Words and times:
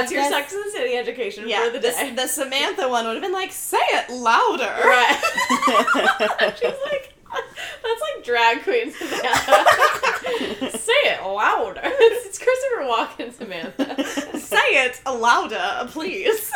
That's 0.00 0.12
your 0.12 0.24
Sex 0.24 0.52
and 0.52 0.64
the 0.64 0.70
City 0.70 0.94
education 0.96 1.48
Yeah, 1.48 1.64
for 1.66 1.70
the 1.72 1.78
the, 1.80 1.88
day. 1.90 2.12
the 2.14 2.26
Samantha 2.26 2.88
one 2.88 3.06
would 3.06 3.14
have 3.14 3.22
been 3.22 3.32
like, 3.32 3.52
say 3.52 3.78
it 3.78 4.10
louder. 4.10 4.64
right. 4.64 6.54
She's 6.58 6.74
like, 6.90 7.14
that's 7.82 8.00
like 8.00 8.24
drag 8.24 8.62
queen 8.62 8.90
Samantha. 8.92 9.64
Say 10.78 10.92
it 11.04 11.22
louder. 11.22 11.80
It's 11.84 12.38
Christopher 12.38 12.82
Walken 12.84 13.32
Samantha. 13.32 14.38
say 14.38 14.56
it 14.86 15.00
louder, 15.06 15.88
please. 15.90 16.50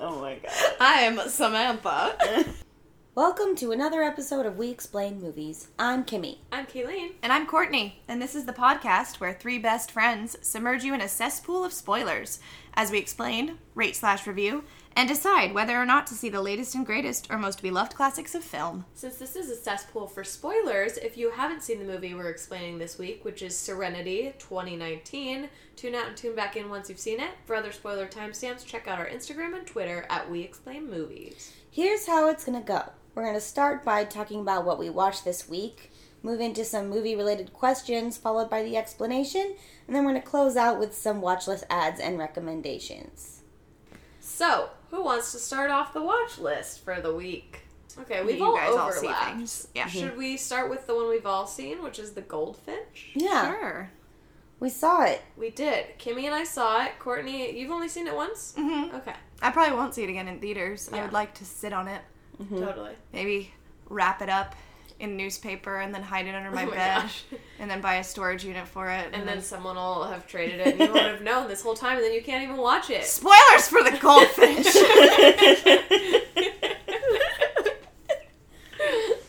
oh 0.00 0.20
my 0.20 0.34
god. 0.36 0.52
I'm 0.80 1.28
Samantha. 1.28 2.16
Welcome 3.18 3.56
to 3.56 3.72
another 3.72 4.00
episode 4.04 4.46
of 4.46 4.58
We 4.58 4.70
Explain 4.70 5.20
Movies. 5.20 5.66
I'm 5.76 6.04
Kimmy. 6.04 6.38
I'm 6.52 6.66
Kayleen. 6.66 7.14
And 7.20 7.32
I'm 7.32 7.48
Courtney, 7.48 8.00
and 8.06 8.22
this 8.22 8.36
is 8.36 8.44
the 8.44 8.52
podcast 8.52 9.18
where 9.18 9.32
three 9.32 9.58
best 9.58 9.90
friends 9.90 10.36
submerge 10.40 10.84
you 10.84 10.94
in 10.94 11.00
a 11.00 11.08
cesspool 11.08 11.64
of 11.64 11.72
spoilers 11.72 12.38
as 12.74 12.92
we 12.92 12.98
explain, 12.98 13.58
rate 13.74 13.96
slash 13.96 14.24
review, 14.24 14.62
and 14.94 15.08
decide 15.08 15.52
whether 15.52 15.76
or 15.76 15.84
not 15.84 16.06
to 16.06 16.14
see 16.14 16.28
the 16.28 16.40
latest 16.40 16.76
and 16.76 16.86
greatest 16.86 17.26
or 17.28 17.38
most 17.38 17.60
beloved 17.60 17.92
classics 17.92 18.36
of 18.36 18.44
film. 18.44 18.84
Since 18.94 19.16
this 19.16 19.34
is 19.34 19.50
a 19.50 19.56
cesspool 19.56 20.06
for 20.06 20.22
spoilers, 20.22 20.96
if 20.96 21.16
you 21.16 21.32
haven't 21.32 21.64
seen 21.64 21.80
the 21.80 21.92
movie 21.92 22.14
we're 22.14 22.30
explaining 22.30 22.78
this 22.78 22.98
week, 22.98 23.24
which 23.24 23.42
is 23.42 23.58
Serenity 23.58 24.32
2019, 24.38 25.48
tune 25.74 25.94
out 25.96 26.06
and 26.06 26.16
tune 26.16 26.36
back 26.36 26.54
in 26.54 26.70
once 26.70 26.88
you've 26.88 27.00
seen 27.00 27.18
it. 27.18 27.30
For 27.46 27.56
other 27.56 27.72
spoiler 27.72 28.06
timestamps, 28.06 28.64
check 28.64 28.86
out 28.86 29.00
our 29.00 29.08
Instagram 29.08 29.58
and 29.58 29.66
Twitter 29.66 30.06
at 30.08 30.30
We 30.30 30.42
Explain 30.42 30.88
Movies. 30.88 31.52
Here's 31.68 32.06
how 32.06 32.28
it's 32.28 32.44
gonna 32.44 32.60
go. 32.60 32.92
We're 33.14 33.24
gonna 33.24 33.40
start 33.40 33.84
by 33.84 34.04
talking 34.04 34.40
about 34.40 34.64
what 34.64 34.78
we 34.78 34.90
watched 34.90 35.24
this 35.24 35.48
week, 35.48 35.90
move 36.22 36.40
into 36.40 36.64
some 36.64 36.88
movie 36.88 37.16
related 37.16 37.52
questions, 37.52 38.16
followed 38.16 38.48
by 38.50 38.62
the 38.62 38.76
explanation, 38.76 39.54
and 39.86 39.96
then 39.96 40.04
we're 40.04 40.12
gonna 40.12 40.22
close 40.22 40.56
out 40.56 40.78
with 40.78 40.94
some 40.94 41.20
watch 41.20 41.46
list 41.48 41.64
ads 41.68 42.00
and 42.00 42.18
recommendations. 42.18 43.40
So, 44.20 44.70
who 44.90 45.02
wants 45.02 45.32
to 45.32 45.38
start 45.38 45.70
off 45.70 45.92
the 45.92 46.02
watch 46.02 46.38
list 46.38 46.84
for 46.84 47.00
the 47.00 47.12
week? 47.14 47.60
Okay, 48.00 48.22
we've 48.24 48.38
You 48.38 48.44
all 48.44 48.56
guys 48.56 48.74
all 48.76 48.92
see 48.92 48.98
overlapped. 49.08 49.36
things. 49.36 49.68
Yeah. 49.74 49.88
Should 49.88 50.16
we 50.16 50.36
start 50.36 50.70
with 50.70 50.86
the 50.86 50.94
one 50.94 51.08
we've 51.08 51.26
all 51.26 51.46
seen, 51.48 51.82
which 51.82 51.98
is 51.98 52.12
the 52.12 52.20
Goldfinch? 52.20 53.10
Yeah, 53.14 53.46
Sure. 53.50 53.90
we 54.60 54.68
saw 54.68 55.02
it. 55.02 55.22
We 55.36 55.50
did. 55.50 55.98
Kimmy 55.98 56.24
and 56.24 56.34
I 56.34 56.44
saw 56.44 56.84
it. 56.84 56.92
Courtney, 57.00 57.58
you've 57.58 57.72
only 57.72 57.88
seen 57.88 58.06
it 58.06 58.14
once? 58.14 58.54
hmm 58.56 58.94
Okay, 58.94 59.14
I 59.42 59.50
probably 59.50 59.74
won't 59.76 59.94
see 59.94 60.04
it 60.04 60.10
again 60.10 60.28
in 60.28 60.38
theaters. 60.38 60.88
I 60.92 61.02
would 61.02 61.12
like 61.12 61.34
to 61.34 61.44
sit 61.44 61.72
on 61.72 61.88
it, 61.88 62.02
Mm-hmm. 62.42 62.58
totally. 62.60 62.92
maybe 63.12 63.52
wrap 63.88 64.22
it 64.22 64.28
up 64.28 64.54
in 65.00 65.16
newspaper 65.16 65.76
and 65.78 65.94
then 65.94 66.02
hide 66.02 66.26
it 66.26 66.34
under 66.34 66.50
my, 66.50 66.64
Oh 66.64 66.66
my 66.66 66.74
bed, 66.74 67.02
gosh. 67.02 67.22
and 67.60 67.70
then 67.70 67.80
buy 67.80 67.96
a 67.96 68.04
storage 68.04 68.44
unit 68.44 68.66
for 68.66 68.88
it. 68.90 69.08
And 69.12 69.26
then 69.28 69.40
someone 69.42 69.76
will 69.76 70.04
have 70.04 70.26
traded 70.26 70.58
it 70.60 70.66
and 70.68 70.80
you 70.80 70.86
won't 70.92 71.06
have 71.06 71.22
known 71.22 71.46
this 71.48 71.62
whole 71.62 71.74
time 71.74 71.96
and 71.96 72.04
then 72.04 72.12
you 72.12 72.22
can't 72.22 72.42
even 72.42 72.56
watch 72.56 72.90
it. 72.90 73.04
spoilers 73.04 73.68
for 73.68 73.82
the 73.84 73.96
goldfish. 74.00 74.66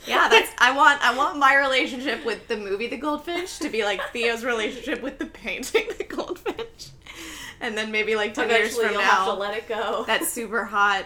Yeah, 0.05 0.27
that's 0.27 0.51
I 0.57 0.75
want 0.75 1.01
I 1.05 1.15
want 1.15 1.37
my 1.37 1.55
relationship 1.55 2.25
with 2.25 2.47
the 2.47 2.57
movie 2.57 2.87
The 2.87 2.97
Goldfinch 2.97 3.59
to 3.59 3.69
be 3.69 3.83
like 3.83 4.01
Theo's 4.11 4.43
relationship 4.43 5.03
with 5.03 5.19
the 5.19 5.27
painting 5.27 5.87
The 5.97 6.03
Goldfinch. 6.03 6.89
And 7.61 7.77
then 7.77 7.91
maybe 7.91 8.15
like 8.15 8.33
10 8.33 8.49
years 8.49 8.59
Eventually 8.59 8.85
from 8.85 8.93
you'll 8.93 9.01
have 9.03 9.25
to 9.25 9.33
now 9.33 9.37
let 9.37 9.55
it 9.57 9.67
go. 9.67 10.03
that 10.07 10.23
super 10.25 10.63
hot 10.63 11.05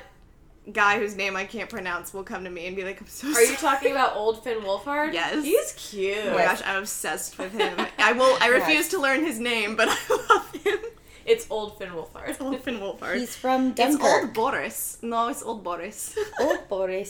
guy 0.72 0.98
whose 0.98 1.16
name 1.16 1.36
I 1.36 1.46
can't 1.46 1.70
pronounce 1.70 2.14
will 2.14 2.24
come 2.24 2.44
to 2.46 2.50
me 2.50 2.68
and 2.68 2.76
be 2.76 2.84
like 2.84 3.02
I'm 3.02 3.08
so 3.08 3.28
Are 3.34 3.42
you 3.42 3.56
talking 3.58 3.92
about 3.92 4.16
old 4.16 4.44
Finn 4.44 4.60
Wolfhard? 4.62 5.14
Yes. 5.14 5.44
He's 5.44 5.74
cute. 5.74 6.18
Oh 6.26 6.34
my 6.36 6.44
gosh, 6.46 6.62
I'm 6.66 6.78
obsessed 6.84 7.38
with 7.38 7.52
him. 7.52 7.86
I 7.98 8.14
will 8.14 8.38
I 8.42 8.48
refuse 8.60 8.70
Yes. 8.86 8.90
to 8.90 9.00
learn 9.02 9.24
his 9.26 9.40
name, 9.40 9.76
but 9.76 9.88
I 9.92 10.26
love 10.30 10.52
him. 10.56 10.80
It's 11.26 11.48
old 11.50 11.78
Finn 11.78 11.90
Wolfhard. 11.92 12.30
It's 12.30 12.42
Old 12.42 12.62
Finn 12.62 12.80
Wolfhard. 12.80 13.18
He's 13.18 13.36
from 13.36 13.72
Dunkirk. 13.74 13.80
it's 13.96 13.98
Dunkirk. 13.98 14.24
old 14.26 14.34
Boris. 14.34 14.98
No, 15.02 15.28
it's 15.30 15.42
old 15.42 15.64
Boris. 15.64 16.18
Old 16.42 16.68
Boris. 16.68 17.10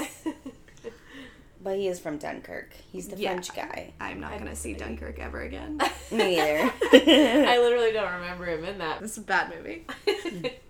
But 1.63 1.77
he 1.77 1.87
is 1.87 1.99
from 1.99 2.17
Dunkirk. 2.17 2.73
He's 2.91 3.07
the 3.07 3.17
Yeah. 3.17 3.29
French 3.31 3.55
guy. 3.55 3.93
I'm 3.99 4.19
not 4.19 4.37
gonna 4.37 4.55
see 4.55 4.73
Dunkirk 4.73 5.17
ever 5.17 5.41
again. 5.41 5.79
Me 6.11 6.39
either. 6.39 6.71
I 6.91 7.57
literally 7.59 7.91
don't 7.93 8.11
remember 8.13 8.45
him 8.45 8.65
in 8.65 8.77
that. 8.79 9.01
It's 9.01 9.17
a 9.17 9.21
bad 9.21 9.49
movie. 9.55 9.85
It 10.05 10.61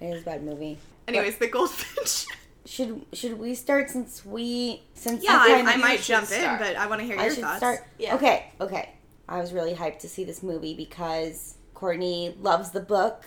is 0.00 0.22
a 0.22 0.24
bad 0.24 0.42
movie. 0.44 0.78
Anyways, 1.08 1.38
the 1.38 1.48
goldfinch. 1.48 2.26
Should 2.64 3.04
should 3.12 3.38
we 3.38 3.54
start 3.56 3.90
since 3.90 4.24
we 4.24 4.82
since 4.94 5.24
Yeah, 5.24 5.44
you 5.46 5.54
I, 5.54 5.72
I 5.72 5.76
might 5.76 5.96
should 5.98 6.06
jump 6.28 6.30
in, 6.30 6.58
but 6.58 6.76
I 6.76 6.86
want 6.86 7.00
to 7.00 7.06
hear 7.06 7.18
I 7.18 7.24
your 7.26 7.34
should 7.34 7.42
thoughts. 7.44 7.58
start. 7.58 7.86
Yeah. 7.98 8.14
Okay, 8.14 8.46
okay. 8.60 8.90
I 9.28 9.40
was 9.40 9.52
really 9.52 9.74
hyped 9.74 9.98
to 10.00 10.08
see 10.08 10.24
this 10.24 10.42
movie 10.42 10.74
because 10.74 11.56
Courtney 11.74 12.36
loves 12.40 12.70
the 12.70 12.80
book, 12.80 13.24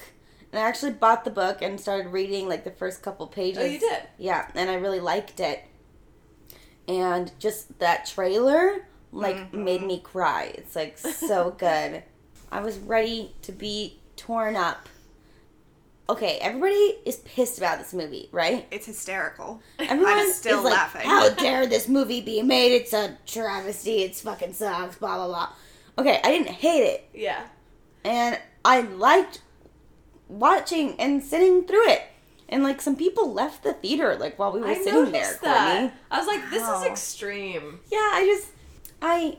and 0.52 0.59
I 0.59 0.66
actually 0.68 0.94
bought 0.94 1.25
the 1.25 1.31
book 1.31 1.62
and 1.62 1.80
started 1.80 2.09
reading 2.14 2.47
like 2.47 2.64
the 2.64 2.72
first 2.72 3.02
couple 3.03 3.28
pages. 3.28 3.62
Oh, 3.62 3.66
you 3.66 3.80
did? 3.80 4.03
Yeah, 4.18 4.47
and 4.56 4.69
I 4.69 4.75
really 4.75 5.02
liked 5.02 5.40
it. 5.41 5.64
And 6.88 7.31
just 7.40 7.80
that 7.80 8.06
trailer 8.06 8.88
like 9.12 9.35
Mm-hmm. 9.38 9.64
made 9.64 9.81
me 9.81 10.00
cry. 10.00 10.53
It's 10.56 10.75
like 10.75 10.97
so 10.97 11.52
good. 11.58 12.03
I 12.52 12.62
was 12.62 12.78
ready 12.78 13.34
to 13.44 13.52
be 13.52 14.00
torn 14.16 14.56
up. 14.56 14.88
Okay, 16.07 16.38
everybody 16.39 16.97
is 17.05 17.17
pissed 17.25 17.57
about 17.57 17.79
this 17.79 17.93
movie, 17.93 18.29
right? 18.31 18.67
It's 18.69 18.85
hysterical. 18.85 19.61
Everyone 19.79 20.13
I'm 20.13 20.31
still 20.31 20.59
is 20.59 20.66
like, 20.66 20.73
laughing. 20.73 21.01
How 21.01 21.29
dare 21.33 21.66
this 21.66 21.88
movie 21.88 22.21
be 22.21 22.43
made? 22.43 22.73
It's 22.73 22.93
a 22.93 23.17
travesty. 23.25 24.03
It's 24.03 24.21
fucking 24.21 24.53
sucks. 24.53 24.97
Blah 24.97 25.16
blah 25.16 25.27
blah. 25.27 25.49
Okay, 25.97 26.19
I 26.23 26.29
didn't 26.29 26.49
hate 26.49 26.83
it, 26.83 27.09
Yeah. 27.13 27.41
and 28.03 28.38
I 28.63 28.81
liked 28.81 29.41
watching 30.27 30.99
and 30.99 31.23
sitting 31.23 31.63
through 31.66 31.89
it. 31.89 32.01
And 32.47 32.61
like 32.63 32.81
some 32.81 32.95
people 32.95 33.33
left 33.33 33.63
the 33.63 33.73
theater 33.73 34.16
like 34.16 34.37
while 34.37 34.51
we 34.51 34.59
were 34.59 34.67
I 34.67 34.75
sitting 34.75 35.11
there, 35.11 35.39
that. 35.41 35.69
Courtney. 35.79 35.93
I 36.11 36.17
was 36.19 36.27
like, 36.27 36.49
this 36.51 36.61
Wow. 36.61 36.81
is 36.81 36.85
extreme. 36.85 37.79
Yeah, 37.91 37.97
I 37.97 38.25
just 38.25 38.49
I 39.01 39.37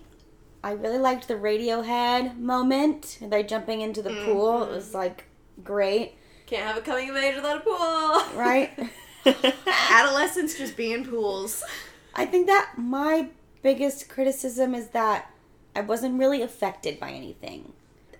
I 0.65 0.73
really 0.73 0.99
liked 0.99 1.29
the 1.29 1.35
Radiohead 1.35 2.39
moment. 2.39 3.19
They're 3.21 3.45
jumping 3.45 3.83
into 3.83 4.03
the 4.03 4.11
mm-hmm. 4.11 4.25
pool. 4.33 4.65
It 4.65 4.71
was 4.71 4.95
like 4.95 5.25
great, 5.63 6.17
Can't 6.47 6.65
have 6.65 6.77
a 6.77 6.81
coming 6.81 7.11
of 7.11 7.17
age 7.17 7.35
without 7.35 7.59
a 7.59 7.61
pool. 7.61 8.39
right? 8.39 8.71
Adolescents 9.91 10.57
just 10.57 10.77
being 10.77 11.05
pools. 11.05 11.65
I 12.15 12.25
think 12.25 12.47
that 12.47 12.73
my 12.77 13.31
biggest 13.63 14.09
criticism 14.09 14.75
is 14.75 14.89
that 14.89 15.31
I 15.75 15.81
wasn't 15.81 16.19
really 16.19 16.43
affected 16.43 17.01
by 17.01 17.11
anything. 17.11 17.73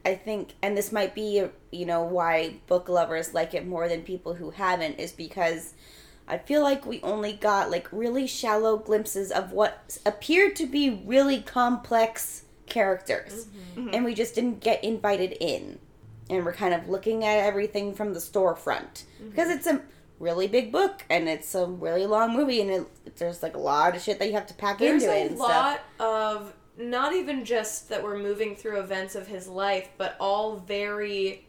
I 0.05 0.15
think, 0.15 0.55
and 0.63 0.77
this 0.77 0.93
might 0.93 1.15
be, 1.15 1.45
you 1.73 1.87
know, 1.87 2.03
why 2.03 2.57
book 2.67 2.89
lovers 2.89 3.33
like 3.35 3.55
it 3.55 3.67
more 3.67 3.89
than 3.89 4.03
people 4.03 4.35
who 4.35 4.51
haven't, 4.51 5.01
is 5.01 5.13
because 5.13 5.75
I 6.29 6.39
feel 6.39 6.63
like 6.63 6.85
we 6.85 7.01
only 7.03 7.33
got 7.33 7.71
like 7.71 7.89
really 7.93 8.27
shallow 8.27 8.77
glimpses 8.77 9.31
of 9.31 9.53
what 9.53 9.99
appeared 10.05 10.57
to 10.57 10.67
be 10.67 11.03
really 11.05 11.41
complex 11.41 12.43
characters. 12.67 13.47
Mm-hmm. 13.77 13.91
And 13.93 14.05
we 14.05 14.15
just 14.15 14.35
didn't 14.35 14.61
get 14.61 14.83
invited 14.83 15.37
in. 15.41 15.79
And 16.29 16.45
we're 16.45 16.53
kind 16.55 16.75
of 16.75 16.89
looking 16.89 17.25
at 17.25 17.39
everything 17.39 17.95
from 17.95 18.13
the 18.15 18.19
storefront. 18.21 19.05
Because 19.25 19.49
it's 19.51 19.67
a 19.67 19.81
really 20.19 20.47
big 20.49 20.73
book 20.73 21.05
and 21.11 21.29
it's 21.29 21.55
a 21.55 21.67
really 21.67 22.07
long 22.07 22.33
movie 22.35 22.61
and 22.63 22.71
it, 22.71 23.17
there's 23.17 23.43
like 23.43 23.55
a 23.55 23.59
lot 23.61 23.95
of 23.95 24.03
shit 24.03 24.19
that 24.19 24.27
you 24.27 24.33
have 24.33 24.47
to 24.47 24.55
pack 24.55 24.79
There's 24.79 25.03
into 25.03 25.15
a 25.15 25.19
it 25.25 25.27
and 25.29 25.37
stuff. 25.39 25.49
lot 25.49 25.81
of 26.01 26.55
not 26.79 27.15
even 27.15 27.45
just 27.45 27.89
that 27.91 28.03
we're 28.03 28.19
moving 28.19 28.57
through 28.57 28.81
events 28.81 29.15
of 29.15 29.27
his 29.27 29.47
life, 29.47 29.89
but 29.99 30.17
all 30.19 30.57
very 30.57 31.47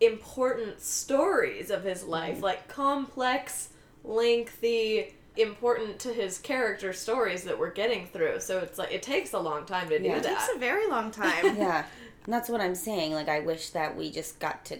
important 0.00 0.80
stories 0.80 1.70
of 1.70 1.82
his 1.84 2.04
life, 2.04 2.34
Mm-hmm. 2.36 2.42
like 2.44 2.58
like 2.60 2.68
complex, 2.68 3.68
lengthy, 4.04 5.14
important 5.36 5.98
to 6.00 6.12
his 6.12 6.38
character 6.38 6.92
stories 6.92 7.44
that 7.44 7.58
we're 7.58 7.70
getting 7.72 8.06
through. 8.06 8.40
So 8.40 8.58
it's 8.58 8.78
like 8.78 8.92
it 8.92 9.02
takes 9.02 9.32
a 9.32 9.38
long 9.38 9.66
time 9.66 9.88
to 9.90 9.98
do 9.98 10.04
Yeah. 10.04 10.16
It 10.16 10.24
It 10.24 10.28
takes 10.28 10.48
a 10.54 10.58
very 10.58 10.88
long 10.88 11.10
time. 11.10 11.44
yeah. 11.56 11.84
And 12.24 12.34
that's 12.34 12.48
what 12.48 12.60
I'm 12.60 12.74
saying. 12.74 13.12
Like, 13.12 13.28
I 13.28 13.40
wish 13.40 13.70
that 13.70 13.96
we 13.96 14.10
just 14.10 14.38
got 14.38 14.64
to, 14.66 14.78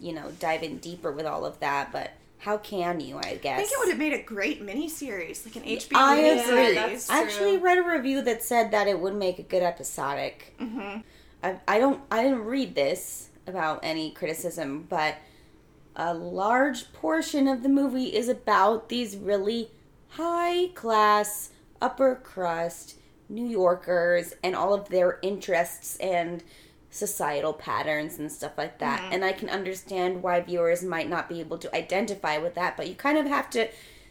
you 0.00 0.12
know, 0.12 0.30
dive 0.40 0.62
in 0.62 0.78
deeper 0.78 1.12
with 1.12 1.26
all 1.26 1.44
of 1.44 1.60
that, 1.60 1.92
but 1.92 2.10
how 2.38 2.58
can 2.58 2.98
you, 3.00 3.18
I 3.18 3.36
guess? 3.36 3.58
I 3.58 3.62
think 3.62 3.72
it 3.72 3.78
would 3.78 3.88
have 3.90 3.98
made 3.98 4.12
a 4.14 4.22
great 4.22 4.60
miniseries, 4.66 5.44
like 5.46 5.54
an 5.56 5.62
HBO 5.62 5.92
I 5.94 6.18
miniseries. 6.18 6.48
agree. 6.48 6.74
that's- 6.74 7.08
I 7.10 7.22
actually 7.22 7.56
read 7.58 7.78
a 7.78 7.82
review 7.82 8.20
that 8.22 8.42
said 8.42 8.72
that 8.72 8.88
it 8.88 8.98
would 8.98 9.14
make 9.14 9.38
a 9.38 9.42
good 9.44 9.62
episodic. 9.62 10.54
hmm 10.58 10.98
I, 11.44 11.58
I 11.66 11.78
don't 11.80 12.00
I 12.10 12.22
didn't 12.22 12.44
read 12.44 12.76
this 12.76 13.28
about 13.48 13.80
any 13.82 14.12
criticism, 14.12 14.86
but 14.88 15.16
a 15.96 16.14
large 16.14 16.92
portion 16.92 17.48
of 17.48 17.62
the 17.64 17.68
movie 17.68 18.14
is 18.14 18.28
about 18.28 18.88
these 18.88 19.16
really 19.16 19.70
high 20.10 20.68
class, 20.74 21.50
upper 21.80 22.14
crust 22.14 22.94
New 23.28 23.46
Yorkers 23.46 24.34
and 24.44 24.54
all 24.54 24.72
of 24.72 24.88
their 24.88 25.18
interests 25.22 25.96
and 25.96 26.44
societal 26.92 27.52
patterns 27.54 28.18
and 28.18 28.30
stuff 28.30 28.52
like 28.56 28.78
that. 28.78 29.02
And 29.10 29.24
I 29.24 29.32
can 29.32 29.48
understand 29.48 30.22
why 30.22 30.40
viewers 30.40 30.84
might 30.84 31.08
not 31.08 31.28
be 31.28 31.40
able 31.40 31.56
to 31.58 31.74
identify 31.74 32.36
with 32.38 32.54
that, 32.54 32.76
but 32.76 32.86
you 32.86 32.94
kind 32.94 33.16
of 33.18 33.26
have 33.26 33.48
to 33.50 33.68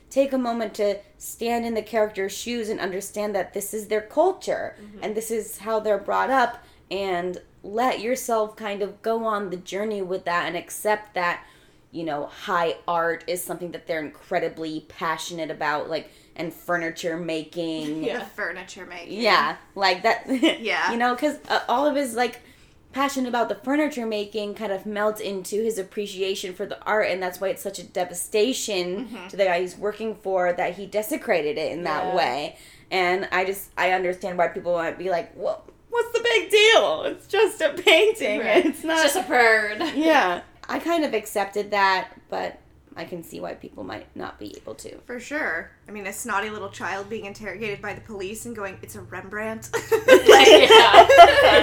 take 0.10 0.33
a 0.33 0.38
moment 0.38 0.74
to 0.74 0.98
stand 1.18 1.63
in 1.66 1.75
the 1.75 1.81
character's 1.83 2.33
shoes 2.36 2.68
and 2.69 2.80
understand 2.80 3.33
that 3.36 3.54
this 3.54 3.74
is 3.74 3.88
their 3.88 4.01
culture 4.01 4.75
and 5.01 5.16
this 5.16 5.31
is 5.31 5.60
how 5.60 5.80
they're 5.80 5.98
brought 5.98 6.30
up 6.31 6.63
and 6.89 7.38
let 7.63 8.01
yourself 8.01 8.56
kind 8.56 8.81
of 8.81 9.01
go 9.04 9.24
on 9.25 9.51
the 9.51 9.57
journey 9.57 10.01
with 10.01 10.25
that 10.25 10.48
and 10.48 10.57
accept 10.57 11.13
that 11.13 11.45
you 11.92 12.04
know 12.04 12.25
high 12.25 12.75
art 12.88 13.24
is 13.27 13.44
something 13.44 13.72
that 13.72 13.86
they're 13.86 14.00
incredibly 14.04 14.81
passionate 14.89 15.51
about 15.51 15.89
like 15.89 16.10
and 16.36 16.51
furniture 16.54 17.16
making 17.18 18.04
Yeah. 18.04 18.19
The 18.19 18.25
furniture 18.25 18.86
making. 18.86 19.22
yeah 19.22 19.57
like 19.75 20.01
that 20.04 20.25
Yeah. 20.62 20.92
you 20.92 20.98
know 20.98 21.13
because 21.13 21.38
uh, 21.48 21.60
all 21.69 21.86
of 21.86 21.95
his 21.95 22.16
like 22.16 22.42
passion 22.91 23.25
about 23.25 23.49
the 23.49 23.55
furniture 23.55 24.05
making 24.05 24.53
kind 24.53 24.71
of 24.71 24.85
melts 24.85 25.19
into 25.21 25.63
his 25.63 25.77
appreciation 25.77 26.53
for 26.53 26.65
the 26.65 26.81
art 26.83 27.07
and 27.09 27.21
that's 27.23 27.39
why 27.39 27.47
it's 27.49 27.61
such 27.61 27.79
a 27.79 27.83
devastation 27.83 29.05
mm-hmm. 29.07 29.27
to 29.27 29.38
the 29.38 29.45
guy 29.45 29.61
he's 29.61 29.77
working 29.77 30.15
for 30.15 30.53
that 30.53 30.75
he 30.75 30.85
desecrated 30.85 31.57
it 31.57 31.71
in 31.71 31.83
that 31.83 32.05
Yeah. 32.07 32.15
way 32.15 32.57
and 32.89 33.27
i 33.31 33.45
just 33.45 33.71
i 33.77 33.91
understand 33.91 34.38
why 34.38 34.47
people 34.49 34.73
might 34.73 34.97
be 34.97 35.09
like 35.09 35.31
well 35.35 35.63
what's 35.89 36.11
the 36.11 36.21
big 36.23 36.49
deal 36.51 37.03
it's 37.03 37.27
just 37.27 37.61
a 37.61 37.69
painting 37.73 38.39
Right. 38.41 38.65
it's 38.65 38.83
not 38.83 39.03
It's 39.05 39.13
just 39.13 39.25
a 39.25 39.29
bird. 39.29 39.81
yeah 39.95 40.41
i 40.67 40.79
kind 40.79 41.03
of 41.05 41.13
accepted 41.13 41.71
that 41.71 42.09
but 42.29 42.59
i 42.97 43.05
can 43.05 43.23
see 43.23 43.39
why 43.39 43.53
people 43.53 43.83
might 43.85 44.07
not 44.15 44.38
be 44.39 44.55
able 44.57 44.75
to 44.75 44.97
For 45.05 45.19
sure. 45.19 45.71
I 45.88 45.91
mean, 45.91 46.07
a 46.07 46.13
snotty 46.13 46.49
little 46.49 46.69
child 46.69 47.09
being 47.09 47.25
interrogated 47.25 47.81
by 47.81 47.93
the 47.93 47.99
police 48.01 48.45
and 48.45 48.55
going, 48.55 48.77
"It's 48.81 48.95
a 48.95 49.01
Rembrandt." 49.01 49.69
yeah. 49.91 51.07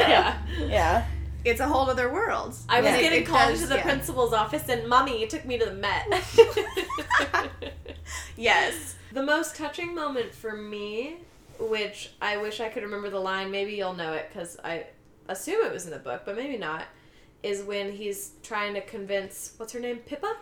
yeah. 0.08 0.38
yeah 0.58 1.06
It's 1.44 1.60
a 1.60 1.66
whole 1.66 1.88
other 1.88 2.12
world. 2.12 2.54
I 2.68 2.80
was 2.80 2.90
Yeah. 2.90 3.00
getting 3.00 3.24
called 3.24 3.50
does, 3.52 3.60
to 3.62 3.66
the 3.68 3.76
yeah. 3.76 3.82
principal's 3.82 4.32
office, 4.32 4.68
and 4.68 4.88
mommy 4.88 5.26
took 5.26 5.44
me 5.44 5.58
to 5.58 5.64
the 5.66 5.72
Met. 5.72 6.06
Yes. 8.36 8.94
the 9.12 9.22
most 9.22 9.56
touching 9.56 9.94
moment 9.94 10.32
for 10.34 10.52
me, 10.56 11.16
which 11.58 12.12
I 12.22 12.36
wish 12.36 12.60
I 12.60 12.68
could 12.68 12.82
remember 12.82 13.10
the 13.10 13.18
line, 13.20 13.50
maybe 13.50 13.72
you'll 13.74 13.94
know 13.94 14.12
it 14.12 14.28
because 14.32 14.58
I 14.62 14.86
assume 15.28 15.64
it 15.64 15.72
was 15.72 15.84
in 15.86 15.90
the 15.90 15.98
book, 15.98 16.22
but 16.24 16.36
maybe 16.36 16.56
not, 16.56 16.84
is 17.42 17.62
when 17.62 17.92
he's 17.92 18.32
trying 18.42 18.74
to 18.74 18.80
convince, 18.80 19.54
what's 19.56 19.72
her 19.72 19.80
name? 19.80 19.98
Pippa? 19.98 20.36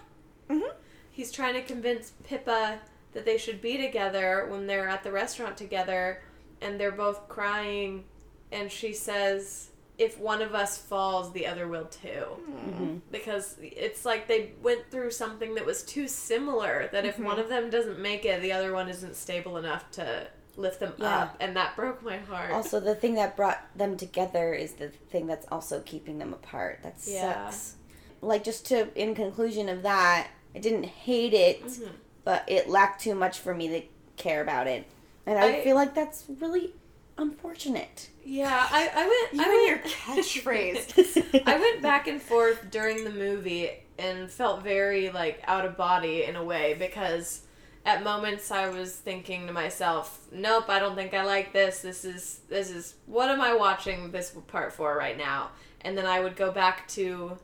Mhm. 0.50 0.70
He's 1.10 1.32
trying 1.32 1.54
to 1.54 1.62
convince 1.62 2.12
Pippa 2.24 2.78
that 3.14 3.24
they 3.24 3.38
should 3.38 3.60
be 3.62 3.76
together 3.78 4.46
when 4.50 4.66
they're 4.66 4.88
at 4.88 5.02
the 5.02 5.12
restaurant 5.12 5.56
together, 5.56 6.22
and 6.60 6.78
they're 6.78 6.92
both 6.92 7.28
crying, 7.28 8.04
and 8.52 8.70
she 8.70 8.92
says, 8.92 9.70
if 9.98 10.18
one 10.18 10.42
of 10.42 10.54
us 10.54 10.76
falls, 10.76 11.32
the 11.32 11.46
other 11.46 11.66
will 11.66 11.86
too 11.86 12.26
Mhm. 12.68 13.00
because 13.10 13.56
it's 13.60 14.04
like 14.04 14.26
they 14.28 14.52
went 14.62 14.90
through 14.90 15.10
something 15.10 15.54
that 15.54 15.64
was 15.64 15.82
too 15.82 16.06
similar 16.06 16.88
that 16.92 17.04
if 17.06 17.18
one 17.18 17.38
of 17.38 17.48
them 17.48 17.70
doesn't 17.70 17.98
make 17.98 18.24
it 18.26 18.42
the 18.42 18.52
other 18.52 18.72
one 18.74 18.88
isn't 18.88 19.16
stable 19.16 19.56
enough 19.56 19.90
to 19.92 20.26
lift 20.56 20.80
them 20.80 20.92
Yeah. 20.98 21.22
up 21.22 21.36
and 21.40 21.56
that 21.56 21.76
broke 21.76 22.02
my 22.02 22.18
heart 22.18 22.50
Also, 22.52 22.78
the 22.80 22.94
thing 22.94 23.14
that 23.14 23.36
brought 23.36 23.62
them 23.76 23.96
together 23.96 24.52
is 24.54 24.74
the 24.74 24.88
thing 24.88 25.26
that's 25.26 25.46
also 25.50 25.80
keeping 25.80 26.18
them 26.18 26.32
apart. 26.32 26.80
That 26.82 26.94
Yeah. 27.06 27.50
sucks. 27.50 27.74
Like, 28.22 28.42
just 28.44 28.66
to, 28.66 28.88
in 28.94 29.14
conclusion 29.14 29.68
of 29.68 29.82
that, 29.82 30.28
I 30.54 30.58
didn't 30.58 30.84
hate 30.84 31.34
it, 31.34 31.62
Mhm. 31.62 31.90
but 32.24 32.42
it 32.46 32.68
lacked 32.70 33.02
too 33.02 33.14
much 33.14 33.38
for 33.38 33.54
me 33.54 33.68
to 33.68 33.82
care 34.16 34.40
about 34.40 34.66
it. 34.66 34.84
And 35.26 35.38
I, 35.38 35.58
I- 35.58 35.64
feel 35.64 35.76
like 35.76 35.94
that's 35.94 36.24
really 36.40 36.74
unfortunate. 37.18 38.10
yeah 38.24 38.66
i, 38.70 38.88
I 38.94 39.06
went 39.08 39.32
You 39.32 39.42
i 39.42 39.48
went 39.48 39.68
your 39.68 39.78
catchphrase. 40.22 41.42
i 41.46 41.58
went 41.58 41.82
back 41.82 42.06
and 42.08 42.20
forth 42.20 42.70
during 42.70 43.04
the 43.04 43.10
movie 43.10 43.70
and 43.98 44.30
felt 44.30 44.62
very 44.62 45.10
like 45.10 45.42
out 45.46 45.64
of 45.64 45.76
body 45.76 46.24
in 46.24 46.36
a 46.36 46.44
way 46.44 46.74
because 46.78 47.42
at 47.86 48.02
moments 48.04 48.50
i 48.50 48.68
was 48.68 48.94
thinking 48.94 49.46
to 49.46 49.52
myself 49.52 50.26
nope 50.32 50.68
i 50.68 50.78
don't 50.78 50.94
think 50.96 51.14
i 51.14 51.24
like 51.24 51.52
this 51.52 51.80
this 51.80 52.04
is 52.04 52.40
this 52.48 52.68
is 52.70 52.94
what 53.06 53.30
am 53.30 53.40
i 53.40 53.54
watching 53.54 54.10
this 54.10 54.30
part 54.48 54.72
for 54.72 54.94
right 54.96 55.16
now 55.16 55.50
and 55.80 55.96
then 55.96 56.04
i 56.06 56.20
would 56.20 56.36
go 56.36 56.50
back 56.52 56.86
to 56.88 57.38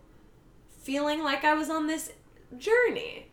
feeling 0.82 1.22
like 1.22 1.44
i 1.44 1.54
was 1.54 1.70
on 1.70 1.86
this 1.86 2.12
journey 2.58 3.26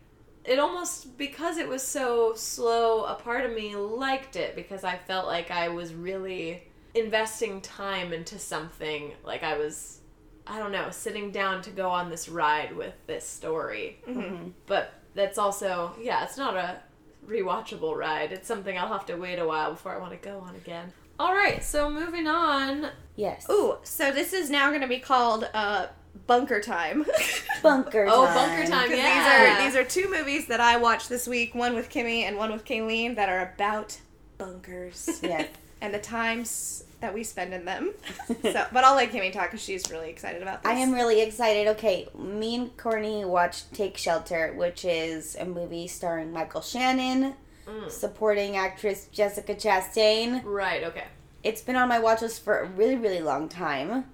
it 0.44 0.58
almost 0.58 1.18
because 1.18 1.58
it 1.58 1.68
was 1.68 1.82
so 1.82 2.34
slow 2.34 3.04
a 3.04 3.14
part 3.14 3.44
of 3.44 3.52
me 3.52 3.76
liked 3.76 4.36
it 4.36 4.56
because 4.56 4.84
i 4.84 4.96
felt 4.96 5.26
like 5.26 5.50
i 5.50 5.68
was 5.68 5.92
really 5.94 6.62
investing 6.94 7.60
time 7.60 8.12
into 8.12 8.38
something. 8.38 9.12
Like 9.24 9.42
i 9.42 9.56
was 9.56 10.00
i 10.46 10.58
don't 10.58 10.72
know 10.72 10.90
sitting 10.90 11.30
down 11.30 11.62
to 11.62 11.70
go 11.70 11.88
on 11.88 12.10
this 12.10 12.28
ride 12.28 12.76
with 12.76 12.94
this 13.06 13.26
story. 13.26 14.00
Mm-hmm. 14.08 14.50
but 14.66 14.94
that's 15.14 15.38
also 15.38 15.92
yeah 16.00 16.24
it's 16.24 16.36
not 16.36 16.56
a 16.56 16.80
rewatchable 17.26 17.94
ride. 17.96 18.32
It's 18.32 18.48
something 18.48 18.76
i'll 18.78 18.88
have 18.88 19.06
to 19.06 19.16
wait 19.16 19.38
a 19.38 19.46
while 19.46 19.72
before 19.72 19.94
i 19.94 19.98
want 19.98 20.12
to 20.12 20.28
go 20.28 20.40
on 20.40 20.54
again. 20.56 20.92
All 21.18 21.34
right 21.34 21.62
so 21.62 21.90
moving 21.90 22.26
on. 22.26 22.88
Yes. 23.16 23.46
Ooh, 23.50 23.76
so 23.82 24.10
this 24.10 24.32
is 24.32 24.50
now 24.50 24.70
going 24.70 24.80
to 24.80 24.88
be 24.88 24.98
called 24.98 25.48
uh, 25.52 25.88
Bunker 26.26 26.60
Time. 26.60 27.04
Bunker 27.62 28.06
Oh, 28.08 28.26
time. 28.26 28.34
Bunker 28.34 28.70
Time, 28.70 28.88
'Cause 28.88 28.96
Yeah. 28.98 29.56
These 29.64 29.76
are 29.76 29.82
these 29.82 29.98
are 29.98 30.02
two 30.02 30.10
movies 30.10 30.46
that 30.46 30.60
I 30.60 30.76
watched 30.76 31.08
this 31.08 31.26
week, 31.26 31.54
one 31.54 31.74
with 31.74 31.90
Kimmy 31.90 32.22
and 32.22 32.36
one 32.36 32.52
with 32.52 32.64
Kayleen, 32.64 33.16
that 33.16 33.28
are 33.28 33.52
about 33.54 33.98
bunkers 34.38 35.20
Yes. 35.22 35.48
and 35.80 35.92
the 35.92 35.98
times 35.98 36.84
that 37.00 37.12
we 37.14 37.24
spend 37.24 37.52
in 37.54 37.64
them. 37.64 37.92
So, 38.42 38.66
but 38.72 38.84
I'll 38.84 38.94
let 38.94 39.10
Kimmy 39.10 39.32
talk 39.32 39.50
because 39.50 39.62
she's 39.62 39.90
really 39.90 40.08
excited 40.10 40.40
about 40.42 40.62
this. 40.62 40.70
I 40.70 40.76
am 40.76 40.92
really 40.92 41.20
excited. 41.20 41.66
Okay, 41.68 42.08
me 42.16 42.54
and 42.56 42.76
Courtney 42.76 43.24
watched 43.24 43.72
Take 43.74 43.96
Shelter, 43.96 44.52
which 44.56 44.84
is 44.84 45.34
a 45.36 45.44
movie 45.44 45.86
starring 45.88 46.32
Michael 46.32 46.60
Shannon, 46.62 47.34
Mm. 47.66 47.90
supporting 47.90 48.56
actress 48.56 49.06
Jessica 49.12 49.54
Chastain. 49.54 50.40
right 50.44 50.82
okay 50.82 51.04
It's 51.44 51.60
been 51.60 51.76
on 51.76 51.88
my 51.88 51.98
watch 52.00 52.22
list 52.22 52.42
for 52.42 52.58
a 52.58 52.66
really, 52.66 52.96
really 52.96 53.20
long 53.20 53.48
time. 53.48 54.06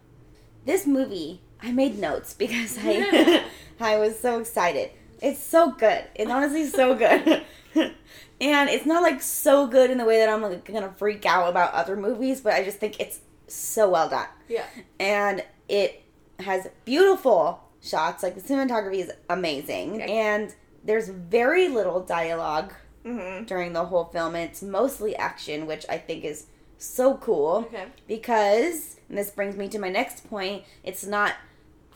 This 0.67 0.87
movie, 0.87 1.41
I 1.63 1.73
made 1.73 1.99
notes 1.99 2.35
because 2.35 2.79
I 2.81 3.45
I 3.81 3.99
was 3.99 4.19
so 4.19 4.41
excited. 4.41 4.91
It's 5.23 5.43
so 5.43 5.73
good. 5.73 6.05
It's 6.15 6.31
honestly 6.31 6.67
so 6.67 6.95
good. 6.95 7.45
and 7.75 8.71
it's 8.71 8.87
not 8.87 9.03
like 9.03 9.23
so 9.23 9.67
good 9.67 9.91
in 9.91 9.99
the 9.99 10.05
way 10.05 10.19
that 10.19 10.29
I'm 10.29 10.43
like 10.43 10.65
gonna 10.65 10.93
freak 10.97 11.25
out 11.27 11.49
about 11.49 11.73
other 11.73 11.97
movies, 11.97 12.41
but 12.41 12.53
I 12.55 12.65
just 12.65 12.79
think 12.79 13.01
it's 13.01 13.21
so 13.49 13.89
well 13.91 14.09
done. 14.09 14.29
yeah 14.49 14.65
And 14.99 15.45
it 15.69 16.03
has 16.41 16.69
beautiful 16.85 17.63
shots. 17.83 18.23
Like 18.23 18.35
the 18.35 18.41
cinematography 18.41 18.99
is 18.99 19.13
amazing. 19.31 20.01
Yeah. 20.01 20.07
And 20.07 20.55
there's 20.85 21.09
very 21.09 21.69
little 21.69 22.01
dialogue 22.01 22.73
hmm 23.05 23.45
during 23.45 23.73
the 23.73 23.85
whole 23.87 24.05
film. 24.05 24.35
It's 24.35 24.63
mostly 24.63 25.15
action, 25.17 25.67
which 25.67 25.87
I 25.89 25.97
think 25.99 26.25
is 26.25 26.47
so 26.79 27.17
cool 27.17 27.65
okay 27.69 27.87
because 28.07 28.97
and 29.09 29.17
this 29.17 29.31
brings 29.31 29.57
me 29.57 29.67
to 29.67 29.79
my 29.79 29.89
next 29.89 30.29
point 30.29 30.63
it's 30.85 31.07
not 31.07 31.33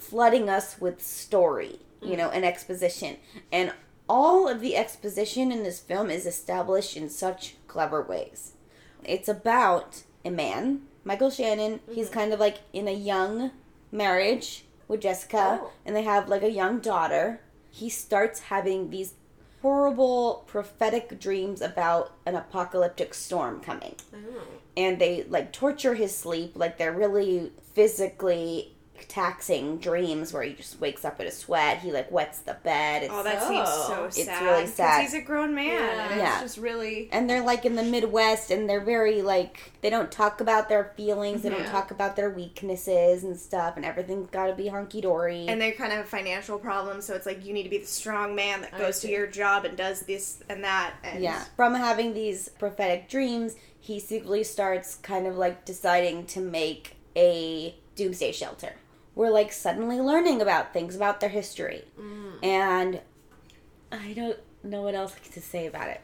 flooding 0.00 0.48
us 0.48 0.80
with 0.80 1.02
story 1.02 1.80
you 2.02 2.16
know 2.16 2.30
and 2.30 2.44
exposition. 2.44 3.16
And 3.52 3.72
all 4.08 4.48
of 4.48 4.60
the 4.60 4.76
exposition 4.76 5.52
in 5.52 5.62
this 5.62 5.80
film 5.80 6.10
is 6.10 6.26
established 6.26 6.96
in 6.96 7.08
such 7.08 7.56
clever 7.68 8.02
ways. 8.02 8.52
It's 9.04 9.28
about 9.28 10.02
a 10.24 10.30
man 10.30 10.82
michael 11.04 11.30
shannon. 11.30 11.80
He's 11.90 12.06
mm-hmm. 12.06 12.14
kind 12.14 12.32
of 12.32 12.40
like 12.40 12.58
in 12.72 12.88
a 12.88 12.92
young 12.92 13.52
marriage 13.92 14.64
with 14.88 15.00
jessica 15.00 15.60
Oh. 15.62 15.70
and 15.84 15.94
they 15.96 16.02
have 16.02 16.28
like 16.28 16.42
a 16.42 16.50
young 16.50 16.80
daughter. 16.80 17.40
He 17.70 17.88
starts 17.88 18.40
having 18.40 18.90
these 18.90 19.14
horrible 19.62 20.44
prophetic 20.46 21.20
dreams 21.20 21.60
about 21.60 22.12
an 22.26 22.34
apocalyptic 22.34 23.14
storm 23.14 23.60
coming. 23.60 23.94
Oh. 24.14 24.42
and 24.76 24.98
they 24.98 25.24
like 25.24 25.52
torture 25.52 25.94
his 25.94 26.16
sleep 26.16 26.52
like 26.54 26.78
they're 26.78 26.92
really 26.92 27.52
physically 27.74 28.74
taxing 29.08 29.78
dreams 29.78 30.32
where 30.32 30.42
he 30.42 30.52
just 30.54 30.80
wakes 30.80 31.04
up 31.04 31.20
in 31.20 31.26
a 31.26 31.30
sweat 31.30 31.78
he 31.78 31.90
like 31.92 32.10
wets 32.10 32.38
the 32.40 32.54
bed 32.62 33.02
it's, 33.02 33.12
Oh, 33.14 33.22
that 33.22 33.38
Oh. 33.42 33.48
seems 33.48 33.68
so 33.68 33.86
sad. 33.88 34.06
It's 34.06 34.24
sad. 34.26 34.44
really 34.44 34.62
'cause 34.64 34.74
sad. 34.74 35.00
He's 35.02 35.14
a 35.14 35.20
grown 35.20 35.54
man, 35.54 35.66
Yeah. 35.68 36.08
and 36.10 36.20
Yeah. 36.20 36.32
it's 36.34 36.42
just 36.42 36.58
really. 36.58 37.08
and 37.12 37.28
they're 37.28 37.42
like 37.42 37.64
in 37.64 37.76
the 37.76 37.82
midwest 37.82 38.50
and 38.50 38.68
they're 38.68 38.80
very 38.80 39.22
like 39.22 39.72
they 39.80 39.90
don't 39.90 40.10
talk 40.12 40.40
about 40.40 40.68
their 40.68 40.92
feelings 40.96 41.42
they 41.42 41.48
don't 41.50 41.66
talk 41.66 41.90
about 41.90 42.16
their 42.16 42.30
weaknesses 42.30 43.24
and 43.24 43.38
stuff 43.38 43.74
and 43.76 43.84
everything's 43.84 44.30
got 44.30 44.46
to 44.46 44.54
be 44.54 44.68
hunky-dory 44.68 45.46
And 45.48 45.60
they 45.60 45.72
kind 45.72 45.92
of 45.92 45.98
have 45.98 46.08
financial 46.08 46.58
problems, 46.58 47.04
so 47.06 47.14
it's 47.14 47.26
like 47.26 47.44
you 47.44 47.52
need 47.52 47.64
to 47.64 47.68
be 47.68 47.78
the 47.78 47.86
strong 47.86 48.34
man 48.34 48.60
that 48.62 48.76
goes 48.78 49.00
to 49.00 49.08
your 49.10 49.26
job 49.26 49.64
and 49.64 49.76
does 49.76 50.00
this 50.02 50.38
and 50.48 50.62
that. 50.64 50.94
And 51.02 51.22
Yeah. 51.22 51.44
From 51.56 51.74
having 51.74 52.14
these 52.14 52.48
prophetic 52.48 53.08
dreams, 53.08 53.54
he 53.78 53.98
secretly 53.98 54.44
starts 54.44 54.96
kind 54.96 55.26
of 55.26 55.36
like 55.38 55.64
deciding 55.64 56.26
to 56.26 56.40
make 56.40 56.96
a 57.16 57.74
doomsday 57.96 58.32
shelter. 58.32 58.74
We're 59.20 59.28
like 59.28 59.52
suddenly 59.52 60.00
learning 60.00 60.40
about 60.40 60.72
things 60.72 60.96
about 60.96 61.20
their 61.20 61.28
history. 61.28 61.84
Mm. 62.00 62.42
And 62.42 63.00
I 63.92 64.14
don't 64.14 64.38
know 64.64 64.80
what 64.80 64.94
else 64.94 65.14
to 65.32 65.42
say 65.42 65.66
about 65.66 65.88
it. 65.88 66.00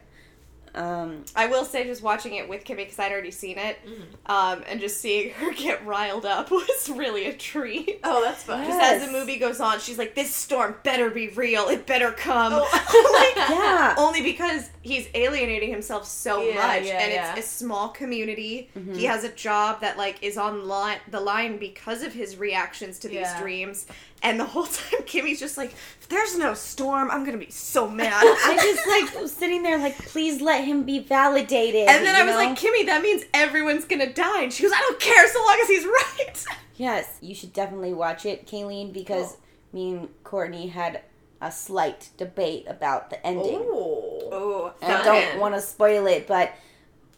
Um, 0.75 1.23
I 1.35 1.47
will 1.47 1.65
say, 1.65 1.83
just 1.85 2.01
watching 2.01 2.35
it 2.35 2.47
with 2.47 2.63
Kimmy 2.65 2.77
because 2.77 2.99
I'd 2.99 3.11
already 3.11 3.31
seen 3.31 3.57
it, 3.57 3.77
Mm-hmm. 3.85 4.31
um, 4.31 4.63
and 4.67 4.79
just 4.79 4.99
seeing 5.01 5.31
her 5.31 5.51
get 5.55 5.85
riled 5.85 6.25
up 6.25 6.51
was 6.51 6.89
really 6.89 7.25
a 7.25 7.33
treat. 7.33 7.99
Oh, 8.03 8.21
that's 8.23 8.43
fun. 8.43 8.65
Just 8.65 8.77
Yes. 8.79 9.01
as 9.01 9.07
the 9.07 9.11
movie 9.11 9.37
goes 9.37 9.59
on, 9.59 9.79
she's 9.79 9.97
like, 9.97 10.13
"This 10.15 10.33
storm 10.33 10.75
better 10.83 11.09
be 11.09 11.29
real. 11.29 11.67
It 11.69 11.85
better 11.85 12.11
come." 12.11 12.53
Oh. 12.55 13.13
like, 13.35 13.49
Yeah. 13.49 13.95
Only 13.97 14.21
because 14.21 14.69
he's 14.81 15.07
alienating 15.13 15.69
himself 15.71 16.05
so 16.05 16.41
Yeah, 16.41 16.55
much, 16.55 16.85
yeah, 16.85 16.99
and 16.99 17.13
yeah. 17.13 17.35
it's 17.35 17.45
a 17.45 17.49
small 17.49 17.89
community. 17.89 18.69
Mm-hmm. 18.77 18.93
He 18.95 19.05
has 19.05 19.23
a 19.23 19.29
job 19.31 19.81
that 19.81 19.97
like 19.97 20.21
is 20.21 20.37
on 20.37 20.67
li- 20.67 20.97
the 21.09 21.19
line 21.19 21.57
because 21.57 22.03
of 22.03 22.13
his 22.13 22.37
reactions 22.37 22.99
to 22.99 23.07
these 23.07 23.17
Yeah. 23.19 23.41
dreams, 23.41 23.85
and 24.23 24.39
the 24.39 24.45
whole 24.45 24.65
time 24.79 25.01
Kimmy's 25.05 25.39
just 25.39 25.57
like, 25.57 25.71
"If 25.73 26.07
there's 26.09 26.37
no 26.37 26.53
storm, 26.53 27.09
I'm 27.11 27.23
gonna 27.25 27.37
be 27.37 27.49
so 27.51 27.89
mad." 27.89 28.13
I 28.23 28.57
just 28.61 28.87
like 28.87 29.21
was 29.21 29.31
sitting 29.31 29.63
there 29.63 29.77
like, 29.77 29.97
please 29.97 30.41
let 30.41 30.63
him 30.65 30.83
be 30.83 30.99
validated. 30.99 31.87
and 31.87 32.05
then 32.05 32.15
I 32.15 32.23
was 32.23 32.31
know? 32.33 32.37
like, 32.37 32.57
"Kimmy, 32.59 32.85
that 32.87 33.01
means 33.01 33.23
everyone's 33.33 33.85
gonna 33.85 34.11
die," 34.13 34.43
and 34.43 34.53
she 34.53 34.63
goes, 34.63 34.71
"I 34.73 34.79
don't 34.79 34.99
care 34.99 35.27
so 35.27 35.39
long 35.41 35.59
as 35.61 35.67
he's 35.67 35.85
right." 35.85 36.45
yes, 36.75 37.17
you 37.21 37.33
should 37.35 37.53
definitely 37.53 37.93
watch 37.93 38.25
it, 38.25 38.45
Kayleen, 38.47 38.91
because 38.93 39.31
Cool. 39.31 39.39
me 39.73 39.91
and 39.93 40.09
Courtney 40.23 40.67
had 40.67 41.01
a 41.41 41.51
slight 41.51 42.09
debate 42.17 42.65
about 42.67 43.09
the 43.11 43.25
ending. 43.25 43.59
Oh. 43.61 44.03
Oh, 44.29 44.73
And 44.81 44.91
I 44.91 45.03
don't 45.03 45.39
want 45.39 45.55
to 45.55 45.61
spoil 45.61 46.05
it, 46.07 46.27
but 46.27 46.51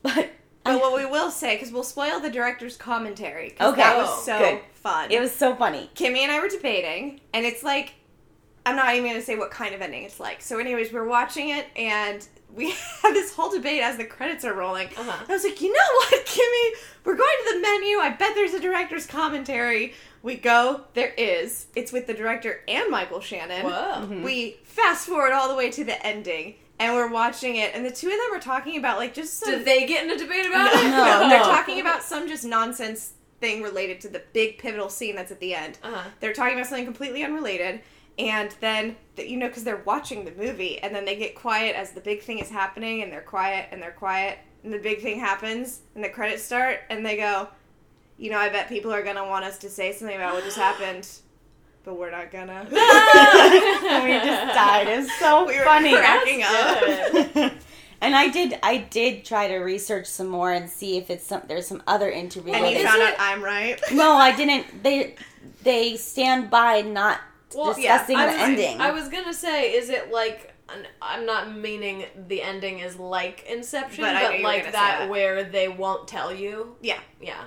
but 0.03 0.29
But 0.63 0.79
what 0.81 0.95
we 0.95 1.05
will 1.05 1.31
say, 1.31 1.55
because 1.55 1.71
we'll 1.71 1.83
spoil 1.83 2.19
the 2.19 2.29
director's 2.29 2.75
commentary, 2.77 3.49
because 3.49 3.71
Okay. 3.73 3.81
that 3.81 3.95
Oh, 3.95 4.01
was 4.01 4.25
so 4.25 4.37
good. 4.37 4.59
Fun. 4.81 5.11
it 5.11 5.19
was 5.19 5.31
so 5.31 5.55
funny. 5.55 5.89
Kimmy 5.95 6.19
and 6.19 6.31
I 6.31 6.39
were 6.39 6.49
debating, 6.49 7.21
and 7.33 7.45
it's 7.45 7.63
like, 7.63 7.93
I'm 8.65 8.75
not 8.75 8.93
even 8.95 9.09
gonna 9.09 9.21
say 9.21 9.35
what 9.35 9.51
kind 9.51 9.73
of 9.73 9.81
ending 9.81 10.03
it's 10.03 10.19
like. 10.19 10.41
So, 10.41 10.59
anyways, 10.59 10.91
we're 10.93 11.07
watching 11.07 11.49
it, 11.49 11.67
and 11.75 12.27
we 12.53 12.71
have 13.03 13.13
this 13.13 13.33
whole 13.33 13.51
debate 13.51 13.81
as 13.81 13.97
the 13.97 14.05
credits 14.05 14.43
are 14.45 14.53
rolling. 14.53 14.87
Uh-huh. 14.87 15.25
I 15.27 15.31
was 15.31 15.43
like, 15.43 15.61
you 15.61 15.71
know 15.71 15.79
what, 15.95 16.13
Kimmy? 16.25 16.69
We're 17.03 17.15
going 17.15 17.37
to 17.47 17.53
the 17.53 17.61
menu. 17.61 17.97
I 17.97 18.09
bet 18.17 18.35
there's 18.35 18.53
a 18.53 18.59
director's 18.59 19.05
commentary. 19.05 19.93
We 20.21 20.35
go. 20.35 20.81
There 20.95 21.13
is. 21.17 21.67
It's 21.75 21.91
with 21.93 22.07
the 22.07 22.13
director 22.13 22.61
and 22.67 22.89
Michael 22.91 23.21
Shannon. 23.21 23.65
Whoa. 23.65 24.21
We 24.23 24.57
fast 24.63 25.07
forward 25.07 25.31
all 25.31 25.47
the 25.47 25.55
way 25.55 25.71
to 25.71 25.83
the 25.85 26.05
ending, 26.05 26.55
and 26.77 26.93
we're 26.93 27.09
watching 27.09 27.55
it, 27.55 27.73
and 27.73 27.85
the 27.85 27.91
two 27.91 28.07
of 28.07 28.13
them 28.13 28.33
are 28.33 28.41
talking 28.41 28.77
about 28.77 28.97
like 28.97 29.13
just 29.13 29.39
some 29.39 29.51
Did 29.51 29.65
they 29.65 29.85
get 29.85 30.03
in 30.05 30.11
a 30.11 30.17
debate 30.17 30.45
about 30.45 30.73
no, 30.73 30.79
it? 30.81 30.89
No. 30.91 31.29
they're 31.29 31.39
talking 31.39 31.79
about 31.79 32.03
some 32.03 32.27
just 32.27 32.43
nonsense 32.43 33.13
thing 33.39 33.61
related 33.63 34.01
to 34.01 34.09
the 34.09 34.21
big 34.33 34.57
pivotal 34.57 34.89
scene 34.89 35.15
that's 35.15 35.31
at 35.31 35.39
the 35.39 35.53
end. 35.53 35.77
Uh-huh. 35.83 36.09
They're 36.19 36.33
talking 36.33 36.53
about 36.55 36.67
something 36.67 36.85
completely 36.85 37.23
unrelated, 37.23 37.81
and 38.17 38.51
then 38.59 38.95
you 39.17 39.37
know 39.37 39.47
because 39.47 39.63
they're 39.63 39.83
watching 39.85 40.25
the 40.25 40.31
movie, 40.31 40.79
and 40.79 40.93
then 40.93 41.05
they 41.05 41.15
get 41.15 41.35
quiet 41.35 41.75
as 41.75 41.91
the 41.91 42.01
big 42.01 42.21
thing 42.21 42.39
is 42.39 42.49
happening, 42.49 43.01
and 43.03 43.11
they're 43.11 43.21
quiet 43.21 43.67
and 43.71 43.81
they're 43.81 43.91
quiet, 43.91 44.39
and 44.63 44.73
the 44.73 44.79
big 44.79 45.01
thing 45.01 45.19
happens, 45.19 45.81
and 45.95 46.03
the 46.03 46.09
credits 46.09 46.43
start, 46.43 46.79
and 46.89 47.05
they 47.05 47.15
go, 47.17 47.47
you 48.17 48.29
know, 48.29 48.37
I 48.37 48.49
bet 48.49 48.67
people 48.67 48.91
are 48.91 49.03
gonna 49.03 49.25
want 49.27 49.45
us 49.45 49.57
to 49.59 49.69
say 49.69 49.93
something 49.93 50.15
about 50.17 50.33
what 50.33 50.43
just 50.43 50.57
happened. 50.67 51.07
But 51.85 51.97
we're 51.97 52.11
not 52.11 52.29
gonna. 52.29 52.67
And 52.69 52.69
we 54.03 54.11
just 54.19 54.53
died. 54.53 54.87
It's 54.89 55.17
so 55.17 55.47
We 55.47 55.57
were 55.57 55.63
funny. 55.63 55.95
cracking 55.95 56.39
That's 56.41 57.37
up. 57.37 57.53
and 58.01 58.15
I 58.15 58.29
did 58.29 58.57
I 58.63 58.77
did 58.77 59.25
try 59.25 59.47
to 59.47 59.57
research 59.57 60.07
some 60.07 60.27
more 60.27 60.51
and 60.51 60.69
see 60.69 60.97
if 60.97 61.09
it's 61.09 61.25
some 61.25 61.41
there's 61.47 61.67
some 61.67 61.83
other 61.87 62.09
interview. 62.09 62.53
And 62.53 62.75
you 62.75 62.83
found 62.83 63.01
out 63.01 63.15
I'm 63.19 63.43
right. 63.43 63.79
no, 63.93 64.13
I 64.13 64.35
didn't. 64.35 64.83
They 64.83 65.15
they 65.63 65.97
stand 65.97 66.49
by 66.49 66.81
not 66.81 67.19
Well, 67.53 67.73
discussing 67.73 68.15
I 68.15 68.25
the 68.27 68.31
was, 68.33 68.41
ending. 68.41 68.81
I 68.81 68.91
was 68.91 69.09
gonna 69.09 69.33
say, 69.33 69.73
is 69.73 69.89
it 69.89 70.11
like? 70.11 70.53
I'm 71.01 71.25
not 71.25 71.55
meaning 71.55 72.05
the 72.27 72.43
ending 72.43 72.77
is 72.77 72.95
like 72.97 73.43
Inception, 73.49 74.03
But 74.03 74.13
but, 74.13 74.15
I 74.23 74.27
knew 74.29 74.37
you 74.37 74.43
were 74.43 74.49
like 74.49 74.65
that, 74.65 74.73
that. 74.73 75.09
where 75.09 75.43
they 75.43 75.67
won't 75.67 76.07
tell 76.07 76.31
you. 76.31 76.75
Yeah. 76.81 76.99
Yeah. 77.19 77.41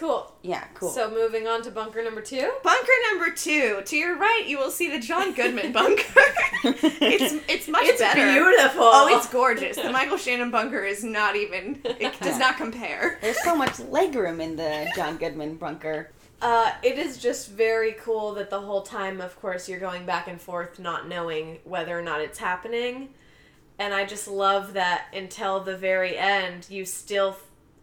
Cool. 0.00 0.32
yeah, 0.42 0.64
cool. 0.72 0.88
So 0.88 1.10
moving 1.10 1.46
on 1.46 1.60
to 1.62 1.70
bunker 1.70 2.02
number 2.02 2.22
two. 2.22 2.50
Bunker 2.64 2.92
number 3.10 3.30
two. 3.34 3.82
To 3.84 3.96
your 3.96 4.16
right, 4.16 4.44
you 4.46 4.56
will 4.56 4.70
see 4.70 4.90
the 4.90 4.98
John 4.98 5.34
Goodman 5.34 5.72
bunker. 5.80 6.02
it's 6.64 7.34
it's 7.48 7.68
much 7.68 7.82
It's 7.84 8.00
better. 8.00 8.24
beautiful. 8.32 8.80
Oh, 8.82 9.14
it's 9.14 9.28
gorgeous. 9.28 9.76
The 9.76 9.92
Michael 9.98 10.16
Shannon 10.16 10.50
bunker 10.50 10.82
is 10.82 11.04
not 11.04 11.36
even. 11.36 11.80
It 11.84 12.18
does 12.20 12.38
not 12.38 12.56
compare. 12.56 13.18
There's 13.20 13.42
so 13.44 13.54
much 13.54 13.72
legroom 13.74 14.40
in 14.40 14.56
the 14.56 14.90
John 14.96 15.18
Goodman 15.18 15.56
bunker. 15.56 16.10
Uh, 16.40 16.72
it 16.82 16.98
is 16.98 17.18
just 17.18 17.50
very 17.50 17.92
cool 17.92 18.32
that 18.32 18.48
the 18.48 18.60
whole 18.60 18.80
time, 18.80 19.20
of 19.20 19.38
course, 19.38 19.68
you're 19.68 19.78
going 19.78 20.06
back 20.06 20.26
and 20.28 20.40
forth, 20.40 20.78
not 20.78 21.06
knowing 21.08 21.58
whether 21.64 21.98
or 21.98 22.00
not 22.00 22.22
it's 22.22 22.38
happening. 22.38 23.10
And 23.78 23.92
I 23.92 24.06
just 24.06 24.26
love 24.26 24.72
that 24.72 25.08
until 25.12 25.60
the 25.60 25.76
very 25.76 26.16
end, 26.16 26.66
you 26.70 26.86
still 26.86 27.36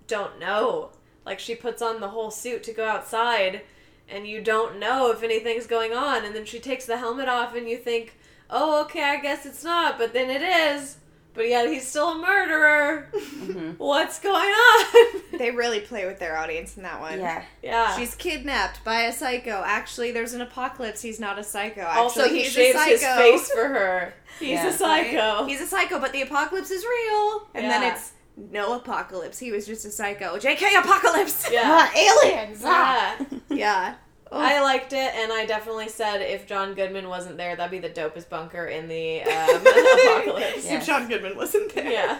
don't 0.07 0.39
know. 0.39 0.89
Like, 1.27 1.39
she 1.39 1.55
puts 1.55 1.81
on 1.81 1.99
the 1.99 2.07
whole 2.07 2.31
suit 2.31 2.63
to 2.63 2.73
go 2.73 2.85
outside, 2.87 3.61
and 4.07 4.25
you 4.25 4.41
don't 4.41 4.79
know 4.79 5.11
if 5.11 5.21
anything's 5.23 5.67
going 5.67 5.93
on. 5.93 6.23
And 6.23 6.33
then 6.33 6.45
she 6.45 6.57
takes 6.59 6.85
the 6.85 6.97
helmet 6.97 7.27
off, 7.27 7.53
and 7.53 7.67
you 7.69 7.75
think, 7.77 8.17
oh, 8.49 8.81
okay, 8.85 9.03
I 9.03 9.17
guess 9.17 9.45
it's 9.45 9.61
not. 9.63 9.97
But 9.97 10.13
then 10.13 10.29
it 10.29 10.41
is. 10.41 10.97
But 11.33 11.49
yet 11.49 11.67
he's 11.69 11.85
still 11.85 12.13
a 12.13 12.17
murderer. 12.17 13.09
Mm-hmm. 13.13 13.71
What's 13.77 14.19
going 14.19 14.49
on? 14.49 14.85
They 15.37 15.51
really 15.51 15.81
play 15.81 16.07
with 16.07 16.17
their 16.17 16.35
audience 16.35 16.77
in 16.77 16.83
that 16.83 16.99
one. 16.99 17.19
Yeah. 17.19 17.43
yeah. 17.61 17.95
She's 17.95 18.15
kidnapped 18.15 18.83
by 18.83 19.01
a 19.03 19.13
psycho. 19.13 19.61
Actually, 19.63 20.11
there's 20.11 20.33
an 20.33 20.41
apocalypse. 20.41 20.99
He's 21.03 21.19
not 21.19 21.37
a 21.37 21.43
psycho. 21.43 21.81
Actually, 21.81 22.01
also, 22.01 22.27
he 22.27 22.41
he's 22.41 22.53
shaves 22.53 22.75
a 22.75 22.83
his 22.85 23.03
face 23.03 23.51
for 23.51 23.67
her. 23.67 24.15
He's 24.39 24.49
Yeah. 24.49 24.69
a 24.69 24.73
psycho. 24.73 25.45
He's 25.45 25.61
a 25.61 25.67
psycho, 25.67 25.99
but 25.99 26.11
the 26.11 26.23
apocalypse 26.23 26.71
is 26.71 26.83
real. 26.83 27.47
And 27.53 27.69
then 27.69 27.83
it's 27.83 28.13
no 28.37 28.75
apocalypse. 28.75 29.39
He 29.39 29.51
was 29.51 29.65
just 29.65 29.83
a 29.85 29.89
psycho. 29.91 30.37
J.K. 30.37 30.75
Apocalypse. 30.75 31.49
yeah. 31.51 31.63
Ah, 31.65 31.91
aliens! 32.23 32.61
ah. 32.65 33.17
Yeah. 33.49 33.55
yeah. 33.57 33.95
Oh. 34.29 34.41
I 34.41 34.61
liked 34.61 34.91
it, 34.91 35.15
and 35.15 35.31
I 35.31 35.45
definitely 35.45 35.87
said 35.87 36.17
if 36.21 36.45
John 36.47 36.73
Goodman 36.73 37.07
wasn't 37.07 37.37
there, 37.37 37.55
that'd 37.55 37.71
be 37.71 37.79
the 37.79 37.93
dopest 37.93 38.27
bunker 38.27 38.65
in 38.65 38.89
the 38.89 39.21
um, 39.21 39.61
apocalypse. 39.65 40.65
Yeah. 40.65 40.79
If 40.79 40.85
John 40.85 41.07
Goodman 41.07 41.37
wasn't 41.37 41.73
there. 41.73 41.89
Yeah. 41.89 42.19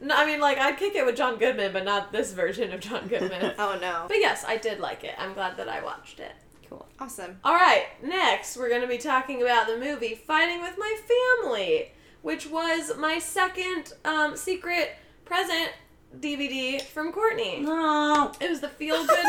No, 0.00 0.14
I 0.14 0.24
mean, 0.24 0.38
like, 0.40 0.58
I'd 0.58 0.76
kick 0.76 0.94
it 0.94 1.04
with 1.04 1.16
John 1.16 1.36
Goodman, 1.36 1.72
but 1.72 1.84
not 1.84 2.12
this 2.12 2.32
version 2.32 2.72
of 2.72 2.78
John 2.78 3.08
Goodman. 3.08 3.54
Oh 3.58 3.76
no. 3.80 4.04
but 4.06 4.18
yes, 4.18 4.44
I 4.46 4.56
did 4.56 4.78
like 4.78 5.02
it. 5.02 5.16
I'm 5.18 5.34
glad 5.34 5.56
that 5.56 5.68
I 5.68 5.82
watched 5.82 6.20
it. 6.20 6.30
Cool. 6.68 6.86
Awesome. 7.00 7.40
All 7.42 7.54
right, 7.54 7.86
next 8.04 8.56
we're 8.56 8.68
going 8.68 8.82
to 8.82 8.86
be 8.86 8.98
talking 8.98 9.42
about 9.42 9.66
the 9.66 9.78
movie 9.78 10.14
Fighting 10.14 10.60
with 10.60 10.76
My 10.78 10.96
Family, 11.42 11.90
which 12.22 12.48
was 12.48 12.96
my 12.96 13.18
second 13.18 13.94
um, 14.04 14.36
secret 14.36 14.90
present 15.28 15.70
DVD 16.18 16.80
from 16.80 17.12
Courtney. 17.12 17.60
No. 17.60 18.32
It 18.40 18.48
was 18.48 18.60
the 18.60 18.68
feel 18.68 19.06
good 19.06 19.24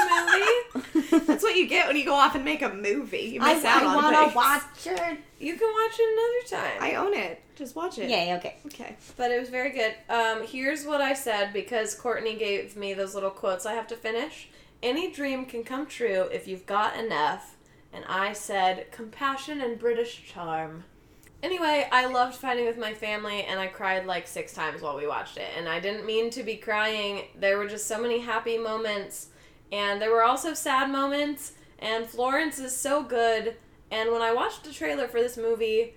movie. 0.73 1.09
That's 1.27 1.43
what 1.43 1.55
you 1.55 1.67
get 1.67 1.87
when 1.87 1.97
you 1.97 2.05
go 2.05 2.13
off 2.15 2.35
and 2.35 2.45
make 2.45 2.61
a 2.61 2.73
movie. 2.73 3.31
You 3.33 3.41
I, 3.41 3.55
miss 3.55 3.65
out 3.65 3.83
I 3.83 3.85
on 3.85 3.95
want 3.95 4.15
things. 4.15 4.31
to 4.31 4.35
watch 4.37 4.63
it. 4.87 5.19
You 5.39 5.55
can 5.57 5.67
watch 5.73 5.97
it 5.99 6.47
another 6.53 6.63
time. 6.63 6.77
I 6.81 6.95
own 6.95 7.13
it. 7.13 7.41
Just 7.55 7.75
watch 7.75 7.97
it. 7.99 8.09
Yay, 8.09 8.33
okay. 8.35 8.55
Okay. 8.67 8.95
but 9.17 9.31
it 9.31 9.39
was 9.39 9.49
very 9.49 9.71
good. 9.71 9.93
Um, 10.09 10.47
here's 10.47 10.85
what 10.85 11.01
I 11.01 11.13
said 11.13 11.51
because 11.51 11.93
Courtney 11.93 12.37
gave 12.37 12.77
me 12.77 12.93
those 12.93 13.13
little 13.13 13.29
quotes 13.29 13.65
I 13.65 13.73
have 13.73 13.87
to 13.87 13.97
finish. 13.97 14.47
Any 14.81 15.11
dream 15.11 15.45
can 15.45 15.65
come 15.65 15.85
true 15.85 16.29
if 16.31 16.47
you've 16.47 16.65
got 16.65 16.97
enough. 16.97 17.57
And 17.91 18.05
I 18.07 18.33
said 18.33 18.91
compassion 18.91 19.59
and 19.61 19.77
British 19.77 20.23
charm. 20.31 20.85
Anyway, 21.41 21.87
I 21.91 22.05
loved 22.07 22.35
fighting 22.35 22.65
with 22.65 22.77
my 22.77 22.93
family 22.93 23.43
and 23.43 23.59
I 23.59 23.67
cried 23.67 24.05
like 24.05 24.27
six 24.27 24.53
times 24.53 24.81
while 24.81 24.97
we 24.97 25.07
watched 25.07 25.37
it. 25.37 25.49
And 25.57 25.69
I 25.69 25.79
didn't 25.79 26.05
mean 26.05 26.29
to 26.31 26.43
be 26.43 26.57
crying. 26.57 27.23
There 27.39 27.57
were 27.57 27.67
just 27.67 27.87
so 27.87 28.01
many 28.01 28.19
happy 28.19 28.57
moments. 28.57 29.27
And 29.71 30.01
there 30.01 30.11
were 30.11 30.23
also 30.23 30.53
sad 30.53 30.89
moments. 30.89 31.53
And 31.79 32.05
Florence 32.05 32.59
is 32.59 32.75
so 32.75 33.03
good. 33.03 33.55
And 33.89 34.11
when 34.11 34.21
I 34.21 34.33
watched 34.33 34.63
the 34.65 34.73
trailer 34.73 35.07
for 35.07 35.21
this 35.21 35.37
movie, 35.37 35.93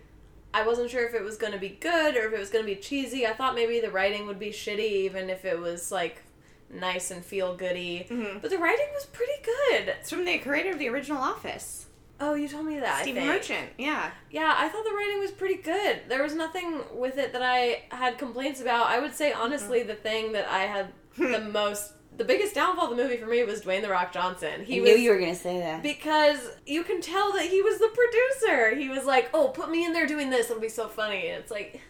I 0.54 0.64
wasn't 0.66 0.90
sure 0.90 1.06
if 1.06 1.14
it 1.14 1.25
was 1.25 1.37
going 1.37 1.52
to 1.52 1.58
be 1.58 1.70
good 1.80 2.14
or 2.16 2.26
if 2.28 2.32
it 2.32 2.38
was 2.38 2.50
going 2.50 2.64
to 2.64 2.70
be 2.75 2.80
cheesy. 2.80 3.26
I 3.26 3.32
thought 3.32 3.54
maybe 3.54 3.80
the 3.80 3.90
writing 3.90 4.26
would 4.26 4.38
be 4.38 4.50
shitty, 4.50 4.78
even 4.80 5.28
if 5.28 5.44
it 5.44 5.58
was 5.58 5.90
like 5.90 6.22
nice 6.70 7.11
and 7.11 7.25
feel 7.25 7.56
goody. 7.56 8.06
Mhm. 8.08 8.40
But 8.40 8.50
the 8.50 8.58
writing 8.58 8.87
was 8.94 9.06
pretty 9.06 9.42
good. 9.42 9.88
It's 9.88 10.11
from 10.11 10.25
the 10.25 10.38
creator 10.38 10.70
of 10.70 10.78
the 10.78 10.88
original 10.88 11.20
Office, 11.22 11.87
Oh, 12.21 12.35
you 12.35 12.49
told 12.49 12.66
me 12.66 12.78
that. 12.78 13.00
I 13.00 13.02
Stephen. 13.02 13.26
Merchant. 13.26 13.71
Yeah. 13.78 14.11
Yeah, 14.31 14.54
I 14.57 14.69
thought 14.69 14.85
the 14.85 14.92
writing 14.92 15.19
was 15.19 15.33
pretty 15.33 15.57
good. 15.57 16.02
There 16.09 16.23
was 16.23 16.35
nothing 16.35 16.83
with 16.95 17.19
it 17.19 17.33
that 17.33 17.42
I 17.42 17.83
had 17.90 18.19
complaints 18.19 18.61
about. 18.61 18.87
I 18.87 19.00
would 19.00 19.14
say 19.14 19.33
honestly, 19.33 19.81
mm-hmm. 19.81 19.88
the 19.88 19.95
thing 19.97 20.33
that 20.33 20.49
I 20.49 20.61
had 20.61 20.92
the 21.16 21.40
most, 21.52 21.92
the 22.16 22.25
biggest 22.25 22.54
downfall 22.54 22.90
of 22.92 22.97
the 22.97 23.02
movie 23.02 23.16
for 23.16 23.26
me 23.26 23.42
was 23.42 23.62
Dwayne 23.62 23.83
the 23.83 23.88
Rock 23.88 24.12
Johnson. 24.12 24.64
He 24.64 24.78
I 24.78 24.81
was 24.83 24.90
knew 24.90 24.97
you 24.99 25.11
were 25.11 25.19
going 25.19 25.35
to 25.35 25.40
say 25.40 25.59
that. 25.59 25.83
because 25.83 26.50
you 26.64 26.85
can 26.85 27.00
tell 27.00 27.33
that 27.33 27.47
he 27.47 27.61
was 27.61 27.78
the 27.78 27.88
producer. 27.88 28.76
He 28.76 28.88
was 28.88 29.04
like, 29.04 29.31
"Oh, 29.35 29.49
put 29.49 29.71
me 29.71 29.85
in 29.85 29.92
there 29.92 30.07
doing 30.07 30.31
this; 30.31 30.49
it'll 30.49 30.62
be 30.62 30.69
so 30.69 30.88
funny." 30.88 31.28
And 31.28 31.42
it's 31.42 31.50
like, 31.50 31.81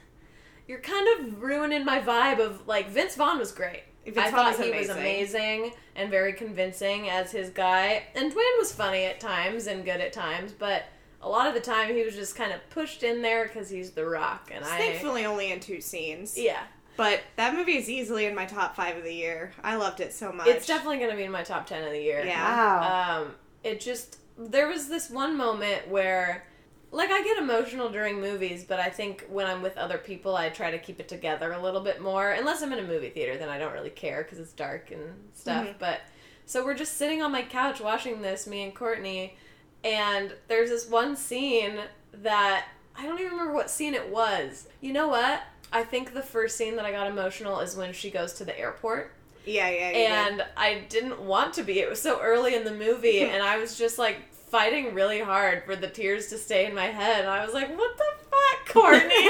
you're 0.66 0.80
kind 0.80 1.06
of 1.18 1.42
ruining 1.42 1.84
my 1.84 2.00
vibe 2.00 2.38
of 2.38 2.66
like 2.66 2.88
Vince 2.88 3.16
Vaughn 3.16 3.38
was 3.38 3.52
great. 3.52 3.82
Vince 4.04 4.18
I 4.18 4.30
Vaughn 4.30 4.52
thought 4.52 4.58
was 4.58 4.66
he 4.66 4.72
was 4.72 4.88
amazing 4.88 5.72
and 5.96 6.10
very 6.10 6.32
convincing 6.32 7.08
as 7.08 7.30
his 7.32 7.50
guy, 7.50 8.04
and 8.14 8.32
Dwayne 8.32 8.58
was 8.58 8.72
funny 8.72 9.04
at 9.04 9.20
times 9.20 9.66
and 9.66 9.84
good 9.84 10.00
at 10.00 10.12
times, 10.12 10.52
but 10.52 10.84
a 11.20 11.28
lot 11.28 11.46
of 11.46 11.54
the 11.54 11.60
time 11.60 11.94
he 11.94 12.02
was 12.02 12.14
just 12.14 12.34
kind 12.34 12.52
of 12.52 12.58
pushed 12.70 13.02
in 13.02 13.22
there 13.22 13.44
because 13.46 13.70
he's 13.70 13.90
the 13.90 14.04
Rock, 14.04 14.50
and 14.52 14.64
I 14.64 14.78
Thankfully, 14.78 15.24
only 15.24 15.52
in 15.52 15.60
two 15.60 15.80
scenes. 15.80 16.36
yeah. 16.36 16.62
But 16.94 17.20
that 17.36 17.54
movie 17.54 17.78
is 17.78 17.88
easily 17.88 18.26
in 18.26 18.34
my 18.34 18.44
top 18.44 18.76
five 18.76 18.98
of 18.98 19.02
the 19.04 19.14
year. 19.14 19.52
I 19.64 19.76
loved 19.76 20.00
it 20.00 20.12
so 20.12 20.30
much. 20.30 20.46
It's 20.46 20.66
definitely 20.66 20.98
going 20.98 21.10
to 21.10 21.16
be 21.16 21.24
in 21.24 21.32
my 21.32 21.42
top 21.42 21.66
10 21.66 21.84
of 21.84 21.90
the 21.90 21.98
year. 22.00 22.22
Yeah. 22.22 22.44
Wow. 22.44 23.22
Um, 23.22 23.34
it 23.64 23.80
just 23.80 24.18
there 24.36 24.68
was 24.68 24.88
this 24.88 25.08
one 25.08 25.36
moment 25.36 25.88
where 25.88 26.44
like 26.92 27.10
I 27.10 27.22
get 27.22 27.38
emotional 27.38 27.88
during 27.88 28.20
movies, 28.20 28.64
but 28.64 28.78
I 28.78 28.90
think 28.90 29.26
when 29.28 29.46
I'm 29.46 29.62
with 29.62 29.76
other 29.78 29.98
people, 29.98 30.36
I 30.36 30.50
try 30.50 30.70
to 30.70 30.78
keep 30.78 31.00
it 31.00 31.08
together 31.08 31.52
a 31.52 31.60
little 31.60 31.80
bit 31.80 32.02
more. 32.02 32.30
Unless 32.30 32.62
I'm 32.62 32.72
in 32.72 32.78
a 32.78 32.86
movie 32.86 33.08
theater, 33.08 33.38
then 33.38 33.48
I 33.48 33.58
don't 33.58 33.72
really 33.72 33.90
care 33.90 34.22
because 34.22 34.38
it's 34.38 34.52
dark 34.52 34.90
and 34.90 35.02
stuff. 35.32 35.66
Mhm. 35.66 35.78
But 35.78 36.02
so 36.44 36.64
we're 36.64 36.74
just 36.74 36.98
sitting 36.98 37.22
on 37.22 37.32
my 37.32 37.42
couch 37.42 37.80
watching 37.80 38.20
this, 38.20 38.46
me 38.46 38.62
and 38.62 38.74
Courtney, 38.74 39.36
and 39.82 40.34
there's 40.48 40.68
this 40.68 40.86
one 40.86 41.16
scene 41.16 41.80
that 42.12 42.66
I 42.94 43.06
don't 43.06 43.18
even 43.18 43.32
remember 43.32 43.54
what 43.54 43.70
scene 43.70 43.94
it 43.94 44.10
was. 44.10 44.68
You 44.82 44.92
know 44.92 45.08
what? 45.08 45.42
I 45.72 45.84
think 45.84 46.12
the 46.12 46.22
first 46.22 46.58
scene 46.58 46.76
that 46.76 46.84
I 46.84 46.92
got 46.92 47.06
emotional 47.06 47.60
is 47.60 47.74
when 47.74 47.94
she 47.94 48.10
goes 48.10 48.34
to 48.34 48.44
the 48.44 48.58
airport 48.58 49.12
yeah, 49.44 49.68
yeah, 49.68 49.90
yeah. 49.90 50.28
and 50.28 50.44
I 50.56 50.84
didn't 50.88 51.20
want 51.20 51.54
to 51.54 51.62
be. 51.62 51.80
It 51.80 51.88
was 51.88 52.00
so 52.00 52.20
early 52.20 52.54
in 52.54 52.64
the 52.64 52.72
movie, 52.72 53.20
and 53.22 53.42
I 53.42 53.58
was 53.58 53.76
just 53.76 53.98
like 53.98 54.18
fighting 54.52 54.92
really 54.94 55.18
hard 55.20 55.64
for 55.64 55.74
the 55.74 55.88
tears 55.88 56.26
to 56.28 56.36
stay 56.38 56.66
in 56.66 56.74
my 56.74 56.84
head. 56.86 57.20
And 57.22 57.28
I 57.30 57.44
was 57.44 57.54
like, 57.54 57.76
"What 57.76 57.96
the 57.96 58.04
fuck, 58.30 58.68
Courtney?" 58.74 59.28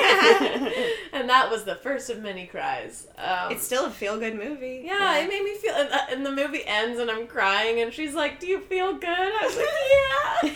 and 1.12 1.28
that 1.30 1.48
was 1.48 1.62
the 1.64 1.76
first 1.76 2.10
of 2.10 2.20
many 2.20 2.46
cries. 2.46 3.06
Um, 3.16 3.52
it's 3.52 3.64
still 3.64 3.86
a 3.86 3.90
feel 3.90 4.18
good 4.18 4.34
movie. 4.34 4.82
yeah, 4.84 5.16
it 5.18 5.28
made 5.28 5.44
me 5.44 5.54
feel. 5.56 5.74
And, 5.74 5.88
uh, 5.92 5.98
and 6.10 6.26
the 6.26 6.32
movie 6.32 6.66
ends, 6.66 6.98
and 6.98 7.08
I'm 7.10 7.26
crying, 7.28 7.80
and 7.80 7.92
she's 7.94 8.14
like, 8.14 8.40
"Do 8.40 8.46
you 8.48 8.60
feel 8.60 8.94
good?" 8.94 9.08
I 9.08 9.46
was 9.46 9.56
like, 9.56 10.54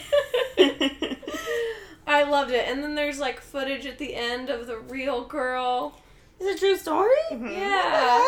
"Yeah." 0.99 1.15
I 2.09 2.23
loved 2.25 2.51
it, 2.53 2.69
and 2.69 2.83
then 2.83 2.95
there's 2.97 3.19
like 3.21 3.41
footage 3.41 3.87
at 3.87 3.99
the 3.99 4.15
end 4.15 4.51
of 4.51 4.67
the 4.67 4.79
real 4.79 5.25
girl. 5.25 6.01
Is 6.41 6.47
it 6.49 6.57
a 6.57 6.59
true 6.59 6.77
story? 6.77 7.17
Mhm. 7.33 7.53
Yeah. 7.53 8.25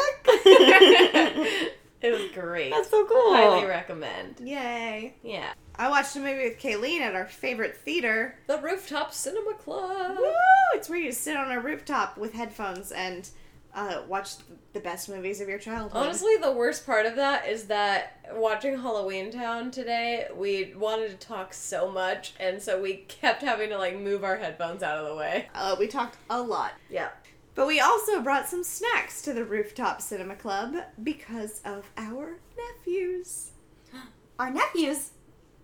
What 2.01 2.11
the 2.11 2.17
it 2.17 2.23
was 2.23 2.31
great. 2.33 2.71
That's 2.71 2.91
so 2.91 3.07
cool. 3.07 3.35
Highly 3.35 3.67
recommend. 3.67 4.41
Yay. 4.41 5.15
Yeah. 5.23 5.53
I 5.77 5.89
watched 5.89 6.17
a 6.17 6.21
movie 6.21 6.45
with 6.45 6.59
Kayleen 6.59 7.01
at 7.01 7.15
our 7.15 7.27
favorite 7.27 7.77
theater. 7.77 8.37
The 8.47 8.59
Rooftop 8.59 9.13
Cinema 9.15 9.55
Club. 9.55 10.17
Woo! 10.19 10.33
It's 10.75 10.89
where 10.89 10.99
you 10.99 11.13
sit 11.13 11.37
on 11.37 11.51
a 11.53 11.61
rooftop 11.61 12.19
with 12.19 12.33
headphones 12.33 12.91
and 12.93 13.29
uh, 13.75 14.03
watch 14.09 14.31
the 14.73 14.81
best 14.81 15.09
movies 15.09 15.41
of 15.41 15.49
your 15.49 15.59
childhood. 15.59 16.03
Honestly, 16.03 16.37
the 16.41 16.51
worst 16.53 16.85
part 16.85 17.07
of 17.07 17.17
that 17.17 17.47
is 17.49 17.65
that 17.65 18.29
watching 18.35 18.77
Halloween 18.77 19.31
Town 19.31 19.71
today, 19.71 20.27
we 20.35 20.75
wanted 20.75 21.09
to 21.11 21.27
talk 21.27 21.53
so 21.55 21.91
much, 21.91 22.35
and 22.41 22.61
so 22.61 22.81
we 22.81 22.97
kept 23.09 23.43
having 23.43 23.69
to 23.71 23.79
like 23.79 23.97
move 23.99 24.25
our 24.25 24.37
headphones 24.37 24.83
out 24.83 24.99
of 24.99 25.09
the 25.09 25.15
way. 25.15 25.49
uh, 25.55 25.77
we 25.79 25.87
talked 25.87 26.17
a 26.31 26.41
lot. 26.41 26.73
Yeah. 26.91 27.09
But 27.59 27.67
we 27.67 27.81
also 27.81 28.23
brought 28.23 28.49
some 28.49 28.63
snacks 28.63 29.21
to 29.23 29.33
the 29.33 29.45
Rooftop 29.45 30.01
Cinema 30.01 30.37
Club 30.37 30.77
because 31.03 31.61
of 31.65 31.91
our 31.97 32.39
nephews. 32.57 33.51
Our 34.39 34.51
nephews. 34.51 35.11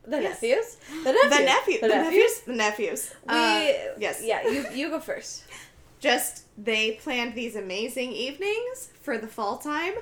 The 0.04 0.20
Yes. 0.20 0.42
nephews? 0.42 0.76
The 1.04 1.12
nephews. 1.12 1.30
The 1.38 1.44
nephew, 1.44 1.80
The, 1.80 1.86
the 1.88 1.94
nephews? 1.94 2.12
nephews, 2.12 2.40
the 2.46 2.52
nephews. 2.52 3.14
We, 3.28 3.34
Uh, 3.34 3.72
yes. 3.96 4.22
Yeah, 4.24 4.48
you, 4.48 4.66
you 4.74 4.88
go 4.90 4.98
first. 4.98 5.44
Just 6.00 6.42
they 6.58 6.92
planned 7.04 7.36
these 7.36 7.54
amazing 7.54 8.10
evenings 8.12 8.90
for 9.00 9.16
the 9.16 9.28
fall 9.28 9.58
time, 9.58 9.94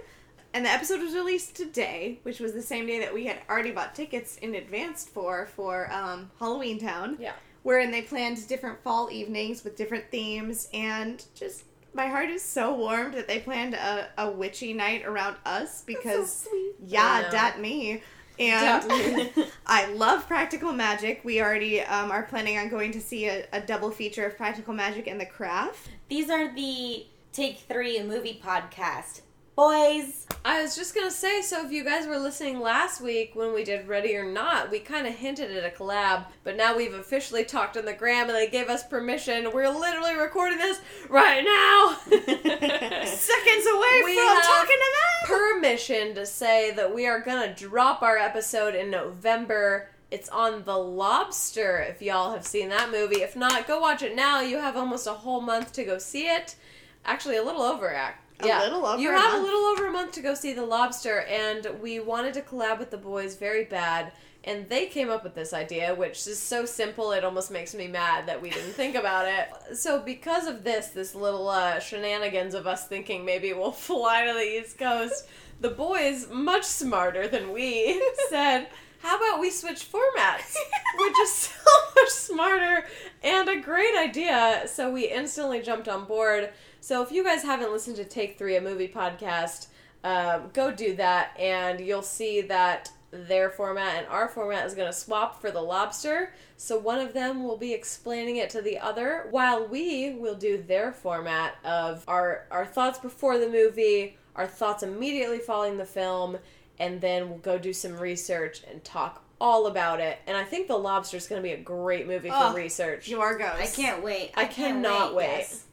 and 0.54 0.64
the 0.64 0.70
episode 0.70 1.00
was 1.02 1.12
released 1.14 1.54
today, 1.54 2.20
which 2.22 2.40
was 2.40 2.54
the 2.54 2.62
same 2.62 2.87
day 2.87 3.00
that 3.00 3.12
we 3.12 3.26
had 3.26 3.38
already 3.50 3.70
bought 3.70 3.94
tickets 3.94 4.38
in 4.38 4.54
advance 4.54 5.06
for 5.06 5.44
for 5.54 5.92
um, 5.92 6.30
Halloween 6.40 6.78
Town. 6.80 7.18
Yeah. 7.20 7.34
wherein 7.64 7.90
they 7.92 8.00
planned 8.02 8.49
different 8.49 8.82
fall 8.82 9.11
evenings 9.12 9.62
with 9.62 9.76
different 9.76 10.11
themes, 10.11 10.68
and 10.75 11.22
just 11.34 11.64
my 11.94 12.06
heart 12.06 12.30
is 12.30 12.42
so 12.42 12.75
warmed 12.75 13.14
that 13.14 13.28
they 13.28 13.40
planned 13.40 13.75
a, 13.75 14.08
a 14.18 14.30
witchy 14.30 14.72
night 14.72 15.04
around 15.04 15.37
us 15.44 15.82
because 15.82 16.46
sweet. 16.49 16.75
Yeah, 16.87 17.22
know. 17.22 17.30
dat 17.30 17.61
me. 17.61 18.02
And 18.38 19.30
I 19.66 19.92
love 19.92 20.26
practical 20.26 20.72
magic. 20.72 21.20
We 21.22 21.40
already 21.42 21.82
um, 21.82 22.11
are 22.11 22.22
planning 22.22 22.58
on 22.58 22.68
going 22.68 22.92
to 22.92 23.00
see 23.00 23.26
a, 23.26 23.46
a 23.52 23.61
double 23.61 23.90
feature 23.90 24.26
of 24.26 24.37
practical 24.37 24.72
magic 24.72 25.06
and 25.06 25.20
the 25.20 25.26
craft. 25.26 25.90
These 26.08 26.30
are 26.30 26.54
the 26.54 27.06
Take 27.32 27.58
Three 27.58 28.02
movie 28.02 28.40
podcast. 28.42 29.20
Boys. 29.54 30.26
I 30.44 30.61
was 30.62 30.75
just 30.75 30.94
gonna 30.94 31.11
say, 31.11 31.40
so 31.42 31.64
if 31.64 31.71
you 31.71 31.85
guys 31.85 32.06
were 32.06 32.18
listening 32.18 32.59
last 32.59 33.00
week 33.00 33.32
when 33.35 33.52
we 33.54 33.62
did 33.62 33.87
Ready 33.87 34.16
or 34.16 34.25
Not, 34.25 34.71
we 34.71 34.80
kind 34.80 35.06
of 35.06 35.14
hinted 35.14 35.54
at 35.56 35.64
a 35.64 35.76
collab, 35.76 36.25
but 36.42 36.56
now 36.56 36.76
we've 36.76 36.94
officially 36.94 37.44
talked 37.44 37.76
on 37.76 37.85
the 37.85 37.92
gram 37.92 38.26
and 38.28 38.35
they 38.35 38.49
gave 38.49 38.68
us 38.68 38.82
permission. 38.82 39.50
We're 39.52 39.68
literally 39.68 40.14
recording 40.14 40.59
this 40.59 40.81
right 41.09 41.44
now. 41.44 41.96
Seconds 42.11 43.66
away 43.66 44.03
We 44.05 44.14
from 44.16 44.40
talking 44.42 44.79
to 44.79 44.90
them. 44.96 45.29
permission 45.29 46.14
to 46.16 46.26
say 46.26 46.72
that 46.72 46.92
we 46.92 47.07
are 47.07 47.20
gonna 47.20 47.55
drop 47.55 48.03
our 48.03 48.16
episode 48.18 48.74
in 48.74 48.90
November. 48.90 49.90
It's 50.11 50.29
on 50.31 50.64
The 50.64 50.76
Lobster. 50.76 51.79
If 51.88 52.03
y'all 52.03 52.33
have 52.33 52.46
seen 52.46 52.70
that 52.70 52.90
movie, 52.90 53.22
if 53.22 53.37
not, 53.37 53.68
go 53.68 53.81
watch 53.81 54.03
it 54.03 54.16
now. 54.16 54.40
You 54.40 54.57
have 54.59 54.76
almost 54.76 55.07
a 55.07 55.12
whole 55.12 55.40
month 55.40 55.72
to 55.74 55.85
go 55.85 55.98
see 55.98 56.26
it. 56.26 56.57
Actually, 57.05 57.37
a 57.37 57.42
little 57.44 57.62
over. 57.62 57.92
Act. 57.94 58.18
A 58.44 58.64
little 58.64 58.85
over 58.87 59.00
You 59.00 59.11
a 59.11 59.18
have 59.18 59.33
month. 59.33 59.42
a 59.42 59.46
little 59.46 59.64
over 59.66 59.87
a 59.87 59.90
month 59.92 60.12
to 60.12 60.20
go 60.20 60.35
see 60.35 60.52
The 60.52 60.64
Lobster, 60.64 61.20
and 61.22 61.66
we 61.81 62.00
wanted 62.00 62.35
to 62.35 62.42
collab 62.42 62.78
with 62.78 62.90
the 62.90 62.96
boys 62.98 63.37
very 63.37 63.64
bad. 63.64 64.12
And 64.44 64.68
they 64.68 64.87
came 64.87 65.09
up 65.09 65.22
with 65.22 65.37
this 65.37 65.52
idea, 65.52 65.94
which 65.94 66.26
is 66.26 66.37
so 66.38 66.64
simple 66.66 67.12
it 67.12 67.22
almost 67.24 67.52
makes 67.52 67.74
me 67.76 67.87
mad 67.87 68.26
that 68.26 68.42
we 68.42 68.50
didn't 68.50 68.72
think 68.72 68.96
about 68.96 69.26
it. 69.28 69.76
So 69.78 70.00
because 70.00 70.48
of 70.48 70.64
this, 70.64 70.88
this 70.88 71.14
little 71.14 71.48
uh, 71.48 71.78
shenanigans 71.78 72.55
of 72.55 72.66
us 72.66 72.88
thinking 72.88 73.24
maybe 73.24 73.52
we'll 73.52 73.70
fly 73.90 74.26
to 74.26 74.33
the 74.33 74.59
East 74.61 74.78
Coast, 74.78 75.26
the 75.61 75.70
boys, 75.70 76.28
much 76.28 76.64
smarter 76.64 77.28
than 77.28 77.52
we, 77.52 78.02
said, 78.31 78.66
"How 79.00 79.16
about 79.16 79.38
we 79.40 79.48
switch 79.50 79.87
formats?" 79.92 80.57
which 80.98 81.18
is 81.20 81.33
so 81.33 81.70
much 81.94 82.09
smarter 82.11 82.85
and 83.22 83.48
a 83.48 83.61
great 83.61 83.96
idea. 83.96 84.64
So 84.66 84.90
we 84.90 85.07
instantly 85.09 85.62
jumped 85.62 85.88
on 85.88 86.05
board. 86.05 86.50
So 86.83 87.01
if 87.01 87.12
you 87.12 87.23
guys 87.23 87.42
haven't 87.45 87.71
listened 87.71 87.95
to 87.99 88.05
Take 88.05 88.37
Three, 88.37 88.57
a 88.57 88.61
movie 88.61 88.88
podcast, 88.88 89.68
um, 90.03 90.51
go 90.53 90.73
do 90.73 90.97
that, 90.97 91.31
and 91.38 91.79
you'll 91.79 92.03
see 92.03 92.40
that 92.40 92.90
their 93.12 93.51
format 93.51 93.99
and 93.99 94.07
our 94.09 94.27
format 94.27 94.66
is 94.66 94.75
going 94.75 94.88
to 94.88 94.92
swap 94.92 95.40
for 95.40 95.53
the 95.53 95.61
lobster. 95.61 96.35
So 96.57 96.77
one 96.77 96.99
of 96.99 97.12
them 97.12 97.45
will 97.45 97.57
be 97.57 97.73
explaining 97.73 98.38
it 98.38 98.51
to 98.51 98.61
the 98.62 98.81
other, 98.81 99.29
while 99.31 99.64
we 99.64 100.14
will 100.14 100.35
do 100.35 100.61
their 100.61 100.90
format 100.92 101.55
of 101.64 102.03
our 102.09 102.47
our 102.51 102.66
thoughts 102.66 102.99
before 102.99 103.38
the 103.38 103.49
movie, 103.49 104.16
our 104.35 104.49
thoughts 104.49 104.83
immediately 104.83 105.38
following 105.38 105.77
the 105.79 105.87
film, 105.87 106.37
and 106.81 107.01
then 107.01 107.29
we'll 107.29 107.38
go 107.38 107.59
do 107.59 107.73
some 107.73 107.97
research 107.97 108.62
and 108.68 108.83
talk 108.83 109.23
all 109.40 109.68
about 109.68 110.01
it. 110.01 110.18
And 110.27 110.37
I 110.37 110.42
think 110.42 110.66
the 110.66 110.77
lobster 110.79 111.16
is 111.16 111.29
going 111.29 111.40
to 111.40 111.47
be 111.49 111.55
a 111.55 111.61
great 111.61 112.09
movie 112.09 112.29
for 112.29 112.35
Oh, 112.37 112.55
research. 112.55 113.09
Yorgos. 113.09 113.55
I 113.61 113.66
can't 113.66 114.03
wait. 114.03 114.33
I 114.35 114.47
can't 114.47 114.83
cannot 114.83 115.14
wait. 115.14 115.27
Yes. 115.29 115.66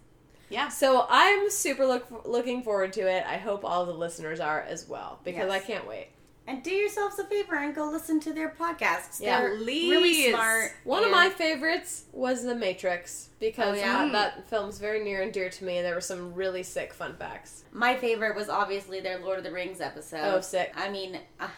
Yeah. 0.49 0.69
So 0.69 1.05
I'm 1.09 1.49
super 1.49 1.85
look 1.85 2.25
looking 2.25 2.63
forward 2.63 2.93
to 2.93 3.01
it. 3.01 3.23
I 3.27 3.37
hope 3.37 3.63
all 3.63 3.85
the 3.85 3.93
listeners 3.93 4.39
are 4.39 4.61
as 4.61 4.87
well 4.87 5.19
because 5.23 5.47
Yes. 5.47 5.51
I 5.51 5.59
can't 5.65 5.87
wait. 5.87 6.07
And 6.47 6.63
do 6.63 6.71
yourselves 6.71 7.19
a 7.19 7.25
favor 7.25 7.53
and 7.55 7.75
go 7.75 7.91
listen 7.91 8.19
to 8.21 8.33
their 8.33 8.49
podcasts. 8.49 9.19
Yeah. 9.21 9.41
They're 9.41 9.51
really 9.53 10.31
smart. 10.31 10.71
One 10.83 11.03
of 11.03 11.11
my 11.11 11.29
favorites 11.29 12.05
was 12.11 12.43
The 12.43 12.55
Matrix 12.55 13.29
because 13.39 13.77
Oh, 13.77 13.79
yeah? 13.79 14.05
that, 14.07 14.11
that 14.37 14.49
film's 14.49 14.79
very 14.79 15.03
near 15.03 15.21
and 15.21 15.31
dear 15.31 15.51
to 15.51 15.63
me, 15.63 15.77
and 15.77 15.85
there 15.85 15.93
were 15.93 16.01
some 16.01 16.33
really 16.33 16.63
sick 16.63 16.91
fun 16.91 17.15
facts. 17.17 17.65
My 17.71 17.95
favorite 17.95 18.35
was 18.35 18.49
obviously 18.49 18.99
their 18.99 19.19
Lord 19.19 19.37
of 19.37 19.43
the 19.43 19.51
Rings 19.51 19.79
episode. 19.79 20.21
Oh, 20.23 20.41
sick. 20.41 20.73
I 20.75 20.89
mean, 20.89 21.19
uh, 21.39 21.49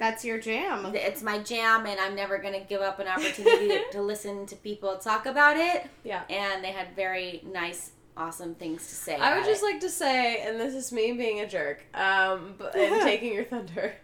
That's 0.00 0.24
your 0.24 0.38
jam. 0.40 0.90
it's 0.96 1.22
my 1.22 1.38
jam, 1.38 1.86
and 1.86 2.00
I'm 2.00 2.16
never 2.16 2.38
going 2.38 2.54
to 2.60 2.66
give 2.66 2.80
up 2.80 2.98
an 2.98 3.06
opportunity 3.06 3.68
to, 3.68 3.84
to 3.92 4.02
listen 4.12 4.46
to 4.46 4.56
people 4.56 4.96
talk 4.96 5.26
about 5.26 5.58
it. 5.58 5.86
Yeah. 6.02 6.22
And 6.28 6.64
they 6.64 6.72
had 6.72 6.88
very 6.96 7.40
nice, 7.46 7.92
awesome 8.20 8.54
things 8.54 8.86
to 8.86 8.94
say. 8.94 9.16
I 9.16 9.36
would 9.36 9.46
just 9.46 9.62
it. 9.62 9.66
like 9.66 9.80
to 9.80 9.88
say, 9.88 10.42
and 10.42 10.60
this 10.60 10.74
is 10.74 10.92
me 10.92 11.12
being 11.12 11.40
a 11.40 11.48
jerk, 11.48 11.84
um, 11.94 12.54
but, 12.58 12.76
and 12.76 13.02
taking 13.02 13.32
your 13.32 13.44
thunder. 13.44 13.94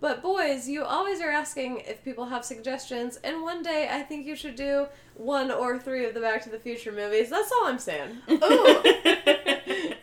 But 0.00 0.20
boys, 0.20 0.68
you 0.68 0.82
always 0.82 1.20
are 1.20 1.30
asking 1.30 1.82
if 1.86 2.04
people 2.04 2.26
have 2.26 2.44
suggestions, 2.44 3.18
and 3.22 3.40
one 3.40 3.62
day 3.62 3.88
I 3.90 4.02
think 4.02 4.26
you 4.26 4.34
should 4.34 4.56
do 4.56 4.86
one 5.14 5.50
or 5.52 5.78
three 5.78 6.04
of 6.04 6.14
the 6.14 6.20
Back 6.20 6.42
to 6.42 6.50
the 6.50 6.58
Future 6.58 6.90
movies. 6.90 7.30
That's 7.30 7.52
all 7.52 7.66
I'm 7.66 7.78
saying. 7.78 8.18
Ooh. 8.28 8.82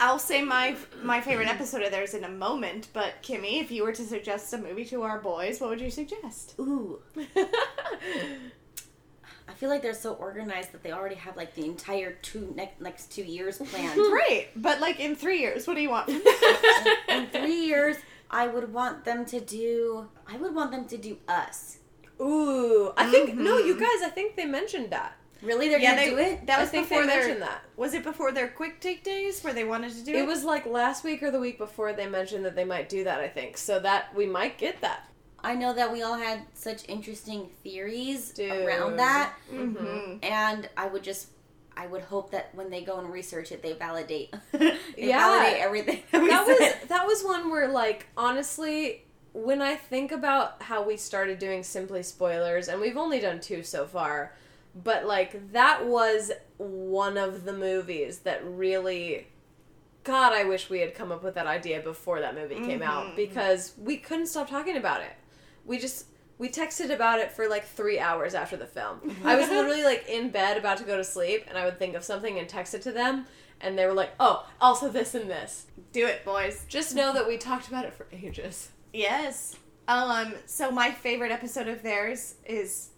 I'll 0.00 0.20
say 0.20 0.42
my 0.42 0.76
my 1.02 1.20
favorite 1.20 1.48
episode 1.48 1.82
of 1.82 1.90
theirs 1.90 2.14
in 2.14 2.22
a 2.22 2.28
moment, 2.28 2.86
but 2.92 3.20
Kimmy, 3.20 3.60
if 3.60 3.72
you 3.72 3.82
were 3.82 3.92
to 3.92 4.04
suggest 4.04 4.54
a 4.54 4.58
movie 4.58 4.84
to 4.86 5.02
our 5.02 5.18
boys, 5.18 5.60
what 5.60 5.70
would 5.70 5.80
you 5.80 5.90
suggest? 5.90 6.54
Ooh. 6.60 7.02
I 9.48 9.54
feel 9.54 9.68
like 9.70 9.80
they're 9.82 9.94
so 9.94 10.12
organized 10.14 10.72
that 10.72 10.82
they 10.82 10.92
already 10.92 11.14
have 11.16 11.36
like 11.36 11.54
the 11.54 11.64
entire 11.64 12.12
two 12.22 12.52
ne- 12.56 12.72
next 12.80 13.10
two 13.12 13.22
years 13.24 13.58
planned. 13.70 13.94
Great, 13.94 14.48
but 14.56 14.80
like 14.80 15.00
in 15.00 15.16
three 15.16 15.40
years, 15.40 15.66
what 15.66 15.74
do 15.74 15.80
you 15.82 15.90
want? 15.90 16.08
In 17.08 17.26
three 17.28 17.64
years, 17.64 17.96
I 18.30 18.46
would 18.46 18.72
want 18.72 19.04
them 19.04 19.24
to 19.26 19.40
do. 19.40 20.08
I 20.26 20.36
would 20.36 20.54
want 20.54 20.70
them 20.70 20.84
to 20.86 20.96
do 20.98 21.16
us. 21.26 21.78
Ooh, 22.20 22.92
I 22.96 23.10
think 23.10 23.34
no, 23.34 23.58
you 23.58 23.74
Mhm. 23.76 23.80
guys. 23.80 24.02
I 24.04 24.10
think 24.12 24.36
they 24.36 24.44
mentioned 24.44 24.90
that. 24.90 25.12
Really, 25.40 25.68
they're 25.68 25.78
Yeah, 25.78 25.90
gonna 25.94 26.02
they, 26.02 26.10
do 26.10 26.18
it. 26.18 26.46
that 26.46 26.58
I 26.58 26.62
was 26.62 26.70
think 26.70 26.88
before 26.88 27.02
they 27.02 27.08
their. 27.08 27.20
mentioned 27.20 27.42
that. 27.42 27.62
Was 27.76 27.94
it 27.94 28.02
before 28.02 28.32
their 28.32 28.48
quick 28.48 28.80
take 28.80 29.04
days 29.04 29.40
where 29.42 29.52
they 29.54 29.62
wanted 29.64 29.92
to 29.92 30.02
do 30.04 30.12
it? 30.12 30.18
It 30.18 30.26
was 30.26 30.42
like 30.44 30.66
last 30.66 31.04
week 31.04 31.22
or 31.22 31.30
the 31.30 31.38
week 31.38 31.58
before 31.58 31.92
they 31.92 32.06
mentioned 32.08 32.44
that 32.44 32.56
they 32.56 32.64
might 32.64 32.88
do 32.88 33.04
that, 33.04 33.20
I 33.20 33.28
think. 33.28 33.56
So 33.56 33.78
that 33.80 34.12
we 34.16 34.26
might 34.26 34.58
get 34.58 34.80
that. 34.80 35.04
I 35.42 35.54
know 35.54 35.72
that 35.72 35.92
we 35.92 36.02
all 36.02 36.16
had 36.16 36.40
such 36.54 36.88
interesting 36.88 37.48
theories 37.62 38.30
Dude. 38.30 38.50
around 38.50 38.96
that, 38.96 39.34
Mhm. 39.50 40.18
and 40.24 40.68
I 40.76 40.88
would 40.88 41.02
just, 41.04 41.28
I 41.76 41.86
would 41.86 42.02
hope 42.02 42.32
that 42.32 42.52
when 42.54 42.70
they 42.70 42.82
go 42.82 42.98
and 42.98 43.08
research 43.12 43.52
it, 43.52 43.62
they 43.62 43.72
validate, 43.74 44.34
they 44.52 44.76
Yeah. 44.96 45.18
validate 45.18 45.60
everything 45.62 46.02
that, 46.10 46.20
That 46.28 46.46
was 46.46 46.88
that 46.88 47.06
was 47.06 47.22
one 47.22 47.50
where 47.50 47.68
like 47.68 48.06
honestly 48.16 49.04
when 49.32 49.62
I 49.62 49.76
think 49.76 50.10
about 50.10 50.60
how 50.62 50.82
we 50.82 50.96
started 50.96 51.38
doing 51.38 51.62
simply 51.62 52.02
spoilers 52.02 52.66
and 52.66 52.80
we've 52.80 52.96
only 52.96 53.20
done 53.20 53.38
two 53.40 53.62
so 53.62 53.86
far, 53.86 54.32
but 54.74 55.06
like 55.06 55.52
that 55.52 55.86
was 55.86 56.32
one 56.56 57.16
of 57.16 57.44
the 57.44 57.52
movies 57.52 58.20
that 58.20 58.40
really 58.44 59.28
God, 60.02 60.32
I 60.32 60.44
wish 60.44 60.70
we 60.70 60.80
had 60.80 60.94
come 60.94 61.12
up 61.12 61.22
with 61.22 61.34
that 61.34 61.46
idea 61.46 61.80
before 61.80 62.20
that 62.20 62.34
movie 62.34 62.54
came 62.56 62.82
out 62.82 63.14
because 63.14 63.74
we 63.78 63.98
couldn't 63.98 64.26
stop 64.26 64.48
talking 64.48 64.76
about 64.76 65.02
it. 65.02 65.12
We 65.68 65.78
just 65.78 66.06
we 66.38 66.48
texted 66.48 66.90
about 66.92 67.20
it 67.20 67.30
for 67.30 67.48
like 67.48 67.64
three 67.66 67.98
hours 68.00 68.34
after 68.34 68.56
the 68.56 68.66
film. 68.66 69.16
I 69.24 69.36
was 69.36 69.48
literally 69.48 69.82
like 69.92 70.08
in 70.08 70.30
bed 70.30 70.56
about 70.56 70.78
to 70.78 70.84
go 70.84 70.96
to 70.96 71.04
sleep 71.04 71.44
and 71.48 71.56
I 71.58 71.64
would 71.64 71.78
think 71.78 71.94
of 71.94 72.02
something 72.02 72.38
and 72.38 72.48
text 72.48 72.74
it 72.74 72.82
to 72.82 72.92
them 72.92 73.26
and 73.60 73.78
they 73.78 73.86
were 73.86 73.92
like, 73.94 74.10
Oh, 74.18 74.46
also 74.60 74.88
this 74.88 75.14
and 75.14 75.28
this. 75.30 75.66
do 75.92 76.06
it, 76.06 76.24
boys. 76.24 76.64
Just 76.68 76.94
know 76.94 77.12
that 77.12 77.26
we 77.28 77.36
talked 77.38 77.68
about 77.68 77.84
it 77.84 77.92
for 77.94 78.06
ages. 78.12 78.70
Yes. 78.92 79.56
Um. 79.86 80.34
So 80.46 80.70
my 80.70 80.90
favorite 80.90 81.32
episode 81.32 81.66
of 81.68 81.82
theirs 81.82 82.34
is 82.44 82.90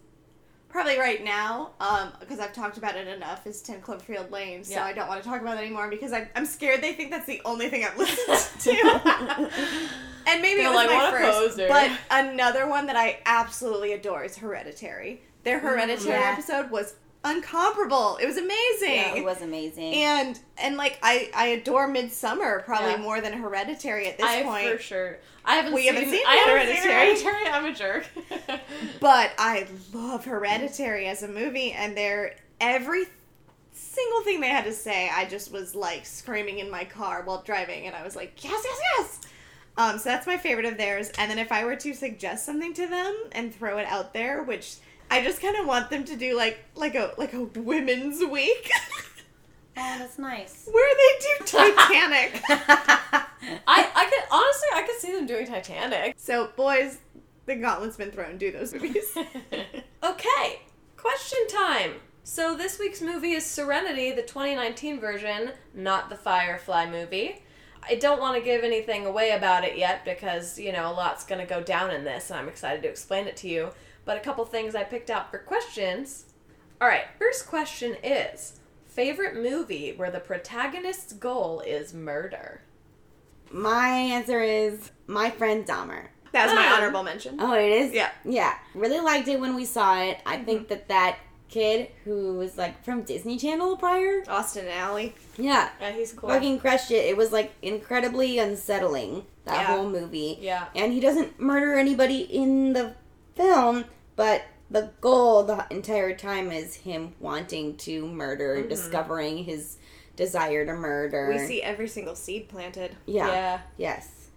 probably 0.71 0.99
right 0.99 1.23
now, 1.25 1.71
um, 1.81 2.13
because 2.21 2.39
I've 2.39 2.53
talked 2.53 2.79
about 2.79 2.97
it 2.97 3.07
enough. 3.09 3.47
Is 3.47 3.61
Ten 3.63 3.81
Cloverfield 3.83 4.31
Lane. 4.31 4.65
So 4.65 4.75
Yeah. 4.75 4.85
I 4.85 4.93
don't 4.93 5.09
want 5.09 5.23
to 5.23 5.29
talk 5.29 5.41
about 5.41 5.57
it 5.59 5.61
anymore 5.61 5.89
because 5.91 6.13
I, 6.13 6.29
I'm 6.37 6.47
scared 6.47 6.81
they 6.83 6.93
think 6.93 7.11
that's 7.11 7.27
the 7.27 7.41
only 7.45 7.69
thing 7.69 7.85
I've 7.85 7.99
listened 7.99 8.61
to. 8.61 9.51
and 10.27 10.43
maybe 10.43 10.63
They're 10.63 10.67
it 10.67 10.69
was 10.69 10.77
like, 10.77 10.89
my 10.89 10.95
"What 10.95 11.15
a 11.15 11.19
first, 11.19 11.39
poser." 11.57 11.69
but 11.69 11.91
another 12.11 12.69
one 12.69 12.87
that 12.87 12.97
I 12.97 13.19
absolutely 13.27 13.93
adore 13.93 14.25
is 14.25 14.37
Hereditary. 14.39 15.23
Their 15.45 15.59
Hereditary 15.59 16.11
Yeah. 16.19 16.33
episode 16.33 16.71
was 16.71 16.95
uncomparable. 17.25 18.21
It 18.21 18.27
was 18.27 18.37
amazing. 18.39 18.95
Yeah, 18.97 19.15
it 19.17 19.25
was 19.25 19.43
amazing. 19.43 19.95
And 19.95 20.39
and 20.59 20.77
like 20.77 20.99
I 21.03 21.31
I 21.35 21.47
adore 21.49 21.89
Midsommar 21.89 22.65
probably 22.65 22.93
Yeah. 22.93 22.97
more 22.99 23.21
than 23.21 23.33
Hereditary 23.35 24.07
at 24.09 24.17
this 24.19 24.27
point. 24.27 24.39
I 24.41 24.43
point. 24.43 24.71
for 24.77 24.83
sure. 24.83 25.19
I 25.45 25.57
haven't 25.57 25.73
We 25.73 25.83
seen, 25.85 25.95
haven't 25.95 26.11
seen 26.11 26.23
I 26.27 26.37
haven't 26.37 26.55
Hereditary. 26.77 27.17
seen 27.17 27.27
Hereditary. 27.27 27.53
I'm 27.53 27.65
a 27.67 27.75
jerk. 27.75 28.07
But 29.01 29.33
I 29.39 29.67
love 29.93 30.25
Hereditary 30.25 31.07
as 31.07 31.23
a 31.23 31.29
movie, 31.29 31.73
and 31.73 31.97
they're 31.97 32.35
every 32.61 33.05
single 33.73 34.23
thing 34.23 34.41
they 34.41 34.49
had 34.49 34.65
to 34.65 34.73
say. 34.73 35.11
I 35.15 35.25
just 35.25 35.51
was 35.53 35.75
like 35.75 36.05
screaming 36.07 36.59
in 36.59 36.71
my 36.71 36.85
car 36.85 37.23
while 37.25 37.43
driving, 37.43 37.87
and 37.87 37.97
I 37.97 38.03
was 38.03 38.15
like, 38.17 38.43
yes, 38.45 38.63
yes, 38.65 38.81
yes. 38.99 39.21
Um, 39.79 39.99
so 39.99 40.11
that's 40.11 40.27
my 40.27 40.37
favorite 40.37 40.67
of 40.67 40.77
theirs. 40.77 41.11
And 41.19 41.31
then 41.31 41.39
if 41.39 41.51
I 41.53 41.65
were 41.65 41.77
to 41.77 41.95
suggest 41.95 42.45
something 42.45 42.75
to 42.75 42.87
them 42.87 43.17
and 43.33 43.55
throw 43.55 43.79
it 43.79 43.87
out 43.87 44.13
there, 44.13 44.43
which 44.43 44.77
I 45.11 45.23
just 45.25 45.41
kind 45.41 45.57
of 45.57 45.67
want 45.67 45.91
them 45.91 46.05
to 46.05 46.17
do, 46.17 46.37
like 46.37 46.65
like 46.75 46.95
a 46.95 47.13
like 47.19 47.33
a 47.33 47.43
women's 47.43 48.25
week, 48.25 48.71
oh, 49.77 49.97
that's 49.99 50.19
nice. 50.19 50.69
where 50.71 50.95
they 50.95 51.27
do 51.27 51.45
Titanic. 51.47 52.43
I, 53.67 53.91
I 53.95 54.05
could 54.11 54.25
honestly 54.31 54.69
I 54.75 54.83
could 54.87 55.01
see 55.01 55.13
them 55.13 55.27
doing 55.27 55.47
Titanic. 55.47 56.15
so 56.17 56.51
boys, 56.57 56.99
the 57.47 57.57
gauntlet's 57.57 57.97
been 57.97 58.11
thrown. 58.11 58.39
Do 58.39 58.53
those 58.53 58.73
movies. 58.73 59.17
okay, 60.03 60.61
question 60.97 61.39
time. 61.49 61.95
So 62.23 62.57
this 62.57 62.79
week's 62.79 63.03
movie 63.03 63.33
is 63.33 63.45
Serenity, 63.45 64.13
the 64.13 64.23
2019 64.23 65.01
version, 65.01 65.51
not 65.75 66.11
the 66.11 66.17
Firefly 66.17 66.89
movie. 66.89 67.43
I 67.83 67.95
don't 67.97 68.21
want 68.21 68.37
to 68.37 68.45
give 68.45 68.63
anything 68.63 69.07
away 69.07 69.33
about 69.33 69.65
it 69.65 69.77
yet 69.77 70.05
because, 70.05 70.59
you 70.59 70.71
know, 70.71 70.91
a 70.91 70.93
lot's 70.93 71.25
going 71.25 71.41
to 71.41 71.47
go 71.47 71.63
down 71.63 71.91
in 71.91 72.05
this 72.05 72.31
and 72.31 72.39
I'm 72.39 72.49
excited 72.49 72.83
to 72.83 72.89
explain 72.89 73.27
it 73.27 73.37
to 73.39 73.49
you. 73.49 73.71
But 74.05 74.17
a 74.17 74.21
couple 74.21 74.45
things 74.45 74.75
I 74.75 74.85
picked 74.85 75.11
out 75.11 75.31
for 75.31 75.39
questions. 75.39 76.27
All 76.81 76.89
right, 76.89 77.05
first 77.19 77.47
question 77.47 77.97
is 78.03 78.59
favorite 78.87 79.37
movie 79.37 79.93
where 79.97 80.11
the 80.11 80.21
protagonist's 80.21 81.13
goal 81.13 81.61
is 81.61 81.95
murder? 81.95 82.63
My 83.53 83.89
answer 83.89 84.41
is 84.43 84.91
my 85.07 85.31
friend 85.31 85.67
Dahmer. 85.67 86.07
That 86.33 86.47
was 86.47 86.55
my 86.55 86.67
Ah. 86.69 86.77
honorable 86.77 87.03
mention. 87.03 87.37
Oh, 87.41 87.53
it 87.55 87.71
is. 87.71 87.93
Yeah. 87.93 88.11
yeah. 88.25 88.55
Really 88.75 89.01
liked 89.01 89.27
it 89.29 89.41
when 89.41 89.55
we 89.57 89.65
saw 89.65 90.01
it. 90.01 90.19
I 90.25 90.39
think 90.39 90.69
that 90.69 90.87
that 90.89 91.19
kid 91.49 91.89
who 92.05 92.35
was 92.35 92.57
like 92.57 92.85
from 92.85 93.03
Disney 93.03 93.37
Channel 93.37 93.77
prior, 93.77 94.23
Austin 94.29 94.67
and 94.67 94.73
Ally. 94.75 95.09
yeah, 95.37 95.71
Yeah, 95.81 95.91
he's 95.91 96.13
cool. 96.13 96.29
fucking 96.31 96.61
crushed 96.61 96.93
it. 96.93 97.05
It 97.07 97.17
was 97.17 97.33
like 97.33 97.53
incredibly 97.61 98.39
unsettling 98.39 99.27
that 99.47 99.57
Yeah. 99.63 99.65
whole 99.77 99.89
movie. 99.89 100.39
Yeah. 100.41 100.67
and 100.77 100.93
he 100.93 101.01
doesn't 101.01 101.41
murder 101.41 101.75
anybody 101.75 102.21
in 102.21 102.73
the 102.75 102.95
film, 103.41 103.85
but 104.17 104.45
the 104.71 104.91
goal 105.01 105.43
the 105.43 105.67
entire 105.71 106.15
time 106.15 106.53
is 106.53 106.77
him 106.77 107.15
wanting 107.19 107.77
to 107.79 108.07
murder, 108.07 108.67
discovering 108.67 109.45
his 109.45 109.79
desire 110.17 110.65
to 110.67 110.75
murder. 110.75 111.29
We 111.31 111.39
see 111.39 111.63
every 111.63 111.89
single 111.89 112.15
seed 112.15 112.49
planted. 112.49 112.97
yeah, 113.07 113.27
yeah. 113.27 113.61
yes, 113.77 114.29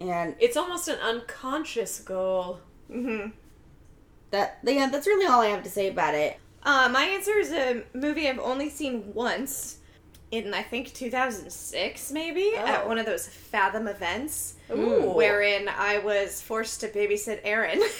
and 0.00 0.34
It's 0.38 0.56
almost 0.56 0.88
an 0.88 0.98
unconscious 0.98 2.00
goal. 2.00 2.60
Mm-hmm. 2.90 3.30
that 4.32 4.58
yeah, 4.64 4.88
that's 4.90 5.06
really 5.06 5.26
all 5.26 5.40
I 5.40 5.46
have 5.46 5.62
to 5.62 5.70
say 5.70 5.88
about 5.88 6.14
it. 6.14 6.38
Uh, 6.62 6.88
my 6.92 7.04
answer 7.04 7.38
is 7.38 7.52
a 7.52 7.84
movie 7.94 8.28
I've 8.28 8.38
only 8.40 8.68
seen 8.68 9.14
once 9.14 9.78
in 10.30 10.54
I 10.54 10.62
think 10.62 10.92
2006 10.94 12.12
maybe 12.12 12.52
Oh. 12.54 12.64
at 12.66 12.86
one 12.86 12.98
of 12.98 13.06
those 13.06 13.26
Fathom 13.26 13.88
events 13.88 14.54
Ooh. 14.70 15.10
wherein 15.12 15.68
I 15.68 15.98
was 15.98 16.40
forced 16.40 16.80
to 16.80 16.88
babysit 16.88 17.40
Aaron. 17.44 17.80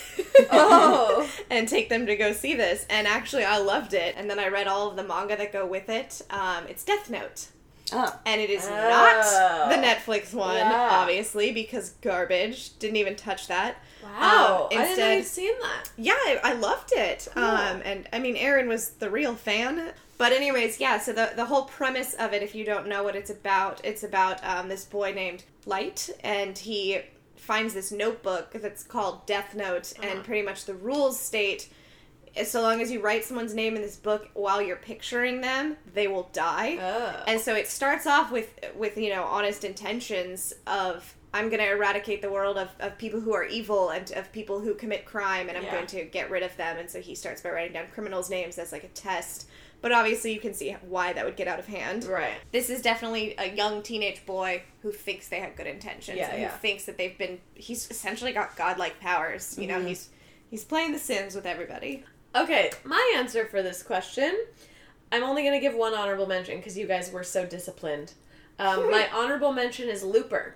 Oh. 0.53 1.29
and 1.51 1.69
take 1.69 1.89
them 1.91 2.07
to 2.07 2.17
go 2.17 2.33
see 2.33 2.55
this 2.55 2.87
and 2.91 3.07
actually 3.07 3.45
I 3.45 3.59
loved 3.59 3.95
it 3.95 4.15
and 4.17 4.29
then 4.29 4.39
I 4.39 4.49
read 4.49 4.67
all 4.67 4.89
of 4.91 4.97
the 4.97 5.03
manga 5.05 5.37
that 5.37 5.53
go 5.53 5.65
with 5.67 5.89
it. 5.89 6.23
Um, 6.31 6.65
it's 6.69 6.83
Death 6.85 7.09
Note. 7.11 7.47
Oh, 7.93 8.13
And 8.25 8.41
it 8.41 8.51
is 8.51 8.67
Oh. 8.67 8.71
not 8.71 9.71
the 9.71 9.77
Netflix 9.77 10.33
one, 10.33 10.57
Yeah. 10.57 10.89
obviously, 10.93 11.53
because 11.53 11.91
garbage. 12.03 12.79
Didn't 12.79 12.97
even 12.97 13.17
touch 13.17 13.49
that. 13.49 13.77
Wow. 14.03 14.69
Um, 14.73 14.79
I 14.79 14.83
didn't 14.85 14.99
know 14.99 15.11
instead- 15.13 15.17
you'd 15.19 15.27
seen 15.27 15.53
that. 15.61 15.91
Yeah, 15.97 16.13
I, 16.15 16.41
I 16.45 16.53
loved 16.55 16.93
it. 16.93 17.29
Cool. 17.35 17.43
Um, 17.45 17.83
and 17.85 18.09
I 18.13 18.19
mean, 18.21 18.37
Aaron 18.37 18.69
was 18.69 18.91
the 18.91 19.11
real 19.11 19.35
fan. 19.35 19.93
But 20.21 20.33
anyways, 20.33 20.79
yeah. 20.81 20.99
So 20.99 21.13
the 21.15 21.33
the 21.35 21.47
whole 21.47 21.65
premise 21.65 22.13
of 22.15 22.33
it, 22.35 22.43
if 22.43 22.55
you 22.55 22.65
don't 22.65 22.87
know 22.87 23.03
what 23.03 23.17
it's 23.17 23.31
about, 23.31 23.81
it's 23.85 24.03
about 24.05 24.37
um, 24.45 24.69
this 24.69 24.85
boy 24.85 25.13
named 25.15 25.45
Light, 25.65 26.11
and 26.23 26.57
he 26.59 27.01
finds 27.37 27.73
this 27.73 27.91
notebook 27.91 28.51
that's 28.53 28.83
called 28.83 29.25
Death 29.27 29.55
Note, 29.55 29.93
Uh-huh. 29.99 30.09
and 30.09 30.23
pretty 30.25 30.43
much 30.43 30.67
the 30.67 30.75
rules 30.75 31.19
state. 31.19 31.71
So 32.45 32.61
long 32.63 32.81
as 32.83 32.91
you 32.93 33.01
write 33.01 33.25
someone's 33.25 33.55
name 33.55 33.75
in 33.77 33.83
this 33.83 33.97
book 33.97 34.29
while 34.35 34.61
you're 34.63 34.77
picturing 34.93 35.41
them, 35.41 35.77
they 35.95 36.07
will 36.07 36.29
die. 36.33 36.79
Oh. 36.81 37.25
And 37.27 37.41
so 37.41 37.55
it 37.55 37.67
starts 37.67 38.07
off 38.07 38.31
with 38.31 38.51
with 38.77 38.99
you 38.99 39.09
know 39.15 39.25
honest 39.25 39.65
intentions 39.65 40.53
of 40.67 41.15
I'm 41.33 41.49
going 41.49 41.61
to 41.61 41.71
eradicate 41.71 42.21
the 42.23 42.31
world 42.31 42.59
of, 42.59 42.69
of 42.81 42.99
people 42.99 43.21
who 43.21 43.33
are 43.33 43.45
evil 43.45 43.91
and 43.91 44.11
of 44.13 44.31
people 44.33 44.61
who 44.61 44.75
commit 44.75 45.07
crime 45.07 45.49
and 45.49 45.57
I'm 45.57 45.65
Yeah. 45.65 45.77
going 45.77 45.87
to 45.97 46.05
get 46.05 46.29
rid 46.29 46.43
of 46.43 46.55
them. 46.57 46.77
And 46.77 46.91
so 46.91 47.01
he 47.01 47.15
starts 47.15 47.41
by 47.41 47.51
writing 47.51 47.73
down 47.73 47.87
criminals' 47.95 48.29
names 48.29 48.59
as 48.59 48.71
like 48.73 48.83
a 48.85 48.89
test. 48.89 49.49
But 49.83 49.93
obviously 49.93 50.33
you 50.35 50.41
can 50.41 50.53
see 50.53 50.73
why 50.83 51.13
that 51.15 51.25
would 51.25 51.37
get 51.37 51.49
out 51.49 51.59
of 51.59 51.67
hand. 51.67 52.05
right. 52.05 52.35
This 52.53 52.69
is 52.69 52.83
definitely 52.83 53.35
a 53.39 53.55
young 53.55 53.83
teenage 53.83 54.27
boy 54.27 54.63
who 54.83 54.93
thinks 54.93 55.29
they 55.29 55.41
have 55.41 55.57
good 55.57 55.67
intentions 55.67 56.19
Yeah, 56.19 56.31
and 56.31 56.43
yeah. 56.43 56.51
who 56.51 56.59
thinks 56.59 56.85
that 56.85 56.99
they've 56.99 57.17
been 57.17 57.39
he's 57.55 57.91
essentially 57.91 58.33
got 58.33 58.57
godlike 58.57 59.01
powers. 59.01 59.57
You 59.59 59.67
know, 59.69 59.79
Mm-hmm. 59.79 59.87
he's 59.89 60.09
he's 60.51 60.65
playing 60.65 60.93
the 60.93 60.99
Sims 60.99 61.35
with 61.35 61.47
everybody. 61.47 62.05
Okay, 62.37 62.71
my 62.85 63.15
answer 63.17 63.47
for 63.47 63.63
this 63.63 63.83
question, 63.83 64.37
I'm 65.11 65.23
only 65.25 65.43
going 65.43 65.55
to 65.55 65.61
give 65.61 65.75
one 65.75 65.95
honorable 65.95 66.27
mention 66.27 66.59
because 66.59 66.77
you 66.79 66.87
guys 66.87 67.11
were 67.11 67.25
so 67.25 67.45
disciplined. 67.47 68.13
Um, 68.59 68.91
my 68.91 69.09
honorable 69.15 69.53
mention 69.53 69.89
is 69.89 70.05
Looper 70.05 70.55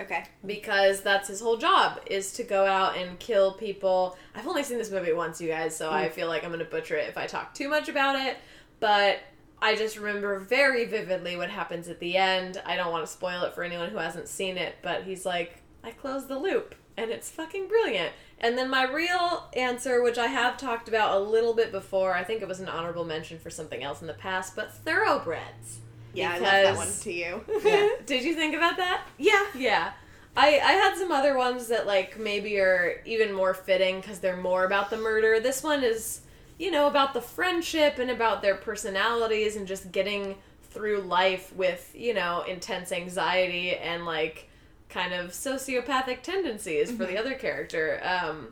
Okay. 0.00 0.24
because 0.44 1.02
that's 1.02 1.28
his 1.28 1.40
whole 1.40 1.56
job 1.56 2.00
is 2.06 2.32
to 2.32 2.42
go 2.42 2.66
out 2.66 2.96
and 2.96 3.16
kill 3.20 3.52
people. 3.52 4.16
I've 4.34 4.48
only 4.48 4.64
seen 4.64 4.78
this 4.78 4.90
movie 4.90 5.12
once, 5.12 5.40
you 5.40 5.46
guys, 5.48 5.76
so 5.76 5.88
I 5.90 6.08
feel 6.08 6.26
like 6.26 6.42
I'm 6.42 6.50
going 6.50 6.58
to 6.64 6.70
butcher 6.70 6.96
it 6.96 7.08
if 7.08 7.16
I 7.16 7.26
talk 7.28 7.54
too 7.54 7.68
much 7.68 7.88
about 7.88 8.16
it. 8.16 8.36
But 8.84 9.20
I 9.62 9.76
just 9.76 9.96
remember 9.96 10.38
very 10.38 10.84
vividly 10.84 11.38
what 11.38 11.48
happens 11.48 11.88
at 11.88 12.00
the 12.00 12.18
end. 12.18 12.60
I 12.66 12.76
don't 12.76 12.92
want 12.92 13.06
to 13.06 13.10
spoil 13.10 13.44
it 13.44 13.54
for 13.54 13.64
anyone 13.64 13.88
who 13.88 13.96
hasn't 13.96 14.28
seen 14.28 14.58
it, 14.58 14.74
but 14.82 15.04
he's 15.04 15.24
like, 15.24 15.62
I 15.82 15.90
closed 15.90 16.28
the 16.28 16.38
loop, 16.38 16.74
and 16.98 17.10
it's 17.10 17.30
fucking 17.30 17.66
brilliant. 17.66 18.12
And 18.40 18.58
then 18.58 18.68
my 18.68 18.84
real 18.84 19.48
answer, 19.56 20.02
which 20.02 20.18
I 20.18 20.26
have 20.26 20.58
talked 20.58 20.86
about 20.86 21.16
a 21.16 21.18
little 21.18 21.54
bit 21.54 21.72
before, 21.72 22.12
I 22.12 22.24
think 22.24 22.42
it 22.42 22.46
was 22.46 22.60
an 22.60 22.68
honorable 22.68 23.06
mention 23.06 23.38
for 23.38 23.48
something 23.48 23.82
else 23.82 24.02
in 24.02 24.06
the 24.06 24.12
past, 24.12 24.54
but 24.54 24.70
thoroughbreds. 24.70 25.78
Yeah, 26.12 26.32
I 26.34 26.40
left 26.40 26.64
that 26.64 26.76
one 26.76 26.92
to 27.00 27.10
you. 27.10 27.42
Yeah. 27.64 27.88
Did 28.04 28.22
you 28.22 28.34
think 28.34 28.54
about 28.54 28.76
that? 28.76 29.06
yeah. 29.16 29.46
Yeah. 29.54 29.92
I, 30.36 30.58
I 30.58 30.72
had 30.72 30.96
some 30.98 31.10
other 31.10 31.38
ones 31.38 31.68
that 31.68 31.86
like 31.86 32.18
maybe 32.18 32.58
are 32.58 33.00
even 33.06 33.32
more 33.32 33.54
fitting 33.54 34.02
because 34.02 34.18
they're 34.18 34.36
more 34.36 34.66
about 34.66 34.90
the 34.90 34.98
murder. 34.98 35.40
This 35.40 35.62
one 35.62 35.82
is 35.82 36.20
you 36.58 36.70
know, 36.70 36.86
about 36.86 37.14
the 37.14 37.20
friendship 37.20 37.98
and 37.98 38.10
about 38.10 38.42
their 38.42 38.54
personalities 38.54 39.56
and 39.56 39.66
just 39.66 39.90
getting 39.90 40.36
through 40.70 41.00
life 41.00 41.54
with, 41.54 41.92
you 41.94 42.14
know, 42.14 42.42
intense 42.42 42.92
anxiety 42.92 43.76
and 43.76 44.04
like 44.04 44.48
kind 44.88 45.12
of 45.12 45.30
sociopathic 45.30 46.22
tendencies 46.22 46.90
for 46.90 47.06
the 47.06 47.18
other 47.18 47.34
character. 47.34 48.00
Um, 48.02 48.48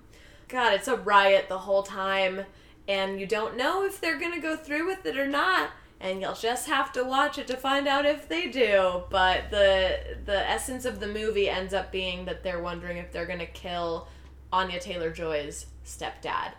God, 0.48 0.72
it's 0.72 0.88
a 0.88 0.96
riot 0.96 1.48
the 1.48 1.58
whole 1.58 1.82
time, 1.82 2.44
and 2.88 3.20
you 3.20 3.26
don't 3.26 3.56
know 3.56 3.84
if 3.84 4.00
they're 4.00 4.18
gonna 4.18 4.40
go 4.40 4.56
through 4.56 4.86
with 4.86 5.06
it 5.06 5.16
or 5.16 5.26
not. 5.26 5.70
And 6.00 6.20
you'll 6.20 6.34
just 6.34 6.66
have 6.66 6.92
to 6.94 7.04
watch 7.04 7.38
it 7.38 7.46
to 7.46 7.56
find 7.56 7.86
out 7.86 8.04
if 8.04 8.28
they 8.28 8.48
do. 8.48 9.04
But 9.08 9.50
the 9.50 10.16
the 10.24 10.50
essence 10.50 10.84
of 10.84 10.98
the 10.98 11.06
movie 11.06 11.48
ends 11.48 11.72
up 11.72 11.92
being 11.92 12.24
that 12.24 12.42
they're 12.42 12.60
wondering 12.60 12.96
if 12.96 13.12
they're 13.12 13.26
gonna 13.26 13.46
kill 13.46 14.08
Anya 14.52 14.80
Taylor 14.80 15.12
Joy's 15.12 15.66
stepdad 15.86 16.54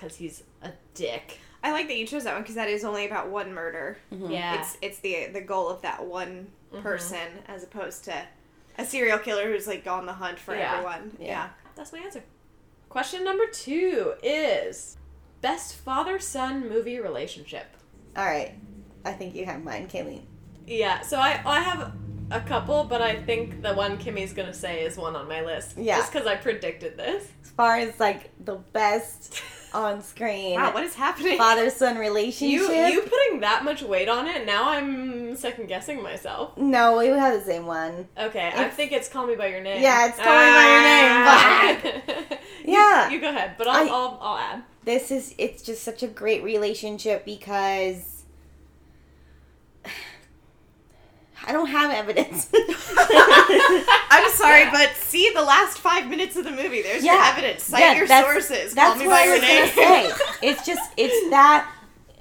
because 0.00 0.16
he's 0.16 0.42
a 0.62 0.70
dick. 0.94 1.38
I 1.62 1.72
like 1.72 1.88
that 1.88 1.96
you 1.96 2.06
chose 2.06 2.24
that 2.24 2.32
one 2.32 2.42
because 2.42 2.54
that 2.54 2.68
is 2.68 2.84
only 2.84 3.06
about 3.06 3.28
one 3.28 3.52
murder. 3.52 3.98
Mm-hmm. 4.12 4.30
Yeah, 4.30 4.60
It's 4.60 4.78
it's 4.80 4.98
the 5.00 5.26
the 5.32 5.40
goal 5.42 5.68
of 5.68 5.82
that 5.82 6.04
one 6.04 6.48
mm-hmm. 6.72 6.82
person 6.82 7.28
as 7.48 7.62
opposed 7.62 8.04
to 8.04 8.22
a 8.78 8.84
serial 8.84 9.18
killer 9.18 9.50
who's 9.52 9.66
like 9.66 9.86
on 9.86 10.06
the 10.06 10.12
hunt 10.14 10.38
for 10.38 10.54
Yeah. 10.54 10.72
everyone. 10.72 11.16
Yeah. 11.18 11.26
Yeah. 11.26 11.48
that's 11.76 11.92
my 11.92 11.98
answer. 11.98 12.22
Question 12.88 13.24
number 13.24 13.46
two 13.52 14.14
is 14.22 14.96
best 15.42 15.76
father 15.76 16.18
son 16.18 16.68
movie 16.68 16.98
relationship. 16.98 17.66
All 18.16 18.24
right. 18.24 18.54
I 19.04 19.12
think 19.12 19.34
you 19.34 19.44
have 19.46 19.62
mine, 19.62 19.88
Kayleen. 19.88 20.22
Yeah, 20.66 21.00
so 21.02 21.18
I 21.18 21.40
I 21.44 21.60
have 21.60 21.92
a 22.30 22.40
couple, 22.40 22.84
but 22.84 23.02
I 23.02 23.16
think 23.16 23.60
the 23.62 23.74
one 23.74 23.98
Kimmy's 23.98 24.32
gonna 24.32 24.54
say 24.54 24.82
is 24.84 24.96
one 24.96 25.14
on 25.14 25.28
my 25.28 25.42
list. 25.42 25.76
Yeah. 25.76 25.98
just 25.98 26.12
because 26.12 26.26
I 26.26 26.36
predicted 26.36 26.96
this. 26.96 27.28
As 27.42 27.50
far 27.50 27.76
as 27.76 28.00
like 28.00 28.30
the 28.42 28.56
best 28.72 29.42
on 29.74 30.02
screen 30.02 30.54
Wow, 30.54 30.72
what 30.74 30.82
is 30.84 30.94
happening? 30.94 31.38
father 31.38 31.70
son 31.70 31.96
relationship. 32.08 32.48
you 32.60 32.72
you 32.72 33.00
putting 33.02 33.40
that 33.40 33.64
much 33.64 33.82
weight 33.82 34.08
on 34.08 34.26
it? 34.26 34.46
Now 34.46 34.68
I'm 34.70 35.36
second 35.36 35.66
guessing 35.68 36.02
myself. 36.02 36.56
No, 36.56 36.98
we 36.98 37.06
have 37.08 37.34
the 37.38 37.44
same 37.44 37.66
one. 37.66 38.08
Okay, 38.18 38.52
I 38.54 38.68
think 38.68 38.92
it's 38.92 39.08
Call 39.08 39.26
Me 39.26 39.34
by 39.36 39.46
Your 39.48 39.60
Name. 39.60 39.82
Yeah, 39.82 40.08
it's 40.08 40.16
Call 40.16 40.26
Me 40.26 40.50
By 40.50 40.66
Your 40.72 40.82
Name. 40.82 41.10
Ah. 41.26 42.26
But 42.28 42.38
Yeah. 42.64 43.08
you, 43.08 43.14
you 43.16 43.20
go 43.20 43.28
ahead, 43.30 43.54
but 43.58 43.66
I'll, 43.68 43.76
I- 43.88 43.88
I'll 43.92 44.18
I'll 44.20 44.38
add. 44.38 44.62
This 44.84 45.10
is 45.10 45.34
it's 45.38 45.62
just 45.62 45.82
such 45.82 46.02
a 46.02 46.06
great 46.08 46.42
relationship 46.42 47.24
because 47.24 48.09
I 51.46 51.52
don't 51.52 51.68
have 51.68 51.90
evidence. 51.90 52.48
I'm 52.54 54.30
sorry, 54.32 54.70
but 54.70 54.94
see 54.96 55.30
the 55.34 55.42
last 55.42 55.78
five 55.78 56.08
minutes 56.08 56.36
of 56.36 56.44
the 56.44 56.50
movie. 56.50 56.82
There's 56.82 57.04
your 57.04 57.14
evidence. 57.20 57.62
Cite 57.64 57.80
Yeah, 57.80 57.94
your 57.94 58.06
that's- 58.06 58.46
sources. 58.46 58.74
That's 58.74 58.94
Call 58.94 59.02
me 59.02 59.08
by 59.08 59.20
I 59.20 59.24
your 59.24 59.32
was 59.34 59.42
name. 59.42 59.66
say. 59.68 60.12
It's 60.42 60.66
just 60.66 60.92
it's 60.96 61.30
that 61.30 61.70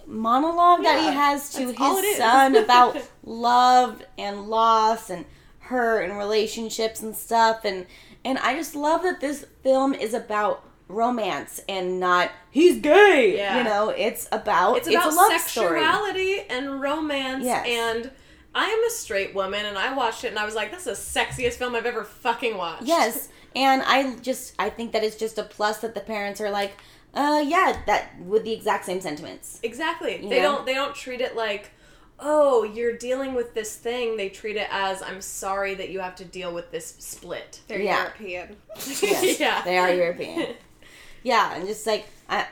monologue 0.06 0.84
that 0.84 1.00
he 1.00 1.14
has 1.14 1.52
to 1.54 1.68
that's 1.68 1.80
all 1.80 1.98
it 1.98 2.04
his 2.06 2.18
son 2.18 2.56
about 2.64 2.98
love 3.24 4.02
and 4.18 4.48
loss 4.48 5.10
and 5.10 5.26
her 5.60 6.02
and 6.02 6.18
relationships 6.18 7.02
and 7.02 7.16
stuff 7.16 7.64
and 7.64 7.86
and 8.26 8.38
I 8.40 8.56
just 8.56 8.76
love 8.76 9.04
that 9.04 9.22
this 9.22 9.46
film 9.64 9.94
is 9.94 10.14
about 10.16 10.64
romance 10.88 11.62
and 11.70 12.00
not 12.00 12.32
he's 12.50 12.80
gay. 12.82 13.36
Yeah. 13.38 13.60
You 13.60 13.64
know, 13.64 13.90
it's 13.90 14.28
about 14.32 14.78
It's 14.78 14.88
about 14.90 15.14
a 15.14 15.16
love 15.16 15.40
story. 15.42 15.80
sexuality 15.80 16.40
and 16.50 16.82
romance 16.82 17.46
Yes. 17.46 17.66
and 17.68 18.12
I 18.56 18.66
am 18.66 18.84
a 18.84 18.90
straight 18.90 19.36
woman 19.36 19.66
and 19.66 19.78
I 19.78 19.94
watched 19.94 20.24
it 20.24 20.30
and 20.30 20.40
I 20.40 20.46
was 20.46 20.56
like, 20.56 20.72
this 20.72 20.88
is 20.88 20.98
the 21.14 21.20
sexiest 21.20 21.54
film 21.54 21.76
I've 21.76 21.86
ever 21.86 22.04
fucking 22.04 22.58
watched. 22.58 22.84
Yes, 22.84 23.30
and 23.56 23.82
I 23.84 24.16
just 24.18 24.54
I 24.60 24.70
think 24.70 24.92
that 24.94 25.04
it's 25.04 25.16
just 25.16 25.38
a 25.38 25.44
plus 25.44 25.80
that 25.80 25.94
the 25.94 26.02
parents 26.02 26.42
are 26.42 26.50
like, 26.50 26.74
uh, 27.14 27.44
yeah, 27.46 27.82
that 27.86 28.20
with 28.22 28.44
the 28.44 28.54
exact 28.54 28.86
same 28.86 29.02
sentiments. 29.02 29.60
Exactly. 29.64 30.24
You 30.24 30.30
They 30.30 30.42
know? 30.42 30.56
don't 30.56 30.66
they 30.66 30.74
don't 30.74 30.96
treat 30.96 31.22
it 31.22 31.36
like, 31.36 31.72
oh, 32.20 32.64
you're 32.64 32.98
dealing 32.98 33.34
with 33.36 33.54
this 33.54 33.76
thing. 33.76 34.18
They 34.18 34.30
treat 34.30 34.56
it 34.56 34.68
as 34.72 35.02
I'm 35.04 35.22
sorry 35.22 35.76
that 35.76 35.90
you 35.90 36.00
have 36.00 36.16
to 36.16 36.26
deal 36.26 36.54
with 36.54 36.72
this 36.72 36.96
split. 37.00 37.62
They're 37.68 37.80
Yeah. 37.82 38.02
European. 38.04 38.56
Yes, 39.02 39.40
yeah. 39.40 39.62
they 39.64 39.78
are 39.78 39.94
European. 39.94 40.56
yeah, 41.24 41.56
and 41.56 41.68
just 41.68 41.86
like 41.86 42.08
I, 42.28 42.48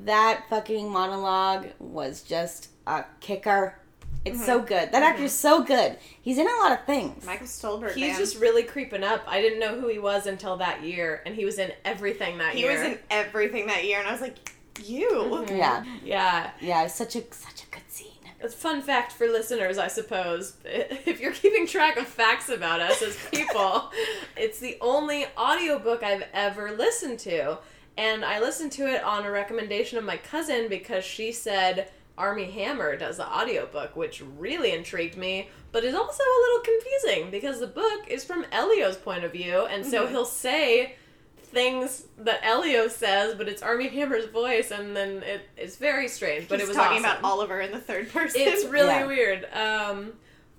that 0.00 0.44
fucking 0.50 0.90
monologue 0.90 1.68
was 1.78 2.22
just 2.22 2.68
a 2.88 3.04
kicker. 3.20 3.76
It's 4.24 4.44
so 4.44 4.60
good. 4.60 4.92
That 4.92 5.02
actor's 5.02 5.32
so 5.32 5.64
good. 5.64 5.98
He's 6.20 6.38
in 6.38 6.46
a 6.46 6.62
lot 6.62 6.72
of 6.72 6.84
things. 6.84 7.24
Michael 7.26 7.46
Stuhlbarg. 7.46 7.94
He's 7.94 8.12
man. 8.12 8.18
just 8.18 8.38
really 8.38 8.62
creeping 8.62 9.02
up. 9.02 9.24
I 9.26 9.40
didn't 9.40 9.58
know 9.58 9.80
who 9.80 9.88
he 9.88 9.98
was 9.98 10.26
until 10.26 10.56
that 10.58 10.82
year, 10.82 11.22
and 11.26 11.34
he 11.34 11.44
was 11.44 11.58
in 11.58 11.72
everything 11.84 12.38
that 12.38 12.54
he 12.54 12.60
year. 12.60 12.70
He 12.70 12.76
was 12.76 12.86
in 12.92 12.98
everything 13.10 13.66
that 13.66 13.84
year, 13.84 13.98
and 13.98 14.08
I 14.08 14.12
was 14.12 14.20
like, 14.20 14.52
you. 14.84 15.10
Mm-hmm. 15.10 15.56
Yeah, 15.56 15.84
yeah. 16.04 16.50
yeah, 16.60 16.84
it's 16.84 16.94
such 16.94 17.16
a 17.16 17.22
such 17.32 17.64
a 17.64 17.66
good 17.70 17.82
scene. 17.88 18.08
It's 18.40 18.54
a 18.54 18.58
fun 18.58 18.82
fact 18.82 19.12
for 19.12 19.28
listeners, 19.28 19.78
I 19.78 19.88
suppose. 19.88 20.54
If 20.64 21.20
you're 21.20 21.32
keeping 21.32 21.66
track 21.66 21.96
of 21.96 22.06
facts 22.06 22.48
about 22.48 22.80
us 22.80 23.02
as 23.02 23.16
people, 23.32 23.90
it's 24.36 24.58
the 24.58 24.78
only 24.80 25.26
audiobook 25.36 26.02
I've 26.02 26.24
ever 26.32 26.72
listened 26.72 27.18
to. 27.20 27.58
And 27.96 28.24
I 28.24 28.40
listened 28.40 28.72
to 28.72 28.86
it 28.92 29.04
on 29.04 29.26
a 29.26 29.30
recommendation 29.30 29.98
of 29.98 30.04
my 30.04 30.16
cousin 30.16 30.68
because 30.68 31.04
she 31.04 31.30
said 31.30 31.90
Armie 32.22 32.50
Hammer 32.52 32.94
does 32.96 33.16
the 33.16 33.26
audiobook, 33.26 33.96
which 33.96 34.22
really 34.38 34.70
intrigued 34.72 35.16
me, 35.16 35.48
but 35.72 35.82
is 35.82 35.92
also 35.92 36.22
a 36.22 36.38
little 36.44 36.60
confusing 36.60 37.30
because 37.32 37.58
the 37.58 37.66
book 37.66 38.06
is 38.06 38.24
from 38.24 38.46
Elio's 38.52 38.96
point 38.96 39.24
of 39.24 39.32
view, 39.32 39.66
and 39.66 39.84
so 39.84 40.06
Mhm. 40.06 40.10
he'll 40.10 40.24
say 40.24 40.94
things 41.42 42.04
that 42.18 42.38
Elio 42.44 42.86
says, 42.86 43.34
but 43.34 43.48
it's 43.48 43.60
Armie 43.60 43.88
Hammer's 43.88 44.26
voice, 44.26 44.70
and 44.70 44.96
then 44.96 45.24
it, 45.24 45.42
it's 45.56 45.74
very 45.76 46.06
strange. 46.06 46.48
But 46.48 46.60
He's 46.60 46.68
it 46.68 46.70
was 46.70 46.76
talking 46.76 47.04
awesome. 47.04 47.18
about 47.18 47.28
Oliver 47.28 47.60
in 47.60 47.72
the 47.72 47.80
third 47.80 48.10
person. 48.12 48.40
It's 48.40 48.64
really 48.66 48.86
Yeah. 48.88 49.06
weird. 49.06 49.52
Um, 49.52 50.12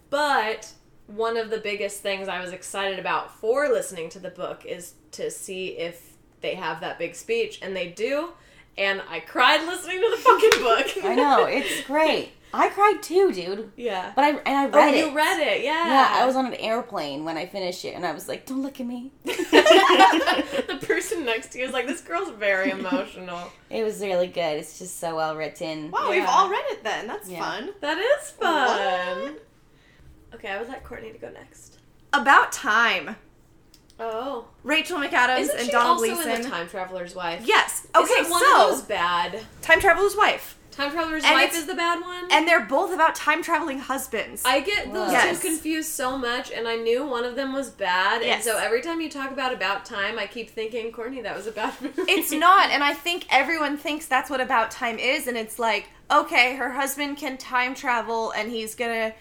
but 0.09 0.69
one 1.07 1.37
of 1.37 1.49
the 1.49 1.59
biggest 1.59 2.01
things 2.01 2.27
I 2.27 2.41
was 2.41 2.51
excited 2.51 2.99
about 2.99 3.33
for 3.39 3.69
listening 3.69 4.09
to 4.09 4.19
the 4.19 4.29
book 4.29 4.65
is 4.65 4.95
to 5.13 5.31
see 5.31 5.77
if 5.77 6.11
they 6.41 6.55
have 6.55 6.81
that 6.81 6.99
big 6.99 7.15
speech, 7.15 7.59
and 7.61 7.73
they 7.73 7.87
do. 7.87 8.33
And 8.77 9.01
I 9.09 9.19
cried 9.19 9.65
listening 9.67 10.01
to 10.01 10.09
the 10.09 10.17
fucking 10.17 10.63
book. 10.63 10.87
I 11.11 11.15
know 11.15 11.45
it's 11.45 11.81
great. 11.85 12.31
I 12.55 12.69
cried 12.69 13.01
too, 13.01 13.31
dude. 13.31 13.71
yeah. 13.75 14.11
But 14.15 14.23
I 14.25 14.29
and 14.29 14.39
I 14.47 14.65
Oh, 14.65 14.69
read 14.69 14.93
it. 14.93 15.05
you 15.07 15.15
read 15.15 15.39
it, 15.41 15.63
yeah. 15.63 15.87
Yeah, 15.87 16.09
I 16.21 16.25
was 16.27 16.35
on 16.35 16.45
an 16.45 16.53
airplane 16.55 17.25
when 17.25 17.35
I 17.35 17.47
finished 17.47 17.83
it, 17.83 17.95
and 17.95 18.05
I 18.05 18.11
was 18.11 18.27
like, 18.27 18.45
"Don't 18.45 18.61
look 18.61 18.79
at 18.79 18.85
me." 18.85 19.11
the 19.23 20.79
person 20.85 21.25
next 21.25 21.51
to 21.53 21.59
you 21.59 21.65
is 21.65 21.71
like, 21.73 21.87
this 21.87 22.01
girl's 22.01 22.29
very 22.31 22.69
emotional. 22.79 23.51
It 23.71 23.83
was 23.83 24.01
really 24.01 24.27
good. 24.27 24.57
It's 24.57 24.77
just 24.77 24.99
so 24.99 25.15
well 25.15 25.35
written. 25.35 25.89
wow, 25.91 26.09
we've 26.11 26.25
all 26.27 26.49
read 26.49 26.63
it 26.67 26.83
then. 26.83 27.07
That's 27.07 27.27
Yeah. 27.29 27.39
fun. 27.41 27.69
That 27.81 27.97
is 27.97 28.29
fun. 28.31 29.21
What? 29.33 29.41
Okay, 30.35 30.49
I 30.49 30.59
would 30.59 30.67
like 30.67 30.83
Courtney 30.83 31.11
to 31.11 31.17
go 31.17 31.29
next. 31.31 31.79
About 32.13 32.51
time. 32.51 33.15
Oh, 33.99 34.45
Rachel 34.63 34.97
McAdams 34.99 35.39
isn't 35.41 35.57
and 35.57 35.65
she 35.67 35.71
Domhnall 35.71 35.91
also 35.93 36.05
Gleeson. 36.15 36.31
in 36.31 36.41
the 36.41 36.49
Time 36.49 36.67
Traveler's 36.67 37.15
Wife? 37.15 37.43
yes. 37.45 37.87
Okay, 37.95 38.13
Isn't 38.13 38.31
one 38.31 38.41
so 38.43 38.61
of 38.63 38.71
those 38.71 38.81
bad. 38.81 39.39
Time 39.61 39.79
Traveler's 39.79 40.15
Wife. 40.15 40.57
Time 40.71 40.89
Traveler's 40.91 41.23
And 41.23 41.35
Wife 41.35 41.53
is 41.53 41.67
the 41.67 41.75
bad 41.75 42.01
one. 42.01 42.27
And 42.31 42.47
they're 42.47 42.65
both 42.65 42.91
about 42.91 43.13
time 43.13 43.43
traveling 43.43 43.77
husbands. 43.77 44.41
I 44.43 44.59
get 44.61 44.91
those 44.91 45.11
Yes. 45.11 45.39
two 45.39 45.47
confused 45.49 45.89
so 45.89 46.17
much, 46.17 46.49
and 46.51 46.67
I 46.67 46.75
knew 46.77 47.05
one 47.05 47.23
of 47.25 47.35
them 47.35 47.53
was 47.53 47.69
bad, 47.69 48.23
Yes. 48.23 48.37
and 48.37 48.43
so 48.43 48.57
every 48.57 48.81
time 48.81 48.99
you 48.99 49.07
talk 49.09 49.29
about 49.31 49.53
About 49.53 49.85
Time, 49.85 50.17
I 50.17 50.25
keep 50.25 50.49
thinking, 50.49 50.91
Courtney, 50.91 51.21
that 51.21 51.35
was 51.35 51.45
a 51.45 51.51
bad 51.51 51.73
movie. 51.79 52.01
it's 52.11 52.31
not, 52.31 52.71
and 52.71 52.83
I 52.83 52.95
think 52.95 53.27
everyone 53.29 53.77
thinks 53.77 54.07
that's 54.07 54.31
what 54.31 54.41
About 54.41 54.71
Time 54.71 54.97
is, 54.97 55.27
and 55.27 55.37
it's 55.37 55.59
like, 55.59 55.89
okay, 56.11 56.55
her 56.55 56.71
husband 56.71 57.17
can 57.17 57.37
time 57.37 57.75
travel, 57.75 58.31
and 58.31 58.49
he's 58.49 58.73
gonna 58.73 59.13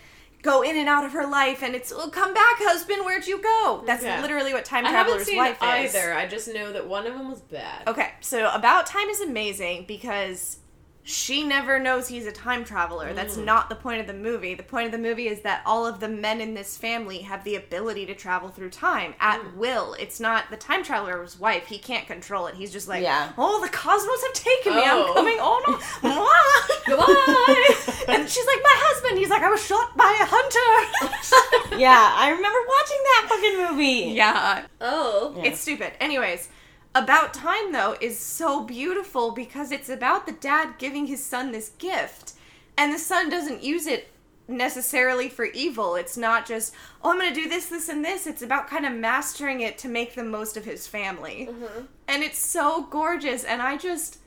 go 0.42 0.62
in 0.62 0.76
and 0.76 0.88
out 0.88 1.04
of 1.04 1.12
her 1.12 1.26
life, 1.26 1.62
and 1.62 1.74
it's, 1.74 1.92
oh, 1.94 2.08
come 2.10 2.34
back, 2.34 2.56
husband, 2.58 3.04
where'd 3.04 3.26
you 3.26 3.40
go? 3.40 3.82
That's 3.86 4.02
Okay. 4.02 4.20
literally 4.20 4.52
what 4.52 4.64
Time 4.64 4.84
I 4.84 4.90
Traveler's 4.90 5.28
Wife 5.32 5.58
it 5.62 5.84
is. 5.84 5.94
either. 5.94 6.12
I 6.14 6.26
just 6.26 6.52
know 6.52 6.72
that 6.72 6.86
one 6.88 7.06
of 7.06 7.14
them 7.14 7.30
was 7.30 7.40
bad. 7.40 7.86
Okay, 7.88 8.10
so 8.20 8.50
About 8.52 8.86
Time 8.86 9.08
is 9.08 9.20
amazing 9.20 9.84
because 9.86 10.58
she 11.04 11.42
never 11.42 11.80
knows 11.80 12.06
he's 12.06 12.26
a 12.26 12.32
time 12.32 12.64
traveler. 12.64 13.12
That's 13.12 13.36
Mm. 13.36 13.44
not 13.44 13.68
the 13.68 13.74
point 13.74 14.00
of 14.00 14.06
the 14.06 14.12
movie. 14.14 14.54
The 14.54 14.62
point 14.62 14.86
of 14.86 14.92
the 14.92 14.98
movie 14.98 15.26
is 15.26 15.40
that 15.40 15.62
all 15.66 15.84
of 15.84 15.98
the 15.98 16.08
men 16.08 16.40
in 16.40 16.54
this 16.54 16.76
family 16.78 17.18
have 17.22 17.42
the 17.42 17.56
ability 17.56 18.06
to 18.06 18.14
travel 18.14 18.50
through 18.50 18.70
time 18.70 19.14
at 19.18 19.40
Mm. 19.40 19.56
will. 19.56 19.94
It's 19.94 20.20
not 20.20 20.50
the 20.50 20.56
time 20.56 20.84
traveler's 20.84 21.38
wife. 21.40 21.66
He 21.66 21.78
can't 21.78 22.06
control 22.06 22.46
it. 22.46 22.54
He's 22.54 22.70
just 22.70 22.86
like, 22.86 23.02
Yeah. 23.02 23.30
oh, 23.36 23.60
the 23.60 23.68
cosmos 23.68 24.22
have 24.22 24.32
taken 24.32 24.76
me. 24.76 24.82
Oh. 24.84 25.08
I'm 25.08 25.14
coming 25.14 25.40
on. 25.40 25.80
Goodbye. 26.86 27.74
and 28.08 28.28
she's 28.28 28.46
like, 28.46 28.62
my 28.62 28.76
husband. 28.76 29.18
He's 29.18 29.28
like, 29.30 29.42
I 29.42 29.50
was 29.50 29.64
shot 29.64 29.96
by 29.96 30.16
a 30.20 30.26
hunter. 30.28 31.76
yeah, 31.78 32.12
I 32.16 32.30
remember 32.30 32.58
watching 32.68 32.98
that 33.04 33.26
fucking 33.28 33.76
movie. 33.76 34.14
yeah. 34.14 34.66
oh. 34.80 35.34
Yeah. 35.36 35.42
It's 35.50 35.60
stupid. 35.60 35.92
Anyways, 36.00 36.48
About 36.94 37.32
Time 37.32 37.72
though 37.72 37.96
is 38.00 38.18
so 38.18 38.62
beautiful 38.62 39.30
because 39.30 39.72
it's 39.72 39.88
about 39.88 40.26
the 40.26 40.32
dad 40.32 40.74
giving 40.78 41.06
his 41.06 41.24
son 41.24 41.52
this 41.52 41.70
gift. 41.78 42.34
And 42.76 42.92
the 42.92 42.98
son 42.98 43.28
doesn't 43.28 43.62
use 43.62 43.86
it 43.86 44.10
necessarily 44.48 45.28
for 45.28 45.44
evil. 45.46 45.94
It's 45.94 46.16
not 46.16 46.46
just, 46.46 46.74
oh, 47.02 47.10
I'm 47.10 47.18
going 47.18 47.32
to 47.32 47.40
do 47.40 47.48
this, 47.48 47.66
this, 47.66 47.88
and 47.88 48.04
this. 48.04 48.26
It's 48.26 48.42
about 48.42 48.68
kind 48.68 48.84
of 48.84 48.92
mastering 48.92 49.60
it 49.60 49.78
to 49.78 49.88
make 49.88 50.14
the 50.14 50.24
most 50.24 50.56
of 50.56 50.64
his 50.64 50.86
family. 50.86 51.48
Mm-hmm. 51.50 51.84
And 52.08 52.22
it's 52.22 52.38
so 52.38 52.86
gorgeous. 52.90 53.44
And 53.44 53.62
I 53.62 53.76
just, 53.76 54.18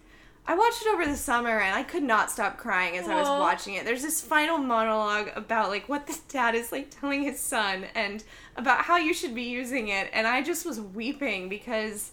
I 0.47 0.55
watched 0.55 0.83
it 0.83 0.93
over 0.93 1.05
the 1.05 1.17
summer 1.17 1.59
and 1.59 1.75
I 1.75 1.83
could 1.83 2.03
not 2.03 2.29
stop 2.29 2.57
crying 2.57 2.97
as 2.97 3.07
I 3.07 3.15
was 3.15 3.27
watching 3.27 3.75
it. 3.75 3.85
There's 3.85 4.03
this 4.03 4.21
final 4.21 4.57
monologue 4.57 5.31
about 5.35 5.69
like 5.69 5.89
what 5.89 6.05
the 6.05 6.17
dad 6.29 6.55
is 6.55 6.71
like 6.71 6.89
telling 6.91 7.23
his 7.23 7.39
son 7.39 7.85
and 7.95 8.23
about 8.55 8.81
how 8.81 8.97
you 8.97 9.13
should 9.13 9.33
be 9.33 9.43
using 9.43 9.87
it 9.87 10.09
and 10.13 10.27
I 10.27 10.43
just 10.43 10.65
was 10.65 10.79
weeping 10.79 11.49
because 11.49 12.11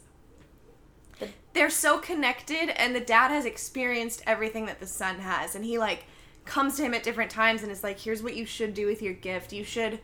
they're 1.53 1.71
so 1.71 1.99
connected 1.99 2.71
and 2.81 2.95
the 2.95 3.01
dad 3.01 3.31
has 3.31 3.45
experienced 3.45 4.23
everything 4.27 4.67
that 4.67 4.81
the 4.81 4.87
son 4.87 5.19
has 5.19 5.55
and 5.55 5.65
he 5.65 5.79
like 5.79 6.05
comes 6.45 6.77
to 6.77 6.83
him 6.83 6.95
at 6.95 7.03
different 7.03 7.31
times 7.31 7.63
and 7.63 7.71
is 7.71 7.83
like 7.83 8.01
here's 8.01 8.23
what 8.23 8.37
you 8.37 8.45
should 8.45 8.75
do 8.75 8.87
with 8.87 9.03
your 9.03 9.15
gift. 9.15 9.53
You 9.53 9.65
should 9.65 10.01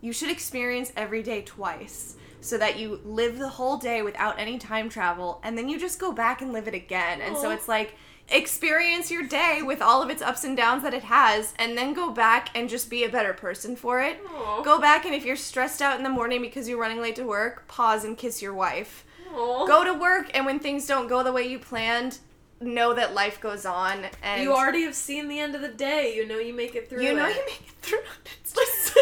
you 0.00 0.12
should 0.12 0.30
experience 0.30 0.92
every 0.96 1.22
day 1.22 1.42
twice 1.42 2.16
so 2.40 2.56
that 2.56 2.78
you 2.78 3.00
live 3.04 3.38
the 3.38 3.48
whole 3.48 3.76
day 3.76 4.00
without 4.02 4.38
any 4.38 4.58
time 4.58 4.88
travel 4.88 5.40
and 5.42 5.58
then 5.58 5.68
you 5.68 5.78
just 5.78 5.98
go 5.98 6.12
back 6.12 6.40
and 6.40 6.52
live 6.52 6.68
it 6.68 6.74
again. 6.74 7.20
And 7.20 7.36
so 7.36 7.50
it's 7.50 7.68
like 7.68 7.94
experience 8.28 9.10
your 9.10 9.24
day 9.24 9.60
with 9.60 9.82
all 9.82 10.02
of 10.02 10.08
its 10.08 10.22
ups 10.22 10.44
and 10.44 10.56
downs 10.56 10.84
that 10.84 10.94
it 10.94 11.02
has 11.04 11.52
and 11.58 11.76
then 11.76 11.92
go 11.92 12.10
back 12.10 12.48
and 12.54 12.68
just 12.68 12.88
be 12.88 13.04
a 13.04 13.08
better 13.08 13.34
person 13.34 13.74
for 13.74 14.00
it. 14.00 14.18
Aw. 14.28 14.62
Go 14.62 14.80
back 14.80 15.04
and 15.04 15.14
if 15.14 15.24
you're 15.24 15.36
stressed 15.36 15.82
out 15.82 15.98
in 15.98 16.04
the 16.04 16.08
morning 16.10 16.40
because 16.40 16.68
you're 16.68 16.80
running 16.80 17.00
late 17.00 17.16
to 17.16 17.24
work, 17.24 17.66
pause 17.68 18.04
and 18.04 18.16
kiss 18.16 18.40
your 18.40 18.54
wife. 18.54 19.04
Aw. 19.32 19.66
Go 19.66 19.84
to 19.84 19.94
work 19.94 20.30
and 20.34 20.44
when 20.46 20.58
things 20.58 20.86
don't 20.86 21.08
go 21.08 21.22
the 21.22 21.32
way 21.32 21.46
you 21.48 21.58
planned, 21.58 22.18
know 22.60 22.92
that 22.94 23.14
life 23.14 23.40
goes 23.40 23.64
on 23.64 24.06
and 24.22 24.42
You 24.42 24.52
already 24.52 24.82
have 24.82 24.94
seen 24.94 25.28
the 25.28 25.38
end 25.38 25.54
of 25.54 25.60
the 25.62 25.68
day. 25.68 26.14
You 26.14 26.26
know 26.26 26.38
you 26.38 26.52
make 26.52 26.74
it 26.74 26.88
through. 26.90 27.02
you 27.02 27.14
know 27.14 27.26
it. 27.26 27.36
you 27.36 27.42
make 27.46 27.62
it 27.68 27.74
through. 27.82 27.98
It's 28.42 28.52
just 28.52 28.94
so 28.94 29.00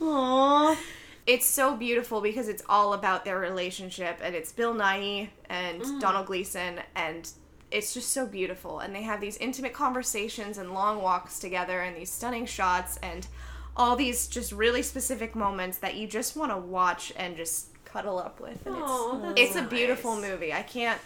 Aww. 0.00 0.76
it's 1.26 1.46
so 1.46 1.74
beautiful 1.76 2.20
because 2.20 2.48
it's 2.48 2.62
all 2.68 2.92
about 2.92 3.24
their 3.24 3.38
relationship 3.38 4.18
and 4.22 4.34
it's 4.34 4.52
Bill 4.52 4.74
Nighy 4.74 5.28
and 5.48 5.80
Mm. 5.82 6.00
Domhnall 6.00 6.24
Gleeson 6.24 6.80
and 6.94 7.30
it's 7.70 7.94
just 7.94 8.10
so 8.10 8.26
beautiful 8.26 8.80
and 8.80 8.94
they 8.94 9.02
have 9.02 9.20
these 9.20 9.36
intimate 9.38 9.72
conversations 9.72 10.58
and 10.58 10.74
long 10.74 11.00
walks 11.02 11.38
together 11.38 11.80
and 11.80 11.96
these 11.96 12.10
stunning 12.10 12.46
shots 12.46 12.98
and 13.02 13.26
all 13.76 13.96
these 13.96 14.26
just 14.28 14.52
really 14.52 14.82
specific 14.82 15.34
moments 15.34 15.78
that 15.78 15.94
you 15.96 16.06
just 16.06 16.36
want 16.36 16.52
to 16.52 16.56
watch 16.58 17.12
and 17.16 17.36
just 17.36 17.68
cuddle 17.94 18.18
up 18.18 18.40
with 18.40 18.66
and 18.66 18.74
Aw, 18.74 19.12
it's 19.14 19.22
that's 19.22 19.40
it's 19.40 19.56
a 19.56 19.62
beautiful 19.62 20.20
movie. 20.20 20.52
I 20.52 20.62
can't 20.62 21.00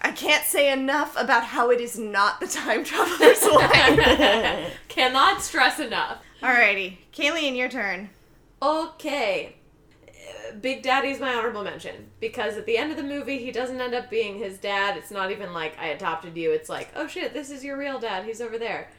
I 0.00 0.10
can't 0.10 0.44
say 0.44 0.72
enough 0.72 1.14
about 1.16 1.44
how 1.44 1.70
it 1.70 1.80
is 1.80 1.98
not 1.98 2.40
the 2.40 2.46
time 2.46 2.84
traveler's 2.84 3.42
wife. 3.42 4.72
Cannot 4.88 5.42
stress 5.42 5.78
enough. 5.78 6.22
Alrighty, 6.42 6.96
Kayleen, 7.12 7.56
your 7.56 7.68
turn. 7.68 8.08
Okay. 8.62 9.56
Big 10.60 10.82
Daddy's 10.82 11.20
my 11.20 11.34
honorable 11.34 11.64
mention 11.64 12.10
because 12.18 12.56
at 12.56 12.64
the 12.66 12.78
end 12.78 12.90
of 12.90 12.96
the 12.96 13.02
movie, 13.02 13.38
he 13.38 13.52
doesn't 13.52 13.80
end 13.80 13.94
up 13.94 14.08
being 14.08 14.38
his 14.38 14.58
dad. 14.58 14.96
It's 14.96 15.10
not 15.10 15.30
even 15.30 15.52
like 15.52 15.78
I 15.78 15.88
adopted 15.88 16.36
you. 16.36 16.50
It's 16.52 16.68
like, 16.68 16.88
oh 16.96 17.06
shit, 17.06 17.34
this 17.34 17.50
is 17.50 17.62
your 17.62 17.76
real 17.76 17.98
dad. 17.98 18.24
He's 18.24 18.40
over 18.40 18.58
there. 18.58 18.90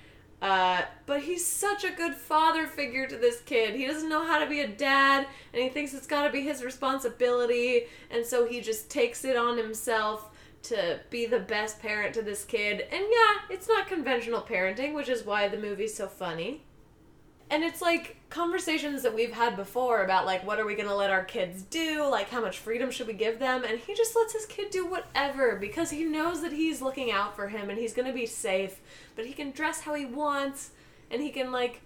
Uh, 0.44 0.82
but 1.06 1.22
he's 1.22 1.48
such 1.48 1.86
a 1.86 1.90
good 1.92 2.14
father 2.14 2.68
figure 2.68 3.08
to 3.08 3.16
this 3.16 3.40
kid. 3.40 3.76
He 3.76 3.86
doesn't 3.88 4.10
know 4.10 4.26
how 4.26 4.40
to 4.40 4.46
be 4.46 4.60
a 4.60 4.68
dad, 4.68 5.26
and 5.54 5.64
he 5.64 5.70
thinks 5.70 5.94
it's 5.94 6.06
got 6.06 6.26
to 6.26 6.30
be 6.30 6.42
his 6.42 6.66
responsibility, 6.66 7.84
and 8.12 8.26
so 8.26 8.46
he 8.46 8.60
just 8.60 8.90
takes 8.90 9.24
it 9.24 9.38
on 9.38 9.58
himself 9.58 10.32
to 10.64 11.00
be 11.10 11.26
the 11.26 11.40
best 11.40 11.80
parent 11.80 12.14
to 12.16 12.22
this 12.22 12.44
kid. 12.44 12.82
And 12.92 13.06
yeah, 13.10 13.36
it's 13.50 13.70
not 13.70 13.88
conventional 13.88 14.42
parenting, 14.42 14.94
which 14.94 15.08
is 15.08 15.26
why 15.26 15.48
the 15.48 15.58
movie's 15.58 15.96
so 15.96 16.08
funny. 16.08 16.66
And 17.50 17.64
it's 17.64 17.82
like 17.82 18.18
conversations 18.30 19.04
that 19.04 19.14
we've 19.14 19.32
had 19.32 19.56
before 19.56 20.04
about 20.04 20.26
like 20.26 20.44
what 20.44 20.60
are 20.60 20.66
we 20.66 20.74
going 20.74 20.88
to 20.88 20.96
let 20.96 21.12
our 21.12 21.24
kids 21.24 21.62
do? 21.62 22.04
Like 22.10 22.30
how 22.30 22.42
much 22.42 22.58
freedom 22.58 22.90
should 22.90 23.06
we 23.06 23.14
give 23.14 23.38
them? 23.38 23.64
And 23.64 23.80
he 23.80 23.94
just 23.94 24.16
lets 24.16 24.34
his 24.34 24.48
kid 24.48 24.72
do 24.72 24.88
whatever 24.88 25.56
because 25.56 25.92
he 25.92 26.04
knows 26.04 26.42
that 26.42 26.52
he's 26.52 26.82
looking 26.82 27.12
out 27.12 27.36
for 27.36 27.50
him 27.50 27.70
and 27.70 27.78
he's 27.78 27.94
going 27.94 28.08
to 28.08 28.14
be 28.14 28.26
safe, 28.26 28.80
but 29.16 29.26
he 29.26 29.34
can 29.34 29.52
dress 29.52 29.82
how 29.82 29.94
he 29.94 30.06
wants 30.06 30.72
and 31.10 31.22
he 31.22 31.30
can 31.30 31.52
like 31.52 31.82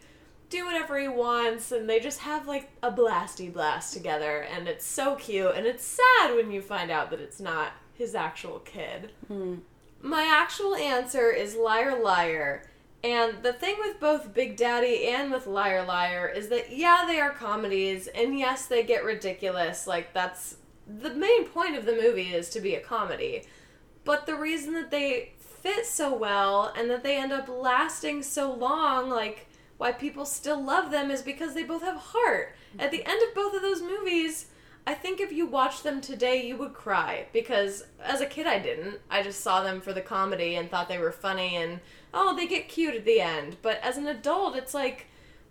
do 0.50 0.66
whatever 0.66 0.98
he 0.98 1.08
wants 1.08 1.72
and 1.72 1.90
they 1.90 2.00
just 2.00 2.20
have 2.20 2.48
like 2.48 2.70
a 2.82 2.92
blasty 2.92 3.52
blast 3.52 3.94
together 3.94 4.40
and 4.42 4.68
it's 4.68 4.86
so 4.86 5.16
cute 5.16 5.54
and 5.56 5.66
it's 5.66 5.84
sad 5.84 6.36
when 6.36 6.52
you 6.52 6.62
find 6.62 6.90
out 6.90 7.10
that 7.10 7.20
it's 7.20 7.40
not 7.40 7.74
his 7.94 8.16
actual 8.16 8.60
kid. 8.60 9.12
Hmm. 9.28 9.56
My 10.02 10.24
actual 10.24 10.76
answer 10.76 11.32
is 11.32 11.56
Liar 11.56 12.02
Liar. 12.02 12.70
And 13.04 13.44
the 13.44 13.54
thing 13.54 13.76
with 13.80 14.00
both 14.00 14.34
Big 14.34 14.58
Daddy 14.58 15.08
and 15.08 15.32
with 15.32 15.48
Liar 15.48 15.86
Liar 15.86 16.28
is 16.28 16.50
that, 16.50 16.76
yeah, 16.76 17.06
they 17.08 17.20
are 17.20 17.32
comedies, 17.32 18.08
and 18.08 18.38
yes, 18.38 18.66
they 18.66 18.84
get 18.84 19.04
ridiculous. 19.04 19.88
Like, 19.88 20.14
that's 20.14 20.58
the 20.88 21.14
main 21.14 21.46
point 21.46 21.76
of 21.76 21.86
the 21.86 21.96
movie 21.96 22.34
is 22.34 22.50
to 22.52 22.62
be 22.62 22.76
a 22.76 22.80
comedy. 22.80 23.44
But 24.04 24.26
the 24.26 24.36
reason 24.36 24.74
that 24.74 24.90
they 24.90 25.34
fit 25.68 25.86
so 25.86 26.14
well 26.14 26.72
and 26.78 26.90
that 26.90 27.04
they 27.04 27.18
end 27.18 27.34
up 27.34 27.50
lasting 27.50 28.24
so 28.24 28.54
long, 28.54 29.10
like, 29.10 29.48
why 29.78 29.92
people 29.92 30.26
still 30.26 30.64
love 30.64 30.92
them 30.92 31.12
is 31.12 31.22
because 31.22 31.54
they 31.54 31.64
both 31.64 31.84
have 31.84 31.98
heart. 31.98 32.56
At 32.80 32.90
the 32.92 33.06
end 33.06 33.22
of 33.28 33.36
both 33.36 33.54
of 33.54 33.62
those 33.62 33.82
movies, 33.82 34.48
I 34.88 34.94
think 34.94 35.20
if 35.20 35.34
you 35.34 35.46
watched 35.46 35.84
them 35.84 36.00
today, 36.00 36.46
you 36.46 36.56
would 36.56 36.74
cry 36.74 37.28
because 37.34 37.84
as 38.02 38.22
a 38.22 38.26
kid, 38.26 38.48
I 38.48 38.60
didn't. 38.60 39.00
I 39.10 39.22
just 39.22 39.42
saw 39.42 39.62
them 39.62 39.82
for 39.82 39.92
the 39.92 40.02
comedy 40.02 40.56
and 40.56 40.72
thought 40.72 40.88
they 40.88 40.98
were 40.98 41.12
funny 41.12 41.58
and 41.58 41.82
oh, 42.14 42.36
they 42.36 42.48
get 42.48 42.70
cute 42.70 42.96
at 42.96 43.06
the 43.06 43.20
end. 43.20 43.58
But 43.62 43.80
as 43.84 43.98
an 43.98 44.08
adult, 44.08 44.56
it's 44.56 44.74
like 44.74 45.08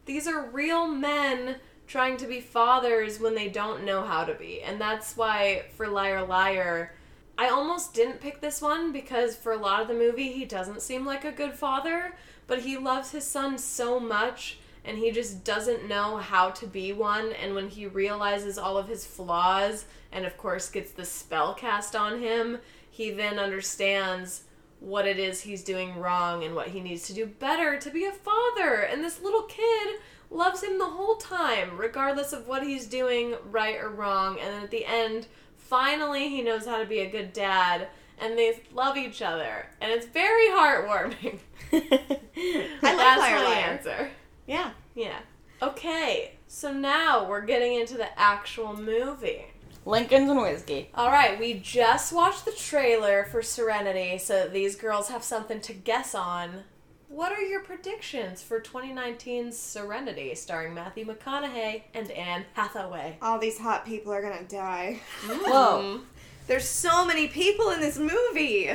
these 0.06 0.26
are 0.26 0.48
real 0.48 0.88
men 0.88 1.56
trying 1.86 2.16
to 2.16 2.26
be 2.26 2.40
fathers 2.40 3.20
when 3.20 3.34
they 3.34 3.48
don't 3.48 3.84
know 3.84 4.02
how 4.02 4.24
to 4.24 4.34
be. 4.34 4.62
And 4.62 4.80
that's 4.80 5.16
why 5.16 5.66
for 5.76 5.86
Liar 5.86 6.24
Liar, 6.26 6.95
I 7.38 7.48
almost 7.48 7.92
didn't 7.92 8.20
pick 8.20 8.40
this 8.40 8.62
one 8.62 8.92
because 8.92 9.36
for 9.36 9.52
a 9.52 9.58
lot 9.58 9.82
of 9.82 9.88
the 9.88 9.94
movie, 9.94 10.32
he 10.32 10.44
doesn't 10.44 10.80
seem 10.80 11.04
like 11.04 11.24
a 11.24 11.32
good 11.32 11.54
father, 11.54 12.14
but 12.46 12.60
he 12.60 12.78
loves 12.78 13.10
his 13.10 13.24
son 13.24 13.58
so 13.58 14.00
much 14.00 14.58
and 14.84 14.98
he 14.98 15.10
just 15.10 15.44
doesn't 15.44 15.88
know 15.88 16.16
how 16.16 16.50
to 16.50 16.66
be 16.66 16.92
one. 16.92 17.32
And 17.32 17.54
when 17.54 17.68
he 17.68 17.86
realizes 17.86 18.56
all 18.56 18.78
of 18.78 18.88
his 18.88 19.04
flaws 19.04 19.84
and, 20.12 20.24
of 20.24 20.38
course, 20.38 20.70
gets 20.70 20.92
the 20.92 21.04
spell 21.04 21.54
cast 21.54 21.94
on 21.94 22.22
him, 22.22 22.58
he 22.88 23.10
then 23.10 23.38
understands 23.38 24.44
what 24.78 25.06
it 25.06 25.18
is 25.18 25.40
he's 25.40 25.64
doing 25.64 25.98
wrong 25.98 26.44
and 26.44 26.54
what 26.54 26.68
he 26.68 26.80
needs 26.80 27.06
to 27.08 27.14
do 27.14 27.26
better 27.26 27.78
to 27.78 27.90
be 27.90 28.04
a 28.04 28.12
father. 28.12 28.80
And 28.80 29.02
this 29.02 29.20
little 29.20 29.42
kid 29.42 29.96
loves 30.30 30.62
him 30.62 30.78
the 30.78 30.86
whole 30.86 31.16
time, 31.16 31.76
regardless 31.76 32.32
of 32.32 32.46
what 32.46 32.62
he's 32.62 32.86
doing 32.86 33.34
right 33.50 33.76
or 33.76 33.90
wrong. 33.90 34.38
And 34.38 34.54
then 34.54 34.62
at 34.62 34.70
the 34.70 34.86
end, 34.86 35.26
finally, 35.68 36.28
he 36.28 36.42
knows 36.42 36.66
how 36.66 36.78
to 36.78 36.86
be 36.86 37.00
a 37.00 37.10
good 37.10 37.32
dad. 37.32 37.88
And 38.18 38.38
they 38.38 38.62
love 38.72 38.96
each 38.96 39.20
other, 39.20 39.66
and 39.78 39.92
it's 39.92 40.06
very 40.06 40.46
heartwarming. 40.48 41.38
I 41.70 41.78
like 42.00 42.80
That's 42.80 43.20
my 43.20 43.44
Liar. 43.44 43.54
answer. 43.66 44.10
Yeah. 44.46 44.70
Yeah. 44.94 45.18
Okay, 45.60 46.32
so 46.48 46.72
now 46.72 47.28
we're 47.28 47.44
getting 47.44 47.74
into 47.78 47.98
the 47.98 48.18
actual 48.18 48.74
movie. 48.74 49.44
Lincolns 49.84 50.30
and 50.30 50.40
whiskey. 50.40 50.88
All 50.94 51.10
right, 51.10 51.38
we 51.38 51.54
just 51.54 52.10
watched 52.12 52.46
the 52.46 52.52
trailer 52.52 53.24
for 53.30 53.42
Serenity, 53.42 54.16
so 54.16 54.48
these 54.48 54.76
girls 54.76 55.08
have 55.10 55.22
something 55.22 55.60
to 55.60 55.74
guess 55.74 56.14
on. 56.14 56.64
What 57.08 57.32
are 57.32 57.40
your 57.42 57.60
predictions 57.60 58.42
for 58.42 58.60
2019's 58.60 59.56
Serenity, 59.56 60.34
starring 60.34 60.74
Matthew 60.74 61.06
McConaughey 61.06 61.82
and 61.94 62.10
Anne 62.10 62.44
Hathaway? 62.54 63.16
All 63.22 63.38
these 63.38 63.58
hot 63.58 63.86
people 63.86 64.12
are 64.12 64.20
gonna 64.20 64.42
die. 64.44 65.00
Mm-hmm. 65.22 65.50
Whoa. 65.50 66.00
There's 66.48 66.68
so 66.68 67.04
many 67.04 67.28
people 67.28 67.70
in 67.70 67.80
this 67.80 67.98
movie. 67.98 68.70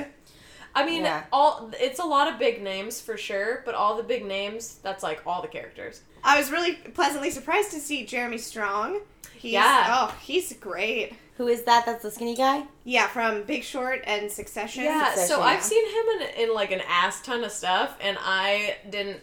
I 0.74 0.86
mean, 0.86 1.04
Yeah. 1.04 1.26
all 1.34 1.72
it's 1.80 2.00
a 2.00 2.06
lot 2.06 2.32
of 2.32 2.40
big 2.40 2.62
names 2.64 3.02
for 3.02 3.18
sure, 3.18 3.62
but 3.66 3.76
all 3.76 3.98
the 3.98 4.04
big 4.04 4.26
names, 4.26 4.76
that's 4.82 5.04
like 5.04 5.22
all 5.28 5.42
the 5.42 5.48
characters. 5.50 6.02
I 6.24 6.38
was 6.40 6.52
really 6.52 6.74
pleasantly 6.76 7.32
surprised 7.32 7.72
to 7.72 7.80
see 7.80 8.06
Jeremy 8.06 8.38
Strong. 8.38 9.02
He's, 9.38 9.54
Yeah. 9.54 9.88
Oh, 9.90 10.16
he's 10.22 10.54
great. 10.54 11.14
Who 11.38 11.48
is 11.48 11.64
that? 11.64 11.86
That's 11.86 12.04
the 12.04 12.12
skinny 12.12 12.36
guy? 12.36 12.66
Yeah, 12.84 13.08
from 13.08 13.44
Big 13.44 13.64
Short 13.64 14.02
and 14.06 14.32
Succession. 14.32 14.84
Yeah, 14.84 15.14
so 15.16 15.22
Succession, 15.22 15.44
I've 15.44 15.54
yeah. 15.56 15.60
seen 15.62 15.86
him 15.88 16.22
in, 16.22 16.50
in 16.50 16.54
like 16.56 16.72
an 16.72 16.82
ass 16.88 17.22
ton 17.22 17.44
of 17.44 17.52
stuff, 17.52 17.98
and 18.02 18.18
I 18.22 18.76
didn't 18.90 19.20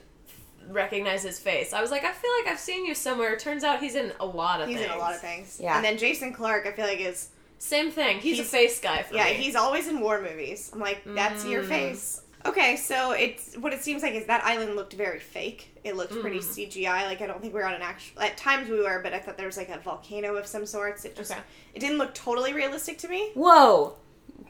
recognize 0.69 1.23
his 1.23 1.39
face. 1.39 1.73
I 1.73 1.81
was 1.81 1.91
like, 1.91 2.05
I 2.05 2.13
feel 2.13 2.31
like 2.43 2.53
I've 2.53 2.59
seen 2.59 2.85
you 2.85 2.95
somewhere. 2.95 3.37
Turns 3.37 3.65
out 3.65 3.81
he's 3.81 3.95
in 3.95 4.13
a 4.21 4.27
lot 4.27 4.61
of 4.61 4.67
things. 4.67 4.79
He's 4.81 4.87
things. 4.89 4.93
in 4.95 4.99
a 4.99 5.03
lot 5.03 5.15
of 5.15 5.21
things. 5.21 5.59
Yeah. 5.63 5.77
And 5.77 5.85
then 5.85 5.97
Jason 5.99 6.33
Clarke, 6.33 6.67
I 6.67 6.73
feel 6.73 6.87
like 6.87 7.01
is 7.01 7.29
Same 7.59 7.91
thing. 7.91 8.19
He's, 8.19 8.37
He's- 8.37 8.47
a 8.47 8.51
face 8.51 8.81
guy 8.81 9.03
for 9.03 9.15
yeah, 9.15 9.25
me. 9.25 9.35
he's 9.35 9.55
always 9.57 9.89
in 9.89 10.01
war 10.01 10.21
movies. 10.21 10.71
I'm 10.73 10.81
like, 10.81 11.03
that's 11.07 11.45
your 11.45 11.63
Mm. 11.63 11.69
face. 11.69 12.21
Okay, 12.49 12.77
so 12.77 13.13
it's 13.13 13.57
what 13.57 13.73
it 13.73 13.83
seems 13.83 14.03
like 14.03 14.15
is 14.15 14.27
that 14.27 14.45
island 14.45 14.77
looked 14.77 14.93
very 14.95 15.19
fake. 15.21 15.75
It 15.85 15.97
looked 15.97 16.19
pretty 16.21 16.39
Mm. 16.41 16.45
CGI. 16.45 17.07
Like 17.07 17.21
I 17.21 17.27
don't 17.27 17.41
think 17.41 17.53
we 17.55 17.61
were 17.61 17.67
on 17.67 17.75
an 17.75 17.83
actual. 17.83 18.23
At 18.23 18.37
times 18.37 18.69
we 18.69 18.81
were, 18.83 19.01
but 19.03 19.13
I 19.15 19.19
thought 19.19 19.37
there 19.37 19.47
was 19.47 19.57
like 19.57 19.69
a 19.69 19.79
volcano 19.79 20.37
of 20.37 20.47
some 20.47 20.67
sorts. 20.67 21.05
It 21.05 21.17
just 21.17 21.31
Okay. 21.31 21.41
it 21.75 21.81
didn't 21.81 21.99
look 21.99 22.15
totally 22.15 22.53
realistic 22.53 22.99
to 22.99 23.09
me. 23.09 23.31
Whoa. 23.35 23.95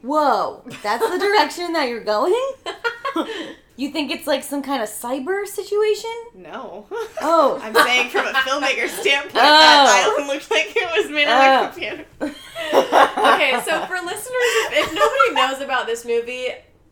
Whoa. 0.03 0.63
That's 0.83 1.09
the 1.09 1.19
direction 1.29 1.73
that 1.75 1.89
you're 1.89 2.05
going? 2.05 2.35
You 3.79 3.91
think 3.93 4.11
it's 4.11 4.27
like 4.27 4.43
some 4.43 4.61
kind 4.61 4.83
of 4.83 4.89
cyber 4.89 5.47
situation? 5.47 6.11
No. 6.35 6.87
Oh. 7.21 7.61
I'm 7.63 7.73
saying 7.73 8.11
from 8.11 8.27
a 8.27 8.33
filmmaker 8.33 8.89
standpoint, 8.89 9.37
Oh. 9.37 9.39
that 9.39 10.05
island 10.17 10.27
looked 10.27 10.51
like 10.51 10.73
it 10.75 10.89
was 11.01 11.09
made 11.13 11.29
on 11.29 11.41
Oh. 11.41 11.65
a 11.65 11.69
computer. 11.71 12.05
okay, 12.21 13.61
so 13.65 13.87
for 13.87 13.95
listeners, 14.05 14.51
if, 14.73 14.89
if 14.89 14.93
nobody 14.95 15.33
knows 15.35 15.61
about 15.63 15.87
this 15.87 16.05
movie, 16.05 16.49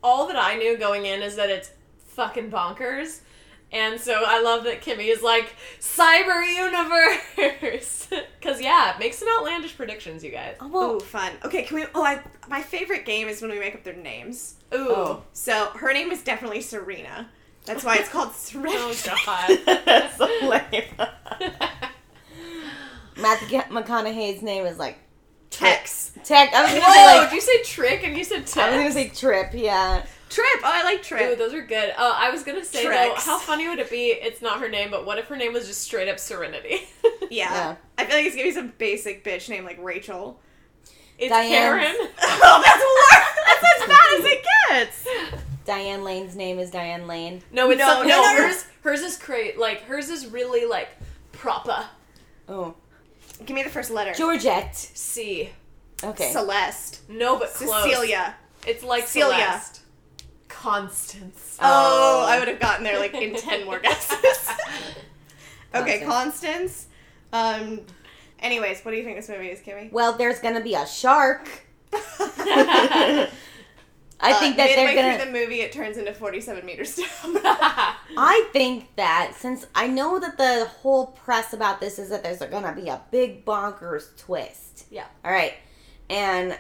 all 0.07 0.29
that 0.29 0.37
I 0.37 0.55
knew 0.55 0.79
going 0.79 1.05
in 1.05 1.21
is 1.21 1.35
that 1.35 1.51
it's 1.51 1.73
fucking 1.99 2.49
bonkers. 2.49 3.23
And 3.73 4.01
so 4.01 4.23
I 4.25 4.41
love 4.41 4.63
that 4.63 4.81
Kimmy 4.81 5.13
is 5.13 5.21
like, 5.21 5.53
Cyber 5.81 6.47
Universe! 6.49 8.09
Because, 8.39 8.61
yeah, 8.61 8.95
make 9.01 9.13
some 9.13 9.27
outlandish 9.37 9.77
predictions, 9.77 10.23
you 10.23 10.31
guys. 10.31 10.55
Oh, 10.61 10.69
well, 10.69 10.95
Ooh, 10.95 11.01
fun. 11.01 11.33
Okay, 11.45 11.65
can 11.65 11.79
we? 11.79 11.87
Oh, 11.97 12.05
I 12.05 12.21
my 12.47 12.63
favorite 12.63 13.05
game 13.05 13.27
is 13.27 13.43
when 13.43 13.51
we 13.51 13.59
make 13.59 13.75
up 13.75 13.83
their 13.83 13.97
names. 13.97 14.55
Ooh. 14.73 14.91
Oh. 14.91 15.23
So 15.33 15.71
her 15.71 15.93
name 15.93 16.13
is 16.13 16.23
definitely 16.23 16.61
Serena. 16.61 17.29
That's 17.65 17.83
why 17.83 17.97
it's 17.97 18.09
called 18.09 18.33
Serena. 18.33 18.79
Oh, 18.79 19.17
God. 19.27 19.59
That's 19.85 20.17
so 20.17 20.27
lame. 20.47 20.85
Matthew 23.17 23.59
McConaughey's 23.63 24.43
name 24.43 24.65
is 24.65 24.79
like 24.79 24.99
Tex. 25.59 26.13
Tech. 26.25 26.53
I 26.55 26.63
was 26.63 26.71
gonna 26.73 26.85
Whoa, 26.85 26.93
say 26.93 27.13
did 27.15 27.25
like 27.25 27.33
you 27.33 27.41
say 27.41 27.63
trick 27.63 28.05
and 28.05 28.17
you 28.17 28.25
said 28.25 28.39
I 28.57 28.71
was 28.71 28.79
gonna 28.79 28.93
say 28.93 29.09
Trip. 29.09 29.51
Yeah. 29.55 30.05
Trip. 30.29 30.47
Oh, 30.57 30.61
I 30.65 30.83
like 30.83 30.99
Ooh, 31.01 31.03
Trip. 31.03 31.39
those 31.39 31.55
are 31.55 31.63
good. 31.63 31.91
Uh, 31.91 32.13
I 32.17 32.31
was 32.31 32.43
gonna 32.43 32.65
say 32.65 32.83
though, 32.83 32.89
Tricks. 33.11 33.25
how 33.27 33.39
funny 33.39 33.69
would 33.69 33.79
it 33.79 33.89
be? 33.91 34.09
It's 34.09 34.43
not 34.43 34.61
her 34.61 34.69
name, 34.69 34.91
but 34.91 35.07
what 35.07 35.19
if 35.19 35.27
her 35.27 35.37
name 35.37 35.53
was 35.53 35.67
just 35.67 35.83
straight 35.83 36.09
up 36.09 36.19
Serenity? 36.19 36.81
Yeah. 37.29 37.51
Yeah. 37.53 37.77
I 37.99 38.05
feel 38.05 38.17
like 38.17 38.27
it's 38.27 38.37
gonna 38.37 38.47
be 38.49 38.53
some 38.53 38.73
basic 38.79 39.25
bitch 39.25 39.49
name 39.49 39.65
like 39.65 39.83
Rachel. 39.83 40.39
it's 41.19 41.31
Diane. 41.31 41.51
Karen. 41.51 41.95
oh, 42.23 42.63
that's 42.65 42.83
worse. 42.83 43.47
That's 43.47 43.83
as 43.83 43.89
bad 43.89 44.19
as 44.19 44.25
it 44.25 44.47
gets. 44.69 45.45
Diane 45.65 46.05
Lane's 46.05 46.37
name 46.37 46.59
is 46.61 46.71
Diane 46.71 47.09
Lane. 47.09 47.43
No, 47.51 47.69
it's 47.71 47.79
No, 47.81 48.03
no, 48.03 48.03
no, 48.03 48.09
no, 48.09 48.23
no. 48.23 48.37
hers 48.43 48.65
hers 48.83 49.01
is 49.01 49.17
great. 49.17 49.59
Like 49.59 49.83
hers 49.83 50.09
is 50.09 50.27
really 50.29 50.67
like 50.67 50.89
proper. 51.33 51.87
Oh, 52.49 52.75
Give 53.45 53.55
me 53.55 53.63
the 53.63 53.71
first 53.71 53.91
letter. 53.91 54.13
Georgette. 54.15 54.75
C. 54.77 55.51
Okay. 56.03 56.31
Celeste. 56.33 57.01
No, 57.09 57.39
but 57.39 57.53
close. 57.53 57.83
Cecilia. 57.85 58.35
It's 58.67 58.83
like 58.83 59.07
Celia. 59.07 59.37
Celeste. 59.37 59.81
Constance. 60.49 61.57
Oh, 61.61 62.25
Oh. 62.25 62.27
I 62.29 62.39
would 62.39 62.49
have 62.49 62.61
gotten 62.61 62.85
there 62.85 62.99
like 62.99 63.15
in 63.15 63.35
ten 63.37 63.65
more 63.65 63.79
guesses. 63.79 64.49
okay, 65.75 66.01
Constance. 66.05 66.87
Um. 67.33 67.81
Anyways, 68.39 68.83
what 68.85 68.91
do 68.91 68.99
you 68.99 69.05
think 69.05 69.17
this 69.17 69.29
movie 69.31 69.49
is, 69.49 69.61
Kimmy? 69.61 69.91
well, 69.93 70.13
there's 70.13 70.39
gonna 70.41 70.61
be 70.61 70.75
a 70.75 70.87
shark. 70.87 71.49
I 74.19 74.33
Uh, 74.33 74.39
think 74.41 74.57
that 74.57 74.69
they're 74.75 74.95
gonna. 74.95 75.17
through 75.19 75.27
the 75.27 75.39
movie, 75.39 75.61
it 75.61 75.73
turns 75.73 75.97
into 75.99 76.13
forty-seven 76.15 76.65
meters 76.65 76.97
down. 76.97 77.07
I 77.45 78.49
think 78.53 78.95
that 78.97 79.35
since 79.39 79.67
I 79.75 79.87
know 79.89 80.19
that 80.19 80.39
the 80.39 80.67
whole 80.81 81.09
press 81.09 81.53
about 81.53 81.81
this 81.81 81.99
is 81.99 82.09
that 82.09 82.23
there's 82.23 82.39
gonna 82.39 82.73
be 82.75 82.89
a 82.89 83.03
big 83.11 83.45
bonkers 83.45 84.17
twist. 84.17 84.87
Yeah. 84.91 85.05
All 85.25 85.31
right, 85.33 85.55
and 86.09 86.59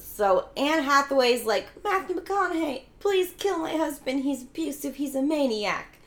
so 0.00 0.48
Anne 0.56 0.82
Hathaway's 0.82 1.44
like 1.44 1.66
Matthew 1.84 2.16
McConaughey, 2.16 2.82
please 2.98 3.32
kill 3.38 3.58
my 3.58 3.76
husband. 3.76 4.24
He's 4.24 4.42
abusive. 4.42 4.96
He's 4.96 5.14
a 5.14 5.22
maniac. 5.22 5.98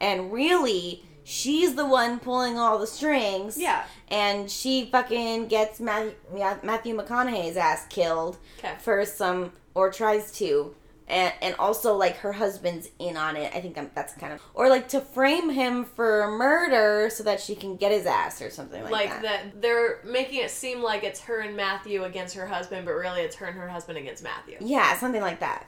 And 0.00 0.32
really, 0.32 1.04
she's 1.28 1.74
the 1.74 1.84
one 1.84 2.20
pulling 2.20 2.56
all 2.58 2.78
the 2.78 2.86
strings. 2.86 3.58
yeah. 3.58 3.84
And 4.08 4.48
she 4.48 4.86
fucking 4.86 5.48
gets 5.48 5.80
Matthew, 5.80 6.14
Matthew 6.62 6.96
McConaughey's 6.96 7.56
ass 7.56 7.84
killed 7.90 8.38
Okay. 8.60 8.74
for 8.78 9.04
some, 9.04 9.52
or 9.74 9.90
tries 9.90 10.30
to. 10.38 10.74
And, 11.08 11.32
and 11.42 11.54
also, 11.60 11.94
like, 11.96 12.16
her 12.18 12.32
husband's 12.32 12.88
in 12.98 13.16
on 13.16 13.36
it. 13.36 13.52
I 13.54 13.60
think 13.60 13.78
I'm, 13.78 13.90
that's 13.94 14.14
kind 14.14 14.32
of. 14.32 14.40
Or, 14.54 14.68
like, 14.68 14.88
to 14.88 15.00
frame 15.00 15.50
him 15.50 15.84
for 15.84 16.28
murder 16.32 17.10
so 17.10 17.22
that 17.24 17.40
she 17.40 17.54
can 17.54 17.76
get 17.76 17.92
his 17.92 18.06
ass 18.06 18.40
or 18.42 18.50
something 18.50 18.82
like, 18.82 18.90
Like 18.92 19.08
that. 19.10 19.22
Like, 19.22 19.52
that 19.52 19.62
they're 19.62 20.00
making 20.04 20.40
it 20.42 20.50
seem 20.50 20.82
like 20.82 21.04
it's 21.04 21.20
her 21.22 21.40
and 21.40 21.56
Matthew 21.56 22.02
against 22.04 22.34
her 22.34 22.46
husband, 22.46 22.86
but 22.86 22.92
really 22.92 23.20
it's 23.20 23.36
her 23.36 23.46
and 23.46 23.56
her 23.56 23.68
husband 23.68 23.98
against 23.98 24.22
Matthew. 24.24 24.56
Yeah, 24.60 24.96
something 24.98 25.20
like 25.22 25.38
that. 25.40 25.66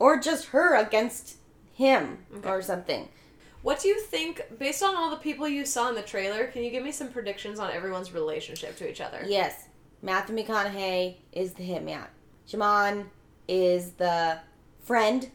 Or 0.00 0.18
just 0.18 0.46
her 0.46 0.74
against 0.76 1.36
him 1.72 2.18
Okay. 2.38 2.48
or 2.48 2.60
something. 2.62 3.08
What 3.62 3.80
do 3.80 3.88
you 3.88 4.00
think, 4.00 4.42
based 4.58 4.82
on 4.82 4.96
all 4.96 5.10
the 5.10 5.16
people 5.16 5.46
you 5.48 5.66
saw 5.66 5.88
in 5.90 5.94
the 5.94 6.02
trailer, 6.02 6.46
can 6.46 6.62
you 6.62 6.70
give 6.70 6.82
me 6.82 6.92
some 6.92 7.08
predictions 7.08 7.58
on 7.58 7.70
everyone's 7.70 8.12
relationship 8.12 8.76
to 8.78 8.90
each 8.90 9.00
other? 9.00 9.22
Yes, 9.26 9.68
Matthew 10.02 10.34
McConaughey 10.36 11.16
is 11.32 11.52
the 11.52 11.62
hitman. 11.68 12.06
Djimon 12.48 13.06
is 13.48 13.92
the 13.92 14.38
friend 14.82 15.28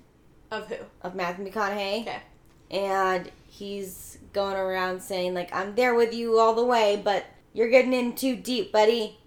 Of 0.52 0.68
who? 0.70 0.76
of 1.02 1.14
Matthew 1.16 1.46
McConaughey. 1.50 2.02
Okay. 2.02 2.20
and 2.72 3.30
he's 3.48 4.18
going 4.34 4.56
around 4.58 5.02
saying 5.02 5.34
like 5.34 5.54
I'm 5.56 5.76
there 5.76 5.94
with 5.96 6.14
you 6.14 6.40
all 6.40 6.56
the 6.56 6.66
way, 6.66 7.00
but 7.04 7.26
you're 7.54 7.70
getting 7.70 7.94
in 7.94 8.16
too 8.16 8.36
deep, 8.36 8.72
buddy. 8.72 9.20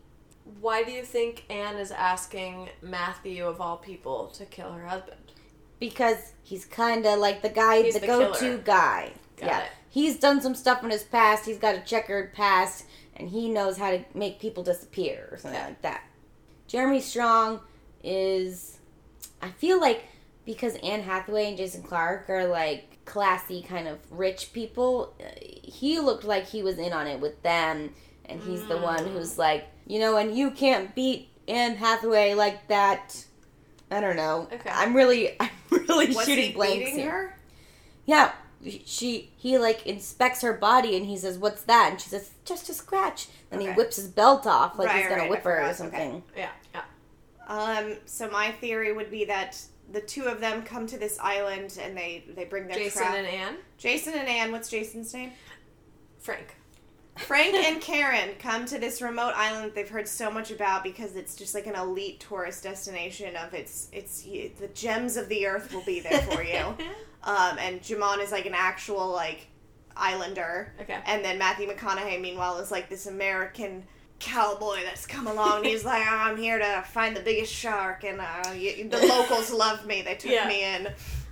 Why 0.60 0.82
do 0.82 0.90
you 0.90 1.02
think 1.04 1.44
Anne 1.48 1.76
is 1.76 1.90
asking 1.92 2.70
Matthew, 2.82 3.46
of 3.46 3.60
all 3.60 3.76
people, 3.76 4.26
to 4.28 4.44
kill 4.44 4.72
her 4.72 4.86
husband? 4.86 5.27
Because 5.80 6.32
he's 6.42 6.64
kind 6.64 7.06
of 7.06 7.18
like 7.18 7.42
the 7.42 7.48
guy, 7.48 7.82
the, 7.82 7.98
the 7.98 8.06
go-to 8.06 8.38
killer. 8.38 8.58
guy. 8.58 9.12
Got 9.36 9.46
yeah, 9.46 9.58
it. 9.60 9.70
he's 9.90 10.18
done 10.18 10.40
some 10.40 10.54
stuff 10.54 10.82
in 10.82 10.90
his 10.90 11.04
past. 11.04 11.44
He's 11.46 11.58
got 11.58 11.76
a 11.76 11.80
checkered 11.80 12.32
past, 12.34 12.84
and 13.16 13.28
he 13.28 13.48
knows 13.48 13.78
how 13.78 13.90
to 13.90 14.04
make 14.14 14.40
people 14.40 14.62
disappear 14.64 15.28
or 15.30 15.38
something 15.38 15.58
Okay. 15.60 15.68
like 15.68 15.82
that. 15.82 16.02
Jeremy 16.66 17.00
Strong 17.00 17.60
is, 18.02 18.78
I 19.40 19.50
feel 19.50 19.80
like, 19.80 20.04
because 20.44 20.74
Anne 20.76 21.02
Hathaway 21.02 21.46
and 21.48 21.56
Jason 21.56 21.82
Clarke 21.82 22.28
are 22.28 22.46
like 22.46 22.98
classy 23.04 23.62
kind 23.62 23.86
of 23.88 23.98
rich 24.10 24.52
people. 24.52 25.14
uh, 25.20 25.24
He 25.62 25.98
looked 26.00 26.24
like 26.24 26.46
he 26.46 26.62
was 26.62 26.78
in 26.78 26.92
on 26.92 27.06
it 27.06 27.20
with 27.20 27.40
them, 27.42 27.94
and 28.26 28.40
he's 28.42 28.66
the 28.66 28.78
one 28.78 29.04
Mm. 29.04 29.12
who's 29.12 29.38
like, 29.38 29.66
you 29.86 29.98
know, 30.00 30.16
and 30.16 30.36
you 30.36 30.50
can't 30.50 30.94
beat 30.94 31.28
Anne 31.46 31.76
Hathaway 31.76 32.34
like 32.34 32.66
that. 32.68 33.24
I 33.90 34.00
don't 34.00 34.16
know. 34.16 34.48
Okay. 34.52 34.68
I'm 34.70 34.94
really, 34.94 35.36
I'm 35.40 35.48
really 35.88 36.08
Was 36.08 36.24
shooting 36.26 36.46
he 36.48 36.52
blanks 36.52 36.76
beating 36.78 36.98
here. 36.98 37.10
her? 37.10 37.38
Yeah, 38.06 38.32
she 38.84 39.30
he 39.36 39.58
like 39.58 39.86
inspects 39.86 40.40
her 40.42 40.52
body 40.52 40.96
and 40.96 41.06
he 41.06 41.16
says, 41.16 41.38
"What's 41.38 41.62
that?" 41.62 41.90
And 41.92 42.00
she 42.00 42.08
says, 42.08 42.30
"Just 42.44 42.68
a 42.68 42.74
scratch." 42.74 43.28
And 43.50 43.60
he 43.62 43.68
whips 43.68 43.96
his 43.96 44.08
belt 44.08 44.46
off 44.46 44.78
like 44.78 44.88
Right, 44.88 44.98
he's 45.00 45.08
gonna 45.08 45.22
right, 45.22 45.30
whip 45.30 45.40
I 45.40 45.42
her 45.50 45.56
or 45.56 45.60
forgot. 45.62 45.76
something. 45.76 46.22
Yeah, 46.36 46.50
yeah. 46.74 46.82
Um. 47.48 47.96
So 48.06 48.28
my 48.30 48.50
theory 48.52 48.92
would 48.92 49.10
be 49.10 49.24
that 49.26 49.60
the 49.90 50.00
two 50.02 50.24
of 50.24 50.40
them 50.40 50.62
come 50.62 50.86
to 50.86 50.98
this 50.98 51.18
island 51.18 51.78
and 51.80 51.96
they 51.96 52.24
they 52.34 52.44
bring 52.44 52.66
their 52.66 52.76
Jason 52.76 53.02
trap. 53.02 53.14
and 53.16 53.26
Anne? 53.26 53.56
Jason 53.78 54.14
and 54.14 54.28
Anne. 54.28 54.52
What's 54.52 54.68
Jason's 54.68 55.12
name? 55.14 55.32
Frank. 56.18 56.56
Frank 57.26 57.54
and 57.54 57.80
Karen 57.80 58.30
come 58.38 58.64
to 58.66 58.78
this 58.78 59.02
remote 59.02 59.32
island 59.34 59.64
that 59.66 59.74
they've 59.74 59.88
heard 59.88 60.08
so 60.08 60.30
much 60.30 60.50
about 60.50 60.82
because 60.82 61.16
it's 61.16 61.34
just 61.36 61.54
like 61.54 61.66
an 61.66 61.74
elite 61.74 62.20
tourist 62.20 62.62
destination 62.62 63.36
of 63.36 63.52
it's 63.54 63.88
it's 63.92 64.22
the 64.22 64.68
gems 64.74 65.16
of 65.16 65.28
the 65.28 65.46
earth 65.46 65.72
will 65.74 65.84
be 65.84 66.00
there 66.00 66.20
for 66.22 66.42
you. 66.42 66.56
um, 67.24 67.58
and 67.58 67.80
Djimon 67.82 68.22
is 68.22 68.32
like 68.32 68.46
an 68.46 68.54
actual 68.54 69.08
like 69.12 69.46
islander. 69.96 70.72
Okay. 70.80 70.98
And 71.06 71.24
then 71.24 71.38
Matthew 71.38 71.68
McConaughey, 71.68 72.20
meanwhile, 72.20 72.58
is 72.58 72.70
like 72.70 72.88
this 72.88 73.06
American 73.06 73.84
cowboy 74.20 74.78
that's 74.84 75.06
come 75.06 75.26
along. 75.26 75.64
He's 75.64 75.84
like, 75.84 76.02
"Oh, 76.08 76.16
I'm 76.16 76.36
here 76.36 76.58
to 76.58 76.84
find 76.88 77.16
the 77.16 77.20
biggest 77.20 77.52
shark, 77.52 78.04
and 78.04 78.20
uh, 78.20 78.42
y 78.46 78.86
the 78.88 79.06
locals 79.06 79.52
love 79.52 79.86
me. 79.86 80.02
They 80.02 80.14
took 80.14 80.30
Yeah. 80.30 80.48
me 80.48 80.64
in. 80.64 80.88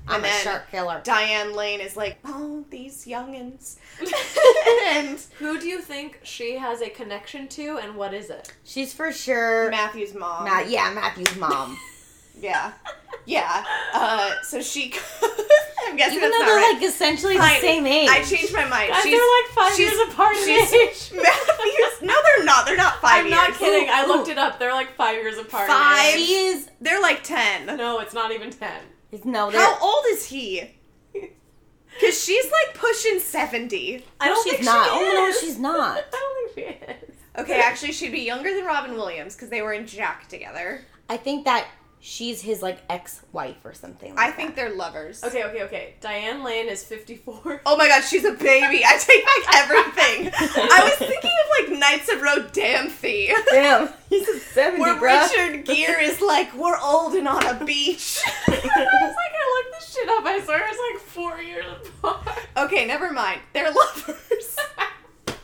I'm 0.09 0.25
and 0.25 0.27
a 0.27 0.29
shark 0.29 0.71
killer. 0.71 1.01
Diane 1.05 1.55
Lane 1.55 1.81
is 1.81 1.97
like, 1.97 2.19
oh, 2.25 2.65
these 2.71 3.07
youngins. 3.07 3.77
and 4.87 5.19
Who 5.39 5.59
do 5.59 5.67
you 5.67 5.81
think 5.81 6.21
she 6.23 6.57
has 6.59 6.81
a 6.81 6.89
connection 6.89 7.49
to, 7.49 7.79
and 7.79 7.97
what 7.97 8.15
is 8.15 8.31
it? 8.31 8.53
She's 8.65 8.93
for 8.95 9.13
sure. 9.13 9.71
Matthew's 9.71 10.15
mom. 10.15 10.45
Ma- 10.45 10.61
yeah, 10.61 10.93
Matthew's 10.95 11.37
mom. 11.37 11.77
Yeah. 12.39 12.73
Yeah. 13.25 13.65
Uh, 13.95 14.31
so 14.43 14.61
she. 14.61 14.93
I'm 15.89 15.97
guessing 15.97 16.19
Even 16.19 16.29
that's 16.31 16.39
though 16.39 16.39
not 16.41 16.47
they're 16.47 16.57
right. 16.57 16.75
like 16.75 16.83
essentially 16.83 17.39
Fine. 17.39 17.55
the 17.55 17.61
same 17.61 17.87
age. 17.87 18.09
I 18.11 18.23
changed 18.23 18.53
my 18.53 18.67
mind. 18.67 18.91
Guys, 18.93 19.03
she's, 19.05 19.13
they're 19.13 19.21
like 19.43 19.53
five 19.55 19.75
she's- 19.75 19.91
years 19.91 20.09
apart 20.11 20.37
in 20.37 20.49
age. 20.51 21.13
Matthew's. 21.15 22.03
No, 22.03 22.15
they're 22.23 22.45
not. 22.45 22.67
They're 22.67 22.77
not 22.77 23.01
5 23.01 23.11
I'm 23.11 23.25
years. 23.25 23.35
not 23.35 23.55
kidding. 23.55 23.89
I 23.91 24.05
looked 24.05 24.29
ooh. 24.29 24.33
it 24.33 24.39
up. 24.39 24.59
They're 24.59 24.75
like 24.75 24.95
five 24.97 25.15
years 25.17 25.39
apart. 25.39 25.67
Five? 25.67 26.15
age. 26.15 26.27
She 26.27 26.33
is. 26.35 26.69
They're 26.83 27.01
like 27.01 27.23
ten. 27.25 27.65
No, 27.79 28.01
it's 28.01 28.13
not 28.13 28.33
even 28.33 28.51
ten. 28.51 28.83
No, 29.25 29.51
they're. 29.51 29.61
How 29.61 29.79
old 29.81 30.05
is 30.11 30.27
he? 30.27 30.71
Because 31.99 32.23
she's 32.23 32.45
like 32.45 32.75
pushing 32.75 33.19
seventy. 33.21 34.05
I 34.21 34.29
don't 34.29 34.45
she's 34.45 34.53
oh, 34.53 34.57
think 34.57 34.65
not. 34.67 34.85
She 34.87 34.91
Oh 34.93 35.13
no, 35.15 35.27
is. 35.29 35.41
she's 35.41 35.59
not. 35.59 35.97
I 35.99 36.11
don't 36.11 36.55
think 36.55 36.79
she 36.79 36.85
is. 36.93 37.15
Okay, 37.39 37.59
actually, 37.61 37.93
she'd 37.93 38.13
be 38.13 38.21
younger 38.21 38.55
than 38.55 38.67
Robin 38.67 38.93
Williams 38.97 39.35
because 39.35 39.49
they 39.49 39.63
were 39.63 39.73
in 39.73 39.87
Jack 39.87 40.29
together. 40.29 40.83
I 41.09 41.17
think 41.17 41.47
that 41.47 41.67
she's 42.01 42.43
his 42.43 42.61
like 42.61 42.81
ex-wife 42.91 43.65
or 43.65 43.73
something. 43.73 44.13
I 44.19 44.27
Like 44.27 44.37
think 44.37 44.49
that. 44.51 44.57
they're 44.57 44.75
lovers. 44.75 45.25
Okay, 45.25 45.45
okay, 45.45 45.63
okay. 45.63 45.95
Diane 46.03 46.45
Lane 46.45 46.69
is 46.69 46.85
54. 46.85 47.63
Oh 47.65 47.77
my 47.79 47.89
god, 47.89 48.03
she's 48.03 48.25
a 48.27 48.33
baby. 48.33 48.83
I 48.85 48.99
take 48.99 49.25
back 49.25 49.55
everything. 49.55 50.33
I 50.71 50.81
was 50.85 51.09
thinking 51.09 51.31
of 51.31 51.71
like 51.71 51.79
Nights 51.79 52.11
of 52.13 52.19
Rodanthe. 52.21 53.31
Damn, 53.51 53.89
he's 54.19 54.29
a 54.29 54.39
seventy, 54.41 54.81
Where 54.81 54.95
bruh. 54.97 55.29
Richard 55.29 55.65
Gere 55.65 56.05
is 56.05 56.21
like, 56.21 56.55
we're 56.55 56.79
old 56.79 57.15
and 57.15 57.29
on 57.29 57.47
a 57.47 57.65
beach. 57.65 58.21
I 58.47 58.51
was 58.51 58.65
like, 58.65 59.33
I 59.35 59.65
looked 59.65 59.81
this 59.81 59.95
shit 59.95 60.09
up. 60.09 60.25
I 60.25 60.41
swear 60.45 60.65
it 60.67 60.71
was 60.71 60.79
like 60.93 61.03
four 61.03 61.41
years 61.41 61.65
apart. 62.03 62.39
okay, 62.57 62.87
never 62.87 63.13
mind. 63.13 63.41
They're 63.53 63.71
lovers. 63.71 64.57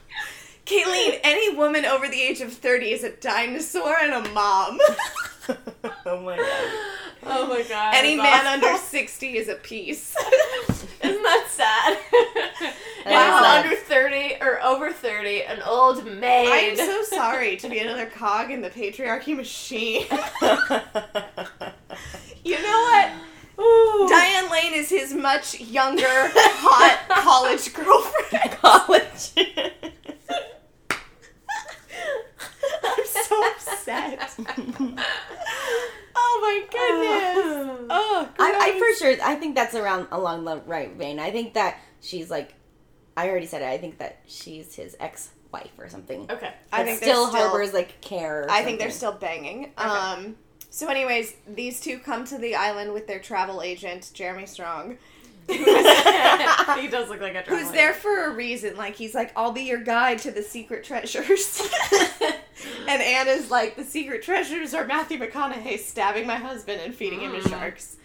Kayleen, 0.66 1.20
any 1.22 1.54
woman 1.54 1.84
over 1.84 2.08
the 2.08 2.20
age 2.20 2.40
of 2.40 2.52
30 2.52 2.92
is 2.92 3.04
a 3.04 3.10
dinosaur 3.10 3.94
and 4.00 4.26
a 4.26 4.30
mom. 4.30 4.78
oh 6.06 6.20
my 6.20 6.36
god. 6.36 6.72
Oh 7.24 7.46
my 7.46 7.62
god. 7.68 7.94
any 7.94 8.16
man 8.16 8.46
awful. 8.46 8.68
under 8.68 8.76
60 8.78 9.36
is 9.36 9.48
a 9.48 9.54
piece. 9.56 10.14
Isn't 11.02 11.22
that 11.22 11.46
sad? 11.50 11.98
That 12.12 12.74
Anyone 13.06 13.44
under 13.44 13.76
30 13.76 14.36
or 14.40 14.62
over 14.62 14.92
30, 14.92 15.42
an 15.44 15.60
old 15.62 16.04
maid. 16.06 16.48
I'm 16.48 16.76
so 16.76 17.02
sorry 17.02 17.56
to 17.56 17.68
be 17.68 17.78
another 17.80 18.06
cog 18.06 18.50
in 18.50 18.60
the 18.60 18.70
patriarchy 18.70 19.36
machine. 19.36 20.06
You 22.44 22.60
know 22.62 22.80
what? 22.80 23.10
Ooh. 23.60 24.06
Diane 24.08 24.50
Lane 24.50 24.74
is 24.74 24.88
his 24.90 25.12
much 25.14 25.60
younger, 25.60 26.06
hot 26.08 26.98
college 27.08 27.72
girlfriend. 27.74 28.52
College. 28.60 29.32
I'm 32.84 33.06
so 33.06 33.32
upset. 33.43 34.34
oh 36.14 36.38
my 36.43 36.64
goodness. 36.70 37.86
Oh, 37.90 38.28
I, 38.38 38.74
I 38.74 38.78
for 38.78 38.99
sure. 38.99 39.16
I 39.22 39.34
think 39.34 39.55
that's 39.55 39.74
around 39.74 40.09
along 40.12 40.45
the 40.45 40.57
right 40.66 40.93
vein. 40.95 41.18
I 41.18 41.30
think 41.30 41.55
that 41.55 41.78
she's 42.01 42.30
like, 42.30 42.55
I 43.16 43.28
already 43.28 43.47
said 43.47 43.62
it. 43.62 43.66
I 43.66 43.78
think 43.78 43.99
that 43.99 44.20
she's 44.26 44.74
his 44.74 44.97
ex-wife 45.01 45.72
or 45.78 45.88
something. 45.88 46.30
Okay. 46.30 46.53
I 46.72 46.84
think 46.84 46.99
still, 46.99 47.28
still- 47.28 47.49
harbors 47.49 47.72
like 47.72 48.01
care. 48.01 48.43
or 48.45 48.51
I 48.51 48.62
think 48.62 48.78
they're 48.78 48.90
still 48.90 49.12
banging. 49.12 49.72
Um. 49.76 50.36
So, 50.70 50.88
anyways, 50.88 51.34
these 51.47 51.80
two 51.80 51.99
come 51.99 52.24
to 52.24 52.38
the 52.38 52.55
island 52.55 52.95
with 52.95 53.07
their 53.07 53.18
travel 53.18 53.61
agent, 53.61 54.11
Jeremy 54.14 54.47
Strong, 54.47 54.97
he 56.80 56.88
does 56.88 57.09
look 57.09 57.20
like 57.20 57.34
a 57.34 57.43
who's 57.43 57.61
drama 57.62 57.72
there 57.72 57.93
for 57.95 58.26
a 58.26 58.30
reason. 58.34 58.76
Like 58.76 58.95
he's 58.97 59.14
like, 59.14 59.32
"I'll 59.36 59.53
be 59.53 59.62
your 59.62 59.82
guide 59.82 60.18
to 60.20 60.30
the 60.30 60.43
secret 60.43 60.84
treasures," 60.84 61.62
and 62.88 63.03
Anna's 63.03 63.51
like, 63.51 63.76
"The 63.76 63.84
secret 63.84 64.22
treasures 64.22 64.74
are 64.74 64.86
Matthew 64.86 65.18
McConaughey 65.18 65.78
stabbing 65.78 66.26
my 66.26 66.36
husband 66.36 66.80
and 66.80 66.95
feeding 66.95 67.20
him 67.20 67.32
to 67.32 67.38
Mm. 67.40 67.49
sharks." 67.51 67.97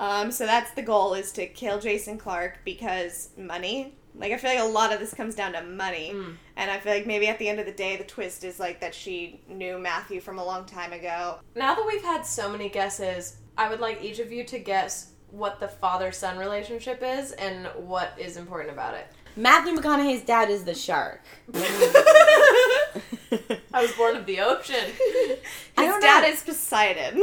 Um. 0.00 0.30
So 0.32 0.46
that's 0.46 0.72
the 0.72 0.82
goal: 0.82 1.14
is 1.14 1.32
to 1.32 1.46
kill 1.46 1.78
Jason 1.80 2.18
Clarke 2.18 2.58
because 2.64 3.30
money. 3.36 3.94
Like 4.14 4.32
I 4.32 4.36
feel 4.36 4.50
like 4.50 4.60
a 4.60 4.64
lot 4.64 4.92
of 4.92 5.00
this 5.00 5.14
comes 5.14 5.34
down 5.34 5.52
to 5.54 5.62
money, 5.62 6.10
Mm. 6.12 6.36
and 6.56 6.70
I 6.70 6.78
feel 6.80 6.92
like 6.92 7.06
maybe 7.06 7.28
at 7.28 7.38
the 7.38 7.48
end 7.48 7.60
of 7.60 7.64
the 7.66 7.72
day, 7.72 7.96
the 7.96 8.04
twist 8.04 8.44
is 8.44 8.60
like 8.60 8.78
that 8.80 8.94
she 8.94 9.40
knew 9.48 9.78
Matthew 9.78 10.20
from 10.20 10.38
a 10.38 10.44
long 10.44 10.66
time 10.66 10.92
ago. 10.92 11.38
Now 11.56 11.74
that 11.74 11.86
we've 11.86 12.02
had 12.02 12.26
so 12.26 12.50
many 12.50 12.68
guesses, 12.68 13.36
I 13.56 13.70
would 13.70 13.80
like 13.80 14.02
each 14.02 14.18
of 14.18 14.30
you 14.30 14.44
to 14.44 14.58
guess 14.58 15.11
what 15.32 15.58
the 15.58 15.68
father 15.68 16.12
son 16.12 16.38
relationship 16.38 17.02
is 17.02 17.32
and 17.32 17.66
what 17.76 18.12
is 18.18 18.36
important 18.36 18.70
about 18.72 18.94
it. 18.94 19.06
Matthew 19.34 19.74
McConaughey's 19.74 20.22
dad 20.22 20.50
is 20.50 20.64
the 20.64 20.74
shark. 20.74 21.22
I 23.72 23.80
was 23.80 23.92
born 23.92 24.16
of 24.16 24.26
the 24.26 24.40
ocean. 24.40 24.84
His 25.78 25.94
dad 26.00 26.22
know. 26.22 26.28
is 26.28 26.42
Poseidon. 26.42 27.22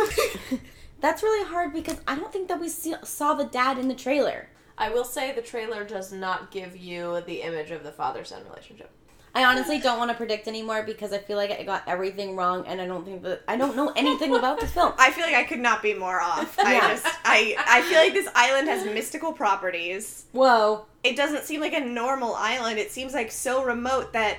That's 1.02 1.22
really 1.22 1.48
hard 1.48 1.72
because 1.72 2.02
I 2.08 2.16
don't 2.16 2.34
think 2.34 2.48
that 2.48 2.60
we 2.60 2.68
see, 2.68 2.96
saw 3.04 3.36
the 3.36 3.46
dad 3.46 3.78
in 3.78 3.88
the 3.88 3.94
trailer. 3.94 4.50
I 4.76 4.90
will 4.90 5.06
say 5.06 5.32
the 5.32 5.42
trailer 5.42 5.84
does 5.84 6.12
not 6.12 6.52
give 6.52 6.76
you 6.76 7.22
the 7.28 7.44
image 7.44 7.70
of 7.70 7.84
the 7.84 7.92
father 7.92 8.24
son 8.24 8.44
relationship. 8.50 8.90
I 9.36 9.44
honestly 9.46 9.80
don't 9.80 9.98
want 10.00 10.10
to 10.12 10.18
predict 10.18 10.48
anymore 10.48 10.84
because 10.84 11.14
I 11.14 11.20
feel 11.20 11.38
like 11.38 11.52
I 11.52 11.64
got 11.64 11.84
everything 11.88 12.36
wrong, 12.36 12.66
and 12.68 12.82
I 12.82 12.88
don't 12.88 13.06
think 13.06 13.22
that 13.24 13.42
I 13.48 13.58
don't 13.58 13.76
know 13.76 13.92
anything 13.96 14.36
about 14.36 14.60
this 14.60 14.72
film. 14.72 14.94
I 14.98 15.12
feel 15.12 15.26
like 15.26 15.36
I 15.36 15.44
could 15.44 15.60
not 15.60 15.82
be 15.84 15.94
more 15.94 16.20
off. 16.20 16.58
I 16.60 16.74
Yeah. 16.76 16.88
just 16.90 17.06
I 17.24 17.56
I 17.60 17.82
feel 17.84 18.00
like 18.00 18.14
this 18.14 18.28
island 18.36 18.68
has 18.68 18.86
mystical 18.86 19.32
properties. 19.34 20.26
Whoa, 20.32 20.86
It 21.04 21.16
doesn't 21.16 21.44
seem 21.44 21.62
like 21.62 21.74
a 21.74 21.80
normal 21.80 22.34
island. 22.36 22.80
It 22.80 22.92
seems 22.92 23.14
like 23.14 23.32
so 23.32 23.64
remote 23.64 24.14
that 24.14 24.38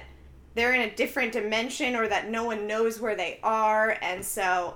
they're 0.55 0.73
in 0.75 0.81
a 0.83 0.91
different 0.95 1.33
dimension 1.33 1.95
or 1.95 2.09
that 2.09 2.29
no 2.29 2.45
one 2.45 2.67
knows 2.67 3.01
where 3.01 3.15
they 3.15 3.39
are 3.43 3.97
and 4.03 4.25
so 4.25 4.75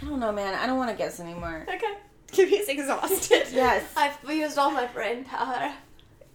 I 0.00 0.04
don't 0.06 0.20
know, 0.20 0.30
man. 0.32 0.54
I 0.54 0.66
don't 0.66 0.78
want 0.78 0.90
to 0.90 0.96
guess 0.96 1.18
anymore. 1.20 1.66
Okay. 1.68 1.94
Kimmy's 2.32 2.68
exhausted. 2.68 3.46
Yes. 3.52 3.82
I've 3.96 4.16
used 4.30 4.58
all 4.58 4.70
my 4.70 4.86
brain 4.86 5.24
power. 5.24 5.72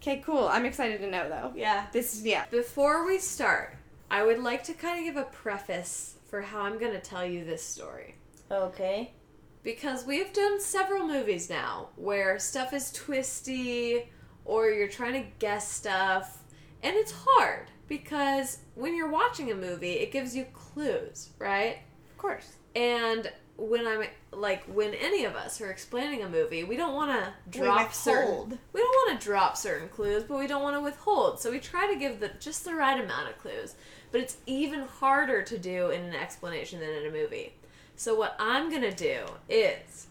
Okay, 0.01 0.23
cool. 0.25 0.47
I'm 0.47 0.65
excited 0.65 0.99
to 1.01 1.09
know 1.09 1.29
though. 1.29 1.53
Yeah. 1.55 1.85
This 1.91 2.15
is 2.15 2.25
yeah. 2.25 2.45
Before 2.49 3.05
we 3.05 3.19
start, 3.19 3.75
I 4.09 4.23
would 4.23 4.39
like 4.39 4.63
to 4.63 4.73
kind 4.73 4.97
of 4.97 5.05
give 5.05 5.21
a 5.21 5.29
preface 5.29 6.15
for 6.27 6.41
how 6.41 6.61
I'm 6.61 6.79
going 6.79 6.93
to 6.93 6.99
tell 6.99 7.23
you 7.23 7.45
this 7.45 7.61
story. 7.61 8.15
Okay. 8.49 9.13
Because 9.61 10.03
we've 10.03 10.33
done 10.33 10.59
several 10.59 11.07
movies 11.07 11.51
now 11.51 11.89
where 11.97 12.39
stuff 12.39 12.73
is 12.73 12.91
twisty 12.91 14.09
or 14.43 14.71
you're 14.71 14.87
trying 14.87 15.21
to 15.21 15.29
guess 15.37 15.71
stuff, 15.71 16.39
and 16.81 16.95
it's 16.95 17.13
hard 17.15 17.69
because 17.87 18.57
when 18.73 18.95
you're 18.95 19.11
watching 19.11 19.51
a 19.51 19.55
movie, 19.55 19.93
it 19.93 20.11
gives 20.11 20.35
you 20.35 20.45
clues, 20.45 21.29
right? 21.37 21.77
Of 22.09 22.17
course. 22.17 22.53
And 22.75 23.31
when 23.61 23.85
I'm 23.85 24.03
like 24.31 24.63
when 24.63 24.93
any 24.95 25.23
of 25.23 25.35
us 25.35 25.61
are 25.61 25.69
explaining 25.69 26.23
a 26.23 26.29
movie, 26.29 26.63
we 26.63 26.75
don't 26.75 26.95
want 26.95 27.11
to 27.11 27.33
We 27.45 27.65
drop 27.65 27.93
certain 27.93 28.59
we 28.73 28.81
don't 28.81 28.89
want 28.89 29.19
to 29.19 29.25
drop 29.25 29.55
certain 29.55 29.87
clues, 29.87 30.23
but 30.23 30.39
we 30.39 30.47
don't 30.47 30.63
want 30.63 30.75
to 30.75 30.81
withhold. 30.81 31.39
So 31.39 31.51
we 31.51 31.59
try 31.59 31.91
to 31.91 31.99
give 31.99 32.19
the 32.19 32.31
just 32.39 32.65
the 32.65 32.73
right 32.73 32.99
amount 32.99 33.29
of 33.29 33.37
clues. 33.37 33.75
But 34.11 34.21
it's 34.21 34.37
even 34.45 34.81
harder 34.81 35.43
to 35.43 35.57
do 35.57 35.89
in 35.91 36.01
an 36.01 36.15
explanation 36.15 36.79
than 36.79 36.89
in 36.89 37.07
a 37.07 37.11
movie. 37.11 37.53
So 37.95 38.15
what 38.15 38.35
I'm 38.39 38.69
going 38.69 38.81
to 38.81 38.91
do 38.91 39.25
is 39.47 40.07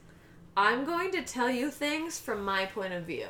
I'm 0.57 0.84
going 0.84 1.11
to 1.12 1.22
tell 1.22 1.51
you 1.51 1.70
things 1.70 2.18
from 2.18 2.44
my 2.44 2.66
point 2.66 2.92
of 2.92 3.03
view. 3.03 3.26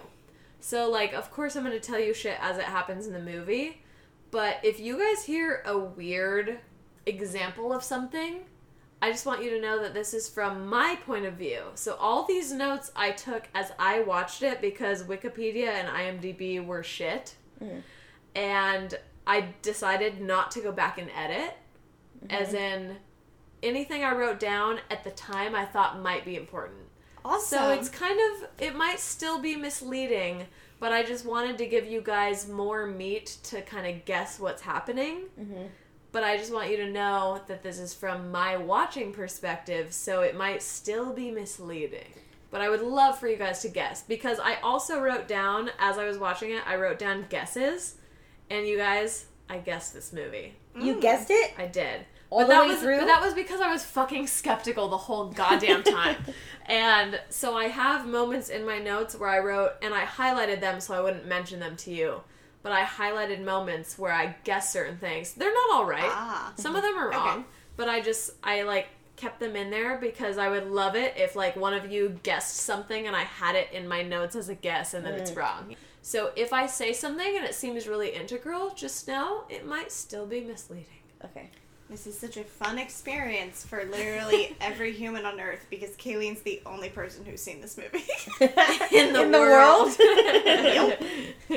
So 0.60 0.90
like 0.90 1.14
of 1.14 1.30
course 1.30 1.56
I'm 1.56 1.64
going 1.64 1.78
to 1.78 1.84
tell 1.84 1.98
you 1.98 2.12
shit 2.12 2.36
as 2.40 2.58
it 2.58 2.64
happens 2.64 3.06
in 3.06 3.14
the 3.14 3.20
movie, 3.20 3.82
but 4.30 4.58
if 4.62 4.78
you 4.78 4.98
guys 4.98 5.24
hear 5.24 5.62
a 5.64 5.78
weird 5.78 6.58
example 7.06 7.72
of 7.72 7.82
something, 7.82 8.40
I 9.02 9.10
just 9.10 9.24
want 9.24 9.42
you 9.42 9.50
to 9.50 9.60
know 9.60 9.80
that 9.80 9.94
this 9.94 10.12
is 10.12 10.28
from 10.28 10.68
my 10.68 10.98
point 11.06 11.24
of 11.24 11.34
view. 11.34 11.62
So 11.74 11.94
all 11.94 12.26
these 12.26 12.52
notes 12.52 12.92
I 12.94 13.12
took 13.12 13.48
as 13.54 13.72
I 13.78 14.00
watched 14.02 14.42
it 14.42 14.60
because 14.60 15.04
Wikipedia 15.04 15.68
and 15.68 15.88
IMDb 15.88 16.64
were 16.64 16.82
shit. 16.82 17.34
And 18.34 18.98
I 19.26 19.48
decided 19.62 20.20
not 20.20 20.50
to 20.52 20.60
go 20.60 20.72
back 20.72 20.98
and 20.98 21.10
edit. 21.16 21.56
Mm-hmm. 22.24 22.42
As 22.42 22.52
in 22.52 22.96
anything 23.62 24.04
I 24.04 24.14
wrote 24.14 24.38
down 24.38 24.80
at 24.90 25.04
the 25.04 25.10
time 25.10 25.54
I 25.54 25.64
thought 25.64 26.00
might 26.00 26.24
be 26.24 26.36
important. 26.36 26.80
Awesome. 27.24 27.58
So 27.58 27.70
it's 27.70 27.88
kind 27.88 28.18
of 28.18 28.48
it 28.58 28.76
might 28.76 28.98
still 28.98 29.38
be 29.40 29.56
misleading, 29.56 30.46
but 30.78 30.92
I 30.92 31.02
just 31.02 31.26
wanted 31.26 31.58
to 31.58 31.66
give 31.66 31.86
you 31.86 32.00
guys 32.00 32.48
more 32.48 32.86
meat 32.86 33.38
to 33.44 33.62
kind 33.62 33.86
of 33.86 34.04
guess 34.04 34.40
what's 34.40 34.62
happening. 34.62 35.24
Mm-hmm. 35.38 35.64
But 36.12 36.24
I 36.24 36.36
just 36.36 36.52
want 36.52 36.70
you 36.70 36.76
to 36.78 36.90
know 36.90 37.40
that 37.46 37.62
this 37.62 37.78
is 37.78 37.94
from 37.94 38.30
my 38.30 38.56
watching 38.56 39.12
perspective, 39.12 39.92
so 39.92 40.22
it 40.22 40.36
might 40.36 40.62
still 40.62 41.12
be 41.12 41.30
misleading. 41.30 42.14
But 42.50 42.60
I 42.60 42.68
would 42.68 42.82
love 42.82 43.18
for 43.18 43.28
you 43.28 43.36
guys 43.36 43.62
to 43.62 43.68
guess 43.68 44.02
because 44.02 44.40
I 44.40 44.56
also 44.56 45.00
wrote 45.00 45.28
down 45.28 45.70
as 45.78 45.98
I 45.98 46.06
was 46.06 46.18
watching 46.18 46.50
it, 46.50 46.66
I 46.66 46.76
wrote 46.76 46.98
down 46.98 47.26
guesses, 47.28 47.94
and 48.50 48.66
you 48.66 48.76
guys, 48.76 49.26
I 49.48 49.58
guessed 49.58 49.94
this 49.94 50.12
movie. 50.12 50.56
You 50.76 51.00
guessed 51.00 51.30
it? 51.30 51.52
I 51.58 51.66
did. 51.66 52.06
All 52.30 52.40
but 52.40 52.46
the 52.46 52.52
that 52.52 52.62
way 52.62 52.68
was 52.68 52.80
through? 52.80 52.98
but 52.98 53.06
that 53.06 53.20
was 53.22 53.34
because 53.34 53.60
I 53.60 53.70
was 53.70 53.84
fucking 53.84 54.28
skeptical 54.28 54.88
the 54.88 54.96
whole 54.96 55.26
goddamn 55.30 55.82
time. 55.82 56.16
and 56.66 57.20
so 57.28 57.56
I 57.56 57.64
have 57.66 58.06
moments 58.06 58.48
in 58.48 58.64
my 58.64 58.78
notes 58.78 59.16
where 59.16 59.28
I 59.28 59.40
wrote 59.40 59.72
and 59.82 59.92
I 59.92 60.04
highlighted 60.04 60.60
them 60.60 60.80
so 60.80 60.94
I 60.94 61.00
wouldn't 61.00 61.26
mention 61.26 61.58
them 61.58 61.76
to 61.78 61.90
you. 61.90 62.22
But 62.62 62.72
I 62.72 62.84
highlighted 62.84 63.42
moments 63.42 63.98
where 63.98 64.12
I 64.12 64.36
guessed 64.44 64.72
certain 64.72 64.98
things. 64.98 65.32
They're 65.32 65.52
not 65.52 65.74
all 65.74 65.86
right. 65.86 66.02
Ah. 66.04 66.52
Some 66.56 66.76
of 66.76 66.82
them 66.82 66.96
are 66.98 67.10
wrong. 67.10 67.38
Okay. 67.38 67.46
But 67.76 67.88
I 67.88 68.00
just 68.00 68.32
I 68.44 68.62
like 68.62 68.88
kept 69.16 69.40
them 69.40 69.56
in 69.56 69.70
there 69.70 69.98
because 69.98 70.38
I 70.38 70.48
would 70.48 70.70
love 70.70 70.94
it 70.94 71.14
if 71.16 71.36
like 71.36 71.56
one 71.56 71.74
of 71.74 71.90
you 71.90 72.18
guessed 72.22 72.56
something 72.56 73.06
and 73.06 73.14
I 73.14 73.22
had 73.22 73.54
it 73.54 73.68
in 73.72 73.86
my 73.86 74.02
notes 74.02 74.34
as 74.34 74.48
a 74.48 74.54
guess 74.54 74.94
and 74.94 75.04
then 75.04 75.14
it's 75.14 75.32
wrong. 75.32 75.76
So 76.02 76.32
if 76.36 76.52
I 76.52 76.66
say 76.66 76.92
something 76.92 77.36
and 77.36 77.44
it 77.44 77.54
seems 77.54 77.86
really 77.86 78.10
integral, 78.14 78.70
just 78.70 79.06
know 79.06 79.44
it 79.50 79.66
might 79.66 79.92
still 79.92 80.26
be 80.26 80.40
misleading. 80.40 80.86
Okay. 81.24 81.50
This 81.90 82.06
is 82.06 82.16
such 82.16 82.36
a 82.36 82.44
fun 82.44 82.78
experience 82.78 83.66
for 83.66 83.84
literally 83.84 84.56
every 84.60 84.92
human 84.92 85.26
on 85.26 85.40
earth 85.40 85.66
because 85.70 85.90
Kayleen's 85.96 86.40
the 86.42 86.62
only 86.64 86.88
person 86.88 87.24
who's 87.24 87.42
seen 87.42 87.60
this 87.60 87.76
movie. 87.76 88.04
in 88.96 89.12
the, 89.12 89.22
In 89.22 89.32
the 89.32 89.38
world. 89.40 89.90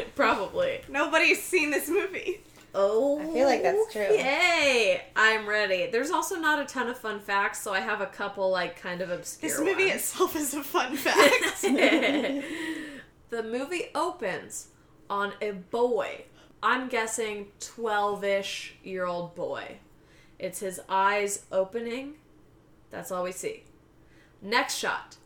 Probably. 0.16 0.82
Nobody's 0.90 1.42
seen 1.44 1.70
this 1.70 1.88
movie. 1.88 2.42
Oh, 2.74 3.20
I 3.20 3.32
feel 3.32 3.46
like 3.46 3.62
that's 3.62 3.94
true. 3.94 4.02
Yay! 4.02 5.04
I'm 5.16 5.48
ready. 5.48 5.86
There's 5.92 6.10
also 6.10 6.38
not 6.38 6.60
a 6.60 6.66
ton 6.66 6.90
of 6.90 6.98
fun 6.98 7.20
facts, 7.20 7.62
so 7.62 7.72
I 7.72 7.82
have 7.82 8.02
a 8.02 8.08
couple 8.08 8.50
like 8.50 8.82
kind 8.82 9.02
of 9.02 9.12
obscure. 9.12 9.52
This 9.52 9.60
movie 9.60 9.86
ones. 9.86 9.98
itself 9.98 10.36
is 10.36 10.56
a 10.56 10.64
fun 10.64 10.98
fact. 10.98 11.62
the 11.62 13.44
movie 13.44 13.90
opens 13.94 14.70
on 15.12 15.34
a 15.40 15.52
boy. 15.52 16.24
I'm 16.64 16.88
guessing 16.88 17.50
12-ish 17.60 18.78
year 18.84 19.06
old 19.06 19.36
boy. 19.36 19.78
It's 20.40 20.60
his 20.60 20.82
eyes 20.90 21.46
opening. 21.52 22.16
That's 22.92 23.12
all 23.12 23.24
we 23.24 23.32
see. 23.32 23.64
Next 24.42 24.76
shot. 24.78 25.18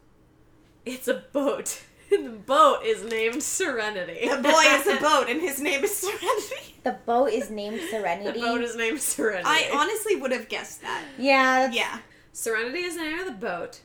It's 0.86 1.08
a 1.08 1.24
boat. 1.34 1.84
the 2.10 2.30
boat 2.46 2.84
is 2.86 3.04
named 3.04 3.44
Serenity. 3.44 4.28
The 4.30 4.38
boy 4.38 4.64
is 4.68 4.88
a 4.88 5.02
boat, 5.02 5.26
and 5.30 5.42
his 5.42 5.60
name 5.60 5.84
is 5.84 5.96
Serenity. 5.98 6.74
The 6.88 6.94
boat 7.06 7.34
is 7.34 7.50
named 7.50 7.82
Serenity. 7.90 8.40
The 8.40 8.46
boat 8.46 8.62
is 8.62 8.78
named 8.78 9.02
Serenity. 9.02 9.44
I 9.46 9.70
honestly 9.74 10.16
would 10.16 10.32
have 10.32 10.48
guessed 10.48 10.82
that. 10.84 11.04
yeah, 11.18 11.68
that's- 11.68 11.76
Yeah. 11.76 12.00
Serenity 12.32 12.80
is 12.84 12.96
the 12.96 13.02
name 13.02 13.20
of 13.20 13.26
the 13.26 13.32
boat, 13.34 13.82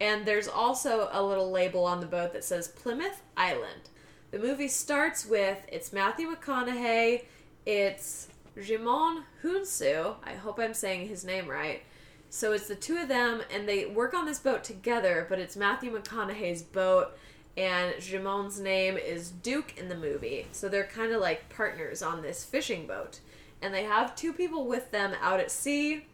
and 0.00 0.24
there's 0.24 0.48
also 0.48 1.08
a 1.12 1.22
little 1.22 1.50
label 1.50 1.84
on 1.84 2.00
the 2.00 2.06
boat 2.06 2.32
that 2.32 2.44
says 2.44 2.68
Plymouth 2.68 3.20
Island. 3.36 3.90
The 4.30 4.38
movie 4.38 4.68
starts 4.68 5.26
with 5.26 5.58
it's 5.70 5.92
Matthew 5.92 6.34
McConaughey, 6.34 7.24
it's 7.66 8.28
Djimon 8.56 9.22
Hounsou. 9.42 10.16
I 10.24 10.32
hope 10.34 10.58
I'm 10.58 10.74
saying 10.74 11.08
his 11.08 11.24
name 11.24 11.48
right. 11.48 11.82
So 12.30 12.52
it's 12.52 12.68
the 12.68 12.74
two 12.74 12.98
of 12.98 13.08
them, 13.08 13.42
and 13.54 13.68
they 13.68 13.86
work 13.86 14.12
on 14.14 14.26
this 14.26 14.38
boat 14.40 14.64
together, 14.64 15.26
but 15.28 15.38
it's 15.38 15.56
Matthew 15.56 15.96
McConaughey's 15.96 16.62
boat, 16.62 17.16
and 17.56 17.94
Djimon's 17.96 18.60
name 18.60 18.96
is 18.96 19.30
Duke 19.30 19.78
in 19.78 19.88
the 19.88 19.94
movie. 19.96 20.46
So 20.52 20.68
they're 20.68 20.84
kind 20.86 21.12
of 21.12 21.20
like 21.20 21.48
partners 21.48 22.02
on 22.02 22.22
this 22.22 22.44
fishing 22.44 22.86
boat. 22.86 23.20
And 23.62 23.72
they 23.72 23.84
have 23.84 24.14
two 24.16 24.32
people 24.32 24.66
with 24.66 24.90
them 24.90 25.14
out 25.22 25.40
at 25.40 25.50
sea. 25.50 26.04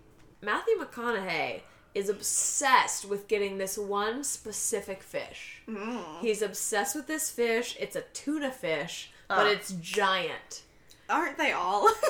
Matthew 0.41 0.75
McConaughey 0.79 1.63
is 1.95 2.09
obsessed 2.09 3.05
with 3.05 3.27
getting 3.29 3.59
this 3.59 3.77
one 3.77 4.23
specific 4.25 5.03
fish. 5.03 5.63
He's 6.21 6.43
obsessed 6.43 6.95
with 6.95 7.07
this 7.07 7.31
fish. 7.31 7.77
It's 7.81 7.97
a 7.97 8.03
tuna 8.13 8.51
fish, 8.53 9.11
but 9.29 9.47
Ah. 9.47 9.51
it's 9.51 9.73
giant. 9.73 10.63
Aren't 11.13 11.39
they 11.39 11.53
all? 11.53 11.89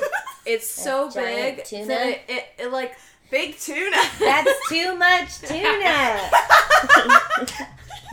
It's 0.44 0.68
so 0.68 1.08
giant 1.08 1.58
big 1.58 1.64
tuna? 1.64 1.86
that 1.86 2.06
it, 2.08 2.20
it, 2.26 2.44
it 2.58 2.72
like 2.72 2.96
Big 3.32 3.58
tuna. 3.58 3.96
That's 4.18 4.50
too 4.68 4.94
much 4.94 5.38
tuna. 5.40 6.20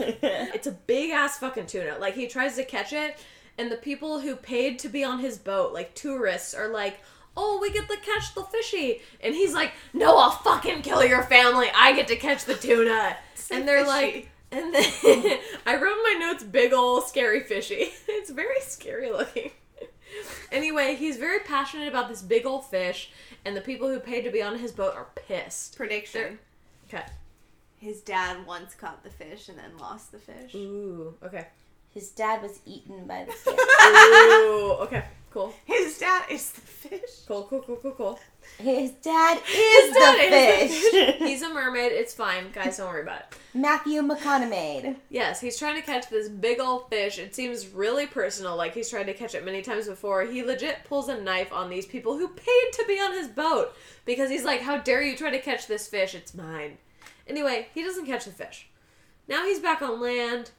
it's 0.00 0.66
a 0.66 0.72
big 0.72 1.10
ass 1.10 1.36
fucking 1.36 1.66
tuna. 1.66 1.98
Like 2.00 2.14
he 2.14 2.26
tries 2.26 2.56
to 2.56 2.64
catch 2.64 2.94
it, 2.94 3.18
and 3.58 3.70
the 3.70 3.76
people 3.76 4.20
who 4.20 4.34
paid 4.34 4.78
to 4.78 4.88
be 4.88 5.04
on 5.04 5.18
his 5.18 5.36
boat, 5.36 5.74
like 5.74 5.94
tourists, 5.94 6.54
are 6.54 6.68
like, 6.68 7.00
"Oh, 7.36 7.58
we 7.60 7.70
get 7.70 7.86
to 7.90 7.98
catch 7.98 8.34
the 8.34 8.44
fishy," 8.44 9.02
and 9.22 9.34
he's 9.34 9.52
like, 9.52 9.72
"No, 9.92 10.16
I'll 10.16 10.30
fucking 10.30 10.80
kill 10.80 11.04
your 11.04 11.22
family. 11.24 11.66
I 11.76 11.94
get 11.94 12.08
to 12.08 12.16
catch 12.16 12.46
the 12.46 12.54
tuna." 12.54 13.18
and 13.50 13.68
they're 13.68 13.84
fishy. 13.84 13.90
like, 13.90 14.30
and 14.50 14.72
then 14.74 15.38
I 15.66 15.74
wrote 15.74 15.98
in 15.98 16.02
my 16.02 16.16
notes, 16.18 16.44
"Big 16.44 16.72
ol' 16.72 17.02
scary 17.02 17.40
fishy." 17.40 17.90
it's 18.08 18.30
very 18.30 18.60
scary 18.62 19.10
looking. 19.12 19.50
Anyway, 20.52 20.94
he's 20.94 21.16
very 21.16 21.40
passionate 21.40 21.88
about 21.88 22.08
this 22.08 22.22
big 22.22 22.46
old 22.46 22.66
fish, 22.66 23.10
and 23.44 23.56
the 23.56 23.60
people 23.60 23.88
who 23.88 23.98
paid 24.00 24.22
to 24.22 24.30
be 24.30 24.42
on 24.42 24.58
his 24.58 24.72
boat 24.72 24.94
are 24.94 25.08
pissed. 25.14 25.76
Prediction. 25.76 26.38
Okay. 26.88 27.04
His 27.78 28.00
dad 28.00 28.46
once 28.46 28.74
caught 28.74 29.02
the 29.02 29.10
fish 29.10 29.48
and 29.48 29.58
then 29.58 29.78
lost 29.78 30.12
the 30.12 30.18
fish. 30.18 30.54
Ooh. 30.54 31.14
Okay. 31.22 31.46
His 31.92 32.10
dad 32.10 32.42
was 32.42 32.60
eaten 32.64 33.06
by 33.06 33.24
the 33.24 33.32
fish. 33.32 33.54
Ooh. 33.84 34.76
Okay. 34.82 35.04
Cool. 35.30 35.54
His 35.64 35.98
dad 35.98 36.24
is 36.30 36.50
the 36.52 36.60
fish. 36.60 37.24
Cool. 37.26 37.44
Cool. 37.44 37.62
Cool. 37.62 37.76
Cool. 37.76 37.92
Cool. 37.92 38.20
His 38.58 38.90
dad 38.92 39.38
is 39.48 39.94
dad 39.94 40.18
the 40.18 40.36
is 40.36 40.70
the 40.70 40.90
fish. 40.90 41.14
He's 41.18 41.42
a 41.42 41.48
mermaid. 41.52 41.92
It's 41.92 42.12
fine, 42.12 42.50
guys. 42.52 42.76
Don't 42.78 42.88
worry 42.88 43.02
about 43.02 43.20
it. 43.20 43.26
Matthew 43.54 44.02
McConaughey. 44.02 44.96
Yes, 45.08 45.40
he's 45.40 45.58
trying 45.58 45.76
to 45.76 45.86
catch 45.86 46.08
this 46.08 46.28
big 46.28 46.60
old 46.60 46.88
fish. 46.88 47.18
It 47.18 47.34
seems 47.34 47.68
really 47.68 48.06
personal, 48.06 48.56
like 48.56 48.74
he's 48.74 48.90
tried 48.90 49.04
to 49.04 49.14
catch 49.14 49.34
it 49.34 49.44
many 49.44 49.62
times 49.62 49.86
before. 49.88 50.22
He 50.24 50.42
legit 50.42 50.84
pulls 50.84 51.08
a 51.08 51.20
knife 51.20 51.52
on 51.52 51.70
these 51.70 51.86
people 51.86 52.16
who 52.18 52.28
paid 52.28 52.72
to 52.72 52.84
be 52.86 52.94
on 53.00 53.12
his 53.12 53.28
boat 53.28 53.74
because 54.04 54.30
he's 54.30 54.44
like, 54.44 54.60
"How 54.62 54.78
dare 54.78 55.02
you 55.02 55.16
try 55.16 55.30
to 55.30 55.40
catch 55.40 55.66
this 55.66 55.86
fish? 55.88 56.14
It's 56.14 56.34
mine." 56.34 56.78
Anyway, 57.26 57.68
he 57.74 57.82
doesn't 57.82 58.06
catch 58.06 58.24
the 58.24 58.32
fish. 58.32 58.68
Now 59.28 59.44
he's 59.44 59.60
back 59.60 59.82
on 59.82 60.00
land. 60.00 60.50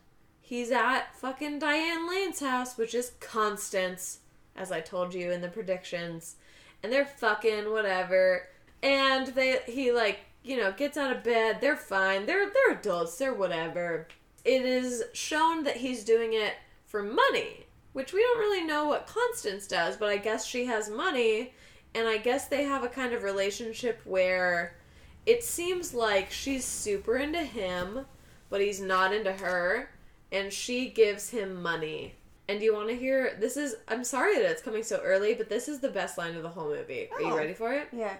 He's 0.51 0.69
at 0.69 1.15
fucking 1.15 1.59
Diane 1.59 2.09
Lane's 2.09 2.41
house, 2.41 2.77
which 2.77 2.93
is 2.93 3.13
Constance, 3.21 4.19
as 4.53 4.69
I 4.69 4.81
told 4.81 5.13
you 5.13 5.31
in 5.31 5.39
the 5.39 5.47
predictions. 5.47 6.35
And 6.83 6.91
they're 6.91 7.05
fucking 7.05 7.71
whatever. 7.71 8.49
And 8.83 9.27
they 9.27 9.59
he 9.65 9.93
like, 9.93 10.19
you 10.43 10.57
know, 10.57 10.73
gets 10.73 10.97
out 10.97 11.15
of 11.15 11.23
bed. 11.23 11.59
They're 11.61 11.77
fine. 11.77 12.25
They're 12.25 12.51
they're 12.51 12.77
adults. 12.77 13.17
They're 13.17 13.33
whatever. 13.33 14.09
It 14.43 14.65
is 14.65 15.05
shown 15.13 15.63
that 15.63 15.77
he's 15.77 16.03
doing 16.03 16.33
it 16.33 16.55
for 16.85 17.01
money, 17.01 17.67
which 17.93 18.11
we 18.11 18.19
don't 18.19 18.39
really 18.39 18.65
know 18.65 18.83
what 18.83 19.07
Constance 19.07 19.67
does, 19.67 19.95
but 19.95 20.09
I 20.09 20.17
guess 20.17 20.45
she 20.45 20.65
has 20.65 20.89
money 20.89 21.53
and 21.95 22.09
I 22.09 22.17
guess 22.17 22.49
they 22.49 22.63
have 22.63 22.83
a 22.83 22.89
kind 22.89 23.13
of 23.13 23.23
relationship 23.23 24.01
where 24.03 24.75
it 25.25 25.45
seems 25.45 25.93
like 25.93 26.29
she's 26.29 26.65
super 26.65 27.15
into 27.15 27.41
him, 27.41 28.05
but 28.49 28.59
he's 28.59 28.81
not 28.81 29.13
into 29.13 29.31
her, 29.31 29.91
and 30.31 30.51
she 30.51 30.89
gives 30.89 31.29
him 31.29 31.61
money. 31.61 32.15
And 32.47 32.59
do 32.59 32.65
you 32.65 32.73
want 32.73 32.89
to 32.89 32.95
hear? 32.95 33.37
This 33.39 33.55
is. 33.57 33.75
I'm 33.87 34.03
sorry 34.03 34.35
that 34.35 34.49
it's 34.51 34.61
coming 34.61 34.83
so 34.83 34.99
early, 35.03 35.33
but 35.33 35.47
this 35.49 35.67
is 35.69 35.79
the 35.79 35.89
best 35.89 36.17
line 36.17 36.35
of 36.35 36.43
the 36.43 36.49
whole 36.49 36.67
movie. 36.67 37.07
Are 37.11 37.21
you 37.21 37.27
Oh. 37.33 37.37
ready 37.37 37.53
for 37.53 37.71
it? 37.73 37.87
Yeah. 37.93 38.15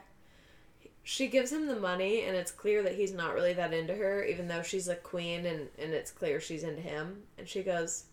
She 1.03 1.28
gives 1.28 1.51
him 1.51 1.66
the 1.66 1.76
money, 1.80 2.22
and 2.24 2.38
it's 2.38 2.51
clear 2.51 2.84
that 2.84 2.93
he's 2.95 3.12
not 3.12 3.34
really 3.34 3.53
that 3.53 3.74
into 3.74 3.95
her, 3.95 4.24
even 4.24 4.47
though 4.47 4.62
she's 4.62 4.88
a 4.88 4.95
queen, 4.95 5.45
and 5.47 5.68
and 5.80 5.93
it's 5.93 6.12
clear 6.12 6.39
she's 6.39 6.64
into 6.64 6.82
him. 6.82 7.24
And 7.38 7.47
she 7.47 7.64
goes 7.64 8.05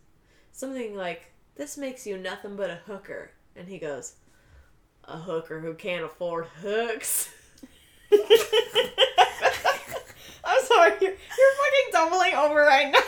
something 0.52 0.96
like, 0.96 1.30
"This 1.54 1.76
makes 1.76 2.06
you 2.06 2.16
nothing 2.16 2.56
but 2.56 2.70
a 2.70 2.76
hooker," 2.86 3.30
and 3.54 3.68
he 3.68 3.78
goes, 3.78 4.14
"A 5.04 5.18
hooker 5.18 5.60
who 5.60 5.74
can't 5.74 6.04
afford 6.04 6.46
hooks." 6.62 7.28
I'm 10.48 10.64
sorry, 10.64 10.92
you're, 11.00 11.10
you're 11.10 11.54
fucking 11.60 11.92
doubling 11.92 12.34
over 12.34 12.60
right 12.60 12.90
now. 12.90 13.00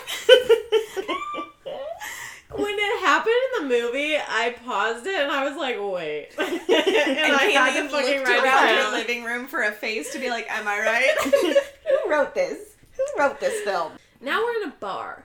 when 2.55 2.75
it 2.79 3.01
happened 3.01 3.35
in 3.57 3.63
the 3.63 3.69
movie, 3.75 4.17
I 4.17 4.55
paused 4.65 5.07
it 5.07 5.15
and 5.15 5.31
I 5.31 5.49
was 5.49 5.57
like, 5.57 5.77
"Wait," 5.81 6.29
and, 6.39 6.49
and 6.49 7.35
I 7.35 7.45
had 7.45 7.83
to 7.83 7.89
fucking 7.89 8.23
write 8.25 8.39
it 8.39 8.45
around 8.45 8.93
the 8.93 8.99
living 8.99 9.25
room 9.25 9.47
for 9.47 9.63
a 9.63 9.73
face 9.73 10.13
to 10.13 10.19
be 10.19 10.29
like, 10.29 10.51
"Am 10.51 10.69
I 10.69 10.81
right?" 10.81 11.17
Who 11.89 12.11
wrote 12.11 12.35
this? 12.35 12.77
Who 12.97 13.05
wrote 13.19 13.41
this 13.41 13.63
film? 13.65 13.93
Now 14.21 14.43
we're 14.43 14.63
in 14.63 14.69
a 14.69 14.75
bar, 14.79 15.25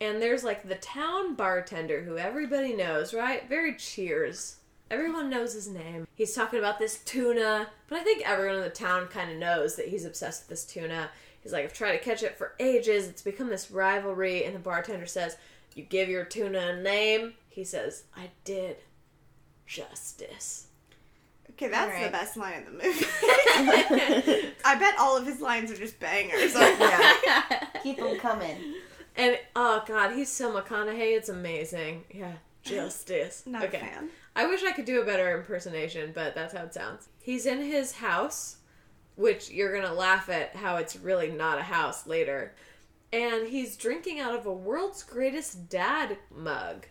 and 0.00 0.22
there's 0.22 0.44
like 0.44 0.68
the 0.68 0.76
town 0.76 1.34
bartender 1.34 2.02
who 2.02 2.16
everybody 2.16 2.74
knows, 2.74 3.12
right? 3.12 3.48
Very 3.48 3.74
cheers. 3.74 4.56
Everyone 4.88 5.28
knows 5.28 5.54
his 5.54 5.66
name. 5.66 6.06
He's 6.14 6.32
talking 6.32 6.60
about 6.60 6.78
this 6.78 6.98
tuna, 6.98 7.66
but 7.88 7.98
I 7.98 8.04
think 8.04 8.22
everyone 8.28 8.54
in 8.56 8.62
the 8.62 8.70
town 8.70 9.08
kind 9.08 9.32
of 9.32 9.36
knows 9.36 9.74
that 9.74 9.88
he's 9.88 10.04
obsessed 10.04 10.42
with 10.42 10.50
this 10.50 10.64
tuna. 10.64 11.10
He's 11.46 11.52
like, 11.52 11.62
I've 11.62 11.72
tried 11.72 11.92
to 11.92 12.02
catch 12.02 12.24
it 12.24 12.36
for 12.36 12.54
ages. 12.58 13.06
It's 13.06 13.22
become 13.22 13.50
this 13.50 13.70
rivalry. 13.70 14.42
And 14.44 14.52
the 14.52 14.58
bartender 14.58 15.06
says, 15.06 15.36
You 15.76 15.84
give 15.84 16.08
your 16.08 16.24
tuna 16.24 16.58
a 16.58 16.82
name? 16.82 17.34
He 17.48 17.62
says, 17.62 18.02
I 18.16 18.30
did. 18.42 18.78
Justice. 19.64 20.66
okay, 21.50 21.68
that's 21.68 21.88
Alright. 21.88 22.06
the 22.06 22.10
best 22.10 22.36
line 22.36 22.54
in 22.54 22.64
the 22.64 22.70
movie. 22.72 23.06
I 24.64 24.76
bet 24.76 24.96
all 24.98 25.16
of 25.16 25.24
his 25.24 25.40
lines 25.40 25.70
are 25.70 25.76
just 25.76 26.00
bangers. 26.00 26.52
Yeah. 26.52 27.68
Keep 27.84 27.98
them 27.98 28.18
coming. 28.18 28.56
And 29.14 29.38
oh 29.54 29.84
god, 29.86 30.16
he's 30.16 30.28
so 30.28 30.52
McConaughey. 30.52 31.16
It's 31.16 31.28
amazing. 31.28 32.02
Yeah, 32.12 32.32
justice. 32.64 33.44
Not 33.46 33.66
okay. 33.66 33.76
a 33.76 33.80
fan. 33.80 34.08
I 34.34 34.46
wish 34.48 34.64
I 34.64 34.72
could 34.72 34.84
do 34.84 35.00
a 35.00 35.04
better 35.04 35.38
impersonation, 35.38 36.10
but 36.12 36.34
that's 36.34 36.54
how 36.54 36.64
it 36.64 36.74
sounds. 36.74 37.08
He's 37.20 37.46
in 37.46 37.62
his 37.62 37.92
house, 37.92 38.55
which 39.16 39.50
you're 39.50 39.74
gonna 39.74 39.94
laugh 39.94 40.28
at 40.28 40.54
how 40.54 40.76
it's 40.76 40.96
really 40.96 41.30
not 41.30 41.58
a 41.58 41.62
house 41.62 42.06
later. 42.06 42.54
And 43.12 43.48
he's 43.48 43.76
drinking 43.76 44.20
out 44.20 44.34
of 44.34 44.46
a 44.46 44.52
world's 44.52 45.02
greatest 45.02 45.68
dad 45.68 46.18
mug. 46.34 46.86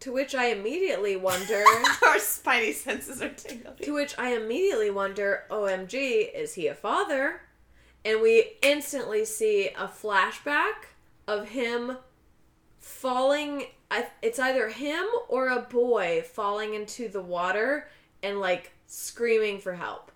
To 0.00 0.12
which 0.12 0.34
I 0.34 0.46
immediately 0.46 1.16
wonder. 1.16 1.56
Our 2.06 2.16
spidey 2.16 2.74
senses 2.74 3.20
are 3.20 3.30
tingling. 3.30 3.78
To 3.82 3.94
which 3.94 4.14
I 4.18 4.36
immediately 4.36 4.90
wonder, 4.90 5.44
OMG, 5.50 6.32
is 6.32 6.54
he 6.54 6.68
a 6.68 6.74
father? 6.74 7.40
And 8.04 8.20
we 8.20 8.52
instantly 8.62 9.24
see 9.24 9.68
a 9.68 9.88
flashback 9.88 10.86
of 11.26 11.48
him 11.48 11.98
falling. 12.78 13.64
It's 14.22 14.38
either 14.38 14.68
him 14.68 15.04
or 15.28 15.48
a 15.48 15.62
boy 15.62 16.22
falling 16.22 16.74
into 16.74 17.08
the 17.08 17.22
water 17.22 17.88
and 18.22 18.38
like 18.38 18.72
screaming 18.86 19.58
for 19.58 19.74
help. 19.74 20.12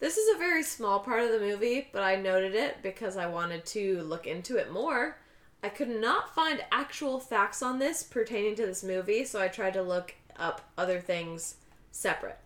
This 0.00 0.16
is 0.16 0.34
a 0.34 0.38
very 0.38 0.62
small 0.62 1.00
part 1.00 1.22
of 1.22 1.30
the 1.30 1.38
movie, 1.38 1.88
but 1.92 2.02
I 2.02 2.16
noted 2.16 2.54
it 2.54 2.78
because 2.82 3.18
I 3.18 3.26
wanted 3.26 3.66
to 3.66 4.00
look 4.00 4.26
into 4.26 4.56
it 4.56 4.72
more. 4.72 5.18
I 5.62 5.68
could 5.68 5.90
not 5.90 6.34
find 6.34 6.64
actual 6.72 7.20
facts 7.20 7.62
on 7.62 7.78
this 7.78 8.02
pertaining 8.02 8.54
to 8.56 8.66
this 8.66 8.82
movie, 8.82 9.26
so 9.26 9.42
I 9.42 9.48
tried 9.48 9.74
to 9.74 9.82
look 9.82 10.14
up 10.38 10.62
other 10.78 11.00
things 11.00 11.56
separate. 11.92 12.38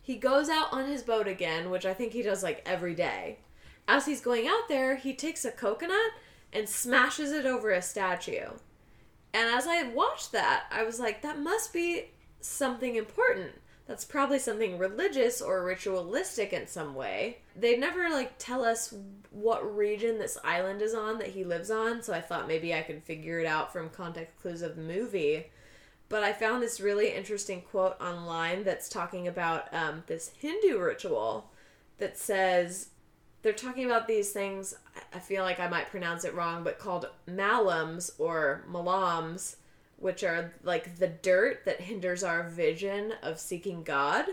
He 0.00 0.16
goes 0.16 0.48
out 0.48 0.72
on 0.72 0.88
his 0.88 1.02
boat 1.02 1.28
again, 1.28 1.68
which 1.68 1.84
I 1.84 1.92
think 1.92 2.12
he 2.12 2.22
does 2.22 2.42
like 2.42 2.62
every 2.64 2.94
day. 2.94 3.40
As 3.86 4.06
he's 4.06 4.22
going 4.22 4.48
out 4.48 4.68
there, 4.68 4.96
he 4.96 5.12
takes 5.12 5.44
a 5.44 5.50
coconut 5.50 6.12
and 6.50 6.66
smashes 6.66 7.30
it 7.30 7.44
over 7.44 7.70
a 7.70 7.82
statue. 7.82 8.48
And 9.34 9.48
as 9.48 9.66
I 9.66 9.82
watched 9.82 10.32
that, 10.32 10.64
I 10.70 10.82
was 10.84 10.98
like, 10.98 11.20
that 11.20 11.38
must 11.38 11.74
be 11.74 12.06
something 12.40 12.96
important. 12.96 13.52
That's 13.90 14.04
probably 14.04 14.38
something 14.38 14.78
religious 14.78 15.42
or 15.42 15.64
ritualistic 15.64 16.52
in 16.52 16.68
some 16.68 16.94
way. 16.94 17.38
They 17.56 17.76
never 17.76 18.08
like 18.08 18.34
tell 18.38 18.64
us 18.64 18.94
what 19.32 19.76
region 19.76 20.16
this 20.16 20.38
island 20.44 20.80
is 20.80 20.94
on 20.94 21.18
that 21.18 21.30
he 21.30 21.42
lives 21.42 21.72
on, 21.72 22.00
so 22.00 22.12
I 22.12 22.20
thought 22.20 22.46
maybe 22.46 22.72
I 22.72 22.82
could 22.82 23.02
figure 23.02 23.40
it 23.40 23.46
out 23.46 23.72
from 23.72 23.88
context 23.88 24.40
clues 24.40 24.62
of 24.62 24.76
the 24.76 24.82
movie. 24.82 25.46
But 26.08 26.22
I 26.22 26.32
found 26.32 26.62
this 26.62 26.80
really 26.80 27.12
interesting 27.12 27.62
quote 27.62 28.00
online 28.00 28.62
that's 28.62 28.88
talking 28.88 29.26
about 29.26 29.74
um, 29.74 30.04
this 30.06 30.30
Hindu 30.38 30.78
ritual 30.78 31.50
that 31.98 32.16
says 32.16 32.90
they're 33.42 33.52
talking 33.52 33.86
about 33.86 34.06
these 34.06 34.30
things. 34.30 34.72
I 35.12 35.18
feel 35.18 35.42
like 35.42 35.58
I 35.58 35.66
might 35.66 35.90
pronounce 35.90 36.24
it 36.24 36.36
wrong, 36.36 36.62
but 36.62 36.78
called 36.78 37.08
malams 37.28 38.12
or 38.20 38.64
malams, 38.70 39.56
which 40.00 40.24
are 40.24 40.52
like 40.64 40.98
the 40.98 41.06
dirt 41.06 41.64
that 41.64 41.82
hinders 41.82 42.24
our 42.24 42.42
vision 42.42 43.12
of 43.22 43.38
seeking 43.38 43.82
God. 43.82 44.26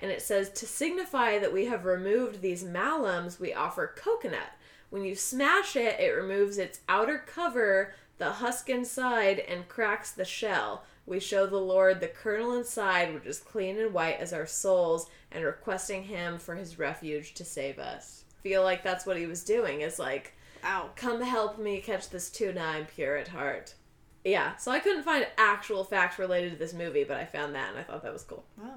And 0.00 0.10
it 0.10 0.20
says 0.20 0.50
to 0.50 0.66
signify 0.66 1.38
that 1.38 1.52
we 1.52 1.66
have 1.66 1.84
removed 1.84 2.42
these 2.42 2.64
malums, 2.64 3.40
we 3.40 3.54
offer 3.54 3.94
coconut. 3.96 4.52
When 4.90 5.04
you 5.04 5.14
smash 5.14 5.76
it, 5.76 5.98
it 5.98 6.10
removes 6.10 6.58
its 6.58 6.80
outer 6.88 7.18
cover, 7.18 7.94
the 8.18 8.32
husk 8.32 8.68
inside, 8.68 9.38
and 9.40 9.68
cracks 9.68 10.10
the 10.10 10.24
shell. 10.24 10.84
We 11.06 11.20
show 11.20 11.46
the 11.46 11.56
Lord 11.56 12.00
the 12.00 12.08
kernel 12.08 12.52
inside, 12.52 13.12
which 13.12 13.26
is 13.26 13.38
clean 13.38 13.78
and 13.78 13.92
white 13.92 14.18
as 14.20 14.32
our 14.32 14.46
souls, 14.46 15.08
and 15.30 15.44
requesting 15.44 16.04
Him 16.04 16.38
for 16.38 16.54
His 16.54 16.78
refuge 16.78 17.34
to 17.34 17.44
save 17.44 17.78
us. 17.78 18.24
Feel 18.42 18.62
like 18.62 18.82
that's 18.82 19.06
what 19.06 19.16
he 19.16 19.26
was 19.26 19.42
doing. 19.42 19.80
Is 19.80 19.98
like, 19.98 20.34
Ow. 20.64 20.90
come 20.96 21.20
help 21.22 21.58
me 21.58 21.80
catch 21.80 22.10
this 22.10 22.30
tuna. 22.30 22.60
I'm 22.60 22.86
pure 22.86 23.16
at 23.16 23.28
heart. 23.28 23.74
Yeah, 24.24 24.56
so 24.56 24.72
I 24.72 24.78
couldn't 24.78 25.02
find 25.02 25.26
actual 25.36 25.84
facts 25.84 26.18
related 26.18 26.52
to 26.52 26.58
this 26.58 26.72
movie, 26.72 27.04
but 27.04 27.18
I 27.18 27.26
found 27.26 27.54
that 27.54 27.68
and 27.68 27.78
I 27.78 27.82
thought 27.82 28.02
that 28.02 28.12
was 28.12 28.22
cool. 28.22 28.44
Wow. 28.56 28.76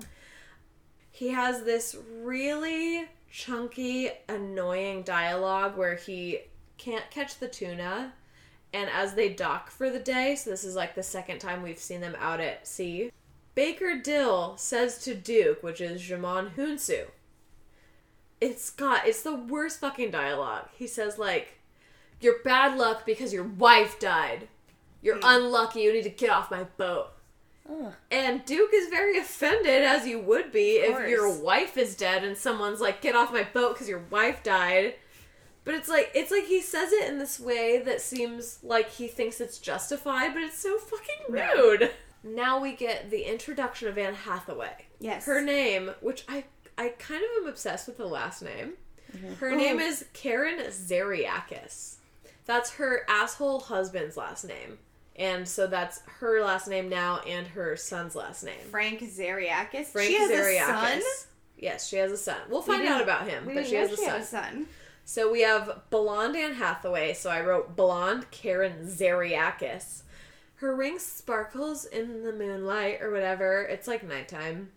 He 1.10 1.30
has 1.30 1.64
this 1.64 1.96
really 2.22 3.06
chunky, 3.32 4.10
annoying 4.28 5.04
dialogue 5.04 5.78
where 5.78 5.96
he 5.96 6.40
can't 6.78 7.10
catch 7.10 7.40
the 7.40 7.48
tuna. 7.48 8.14
And 8.74 8.90
as 8.90 9.14
they 9.14 9.30
dock 9.30 9.72
for 9.72 9.90
the 9.90 10.00
day, 10.00 10.36
so 10.36 10.50
this 10.50 10.66
is 10.66 10.76
like 10.76 10.96
the 10.96 11.04
second 11.04 11.40
time 11.40 11.64
we've 11.64 11.80
seen 11.80 12.02
them 12.02 12.16
out 12.20 12.42
at 12.42 12.68
sea, 12.68 13.12
Baker 13.56 13.98
Dill 13.98 14.56
says 14.58 15.00
to 15.00 15.16
Duke, 15.16 15.64
which 15.64 15.82
is 15.82 16.02
Djimon 16.02 16.56
Hounsou, 16.56 17.06
it's 18.40 18.70
got, 18.70 19.08
it's 19.08 19.24
the 19.24 19.36
worst 19.36 19.80
fucking 19.80 20.12
dialogue. 20.12 20.68
He 20.78 20.86
says, 20.86 21.18
like, 21.18 21.60
you're 22.20 22.44
bad 22.44 22.78
luck 22.78 23.06
because 23.06 23.34
your 23.34 23.46
wife 23.46 23.98
died. 24.00 24.50
You're 25.02 25.20
unlucky, 25.24 25.82
you 25.82 25.94
need 25.94 26.04
to 26.04 26.10
get 26.10 26.30
off 26.30 26.52
my 26.52 26.64
boat. 26.78 27.10
Ugh. 27.70 27.94
And 28.12 28.46
Duke 28.46 28.72
is 28.74 28.90
very 28.90 29.18
offended, 29.18 29.84
as 29.84 30.08
you 30.08 30.20
would 30.20 30.52
be 30.52 30.78
if 30.78 31.10
your 31.10 31.32
wife 31.42 31.78
is 31.78 31.96
dead 31.96 32.24
and 32.24 32.38
someone's 32.38 32.80
like, 32.80 33.02
"Get 33.02 33.16
off 33.16 33.34
my 33.34 33.44
boat" 33.44 33.74
because 33.74 33.90
your 33.90 34.04
wife 34.10 34.42
died. 34.44 34.96
But 35.64 35.76
it's 35.76 35.90
like 35.90 36.12
it's 36.16 36.32
like 36.32 36.46
he 36.46 36.62
says 36.62 36.94
it 36.94 37.10
in 37.10 37.20
this 37.20 37.42
way 37.42 37.80
that 37.80 38.00
seems 38.00 38.60
like 38.64 38.90
he 38.90 39.08
thinks 39.08 39.42
it's 39.42 39.60
justified, 39.60 40.34
but 40.34 40.44
it's 40.44 40.58
so 40.58 40.78
fucking 40.78 41.26
rude. 41.30 41.92
Now 42.24 42.60
we 42.60 42.74
get 42.74 43.10
the 43.10 43.24
introduction 43.30 43.90
of 43.90 43.98
Anne 43.98 44.14
Hathaway. 44.14 44.86
Yes. 45.00 45.26
Her 45.26 45.42
name, 45.42 45.92
which 46.00 46.24
I 46.30 46.46
I 46.78 46.90
kind 47.00 47.22
of 47.22 47.44
am 47.44 47.50
obsessed 47.50 47.88
with 47.88 47.98
the 47.98 48.06
last 48.06 48.42
name. 48.42 48.74
Mm-hmm. 49.14 49.34
Her 49.36 49.56
name 49.56 49.80
is 49.80 50.06
Karen 50.14 50.60
Zariakis. 50.60 51.96
That's 52.46 52.72
her 52.76 53.06
asshole 53.10 53.60
husband's 53.62 54.16
last 54.16 54.46
name. 54.46 54.78
And 55.18 55.48
so 55.48 55.66
that's 55.68 56.00
her 56.20 56.44
last 56.44 56.68
name 56.68 56.90
now 56.90 57.20
and 57.28 57.48
her 57.48 57.76
son's 57.76 58.16
last 58.16 58.44
name. 58.44 58.60
Frank 58.70 59.02
Zariakis. 59.02 59.88
Frank 59.88 60.10
she 60.10 60.16
has 60.16 60.30
Zariakis. 60.32 60.98
a 60.98 61.02
son. 61.02 61.02
Yes, 61.58 61.88
she 61.88 61.96
has 61.98 62.12
a 62.12 62.18
son. 62.18 62.38
We'll 62.50 62.62
find 62.62 62.82
didn't- 62.84 62.94
out 62.94 63.02
about 63.02 63.28
him, 63.28 63.46
We 63.48 63.56
but 63.56 63.66
she 63.68 63.76
has 63.76 63.92
a 63.92 63.96
she 63.98 64.06
son. 64.06 64.22
a 64.22 64.24
son. 64.24 64.68
So 65.06 65.32
we 65.32 65.42
have 65.42 65.82
blonde 65.90 66.36
Anne 66.36 66.54
Hathaway. 66.54 67.14
So 67.14 67.30
I 67.32 67.42
wrote 67.42 67.76
blonde 67.76 68.30
Karen 68.30 68.86
Zariakis. 68.86 70.04
Her 70.56 70.76
ring 70.76 71.00
sparkles 71.00 71.86
in 71.86 72.24
the 72.24 72.34
moonlight 72.34 73.02
or 73.02 73.12
whatever. 73.12 73.62
It's 73.64 73.88
like 73.88 74.04
nighttime. 74.04 74.70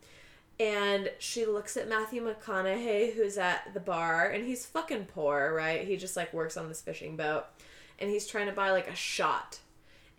And 0.58 1.10
she 1.18 1.46
looks 1.46 1.76
at 1.78 1.88
Matthew 1.88 2.22
McConaughey, 2.22 3.14
who's 3.14 3.38
at 3.38 3.72
the 3.72 3.80
bar, 3.80 4.26
and 4.28 4.44
he's 4.44 4.66
fucking 4.66 5.06
poor, 5.06 5.54
right? 5.54 5.86
He 5.86 5.96
just 5.96 6.16
like 6.16 6.32
works 6.34 6.56
on 6.58 6.68
this 6.68 6.82
fishing 6.82 7.16
boat. 7.16 7.44
And 7.98 8.10
he's 8.10 8.26
trying 8.26 8.46
to 8.46 8.52
buy 8.52 8.70
like 8.70 8.88
a 8.88 8.94
shot. 8.94 9.58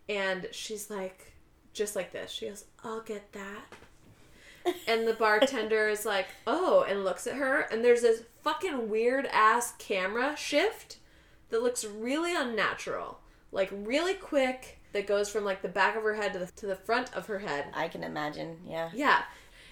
And 0.10 0.48
she's 0.52 0.90
like, 0.90 1.34
just 1.74 1.96
like 1.96 2.12
this. 2.12 2.32
She 2.32 2.48
goes, 2.48 2.66
I'll 2.84 3.02
get 3.02 3.32
that. 3.34 4.76
And 4.88 5.08
the 5.08 5.14
bartender 5.14 5.90
is 5.90 6.06
like, 6.06 6.28
oh, 6.46 6.86
and 6.88 7.04
looks 7.04 7.26
at 7.26 7.36
her, 7.36 7.62
and 7.62 7.84
there's 7.84 8.02
this 8.02 8.24
fucking 8.44 8.90
weird 8.90 9.26
ass 9.32 9.74
camera 9.80 10.36
shift 10.38 10.98
that 11.50 11.64
looks 11.64 11.84
really 11.84 12.36
unnatural. 12.36 13.20
Like, 13.52 13.70
really 13.72 14.14
quick, 14.14 14.80
that 14.94 15.08
goes 15.08 15.30
from 15.30 15.46
like 15.46 15.62
the 15.62 15.68
back 15.68 15.96
of 15.96 16.04
her 16.04 16.16
head 16.16 16.34
to 16.34 16.40
the, 16.40 16.46
to 16.58 16.68
the 16.68 16.76
front 16.76 17.14
of 17.16 17.28
her 17.28 17.40
head. 17.40 17.66
I 17.74 17.88
can 17.88 18.04
imagine. 18.04 18.58
Yeah. 18.68 18.90
Yeah. 18.94 19.24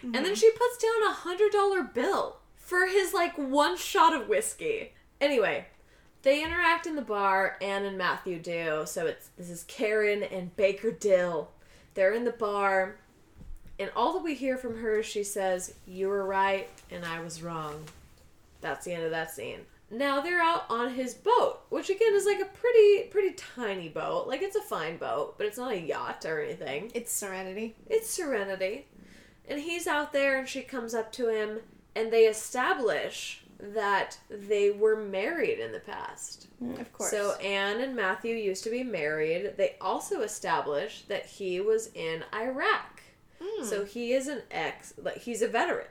And 0.02 0.16
then 0.16 0.24
mm-hmm. 0.24 0.34
she 0.34 0.52
puts 0.52 0.78
down 0.78 1.04
a 1.10 1.14
hundred 1.14 1.52
dollar 1.52 1.84
bill 1.84 2.38
for 2.56 2.86
his 2.86 3.14
like 3.14 3.38
one 3.38 3.78
shot 3.78 4.14
of 4.14 4.30
whiskey. 4.30 4.94
Anyway, 5.20 5.68
they 6.22 6.44
interact 6.44 6.86
in 6.86 6.96
the 6.96 7.02
bar, 7.02 7.58
Anne 7.62 7.86
and 7.86 7.98
Matthew 7.98 8.40
do. 8.40 8.84
So 8.86 9.06
it's 9.06 9.30
this 9.38 9.50
is 9.50 9.64
Karen 9.64 10.24
and 10.24 10.56
Baker 10.56 10.92
Dill. 10.92 11.50
They're 11.94 12.14
in 12.14 12.26
the 12.26 12.32
bar, 12.32 12.98
and 13.78 13.92
all 13.96 14.14
that 14.14 14.24
we 14.24 14.36
hear 14.36 14.58
from 14.58 14.80
her, 14.82 15.00
is 15.00 15.06
she 15.06 15.24
says, 15.24 15.76
"You 15.86 16.10
were 16.10 16.26
right, 16.26 16.70
and 16.92 17.06
I 17.06 17.22
was 17.22 17.42
wrong." 17.42 17.86
That's 18.62 18.86
the 18.86 18.94
end 18.94 19.04
of 19.04 19.12
that 19.12 19.32
scene. 19.32 19.62
Now 19.92 20.22
they're 20.22 20.42
out 20.42 20.66
on 20.70 20.94
his 20.94 21.16
boat, 21.16 21.62
which 21.70 21.90
again 21.90 22.14
is 22.14 22.26
like 22.26 22.40
a 22.40 22.46
pretty, 22.46 23.10
pretty 23.10 23.34
tiny 23.34 23.90
boat. 23.90 24.28
Like 24.28 24.42
it's 24.42 24.56
a 24.56 24.62
fine 24.62 24.98
boat, 24.98 25.36
but 25.38 25.48
it's 25.48 25.58
not 25.58 25.72
a 25.72 25.80
yacht 25.80 26.26
or 26.26 26.42
anything. 26.42 26.92
It's 26.94 27.12
Serenity. 27.12 27.76
It's 27.88 28.10
Serenity. 28.10 28.86
And 29.48 29.60
he's 29.60 29.88
out 29.88 30.14
there 30.14 30.38
and 30.38 30.48
she 30.48 30.62
comes 30.62 30.94
up 30.94 31.12
to 31.14 31.30
him 31.30 31.62
and 31.96 32.14
they 32.14 32.26
establish 32.26 33.44
that 33.60 34.18
they 34.30 34.72
were 34.72 34.96
married 34.96 35.60
in 35.60 35.72
the 35.72 35.80
past. 35.80 36.48
Of 36.80 36.94
course. 36.94 37.12
So 37.12 37.34
Anne 37.36 37.82
and 37.82 37.96
Matthew 37.96 38.36
used 38.36 38.64
to 38.64 38.70
be 38.70 38.84
married. 38.84 39.56
They 39.58 39.76
also 39.82 40.22
established 40.22 41.10
that 41.10 41.26
he 41.26 41.60
was 41.60 41.90
in 41.94 42.24
Iraq. 42.34 43.02
Hmm. 43.42 43.66
So 43.66 43.86
he 43.86 44.14
is 44.14 44.28
an 44.28 44.42
ex 44.50 44.94
like 45.02 45.18
he's 45.18 45.42
a 45.42 45.48
veteran. 45.48 45.88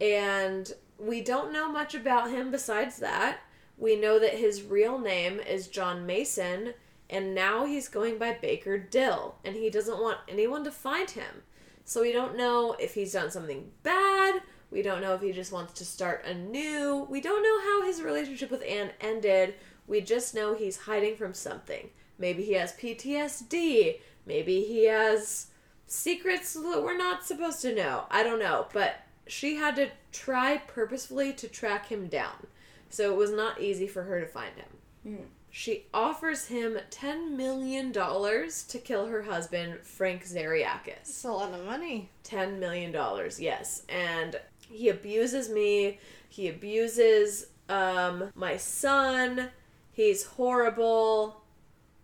And 0.00 0.72
we 0.98 1.20
don't 1.20 1.52
know 1.52 1.70
much 1.70 1.94
about 1.94 2.30
him 2.30 2.50
besides 2.50 2.98
that. 2.98 3.38
We 3.76 3.96
know 3.96 4.18
that 4.18 4.34
his 4.34 4.62
real 4.62 4.98
name 4.98 5.40
is 5.40 5.68
John 5.68 6.06
Mason 6.06 6.74
and 7.10 7.34
now 7.34 7.66
he's 7.66 7.88
going 7.88 8.18
by 8.18 8.38
Baker 8.40 8.78
Dill 8.78 9.36
and 9.44 9.54
he 9.54 9.70
doesn't 9.70 10.00
want 10.00 10.18
anyone 10.28 10.64
to 10.64 10.70
find 10.70 11.10
him. 11.10 11.42
So 11.84 12.00
we 12.00 12.12
don't 12.12 12.36
know 12.36 12.74
if 12.80 12.94
he's 12.94 13.12
done 13.12 13.30
something 13.30 13.70
bad. 13.82 14.40
We 14.74 14.82
don't 14.82 15.00
know 15.00 15.14
if 15.14 15.20
he 15.20 15.30
just 15.30 15.52
wants 15.52 15.72
to 15.74 15.84
start 15.84 16.26
anew. 16.26 17.06
We 17.08 17.20
don't 17.20 17.44
know 17.44 17.60
how 17.60 17.86
his 17.86 18.02
relationship 18.02 18.50
with 18.50 18.64
Anne 18.68 18.90
ended. 19.00 19.54
We 19.86 20.00
just 20.00 20.34
know 20.34 20.52
he's 20.52 20.76
hiding 20.76 21.14
from 21.14 21.32
something. 21.32 21.90
Maybe 22.18 22.42
he 22.42 22.54
has 22.54 22.72
PTSD. 22.72 24.00
Maybe 24.26 24.62
he 24.64 24.86
has 24.86 25.46
secrets 25.86 26.54
that 26.54 26.82
we're 26.82 26.96
not 26.96 27.24
supposed 27.24 27.62
to 27.62 27.72
know. 27.72 28.06
I 28.10 28.24
don't 28.24 28.40
know. 28.40 28.66
But 28.72 28.96
she 29.28 29.54
had 29.54 29.76
to 29.76 29.90
try 30.10 30.56
purposefully 30.56 31.32
to 31.34 31.46
track 31.46 31.86
him 31.86 32.08
down. 32.08 32.48
So 32.90 33.12
it 33.12 33.16
was 33.16 33.30
not 33.30 33.60
easy 33.60 33.86
for 33.86 34.02
her 34.02 34.20
to 34.20 34.26
find 34.26 34.56
him. 34.56 34.68
Hmm. 35.04 35.24
She 35.56 35.86
offers 35.94 36.46
him 36.46 36.78
$10 36.90 37.30
million 37.30 37.92
to 37.92 38.78
kill 38.82 39.06
her 39.06 39.22
husband, 39.22 39.78
Frank 39.84 40.24
Zariakis. 40.24 41.04
That's 41.04 41.24
a 41.24 41.30
lot 41.30 41.54
of 41.54 41.64
money. 41.64 42.10
$10 42.24 42.58
million, 42.58 42.92
yes. 43.38 43.84
And 43.88 44.34
he 44.70 44.88
abuses 44.88 45.48
me. 45.48 45.98
He 46.28 46.48
abuses 46.48 47.46
um, 47.68 48.30
my 48.34 48.56
son. 48.56 49.50
He's 49.92 50.24
horrible. 50.24 51.42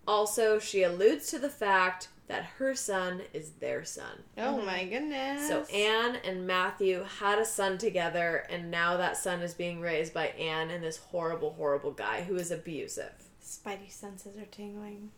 Also, 0.06 0.58
she 0.58 0.82
alludes 0.82 1.28
to 1.30 1.38
the 1.38 1.50
fact 1.50 2.08
that 2.28 2.44
her 2.58 2.76
son 2.76 3.22
is 3.34 3.50
their 3.58 3.84
son. 3.84 4.22
Oh 4.38 4.62
my 4.62 4.84
goodness. 4.84 5.48
So 5.48 5.64
Anne 5.74 6.16
and 6.24 6.46
Matthew 6.46 7.04
had 7.18 7.40
a 7.40 7.44
son 7.44 7.76
together, 7.76 8.46
and 8.48 8.70
now 8.70 8.96
that 8.96 9.16
son 9.16 9.42
is 9.42 9.52
being 9.52 9.80
raised 9.80 10.14
by 10.14 10.28
Anne 10.28 10.70
and 10.70 10.82
this 10.82 10.98
horrible, 10.98 11.54
horrible 11.54 11.90
guy 11.90 12.22
who 12.22 12.36
is 12.36 12.52
abusive. 12.52 13.12
Spidey 13.44 13.90
senses 13.90 14.38
are 14.38 14.46
tingling. 14.46 15.10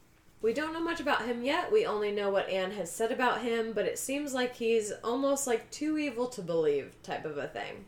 We 0.43 0.53
don't 0.53 0.73
know 0.73 0.83
much 0.83 1.01
about 1.01 1.25
him 1.25 1.45
yet. 1.45 1.71
We 1.73 1.87
only 1.87 2.11
know 2.11 2.29
what 2.31 2.49
Anne 2.49 2.73
has 2.73 2.91
said 2.91 3.13
about 3.13 3.43
him, 3.43 3.73
but 3.73 3.87
it 3.87 3.99
seems 3.99 4.35
like 4.35 4.57
he's 4.57 4.93
almost 5.05 5.47
like 5.47 5.71
too 5.71 5.97
evil 5.99 6.27
to 6.29 6.43
believe 6.43 6.97
type 7.05 7.25
of 7.25 7.39
a 7.39 7.47
thing. 7.47 7.85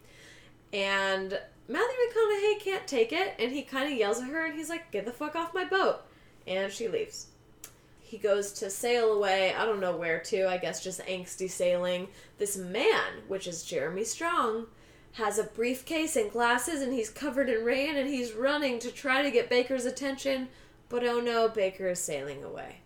And 0.73 1.39
Matthew 1.67 1.97
McConaughey 2.09 2.61
can't 2.61 2.87
take 2.87 3.13
it, 3.13 3.35
and 3.39 3.51
he 3.53 3.63
kind 3.63 3.93
of 3.93 3.99
yells 3.99 4.21
at 4.21 4.29
her, 4.29 4.47
and 4.47 4.55
he's 4.55 4.69
like, 4.69 4.91
"Get 4.93 5.05
the 5.05 5.13
fuck 5.13 5.35
off 5.35 5.53
my 5.55 5.65
boat!" 5.65 6.03
And 6.47 6.73
she 6.73 6.89
leaves. 6.89 7.27
he 8.01 8.19
goes 8.19 8.53
to 8.53 8.71
sail 8.71 9.13
away. 9.13 9.53
I 9.55 9.65
don't 9.65 9.81
know 9.81 9.97
where 9.97 10.21
to. 10.21 10.49
I 10.49 10.59
guess 10.59 10.85
just 10.85 11.01
angsty 11.01 11.51
sailing. 11.51 12.07
This 12.39 12.57
man, 12.57 13.23
which 13.27 13.49
is 13.49 13.65
Jeremy 13.65 14.05
Strong, 14.05 14.67
has 15.15 15.39
a 15.39 15.45
briefcase 15.45 16.15
and 16.15 16.31
glasses, 16.31 16.81
and 16.83 16.93
he's 16.93 17.11
covered 17.11 17.49
in 17.49 17.65
rain, 17.65 17.97
and 17.97 18.09
he's 18.09 18.33
running 18.33 18.79
to 18.81 18.93
try 18.93 19.23
to 19.23 19.31
get 19.33 19.51
Baker's 19.51 19.85
attention. 19.85 20.49
But 20.89 21.05
oh 21.05 21.21
no, 21.21 21.49
Baker 21.49 21.89
is 21.89 22.01
sailing 22.01 22.45
away. 22.45 22.77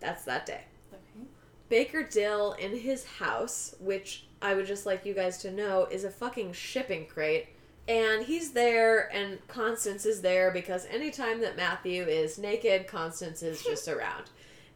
That's 0.00 0.24
that 0.24 0.46
day. 0.46 0.62
Okay. 0.92 1.26
Baker 1.68 2.02
Dill 2.02 2.52
in 2.52 2.76
his 2.76 3.04
house, 3.04 3.74
which 3.80 4.26
I 4.40 4.54
would 4.54 4.66
just 4.66 4.86
like 4.86 5.04
you 5.04 5.14
guys 5.14 5.38
to 5.38 5.50
know 5.50 5.86
is 5.90 6.04
a 6.04 6.10
fucking 6.10 6.52
shipping 6.52 7.06
crate. 7.06 7.48
And 7.88 8.26
he's 8.26 8.52
there, 8.52 9.10
and 9.14 9.38
Constance 9.48 10.04
is 10.04 10.20
there 10.20 10.50
because 10.50 10.84
anytime 10.86 11.40
that 11.40 11.56
Matthew 11.56 12.04
is 12.04 12.38
naked, 12.38 12.86
Constance 12.86 13.42
is 13.42 13.62
just 13.62 13.88
around. 13.88 14.24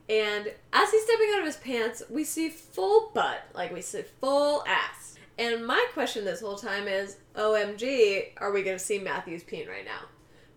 And 0.09 0.51
as 0.73 0.91
he's 0.91 1.05
stepping 1.05 1.31
out 1.35 1.41
of 1.41 1.47
his 1.47 1.57
pants, 1.57 2.03
we 2.11 2.25
see 2.25 2.49
full 2.49 3.11
butt, 3.15 3.47
like 3.55 3.73
we 3.73 3.83
see 3.83 4.03
full 4.21 4.65
ass. 4.67 5.17
And 5.39 5.67
my 5.67 5.87
question 5.93 6.25
this 6.25 6.41
whole 6.41 6.57
time 6.57 6.89
is 6.89 7.17
OMG, 7.35 8.31
are 8.39 8.53
we 8.53 8.63
going 8.63 8.77
to 8.77 8.83
see 8.85 8.99
Matthew's 8.99 9.43
peen 9.43 9.69
right 9.69 9.85
now? 9.85 10.01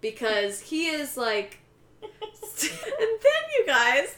Because 0.06 0.60
he 0.60 0.86
is 0.86 1.18
like. 1.18 1.58
and 2.04 2.12
then, 2.62 3.44
you 3.58 3.66
guys, 3.66 4.18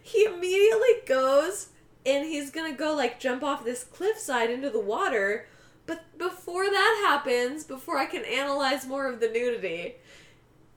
he 0.00 0.24
immediately 0.26 1.02
goes 1.06 1.70
and 2.06 2.24
he's 2.24 2.52
gonna 2.52 2.72
go 2.72 2.94
like 2.94 3.18
jump 3.18 3.42
off 3.42 3.64
this 3.64 3.82
cliffside 3.82 4.48
into 4.48 4.70
the 4.70 4.78
water. 4.78 5.48
But 5.86 6.16
before 6.16 6.66
that 6.66 7.02
happens, 7.04 7.64
before 7.64 7.98
I 7.98 8.06
can 8.06 8.24
analyze 8.24 8.86
more 8.86 9.10
of 9.10 9.18
the 9.18 9.28
nudity, 9.28 9.96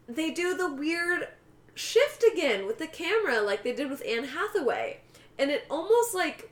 they 0.07 0.31
do 0.31 0.57
the 0.57 0.73
weird 0.73 1.27
shift 1.75 2.23
again 2.23 2.65
with 2.65 2.79
the 2.79 2.87
camera 2.87 3.41
like 3.41 3.63
they 3.63 3.73
did 3.73 3.91
with 3.91 4.03
Anne 4.07 4.23
Hathaway. 4.23 5.01
And 5.37 5.51
it 5.51 5.67
almost 5.69 6.15
like 6.15 6.51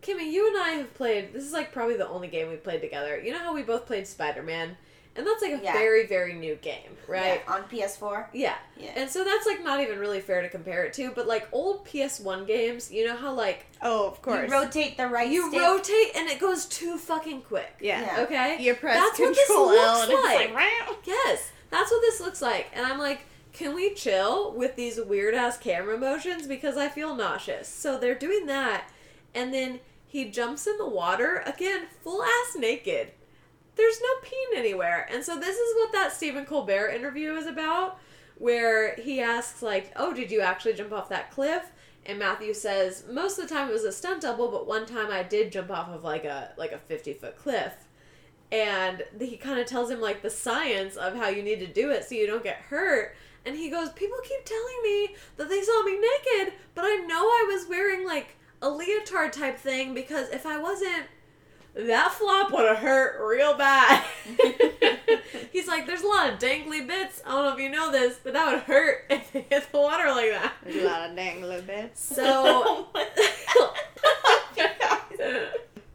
Kimmy, 0.00 0.32
you 0.32 0.48
and 0.48 0.56
I 0.56 0.70
have 0.70 0.94
played 0.94 1.34
this 1.34 1.44
is 1.44 1.52
like 1.52 1.70
probably 1.70 1.98
the 1.98 2.08
only 2.08 2.28
game 2.28 2.48
we 2.48 2.56
played 2.56 2.80
together. 2.80 3.20
You 3.20 3.32
know 3.32 3.40
how 3.40 3.54
we 3.54 3.62
both 3.62 3.84
played 3.84 4.06
Spider 4.06 4.42
Man? 4.42 4.78
And 5.14 5.26
that's 5.26 5.42
like 5.42 5.52
a 5.52 5.62
Yeah. 5.62 5.74
very, 5.74 6.06
very 6.06 6.32
new 6.32 6.54
game, 6.56 6.96
right? 7.06 7.42
Yeah, 7.46 7.52
on 7.54 7.64
PS4. 7.64 8.28
Yeah. 8.32 8.54
Yeah. 8.78 8.92
And 8.96 9.10
so 9.10 9.24
that's 9.24 9.46
like 9.46 9.62
not 9.62 9.80
even 9.80 9.98
really 9.98 10.20
fair 10.20 10.40
to 10.40 10.48
compare 10.48 10.84
it 10.84 10.94
to, 10.94 11.10
but 11.10 11.26
like 11.26 11.46
old 11.52 11.84
PS1 11.86 12.46
games, 12.46 12.90
you 12.90 13.06
know 13.06 13.14
how 13.16 13.32
like 13.34 13.66
Oh, 13.82 14.06
of 14.06 14.22
course. 14.22 14.48
You 14.48 14.52
rotate 14.56 14.96
the 14.96 15.08
right 15.08 15.28
you 15.28 15.50
stick. 15.50 15.60
rotate 15.60 16.16
and 16.16 16.30
it 16.30 16.38
goes 16.40 16.64
too 16.64 16.96
fucking 16.96 17.42
quick. 17.42 17.74
yeah. 17.80 18.00
Yeah. 18.16 18.22
Okay? 18.24 18.56
You 18.62 18.74
press 18.74 18.96
That's 18.96 19.18
what 19.18 19.34
this 19.34 19.46
Control 19.46 19.70
L 19.70 19.74
looks 19.98 20.02
and 20.04 20.12
it's 20.12 20.24
like. 20.24 20.54
like, 20.54 21.06
Yes, 21.06 21.50
that's 21.70 21.90
what 21.90 22.00
this 22.00 22.18
looks 22.20 22.40
like. 22.40 22.68
And 22.72 22.86
I'm 22.86 22.98
like, 22.98 23.26
can 23.52 23.74
we 23.74 23.92
chill 23.92 24.52
with 24.52 24.76
these 24.76 24.98
weird 24.98 25.34
ass 25.34 25.58
camera 25.58 25.98
motions 25.98 26.46
because 26.46 26.78
I 26.78 26.88
feel 26.88 27.14
nauseous. 27.14 27.68
So 27.68 27.98
they're 27.98 28.14
doing 28.14 28.46
that 28.46 28.84
and 29.34 29.52
then 29.52 29.80
he 30.06 30.30
jumps 30.30 30.66
in 30.66 30.78
the 30.78 30.88
water 30.88 31.42
again 31.44 31.88
full 32.02 32.22
ass 32.22 32.56
naked. 32.56 33.12
There's 33.76 34.00
no 34.00 34.08
peen 34.22 34.58
anywhere. 34.58 35.08
And 35.10 35.24
so 35.24 35.38
this 35.38 35.56
is 35.56 35.74
what 35.76 35.92
that 35.92 36.12
Stephen 36.12 36.44
Colbert 36.44 36.90
interview 36.90 37.34
is 37.34 37.46
about 37.46 37.98
where 38.36 38.94
he 38.96 39.20
asks 39.20 39.62
like, 39.62 39.92
"Oh, 39.96 40.12
did 40.12 40.30
you 40.30 40.40
actually 40.40 40.74
jump 40.74 40.92
off 40.92 41.08
that 41.08 41.30
cliff?" 41.30 41.70
And 42.04 42.18
Matthew 42.18 42.54
says, 42.54 43.04
"Most 43.10 43.38
of 43.38 43.48
the 43.48 43.54
time 43.54 43.68
it 43.68 43.72
was 43.72 43.84
a 43.84 43.92
stunt 43.92 44.22
double, 44.22 44.50
but 44.50 44.66
one 44.66 44.86
time 44.86 45.10
I 45.10 45.22
did 45.22 45.52
jump 45.52 45.70
off 45.70 45.88
of 45.88 46.04
like 46.04 46.24
a 46.24 46.52
like 46.56 46.72
a 46.72 46.78
50-foot 46.92 47.36
cliff." 47.36 47.72
and 48.52 49.02
he 49.18 49.38
kind 49.38 49.58
of 49.58 49.66
tells 49.66 49.90
him 49.90 50.00
like 50.00 50.20
the 50.20 50.30
science 50.30 50.96
of 50.96 51.16
how 51.16 51.28
you 51.28 51.42
need 51.42 51.58
to 51.58 51.66
do 51.66 51.90
it 51.90 52.04
so 52.04 52.14
you 52.14 52.26
don't 52.26 52.44
get 52.44 52.56
hurt 52.56 53.16
and 53.46 53.56
he 53.56 53.70
goes 53.70 53.88
people 53.92 54.18
keep 54.22 54.44
telling 54.44 54.82
me 54.84 55.16
that 55.36 55.48
they 55.48 55.62
saw 55.62 55.82
me 55.82 55.98
naked 55.98 56.52
but 56.74 56.84
i 56.84 56.96
know 57.08 57.16
i 57.16 57.50
was 57.50 57.66
wearing 57.66 58.06
like 58.06 58.36
a 58.60 58.68
leotard 58.68 59.32
type 59.32 59.58
thing 59.58 59.94
because 59.94 60.28
if 60.28 60.44
i 60.44 60.58
wasn't 60.58 61.06
that 61.74 62.12
flop 62.12 62.52
would 62.52 62.66
have 62.68 62.78
hurt 62.78 63.18
real 63.26 63.56
bad 63.56 64.04
he's 65.52 65.66
like 65.66 65.86
there's 65.86 66.02
a 66.02 66.06
lot 66.06 66.30
of 66.32 66.38
dangly 66.38 66.86
bits 66.86 67.22
i 67.26 67.30
don't 67.30 67.44
know 67.44 67.52
if 67.54 67.58
you 67.58 67.70
know 67.70 67.90
this 67.90 68.18
but 68.22 68.32
that 68.34 68.52
would 68.52 68.62
hurt 68.64 69.04
if 69.10 69.32
they 69.32 69.40
hit 69.48 69.66
the 69.72 69.78
water 69.78 70.08
like 70.10 70.30
that 70.30 70.52
There's 70.64 70.76
a 70.82 70.86
lot 70.86 71.08
of 71.10 71.16
dangly 71.16 71.66
bits. 71.66 72.02
so 72.14 72.88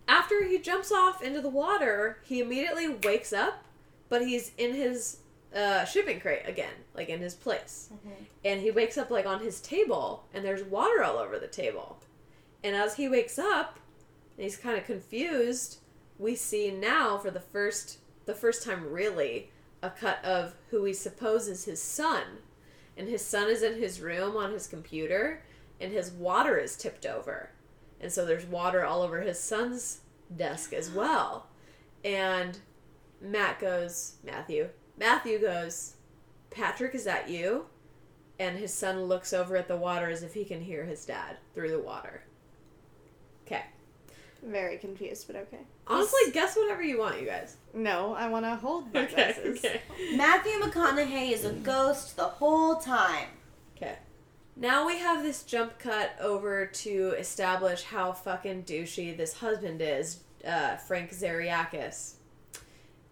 after 0.07 0.43
he 0.47 0.59
jumps 0.59 0.91
off 0.91 1.21
into 1.21 1.41
the 1.41 1.49
water, 1.49 2.17
he 2.23 2.39
immediately 2.39 2.87
wakes 2.87 3.33
up, 3.33 3.63
but 4.09 4.21
he's 4.25 4.51
in 4.57 4.73
his 4.73 5.17
uh, 5.55 5.83
shipping 5.85 6.19
crate 6.19 6.43
again, 6.45 6.73
like 6.95 7.09
in 7.09 7.19
his 7.19 7.33
place. 7.33 7.89
And 8.45 8.61
he 8.61 8.71
wakes 8.71 8.97
up 8.97 9.09
like 9.11 9.25
on 9.25 9.41
his 9.41 9.59
table, 9.59 10.23
and 10.33 10.45
there's 10.45 10.63
water 10.63 11.03
all 11.03 11.17
over 11.17 11.37
the 11.39 11.47
table. 11.47 11.97
And 12.63 12.75
as 12.75 12.95
he 12.95 13.09
wakes 13.09 13.37
up, 13.37 13.79
and 14.37 14.43
he's 14.43 14.55
kind 14.55 14.77
of 14.77 14.85
confused, 14.85 15.79
we 16.19 16.35
see 16.35 16.71
now 16.71 17.17
for 17.17 17.31
the 17.31 17.39
first 17.39 17.99
the 18.25 18.35
first 18.35 18.63
time 18.63 18.91
really 18.91 19.49
a 19.81 19.89
cut 19.89 20.23
of 20.23 20.53
who 20.69 20.83
he 20.83 20.93
supposes 20.93 21.65
his 21.65 21.81
son. 21.81 22.23
And 22.97 23.07
his 23.07 23.23
son 23.23 23.49
is 23.49 23.63
in 23.63 23.79
his 23.79 24.01
room 24.01 24.35
on 24.35 24.51
his 24.51 24.67
computer, 24.67 25.43
and 25.79 25.93
his 25.93 26.11
water 26.11 26.57
is 26.57 26.75
tipped 26.75 27.05
over. 27.05 27.51
And 28.01 28.11
so 28.11 28.25
there's 28.25 28.45
water 28.45 28.83
all 28.83 29.01
over 29.01 29.21
his 29.21 29.39
son's 29.39 30.01
desk 30.35 30.73
as 30.73 30.89
well. 30.89 31.47
And 32.03 32.59
Matt 33.21 33.59
goes, 33.59 34.15
Matthew. 34.23 34.69
Matthew 34.97 35.39
goes, 35.39 35.95
Patrick, 36.49 36.95
is 36.95 37.05
that 37.05 37.29
you? 37.29 37.67
And 38.39 38.57
his 38.57 38.73
son 38.73 39.03
looks 39.03 39.31
over 39.31 39.55
at 39.55 39.67
the 39.67 39.77
water 39.77 40.09
as 40.09 40.23
if 40.23 40.33
he 40.33 40.43
can 40.43 40.61
hear 40.61 40.85
his 40.85 41.05
dad 41.05 41.37
through 41.53 41.69
the 41.71 41.79
water. 41.79 42.23
Okay. 44.43 44.51
Very 44.51 44.77
confused, 44.77 45.27
but 45.27 45.35
okay. 45.35 45.59
Honestly, 45.87 46.31
guess 46.33 46.55
whatever 46.55 46.81
you 46.83 46.99
want, 46.99 47.19
you 47.19 47.25
guys. 47.27 47.57
No, 47.73 48.13
I 48.13 48.27
want 48.29 48.45
to 48.45 48.55
hold 48.55 48.93
my 48.93 49.01
Okay. 49.03 49.15
guesses. 49.15 49.63
Okay. 49.63 49.81
Matthew 50.15 50.53
McConaughey 50.59 51.31
is 51.31 51.45
a 51.45 51.53
ghost 51.53 52.15
the 52.17 52.23
whole 52.25 52.75
time. 52.77 53.27
Okay. 53.75 53.95
Now 54.55 54.87
we 54.87 54.97
have 54.99 55.23
this 55.23 55.43
jump 55.43 55.77
cut 55.79 56.11
over 56.19 56.65
to 56.65 57.13
establish 57.17 57.83
how 57.83 58.11
fucking 58.11 58.63
douchey 58.63 59.15
this 59.15 59.33
husband 59.33 59.81
is, 59.81 60.21
uh, 60.45 60.77
Frank 60.77 61.11
Zariakis. 61.11 62.13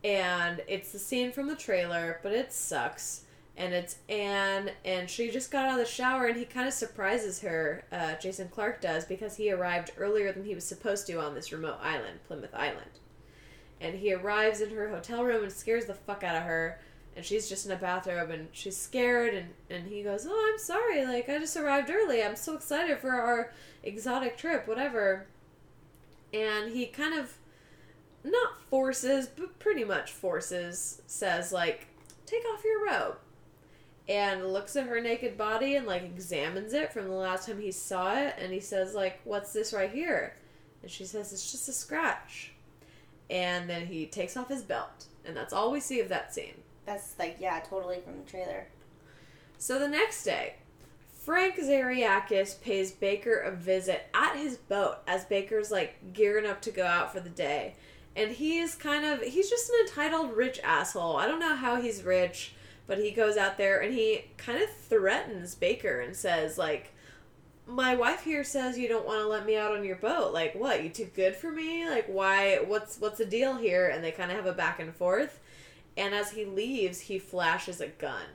And 0.04 0.62
it's 0.68 0.92
the 0.92 1.00
scene 1.00 1.32
from 1.32 1.48
the 1.48 1.56
trailer, 1.56 2.20
but 2.24 2.32
it 2.32 2.52
sucks. 2.54 3.25
And 3.58 3.74
it's 3.74 3.98
Anne, 4.10 4.72
and 4.84 5.10
she 5.10 5.32
just 5.32 5.50
got 5.50 5.66
out 5.66 5.80
of 5.80 5.86
the 5.86 5.92
shower, 5.92 6.26
and 6.26 6.38
he 6.38 6.44
kind 6.44 6.68
of 6.68 6.74
surprises 6.74 7.40
her, 7.40 7.86
uh, 7.90 8.16
Jason 8.16 8.50
Clarke 8.50 8.82
does, 8.82 9.06
because 9.06 9.38
he 9.38 9.50
arrived 9.50 9.92
earlier 9.98 10.34
than 10.34 10.44
he 10.44 10.54
was 10.54 10.66
supposed 10.66 11.08
to 11.08 11.22
on 11.22 11.34
this 11.34 11.54
remote 11.54 11.78
island, 11.82 12.20
Plymouth 12.28 12.54
Island. 12.54 13.00
And 13.80 13.96
he 13.96 14.14
arrives 14.14 14.60
in 14.60 14.72
her 14.72 14.90
hotel 14.90 15.24
room 15.24 15.44
and 15.44 15.52
scares 15.52 15.86
the 15.86 15.94
fuck 15.94 16.24
out 16.24 16.36
of 16.36 16.44
her 16.44 16.80
and 17.16 17.24
she's 17.24 17.48
just 17.48 17.66
in 17.66 17.72
a 17.72 17.76
bathrobe 17.76 18.30
and 18.30 18.48
she's 18.52 18.76
scared 18.76 19.34
and, 19.34 19.48
and 19.70 19.88
he 19.88 20.04
goes 20.04 20.28
oh 20.30 20.52
i'm 20.52 20.60
sorry 20.60 21.06
like 21.06 21.30
i 21.30 21.38
just 21.40 21.56
arrived 21.56 21.90
early. 21.90 22.24
I'm 22.24 22.36
so 22.36 22.56
excited 22.56 23.00
for 23.00 23.12
our 23.12 23.52
exotic 23.84 24.38
trip 24.38 24.68
whatever. 24.68 25.28
And 26.34 26.74
he 26.74 26.88
kind 26.88 27.18
of 27.18 27.38
not 28.24 28.62
forces 28.70 29.28
but 29.28 29.58
pretty 29.60 29.84
much 29.84 30.12
forces 30.12 31.02
says 31.06 31.52
like 31.54 31.88
take 32.26 32.44
off 32.54 32.64
your 32.66 32.86
robe 32.86 33.18
and 34.08 34.54
looks 34.54 34.76
at 34.76 34.88
her 34.88 35.02
naked 35.02 35.38
body 35.38 35.76
and 35.76 35.88
like 35.88 36.04
examines 36.04 36.74
it 36.74 36.94
from 36.94 37.06
the 37.08 37.14
last 37.14 37.48
time 37.48 37.60
he 37.60 37.72
saw 37.72 38.16
it 38.16 38.36
and 38.38 38.54
he 38.54 38.60
says 38.60 38.94
like 38.94 39.20
what's 39.24 39.52
this 39.54 39.74
right 39.74 39.92
here 39.92 40.36
and 40.82 40.92
she 40.92 41.06
says 41.06 41.34
it's 41.34 41.52
just 41.52 41.68
a 41.68 41.74
scratch 41.74 42.52
and 43.30 43.70
then 43.70 43.86
he 43.88 44.06
takes 44.06 44.38
off 44.38 44.48
his 44.50 44.62
belt 44.62 45.06
and 45.26 45.36
that's 45.36 45.54
all 45.54 45.72
we 45.72 45.80
see 45.80 46.00
of 46.00 46.10
that 46.10 46.34
scene 46.34 46.54
That's 46.86 47.16
like, 47.18 47.38
yeah, 47.40 47.60
totally 47.62 48.00
from 48.02 48.18
the 48.24 48.30
trailer. 48.30 48.68
So 49.58 49.80
the 49.80 49.88
next 49.88 50.24
day, 50.24 50.56
Frank 51.12 51.56
Zariakis 51.58 52.62
pays 52.62 52.92
Baker 52.92 53.40
a 53.40 53.52
visit 53.52 54.08
at 54.14 54.36
his 54.36 54.58
boat 54.58 54.98
as 55.08 55.26
Baker's 55.26 55.72
like 55.72 56.14
gearing 56.14 56.46
up 56.46 56.62
to 56.62 56.72
go 56.72 56.86
out 56.86 57.12
for 57.12 57.20
the 57.20 57.30
day. 57.30 57.74
And 58.16 58.32
he 58.32 58.60
is 58.60 58.76
kind 58.76 59.04
of, 59.04 59.22
he's 59.22 59.50
just 59.50 59.70
an 59.70 59.76
entitled 59.82 60.38
rich 60.38 60.60
asshole. 60.64 61.18
I 61.18 61.26
don't 61.28 61.40
know 61.40 61.56
how 61.56 61.82
he's 61.82 62.04
rich, 62.04 62.54
but 62.88 63.00
he 63.00 63.12
goes 63.12 63.38
out 63.38 63.58
there 63.58 63.80
and 63.82 63.94
he 63.94 64.26
kind 64.38 64.62
of 64.62 64.70
threatens 64.70 65.56
Baker 65.56 66.02
and 66.02 66.16
says, 66.16 66.58
like, 66.58 66.92
my 67.68 67.96
wife 67.96 68.24
here 68.24 68.44
says 68.44 68.78
you 68.78 68.88
don't 68.88 69.08
want 69.08 69.22
to 69.22 69.28
let 69.28 69.46
me 69.46 69.58
out 69.58 69.76
on 69.76 69.84
your 69.84 69.96
boat. 69.96 70.34
Like, 70.34 70.54
what? 70.54 70.84
You 70.84 70.90
too 70.90 71.10
good 71.16 71.36
for 71.36 71.52
me? 71.52 71.90
Like, 71.90 72.06
why? 72.08 72.60
What's 72.66 73.00
what's 73.00 73.18
the 73.18 73.26
deal 73.26 73.58
here? 73.58 73.90
And 73.90 74.04
they 74.04 74.12
kind 74.12 74.30
of 74.30 74.38
have 74.38 74.46
a 74.46 74.54
back 74.54 74.80
and 74.80 74.94
forth. 74.94 75.40
And 75.98 76.14
as 76.14 76.32
he 76.32 76.46
leaves, 76.46 77.00
he 77.00 77.20
flashes 77.20 77.82
a 77.82 77.88
gun, 77.88 78.26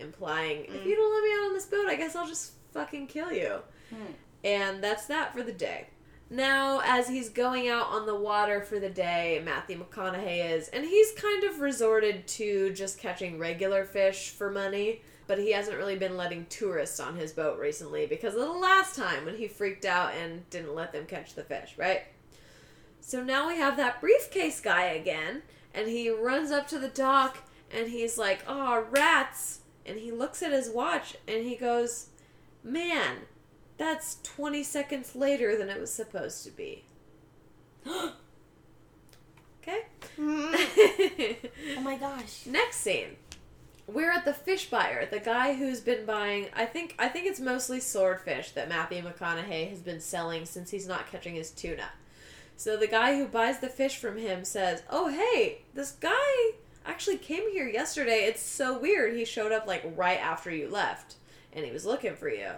implying, 0.00 0.64
if 0.64 0.84
you 0.84 0.96
don't 0.96 1.14
let 1.14 1.22
me 1.22 1.30
out 1.30 1.48
on 1.48 1.54
this 1.54 1.66
boat, 1.66 1.86
I 1.86 1.94
guess 1.94 2.16
I'll 2.16 2.26
just 2.26 2.52
fucking 2.72 3.06
kill 3.06 3.32
you. 3.32 3.60
Hmm. 3.90 4.12
And 4.42 4.82
that's 4.82 5.06
that 5.06 5.32
for 5.32 5.42
the 5.42 5.52
day. 5.52 5.86
Now, 6.34 6.80
as 6.84 7.08
he's 7.08 7.28
going 7.28 7.68
out 7.68 7.90
on 7.90 8.06
the 8.06 8.14
water 8.16 8.60
for 8.60 8.80
the 8.80 8.90
day, 8.90 9.40
Matthew 9.44 9.78
McConaughey 9.78 10.52
is, 10.52 10.66
and 10.66 10.84
he's 10.84 11.12
kind 11.12 11.44
of 11.44 11.60
resorted 11.60 12.26
to 12.26 12.72
just 12.72 12.98
catching 12.98 13.38
regular 13.38 13.84
fish 13.84 14.30
for 14.30 14.50
money. 14.50 15.02
but 15.26 15.38
he 15.38 15.52
hasn't 15.52 15.76
really 15.76 15.96
been 15.96 16.16
letting 16.16 16.46
tourists 16.46 17.00
on 17.00 17.16
his 17.16 17.32
boat 17.32 17.58
recently 17.58 18.06
because 18.06 18.34
of 18.34 18.40
the 18.40 18.46
last 18.52 18.94
time 18.94 19.24
when 19.24 19.36
he 19.36 19.48
freaked 19.48 19.84
out 19.84 20.12
and 20.14 20.48
didn't 20.50 20.74
let 20.74 20.92
them 20.92 21.06
catch 21.06 21.34
the 21.34 21.42
fish, 21.42 21.74
right? 21.78 22.02
So 23.00 23.22
now 23.22 23.48
we 23.48 23.56
have 23.56 23.76
that 23.76 24.00
briefcase 24.00 24.60
guy 24.60 24.84
again, 24.84 25.42
and 25.72 25.88
he 25.88 26.10
runs 26.10 26.50
up 26.50 26.66
to 26.68 26.78
the 26.78 26.88
dock 26.88 27.38
and 27.72 27.88
he's 27.88 28.18
like, 28.18 28.44
"Oh, 28.46 28.86
rats!" 28.90 29.60
And 29.86 29.98
he 29.98 30.12
looks 30.12 30.42
at 30.42 30.52
his 30.52 30.68
watch 30.68 31.16
and 31.26 31.44
he 31.44 31.56
goes, 31.56 32.08
"Man, 32.62 33.22
that's 33.76 34.18
20 34.22 34.62
seconds 34.62 35.14
later 35.14 35.56
than 35.56 35.68
it 35.68 35.80
was 35.80 35.92
supposed 35.92 36.44
to 36.44 36.50
be." 36.50 36.84
okay? 39.62 39.86
Mm-hmm. 40.18 41.46
Oh 41.76 41.80
my 41.80 41.96
gosh. 41.96 42.46
Next 42.46 42.78
scene. 42.78 43.16
We're 43.86 44.12
at 44.12 44.24
the 44.24 44.32
fish 44.32 44.70
buyer, 44.70 45.06
the 45.06 45.18
guy 45.18 45.54
who's 45.54 45.80
been 45.80 46.06
buying 46.06 46.46
I 46.54 46.64
think 46.64 46.94
I 46.98 47.08
think 47.08 47.26
it's 47.26 47.40
mostly 47.40 47.80
swordfish 47.80 48.52
that 48.52 48.68
Matthew 48.68 49.02
McConaughey 49.02 49.68
has 49.68 49.80
been 49.80 50.00
selling 50.00 50.46
since 50.46 50.70
he's 50.70 50.88
not 50.88 51.10
catching 51.10 51.34
his 51.34 51.50
tuna. 51.50 51.90
So 52.56 52.76
the 52.76 52.86
guy 52.86 53.18
who 53.18 53.26
buys 53.26 53.58
the 53.58 53.68
fish 53.68 53.98
from 53.98 54.16
him 54.16 54.44
says, 54.44 54.82
"Oh, 54.88 55.08
hey, 55.08 55.62
this 55.74 55.92
guy 55.92 56.52
actually 56.86 57.18
came 57.18 57.50
here 57.50 57.68
yesterday. 57.68 58.24
It's 58.24 58.42
so 58.42 58.78
weird. 58.78 59.16
He 59.16 59.24
showed 59.24 59.52
up 59.52 59.66
like 59.66 59.84
right 59.96 60.20
after 60.20 60.50
you 60.50 60.70
left 60.70 61.16
and 61.52 61.66
he 61.66 61.72
was 61.72 61.84
looking 61.84 62.16
for 62.16 62.30
you." 62.30 62.52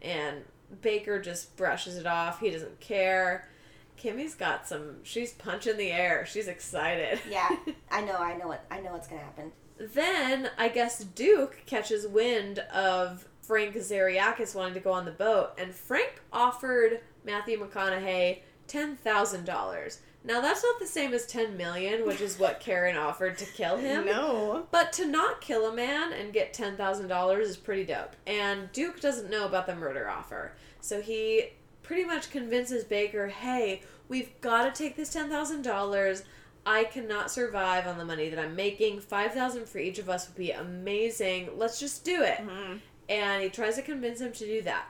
And 0.00 0.44
Baker 0.82 1.20
just 1.20 1.56
brushes 1.56 1.96
it 1.96 2.06
off. 2.06 2.40
He 2.40 2.50
doesn't 2.50 2.80
care. 2.80 3.48
Kimmy's 3.96 4.34
got 4.34 4.66
some 4.66 4.96
she's 5.02 5.32
punching 5.32 5.76
the 5.76 5.90
air. 5.90 6.24
She's 6.26 6.48
excited. 6.48 7.20
Yeah, 7.28 7.48
I 7.90 8.00
know, 8.04 8.16
I 8.16 8.36
know 8.36 8.48
what, 8.48 8.64
I 8.70 8.80
know 8.80 8.92
what's 8.92 9.08
gonna 9.08 9.20
happen. 9.20 9.52
Then 9.78 10.50
I 10.58 10.68
guess 10.68 10.98
Duke 11.04 11.62
catches 11.66 12.06
wind 12.06 12.60
of 12.72 13.26
Frank 13.42 13.74
Zariakis 13.74 14.54
wanting 14.54 14.74
to 14.74 14.80
go 14.80 14.92
on 14.92 15.04
the 15.04 15.10
boat, 15.10 15.50
and 15.58 15.74
Frank 15.74 16.20
offered 16.32 17.00
Matthew 17.24 17.58
McConaughey 17.58 18.40
ten 18.66 18.96
thousand 18.96 19.44
dollars. 19.44 20.00
Now 20.22 20.40
that's 20.40 20.62
not 20.62 20.78
the 20.78 20.86
same 20.86 21.14
as 21.14 21.26
ten 21.26 21.56
million, 21.56 22.06
which 22.06 22.20
is 22.20 22.38
what 22.38 22.60
Karen 22.60 22.96
offered 22.96 23.38
to 23.38 23.46
kill 23.46 23.76
him. 23.78 24.04
No. 24.06 24.66
But 24.70 24.92
to 24.94 25.06
not 25.06 25.40
kill 25.40 25.66
a 25.66 25.74
man 25.74 26.12
and 26.12 26.32
get 26.32 26.52
ten 26.52 26.76
thousand 26.76 27.08
dollars 27.08 27.48
is 27.48 27.56
pretty 27.56 27.84
dope. 27.84 28.14
And 28.26 28.70
Duke 28.72 29.00
doesn't 29.00 29.30
know 29.30 29.46
about 29.46 29.66
the 29.66 29.74
murder 29.74 30.08
offer, 30.08 30.52
so 30.80 31.00
he 31.00 31.50
pretty 31.82 32.04
much 32.04 32.30
convinces 32.30 32.84
Baker, 32.84 33.28
"Hey, 33.28 33.82
we've 34.08 34.38
got 34.40 34.64
to 34.72 34.82
take 34.82 34.96
this 34.96 35.12
ten 35.12 35.30
thousand 35.30 35.62
dollars." 35.62 36.24
I 36.66 36.84
cannot 36.84 37.30
survive 37.30 37.86
on 37.86 37.96
the 37.96 38.04
money 38.04 38.28
that 38.28 38.38
I'm 38.38 38.54
making. 38.54 39.00
Five 39.00 39.32
thousand 39.32 39.66
for 39.66 39.78
each 39.78 39.98
of 39.98 40.10
us 40.10 40.28
would 40.28 40.36
be 40.36 40.50
amazing. 40.50 41.50
Let's 41.56 41.80
just 41.80 42.04
do 42.04 42.22
it. 42.22 42.36
Mm-hmm. 42.36 42.76
And 43.08 43.42
he 43.42 43.48
tries 43.48 43.76
to 43.76 43.82
convince 43.82 44.20
him 44.20 44.32
to 44.32 44.44
do 44.44 44.60
that. 44.62 44.86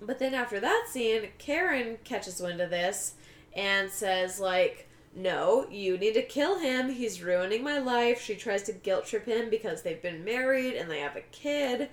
But 0.00 0.20
then 0.20 0.32
after 0.32 0.60
that 0.60 0.86
scene, 0.88 1.28
Karen 1.38 1.98
catches 2.04 2.40
wind 2.40 2.60
of 2.60 2.70
this 2.70 3.14
and 3.56 3.90
says 3.90 4.38
like, 4.38 4.86
"No, 5.14 5.66
you 5.68 5.98
need 5.98 6.14
to 6.14 6.22
kill 6.22 6.60
him. 6.60 6.90
He's 6.90 7.22
ruining 7.22 7.64
my 7.64 7.80
life." 7.80 8.20
She 8.20 8.36
tries 8.36 8.62
to 8.64 8.72
guilt 8.72 9.06
trip 9.06 9.26
him 9.26 9.50
because 9.50 9.82
they've 9.82 10.00
been 10.00 10.24
married 10.24 10.74
and 10.74 10.88
they 10.88 11.00
have 11.00 11.16
a 11.16 11.22
kid, 11.32 11.88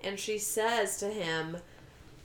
and 0.00 0.18
she 0.18 0.38
says 0.38 0.96
to 0.98 1.10
him, 1.10 1.58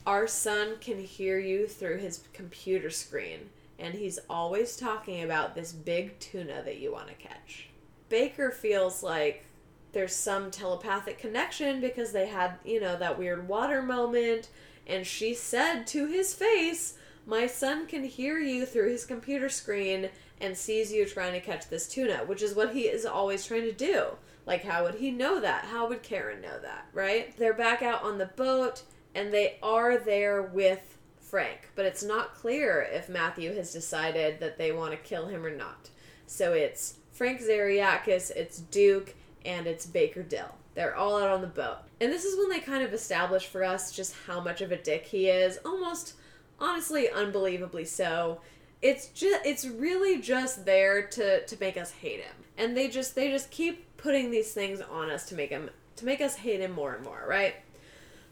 "Our 0.06 0.26
son 0.26 0.78
can 0.80 1.00
hear 1.00 1.38
you 1.38 1.66
through 1.66 1.98
his 1.98 2.22
computer 2.32 2.88
screen." 2.88 3.50
and 3.78 3.94
he's 3.94 4.18
always 4.30 4.76
talking 4.76 5.22
about 5.22 5.54
this 5.54 5.72
big 5.72 6.18
tuna 6.18 6.62
that 6.64 6.78
you 6.78 6.92
want 6.92 7.08
to 7.08 7.14
catch. 7.14 7.68
Baker 8.08 8.50
feels 8.50 9.02
like 9.02 9.44
there's 9.92 10.14
some 10.14 10.50
telepathic 10.50 11.18
connection 11.18 11.80
because 11.80 12.12
they 12.12 12.26
had, 12.26 12.54
you 12.64 12.80
know, 12.80 12.96
that 12.96 13.18
weird 13.18 13.48
water 13.48 13.82
moment, 13.82 14.48
and 14.86 15.06
she 15.06 15.34
said 15.34 15.84
to 15.88 16.06
his 16.06 16.34
face, 16.34 16.94
My 17.26 17.46
son 17.46 17.86
can 17.86 18.04
hear 18.04 18.38
you 18.38 18.66
through 18.66 18.90
his 18.90 19.06
computer 19.06 19.48
screen 19.48 20.10
and 20.40 20.56
sees 20.56 20.92
you 20.92 21.06
trying 21.06 21.32
to 21.32 21.40
catch 21.40 21.68
this 21.68 21.88
tuna, 21.88 22.18
which 22.26 22.42
is 22.42 22.54
what 22.54 22.74
he 22.74 22.82
is 22.82 23.06
always 23.06 23.46
trying 23.46 23.62
to 23.62 23.72
do. 23.72 24.08
Like, 24.46 24.64
how 24.64 24.84
would 24.84 24.96
he 24.96 25.10
know 25.10 25.40
that? 25.40 25.64
How 25.64 25.88
would 25.88 26.02
Karen 26.02 26.42
know 26.42 26.58
that, 26.60 26.86
right? 26.92 27.34
They're 27.36 27.54
back 27.54 27.82
out 27.82 28.02
on 28.02 28.18
the 28.18 28.26
boat, 28.26 28.82
and 29.14 29.32
they 29.32 29.56
are 29.62 29.96
there 29.96 30.42
with 30.42 30.98
Frank, 31.18 31.70
but 31.74 31.86
it's 31.86 32.02
not 32.02 32.34
clear 32.34 32.86
if 32.92 33.08
Matthew 33.08 33.54
has 33.54 33.72
decided 33.72 34.38
that 34.40 34.58
they 34.58 34.70
want 34.70 34.90
to 34.90 34.98
kill 34.98 35.26
him 35.26 35.46
or 35.46 35.56
not. 35.56 35.88
So 36.26 36.52
it's 36.52 36.98
Frank 37.12 37.40
Zariakis, 37.40 38.32
it's 38.32 38.58
Duke, 38.58 39.14
and 39.46 39.66
it's 39.66 39.86
Baker 39.86 40.22
Dill. 40.22 40.54
They're 40.74 40.94
all 40.94 41.16
out 41.16 41.30
on 41.30 41.40
the 41.40 41.46
boat. 41.46 41.78
And 42.00 42.12
this 42.12 42.24
is 42.24 42.36
when 42.36 42.50
they 42.50 42.60
kind 42.60 42.82
of 42.82 42.92
establish 42.92 43.46
for 43.46 43.64
us 43.64 43.92
just 43.92 44.14
how 44.26 44.40
much 44.40 44.60
of 44.60 44.72
a 44.72 44.76
dick 44.76 45.06
he 45.06 45.28
is. 45.28 45.58
Almost 45.64 46.14
honestly 46.58 47.08
unbelievably 47.08 47.84
so. 47.86 48.40
It's 48.82 49.08
just 49.08 49.44
it's 49.46 49.64
really 49.66 50.20
just 50.20 50.64
there 50.64 51.06
to 51.08 51.44
to 51.46 51.56
make 51.60 51.76
us 51.76 51.90
hate 51.92 52.20
him. 52.20 52.34
And 52.56 52.76
they 52.76 52.88
just 52.88 53.14
they 53.14 53.30
just 53.30 53.50
keep 53.50 53.96
putting 53.96 54.30
these 54.30 54.52
things 54.52 54.80
on 54.80 55.10
us 55.10 55.24
to 55.26 55.34
make 55.34 55.50
him 55.50 55.70
to 55.96 56.04
make 56.04 56.20
us 56.20 56.36
hate 56.36 56.60
him 56.60 56.72
more 56.72 56.94
and 56.94 57.04
more, 57.04 57.24
right? 57.26 57.54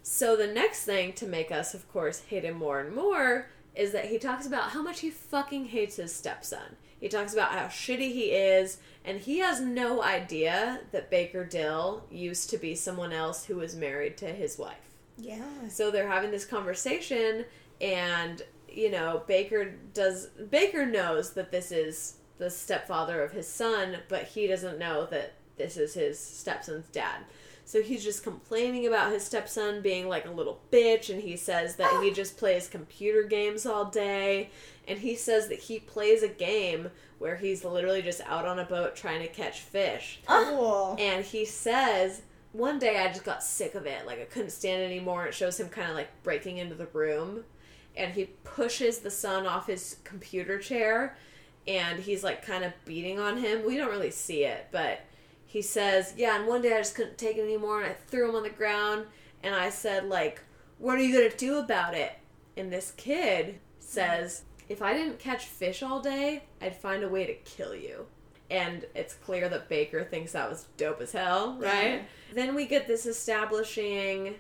So 0.03 0.37
the 0.37 0.49
next 0.49 0.85
thing 0.85 1.13
to 1.15 1.27
make 1.27 1.53
us, 1.53 1.75
of 1.75 1.91
course, 1.93 2.21
hate 2.29 2.45
him 2.45 2.57
more 2.59 2.81
and 2.81 2.95
more 2.95 3.49
is 3.75 3.93
that 3.93 4.07
he 4.07 4.19
talks 4.19 4.47
about 4.47 4.71
how 4.71 4.83
much 4.83 5.01
he 5.01 5.11
fucking 5.11 5.67
hates 5.67 5.97
his 5.97 6.15
stepson. 6.15 6.77
He 7.01 7.09
talks 7.09 7.33
about 7.33 7.53
how 7.53 7.67
shitty 7.67 8.13
he 8.13 8.27
is, 8.27 8.79
and 9.05 9.19
he 9.19 9.39
has 9.39 9.61
no 9.61 10.03
idea 10.03 10.81
that 10.93 11.11
Baker 11.11 11.45
Dill 11.45 12.05
used 12.11 12.51
to 12.51 12.59
be 12.59 12.75
someone 12.75 13.13
else 13.13 13.47
who 13.47 13.57
was 13.57 13.75
married 13.75 14.17
to 14.19 14.27
his 14.27 14.59
wife. 14.59 14.77
Yeah. 15.19 15.69
So 15.69 15.91
they're 15.91 16.09
having 16.09 16.31
this 16.31 16.45
conversation, 16.45 17.45
and 17.83 18.43
you 18.69 18.91
know, 18.91 19.23
Baker 19.27 19.75
does 19.93 20.27
Baker 20.27 20.87
knows 20.87 21.35
that 21.35 21.51
this 21.51 21.73
is 21.73 22.17
the 22.39 22.49
stepfather 22.49 23.23
of 23.23 23.33
his 23.33 23.47
son, 23.47 23.99
but 24.09 24.25
he 24.25 24.47
doesn't 24.47 24.79
know 24.79 25.07
that 25.07 25.35
this 25.57 25.77
is 25.77 25.95
his 25.95 26.19
stepson's 26.19 26.87
dad. 26.89 27.25
So 27.65 27.81
he's 27.81 28.03
just 28.03 28.25
complaining 28.25 28.87
about 28.87 29.13
his 29.13 29.25
stepson 29.25 29.83
being 29.83 30.09
like 30.09 30.27
a 30.27 30.31
little 30.31 30.61
bitch, 30.73 31.11
and 31.11 31.23
he 31.23 31.37
says 31.37 31.77
that 31.77 32.03
he 32.03 32.11
just 32.11 32.37
plays 32.37 32.69
computer 32.69 33.23
games 33.23 33.67
all 33.67 33.85
day. 33.85 34.51
And 34.89 34.99
he 34.99 35.15
says 35.15 35.49
that 35.49 35.61
he 35.61 35.79
plays 35.79 36.25
a 36.25 36.29
game 36.29 36.91
where 37.19 37.37
he's 37.37 37.65
literally 37.65 38.03
just 38.03 38.21
out 38.23 38.47
on 38.47 38.59
a 38.59 38.65
boat 38.65 38.97
trying 38.97 39.21
to 39.21 39.29
catch 39.29 39.61
fish. 39.61 40.21
Cool. 40.27 40.97
And 40.99 41.25
he 41.25 41.45
says, 41.45 42.23
one 42.51 42.81
day 42.81 42.99
I 42.99 43.09
just 43.09 43.25
got 43.25 43.45
sick 43.45 43.77
of 43.77 43.87
it. 43.87 44.07
Like 44.07 44.21
I 44.21 44.25
couldn't 44.25 44.51
stand 44.51 44.83
it 44.83 44.87
anymore. 44.87 45.27
It 45.27 45.35
shows 45.35 45.59
him 45.59 45.69
kind 45.69 45.89
of 45.89 45.95
like 45.95 46.11
breaking 46.25 46.59
into 46.59 46.75
the 46.75 46.87
room. 46.87 47.45
And 47.97 48.15
he 48.15 48.27
pushes 48.45 48.99
the 48.99 49.11
son 49.11 49.47
off 49.47 49.67
his 49.67 49.97
computer 50.05 50.59
chair. 50.59 51.17
And 51.67 52.01
he's 52.01 52.25
like 52.25 52.45
kind 52.45 52.65
of 52.65 52.73
beating 52.85 53.19
on 53.19 53.39
him. 53.39 53.65
We 53.65 53.77
don't 53.77 53.91
really 53.91 54.11
see 54.11 54.45
it, 54.45 54.67
but 54.73 55.01
he 55.47 55.63
says, 55.63 56.15
Yeah, 56.17 56.37
and 56.37 56.47
one 56.49 56.63
day 56.63 56.75
I 56.75 56.79
just 56.79 56.95
couldn't 56.95 57.19
take 57.19 57.37
it 57.37 57.43
anymore. 57.43 57.83
And 57.83 57.91
I 57.91 57.95
threw 57.95 58.31
him 58.31 58.37
on 58.37 58.43
the 58.43 58.51
ground. 58.51 59.07
And 59.43 59.55
I 59.55 59.71
said, 59.71 60.09
like, 60.09 60.41
what 60.79 60.97
are 60.97 61.03
you 61.03 61.29
to 61.29 61.37
do 61.37 61.59
about 61.59 61.95
it? 61.95 62.13
And 62.57 62.73
this 62.73 62.93
kid 62.97 63.59
says, 63.81 64.43
if 64.69 64.83
I 64.83 64.95
didn't 64.95 65.19
catch 65.19 65.47
fish 65.47 65.83
all 65.83 66.01
day, 66.01 66.45
I'd 66.61 66.77
find 66.77 67.03
a 67.03 67.09
way 67.09 67.27
to 67.27 67.35
kill 67.35 67.75
you. 67.75 68.07
And 68.51 68.85
it's 68.95 69.15
clear 69.15 69.49
that 69.49 69.69
Baker 69.69 70.05
thinks 70.05 70.33
that 70.33 70.49
was 70.49 70.67
dope 70.77 71.01
as 71.01 71.13
hell, 71.13 71.57
right? 71.59 72.03
Then 72.35 72.55
we 72.55 72.67
get 72.67 72.87
this 72.87 73.07
establishing 73.07 74.37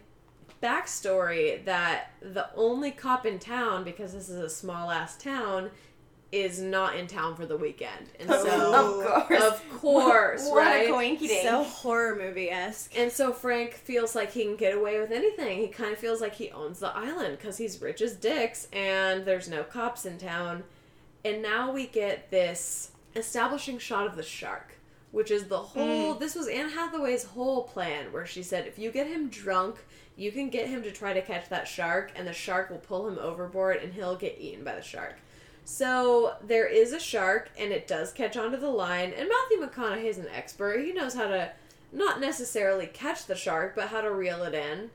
backstory 0.62 1.64
that 1.64 2.12
the 2.20 2.48
only 2.54 2.90
cop 2.90 3.26
in 3.26 3.38
town, 3.38 3.84
because 3.84 4.12
this 4.12 4.28
is 4.28 4.38
a 4.38 4.48
small 4.48 4.90
ass 4.90 5.16
town, 5.16 5.70
is 6.32 6.62
not 6.62 6.96
in 6.96 7.06
town 7.06 7.36
for 7.36 7.44
the 7.44 7.56
weekend. 7.56 8.08
And 8.18 8.30
so. 8.30 8.74
Of 8.74 9.28
course. 9.28 9.42
of 9.42 9.70
course, 9.70 10.48
what 10.48 10.64
right? 10.64 10.88
a 10.88 10.92
coinky 10.92 11.28
dink. 11.28 11.42
So 11.42 11.62
horror 11.62 12.16
movie 12.16 12.50
esque. 12.50 12.98
And 12.98 13.12
so 13.12 13.32
Frank 13.32 13.74
feels 13.74 14.14
like 14.14 14.32
he 14.32 14.44
can 14.44 14.56
get 14.56 14.74
away 14.74 14.98
with 14.98 15.10
anything. 15.10 15.58
He 15.58 15.68
kind 15.68 15.92
of 15.92 15.98
feels 15.98 16.22
like 16.22 16.34
he 16.34 16.50
owns 16.50 16.78
the 16.78 16.88
island 16.88 17.36
because 17.36 17.58
he's 17.58 17.82
rich 17.82 18.00
as 18.00 18.16
dicks 18.16 18.66
and 18.72 19.26
there's 19.26 19.48
no 19.48 19.62
cops 19.62 20.06
in 20.06 20.16
town. 20.16 20.64
And 21.24 21.42
now 21.42 21.70
we 21.70 21.86
get 21.86 22.30
this 22.30 22.92
establishing 23.14 23.78
shot 23.78 24.06
of 24.06 24.16
the 24.16 24.22
shark, 24.22 24.78
which 25.10 25.30
is 25.30 25.44
the 25.44 25.58
whole. 25.58 26.14
Mm. 26.14 26.18
This 26.18 26.34
was 26.34 26.48
Anne 26.48 26.70
Hathaway's 26.70 27.24
whole 27.24 27.64
plan, 27.64 28.10
where 28.10 28.26
she 28.26 28.42
said 28.42 28.66
if 28.66 28.78
you 28.78 28.90
get 28.90 29.06
him 29.06 29.28
drunk, 29.28 29.84
you 30.22 30.30
can 30.32 30.48
get 30.50 30.68
him 30.68 30.82
to 30.84 30.92
try 30.92 31.12
to 31.12 31.20
catch 31.22 31.48
that 31.48 31.66
shark, 31.66 32.12
and 32.14 32.26
the 32.26 32.32
shark 32.32 32.70
will 32.70 32.78
pull 32.78 33.08
him 33.08 33.18
overboard 33.18 33.78
and 33.78 33.92
he'll 33.92 34.16
get 34.16 34.36
eaten 34.38 34.62
by 34.64 34.74
the 34.74 34.82
shark. 34.82 35.16
So 35.64 36.34
there 36.42 36.66
is 36.66 36.92
a 36.92 37.00
shark, 37.00 37.50
and 37.58 37.72
it 37.72 37.86
does 37.86 38.12
catch 38.12 38.36
onto 38.36 38.56
the 38.56 38.70
line. 38.70 39.12
And 39.16 39.28
Matthew 39.28 39.58
McConaughey 39.66 40.04
is 40.04 40.18
an 40.18 40.26
expert. 40.34 40.80
He 40.84 40.92
knows 40.92 41.14
how 41.14 41.28
to 41.28 41.52
not 41.92 42.20
necessarily 42.20 42.86
catch 42.86 43.26
the 43.26 43.34
shark, 43.36 43.74
but 43.74 43.88
how 43.88 44.00
to 44.00 44.10
reel 44.12 44.42
it 44.44 44.54
in. 44.54 44.90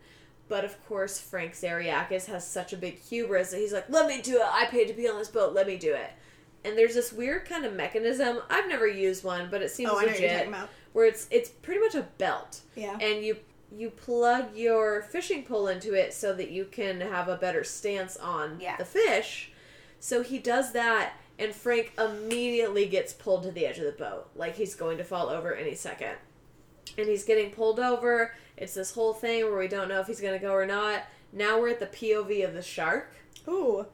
But 0.49 0.63
of 0.65 0.83
course, 0.87 1.19
Frank 1.19 1.53
Zariakis 1.53 2.25
has 2.27 2.47
such 2.47 2.71
a 2.73 2.77
big 2.77 2.99
hubris 2.99 3.51
that 3.51 3.57
he's 3.57 3.73
like, 3.73 3.89
"Let 3.89 4.07
me 4.07 4.21
do 4.21 4.37
it. 4.37 4.47
I 4.49 4.65
paid 4.65 4.87
to 4.87 4.93
be 4.93 5.07
on 5.07 5.17
this 5.19 5.27
boat. 5.27 5.53
Let 5.53 5.67
me 5.67 5.77
do 5.77 5.93
it." 5.93 6.09
And 6.63 6.77
there's 6.77 6.95
this 6.95 7.11
weird 7.13 7.45
kind 7.45 7.65
of 7.65 7.73
mechanism. 7.73 8.39
I've 8.49 8.67
never 8.67 8.87
used 8.87 9.23
one, 9.23 9.49
but 9.51 9.61
it 9.61 9.71
seems 9.71 9.89
Oh, 9.91 9.97
I 9.97 10.05
know 10.05 10.11
what 10.11 10.19
you're 10.19 10.29
legit. 10.29 10.69
Where 10.93 11.05
it's 11.05 11.27
it's 11.31 11.49
pretty 11.49 11.81
much 11.81 11.95
a 11.95 12.01
belt 12.17 12.61
Yeah. 12.75 12.97
and 12.99 13.23
you 13.23 13.37
you 13.75 13.89
plug 13.89 14.55
your 14.55 15.01
fishing 15.01 15.43
pole 15.43 15.67
into 15.67 15.93
it 15.93 16.13
so 16.13 16.33
that 16.33 16.49
you 16.51 16.65
can 16.65 17.01
have 17.01 17.27
a 17.27 17.35
better 17.37 17.63
stance 17.63 18.15
on 18.17 18.59
Yeah. 18.59 18.77
the 18.77 18.85
fish. 18.85 19.51
So 19.99 20.23
he 20.23 20.39
does 20.39 20.71
that, 20.73 21.13
and 21.39 21.53
Frank 21.53 21.93
immediately 21.97 22.85
gets 22.87 23.13
pulled 23.13 23.43
to 23.43 23.51
the 23.51 23.65
edge 23.65 23.77
of 23.79 23.85
the 23.85 23.91
boat, 23.91 24.29
like 24.35 24.55
he's 24.55 24.75
going 24.75 24.97
to 24.99 25.03
fall 25.03 25.29
over 25.29 25.53
any 25.53 25.75
second. 25.75 26.15
And 26.97 27.07
he's 27.07 27.25
getting 27.25 27.51
pulled 27.51 27.79
over. 27.79 28.33
It's 28.55 28.73
this 28.73 28.93
whole 28.93 29.13
thing 29.13 29.43
where 29.43 29.57
we 29.57 29.67
don't 29.67 29.89
know 29.89 29.99
if 29.99 30.07
he's 30.07 30.21
going 30.21 30.39
to 30.39 30.43
go 30.45 30.53
or 30.53 30.65
not. 30.65 31.03
Now 31.33 31.59
we're 31.59 31.69
at 31.69 31.79
the 31.79 31.85
POV 31.87 32.45
of 32.47 32.53
the 32.53 32.61
shark, 32.61 33.13
Ooh. 33.47 33.85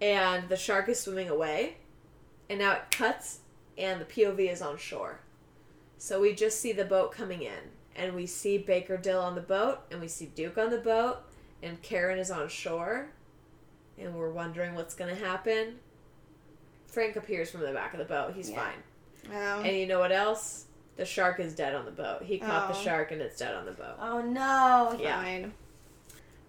and 0.00 0.48
the 0.48 0.56
shark 0.56 0.88
is 0.88 1.00
swimming 1.00 1.28
away. 1.30 1.76
And 2.50 2.58
now 2.58 2.72
it 2.74 2.90
cuts, 2.90 3.38
and 3.78 4.00
the 4.00 4.04
POV 4.04 4.50
is 4.52 4.60
on 4.60 4.76
shore. 4.76 5.20
So 5.96 6.20
we 6.20 6.34
just 6.34 6.60
see 6.60 6.72
the 6.72 6.84
boat 6.84 7.12
coming 7.12 7.42
in, 7.42 7.70
and 7.96 8.14
we 8.14 8.26
see 8.26 8.58
Baker 8.58 8.96
Dill 8.96 9.20
on 9.20 9.34
the 9.34 9.40
boat, 9.40 9.80
and 9.90 10.00
we 10.00 10.08
see 10.08 10.26
Duke 10.26 10.58
on 10.58 10.70
the 10.70 10.78
boat, 10.78 11.18
and 11.62 11.80
Karen 11.82 12.18
is 12.18 12.30
on 12.30 12.48
shore, 12.48 13.08
and 13.98 14.14
we're 14.14 14.30
wondering 14.30 14.74
what's 14.74 14.94
going 14.94 15.14
to 15.14 15.24
happen. 15.24 15.78
Frank 16.86 17.16
appears 17.16 17.50
from 17.50 17.60
the 17.60 17.72
back 17.72 17.92
of 17.94 17.98
the 17.98 18.04
boat. 18.04 18.34
He's 18.34 18.50
Yeah. 18.50 18.56
fine. 18.64 18.82
Um, 19.30 19.64
And 19.64 19.76
you 19.76 19.86
know 19.86 20.00
what 20.00 20.12
else? 20.12 20.66
The 20.96 21.04
shark 21.06 21.40
is 21.40 21.54
dead 21.54 21.74
on 21.74 21.84
the 21.84 21.90
boat. 21.90 22.22
He 22.22 22.38
caught 22.38 22.68
the 22.72 22.78
Oh. 22.78 22.82
shark, 22.82 23.12
and 23.12 23.22
it's 23.22 23.38
dead 23.38 23.54
on 23.54 23.64
the 23.64 23.72
boat. 23.72 23.96
Oh 24.00 24.20
no. 24.20 24.96
yeah. 25.00 25.22
fine. 25.22 25.54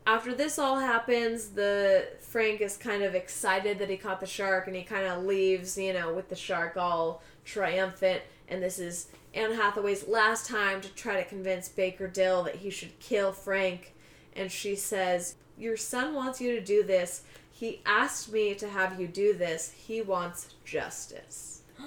after 0.06 0.34
this 0.34 0.60
all 0.60 0.80
happens, 0.80 1.50
the 1.52 2.06
Frank 2.20 2.60
is 2.60 2.76
kind 2.76 3.04
of 3.04 3.16
excited 3.16 3.80
that 3.80 3.90
he 3.90 3.96
caught 3.96 4.20
the 4.20 4.26
shark, 4.26 4.68
and 4.68 4.76
he 4.76 4.84
kind 4.84 5.06
of 5.08 5.24
leaves, 5.24 5.78
you 5.78 5.94
know, 5.94 6.14
with 6.14 6.28
the 6.28 6.36
shark 6.36 6.76
all 6.76 7.22
triumphant. 7.46 8.22
And 8.50 8.62
this 8.62 8.80
is 8.80 9.08
Anne 9.34 9.54
Hathaway's 9.54 10.08
last 10.08 10.48
time 10.48 10.82
to 10.82 10.90
try 10.94 11.16
to 11.16 11.28
convince 11.28 11.68
Baker 11.68 12.08
Dill 12.08 12.44
that 12.44 12.58
he 12.58 12.70
should 12.70 13.00
kill 13.00 13.32
Frank. 13.32 13.94
And 14.36 14.52
she 14.52 14.76
says, 14.76 15.36
"Your 15.58 15.78
son 15.78 16.14
wants 16.14 16.42
you 16.42 16.52
to 16.54 16.62
do 16.62 16.84
this. 16.84 17.24
He 17.52 17.82
asked 17.86 18.32
me 18.32 18.56
to 18.56 18.70
have 18.70 19.00
you 19.00 19.08
do 19.08 19.34
this. 19.34 19.72
He 19.72 20.02
wants 20.02 20.56
justice." 20.66 21.62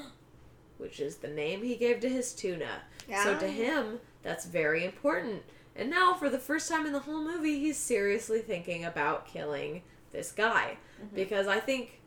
Which 0.78 1.01
is 1.01 1.16
the 1.16 1.28
name 1.28 1.62
he 1.62 1.76
gave 1.76 2.01
to 2.01 2.09
his 2.09 2.32
tuna. 2.32 2.82
So 3.22 3.38
to 3.38 3.49
him, 3.49 4.01
that's 4.22 4.44
very 4.44 4.84
important. 4.84 5.42
And 5.76 5.90
now, 5.90 6.14
for 6.14 6.28
the 6.28 6.38
first 6.38 6.68
time 6.68 6.86
in 6.86 6.92
the 6.92 7.01
whole 7.01 7.22
movie, 7.22 7.61
he's 7.61 7.76
seriously 7.76 8.40
thinking 8.40 8.84
about 8.84 9.26
killing 9.26 9.82
this 10.11 10.32
guy. 10.32 10.78
Mm-hmm. 11.01 11.14
Because 11.14 11.47
I 11.47 11.61
think 11.61 12.01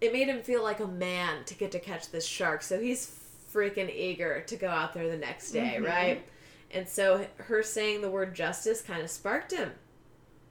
it 0.00 0.12
made 0.12 0.28
him 0.28 0.42
feel 0.42 0.62
like 0.62 0.80
a 0.80 0.86
man 0.86 1.44
to 1.44 1.54
get 1.54 1.72
to 1.72 1.80
catch 1.80 2.10
this 2.10 2.26
shark. 2.26 2.62
So 2.62 2.78
he's 2.78 3.06
freaking 3.52 3.94
eager 3.94 4.42
to 4.42 4.56
go 4.56 4.68
out 4.68 4.94
there 4.94 5.08
the 5.10 5.16
next 5.16 5.52
day, 5.52 5.74
mm-hmm, 5.76 5.84
right? 5.84 6.18
Mm-hmm. 6.18 6.78
And 6.78 6.88
so 6.88 7.26
her 7.36 7.62
saying 7.62 8.00
the 8.00 8.10
word 8.10 8.34
justice 8.34 8.82
kind 8.82 9.02
of 9.02 9.10
sparked 9.10 9.52
him. 9.52 9.72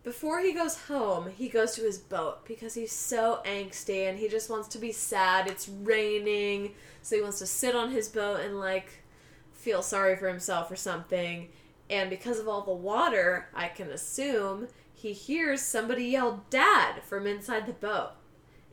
Before 0.03 0.39
he 0.39 0.53
goes 0.53 0.81
home, 0.83 1.31
he 1.31 1.49
goes 1.49 1.73
to 1.75 1.81
his 1.81 1.97
boat 1.97 2.45
because 2.45 2.75
he's 2.75 2.91
so 2.91 3.41
angsty 3.43 4.07
and 4.07 4.19
he 4.19 4.27
just 4.27 4.49
wants 4.49 4.67
to 4.69 4.77
be 4.77 4.91
sad. 4.91 5.47
It's 5.47 5.67
raining, 5.67 6.73
so 7.01 7.15
he 7.15 7.21
wants 7.23 7.39
to 7.39 7.47
sit 7.47 7.75
on 7.75 7.91
his 7.91 8.07
boat 8.07 8.41
and 8.41 8.59
like 8.59 9.03
feel 9.51 9.81
sorry 9.81 10.15
for 10.15 10.27
himself 10.27 10.69
or 10.69 10.75
something. 10.75 11.49
And 11.89 12.09
because 12.09 12.39
of 12.39 12.47
all 12.47 12.61
the 12.61 12.71
water, 12.71 13.49
I 13.53 13.67
can 13.67 13.89
assume 13.89 14.67
he 14.93 15.11
hears 15.11 15.61
somebody 15.61 16.05
yell 16.05 16.45
"Dad!" 16.51 17.01
from 17.03 17.25
inside 17.25 17.65
the 17.65 17.73
boat 17.73 18.11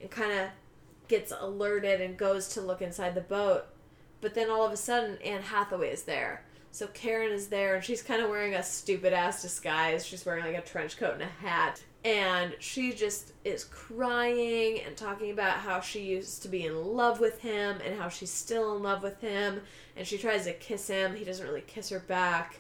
and 0.01 0.11
kind 0.11 0.33
of 0.33 0.49
gets 1.09 1.33
alerted 1.33 2.01
and 2.01 2.17
goes 2.17 2.49
to 2.49 2.61
look 2.61 2.83
inside 2.83 3.15
the 3.15 3.23
boat. 3.23 3.67
But 4.23 4.35
then 4.35 4.49
all 4.49 4.65
of 4.65 4.73
a 4.73 4.77
sudden, 4.77 5.19
Anne 5.23 5.43
Hathaway 5.43 5.91
is 5.91 6.05
there. 6.05 6.45
So 6.71 6.87
Karen 6.87 7.33
is 7.33 7.49
there, 7.49 7.75
and 7.75 7.85
she's 7.85 8.01
kind 8.01 8.23
of 8.23 8.31
wearing 8.31 8.55
a 8.55 8.63
stupid 8.63 9.13
ass 9.13 9.43
disguise. 9.43 10.07
She's 10.07 10.25
wearing 10.25 10.45
like 10.45 10.57
a 10.57 10.67
trench 10.67 10.97
coat 10.97 11.13
and 11.13 11.23
a 11.23 11.27
hat. 11.27 11.83
And 12.05 12.55
she 12.59 12.93
just 12.93 13.33
is 13.45 13.65
crying 13.65 14.81
and 14.81 14.97
talking 14.97 15.33
about 15.33 15.59
how 15.59 15.81
she 15.81 16.01
used 16.01 16.43
to 16.43 16.49
be 16.49 16.65
in 16.65 16.97
love 16.97 17.21
with 17.21 17.41
him 17.41 17.79
and 17.85 18.01
how 18.01 18.09
she's 18.09 18.31
still 18.31 18.75
in 18.77 18.83
love 18.83 19.03
with 19.03 19.21
him. 19.21 19.61
And 19.97 20.07
she 20.07 20.17
tries 20.17 20.45
to 20.45 20.55
kiss 20.55 20.89
him. 20.89 21.15
He 21.15 21.25
doesn't 21.25 21.47
really 21.47 21.61
kiss 21.61 21.91
her 21.91 22.01
back. 22.01 22.57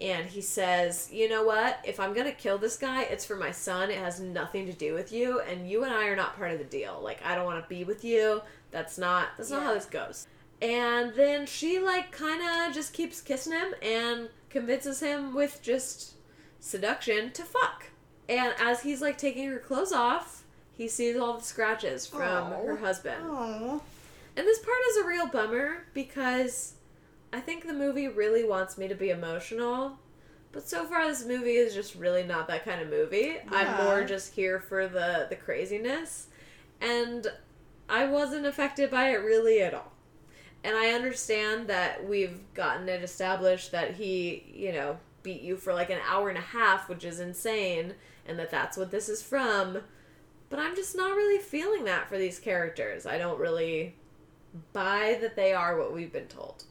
And 0.00 0.26
he 0.26 0.42
says, 0.42 1.08
You 1.10 1.28
know 1.28 1.42
what? 1.44 1.78
If 1.82 1.98
I'm 1.98 2.12
going 2.12 2.26
to 2.26 2.32
kill 2.32 2.58
this 2.58 2.76
guy, 2.76 3.04
it's 3.04 3.24
for 3.24 3.36
my 3.36 3.52
son. 3.52 3.90
It 3.90 3.98
has 3.98 4.20
nothing 4.20 4.66
to 4.66 4.72
do 4.72 4.92
with 4.92 5.12
you. 5.12 5.40
And 5.40 5.70
you 5.70 5.84
and 5.84 5.94
I 5.94 6.08
are 6.08 6.16
not 6.16 6.36
part 6.36 6.50
of 6.50 6.58
the 6.58 6.64
deal. 6.64 7.00
Like, 7.02 7.24
I 7.24 7.34
don't 7.34 7.46
want 7.46 7.64
to 7.64 7.68
be 7.68 7.84
with 7.84 8.04
you. 8.04 8.42
That's 8.70 8.98
not, 8.98 9.28
that's 9.38 9.50
not 9.50 9.62
how 9.62 9.72
this 9.72 9.86
goes. 9.86 10.26
And 10.60 11.14
then 11.14 11.46
she, 11.46 11.78
like, 11.78 12.10
kind 12.12 12.42
of 12.42 12.74
just 12.74 12.92
keeps 12.92 13.20
kissing 13.20 13.52
him 13.52 13.74
and 13.82 14.28
convinces 14.48 15.00
him 15.00 15.34
with 15.34 15.60
just 15.62 16.14
seduction 16.60 17.30
to 17.32 17.42
fuck. 17.42 17.90
And 18.28 18.54
as 18.58 18.82
he's, 18.82 19.02
like, 19.02 19.18
taking 19.18 19.48
her 19.48 19.58
clothes 19.58 19.92
off, 19.92 20.44
he 20.72 20.88
sees 20.88 21.16
all 21.16 21.38
the 21.38 21.44
scratches 21.44 22.06
from 22.06 22.52
Aw. 22.52 22.64
her 22.64 22.76
husband. 22.76 23.22
Oh. 23.24 23.82
And 24.36 24.46
this 24.46 24.58
part 24.58 24.78
is 24.90 24.96
a 24.98 25.06
real 25.06 25.26
bummer 25.26 25.84
because 25.94 26.74
I 27.32 27.40
think 27.40 27.66
the 27.66 27.72
movie 27.72 28.08
really 28.08 28.44
wants 28.44 28.76
me 28.76 28.86
to 28.88 28.94
be 28.94 29.10
emotional. 29.10 29.98
But 30.52 30.68
so 30.68 30.84
far 30.84 31.06
this 31.06 31.24
movie 31.24 31.56
is 31.56 31.74
just 31.74 31.94
really 31.94 32.22
not 32.22 32.48
that 32.48 32.64
kind 32.64 32.80
of 32.80 32.88
movie. 32.88 33.36
I'm 33.50 33.84
more 33.84 34.04
just 34.04 34.34
here 34.34 34.60
for 34.60 34.88
the 34.88 35.26
the 35.28 35.36
craziness. 35.36 36.28
And 36.80 37.26
I 37.88 38.06
wasn't 38.06 38.46
affected 38.46 38.90
by 38.90 39.10
it 39.10 39.16
really 39.16 39.60
at 39.60 39.74
all. 39.74 39.92
And 40.66 40.76
I 40.76 40.88
understand 40.88 41.68
that 41.68 42.08
we've 42.08 42.40
gotten 42.52 42.88
it 42.88 43.04
established 43.04 43.70
that 43.70 43.94
he, 43.94 44.42
you 44.52 44.72
know, 44.72 44.98
beat 45.22 45.40
you 45.40 45.56
for 45.56 45.72
like 45.72 45.90
an 45.90 46.00
hour 46.04 46.28
and 46.28 46.36
a 46.36 46.40
half, 46.40 46.88
which 46.88 47.04
is 47.04 47.20
insane, 47.20 47.94
and 48.26 48.36
that 48.36 48.50
that's 48.50 48.76
what 48.76 48.90
this 48.90 49.08
is 49.08 49.22
from. 49.22 49.78
But 50.50 50.58
I'm 50.58 50.74
just 50.74 50.96
not 50.96 51.14
really 51.14 51.40
feeling 51.40 51.84
that 51.84 52.08
for 52.08 52.18
these 52.18 52.40
characters. 52.40 53.06
I 53.06 53.16
don't 53.16 53.38
really 53.38 53.94
buy 54.72 55.16
that 55.20 55.36
they 55.36 55.52
are 55.52 55.78
what 55.78 55.94
we've 55.94 56.12
been 56.12 56.26
told. 56.26 56.64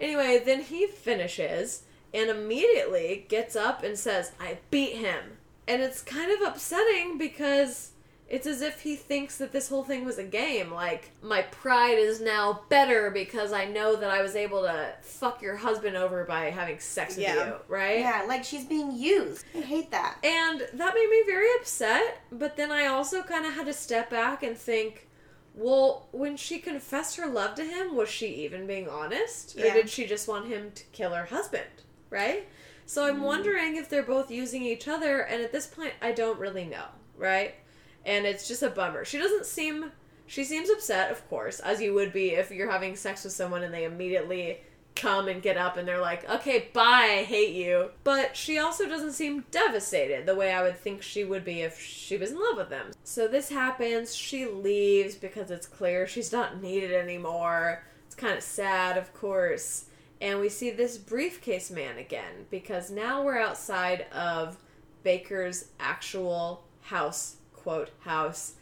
Anyway, 0.00 0.42
then 0.44 0.62
he 0.62 0.88
finishes 0.88 1.84
and 2.12 2.28
immediately 2.28 3.26
gets 3.28 3.54
up 3.54 3.84
and 3.84 3.96
says, 3.96 4.32
I 4.40 4.58
beat 4.72 4.96
him. 4.96 5.38
And 5.68 5.80
it's 5.80 6.02
kind 6.02 6.32
of 6.32 6.40
upsetting 6.40 7.18
because 7.18 7.91
it's 8.32 8.46
as 8.46 8.62
if 8.62 8.80
he 8.80 8.96
thinks 8.96 9.36
that 9.36 9.52
this 9.52 9.68
whole 9.68 9.84
thing 9.84 10.06
was 10.06 10.16
a 10.16 10.24
game. 10.24 10.72
Like, 10.72 11.10
my 11.20 11.42
pride 11.42 11.98
is 11.98 12.18
now 12.18 12.62
better 12.70 13.10
because 13.10 13.52
I 13.52 13.66
know 13.66 13.94
that 13.94 14.10
I 14.10 14.22
was 14.22 14.34
able 14.34 14.62
to 14.62 14.94
fuck 15.02 15.42
your 15.42 15.56
husband 15.56 15.98
over 15.98 16.24
by 16.24 16.46
having 16.46 16.78
sex 16.78 17.16
with 17.16 17.26
Yeah. 17.26 17.46
you, 17.46 17.54
right? 17.68 17.98
Yeah, 17.98 18.24
like 18.26 18.42
she's 18.42 18.64
being 18.64 18.90
used. 18.90 19.44
I 19.54 19.60
hate 19.60 19.90
that. 19.90 20.16
And 20.24 20.60
that 20.60 20.94
made 20.94 21.10
me 21.10 21.22
very 21.26 21.46
upset, 21.60 22.22
but 22.32 22.56
then 22.56 22.72
I 22.72 22.86
also 22.86 23.22
kind 23.22 23.44
of 23.44 23.52
had 23.52 23.66
to 23.66 23.74
step 23.74 24.08
back 24.08 24.42
and 24.42 24.56
think, 24.56 25.10
well, 25.54 26.08
when 26.12 26.38
she 26.38 26.58
confessed 26.58 27.18
her 27.18 27.26
love 27.26 27.54
to 27.56 27.64
him, 27.64 27.94
was 27.94 28.08
she 28.08 28.28
even 28.28 28.66
being 28.66 28.88
honest? 28.88 29.58
Or 29.58 29.60
did 29.74 29.90
she 29.90 30.06
just 30.06 30.26
want 30.26 30.46
him 30.46 30.72
to 30.74 30.84
kill 30.84 31.10
her 31.10 31.26
husband? 31.26 31.68
Right? 32.08 32.48
So 32.86 33.06
I'm 33.06 33.18
mm. 33.18 33.24
wondering 33.24 33.76
if 33.76 33.90
they're 33.90 34.02
both 34.02 34.30
using 34.30 34.62
each 34.62 34.88
other, 34.88 35.20
and 35.20 35.42
at 35.42 35.52
this 35.52 35.66
point, 35.66 35.92
I 36.00 36.12
don't 36.12 36.38
really 36.38 36.64
know, 36.64 36.86
right? 37.18 37.56
And 38.04 38.26
it's 38.26 38.48
just 38.48 38.62
a 38.62 38.70
bummer. 38.70 39.04
She 39.04 39.18
doesn't 39.18 39.46
seem. 39.46 39.92
She 40.26 40.44
seems 40.44 40.70
upset, 40.70 41.10
of 41.10 41.28
course, 41.28 41.60
as 41.60 41.80
you 41.80 41.92
would 41.94 42.12
be 42.12 42.30
if 42.30 42.50
you're 42.50 42.70
having 42.70 42.96
sex 42.96 43.24
with 43.24 43.32
someone 43.32 43.62
and 43.62 43.74
they 43.74 43.84
immediately 43.84 44.60
come 44.94 45.28
and 45.28 45.42
get 45.42 45.56
up 45.56 45.76
and 45.76 45.86
they're 45.86 46.00
like, 46.00 46.28
okay, 46.28 46.68
bye, 46.72 47.18
I 47.18 47.24
hate 47.24 47.54
you. 47.54 47.90
But 48.04 48.36
she 48.36 48.58
also 48.58 48.88
doesn't 48.88 49.12
seem 49.12 49.44
devastated 49.50 50.26
the 50.26 50.34
way 50.34 50.52
I 50.52 50.62
would 50.62 50.78
think 50.78 51.02
she 51.02 51.24
would 51.24 51.44
be 51.44 51.60
if 51.60 51.80
she 51.80 52.16
was 52.16 52.30
in 52.30 52.40
love 52.40 52.56
with 52.56 52.70
them. 52.70 52.90
So 53.04 53.28
this 53.28 53.48
happens. 53.48 54.14
She 54.14 54.46
leaves 54.46 55.14
because 55.14 55.50
it's 55.50 55.66
clear 55.66 56.06
she's 56.06 56.32
not 56.32 56.62
needed 56.62 56.92
anymore. 56.92 57.84
It's 58.06 58.14
kind 58.14 58.36
of 58.36 58.42
sad, 58.42 58.96
of 58.96 59.12
course. 59.14 59.86
And 60.20 60.38
we 60.40 60.48
see 60.48 60.70
this 60.70 60.98
briefcase 60.98 61.70
man 61.70 61.98
again 61.98 62.46
because 62.50 62.90
now 62.90 63.22
we're 63.22 63.40
outside 63.40 64.06
of 64.12 64.56
Baker's 65.02 65.68
actual 65.80 66.64
house, 66.82 67.36
quote, 67.62 67.90
house 68.00 68.54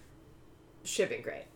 shipping 0.85 1.23
crate. 1.23 1.47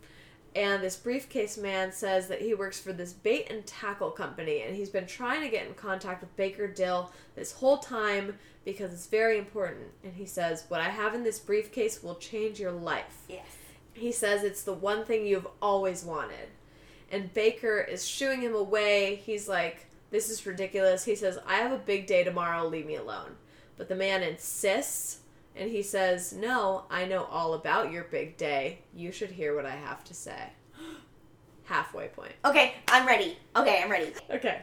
And 0.56 0.82
this 0.82 0.96
briefcase 0.96 1.58
man 1.58 1.90
says 1.90 2.28
that 2.28 2.40
he 2.40 2.54
works 2.54 2.78
for 2.78 2.92
this 2.92 3.12
bait 3.12 3.48
and 3.50 3.66
tackle 3.66 4.12
company 4.12 4.62
and 4.62 4.76
he's 4.76 4.88
been 4.88 5.06
trying 5.06 5.42
to 5.42 5.48
get 5.48 5.66
in 5.66 5.74
contact 5.74 6.20
with 6.20 6.36
Baker 6.36 6.68
Dill 6.68 7.10
this 7.34 7.52
whole 7.52 7.78
time 7.78 8.38
because 8.64 8.92
it's 8.92 9.08
very 9.08 9.36
important. 9.36 9.86
And 10.04 10.14
he 10.14 10.26
says, 10.26 10.64
What 10.68 10.80
I 10.80 10.90
have 10.90 11.14
in 11.14 11.24
this 11.24 11.40
briefcase 11.40 12.02
will 12.02 12.14
change 12.14 12.60
your 12.60 12.70
life. 12.70 13.24
Yes. 13.28 13.46
He 13.94 14.12
says 14.12 14.44
it's 14.44 14.62
the 14.62 14.72
one 14.72 15.04
thing 15.04 15.26
you've 15.26 15.48
always 15.60 16.04
wanted. 16.04 16.48
And 17.10 17.34
Baker 17.34 17.80
is 17.80 18.06
shooing 18.06 18.40
him 18.40 18.54
away. 18.54 19.22
He's 19.26 19.48
like, 19.48 19.86
This 20.10 20.30
is 20.30 20.46
ridiculous. 20.46 21.04
He 21.04 21.16
says, 21.16 21.38
I 21.46 21.56
have 21.56 21.72
a 21.72 21.78
big 21.78 22.06
day 22.06 22.22
tomorrow. 22.22 22.66
Leave 22.66 22.86
me 22.86 22.94
alone. 22.94 23.36
But 23.76 23.88
the 23.88 23.96
man 23.96 24.22
insists 24.22 25.18
and 25.56 25.70
he 25.70 25.82
says, 25.82 26.32
No, 26.32 26.84
I 26.90 27.04
know 27.06 27.24
all 27.24 27.54
about 27.54 27.92
your 27.92 28.04
big 28.04 28.36
day. 28.36 28.80
You 28.94 29.12
should 29.12 29.30
hear 29.30 29.54
what 29.54 29.66
I 29.66 29.76
have 29.76 30.04
to 30.04 30.14
say. 30.14 30.50
Halfway 31.64 32.08
point. 32.08 32.32
Okay, 32.44 32.74
I'm 32.88 33.06
ready. 33.06 33.38
Okay, 33.56 33.80
I'm 33.82 33.90
ready. 33.90 34.12
Okay. 34.30 34.62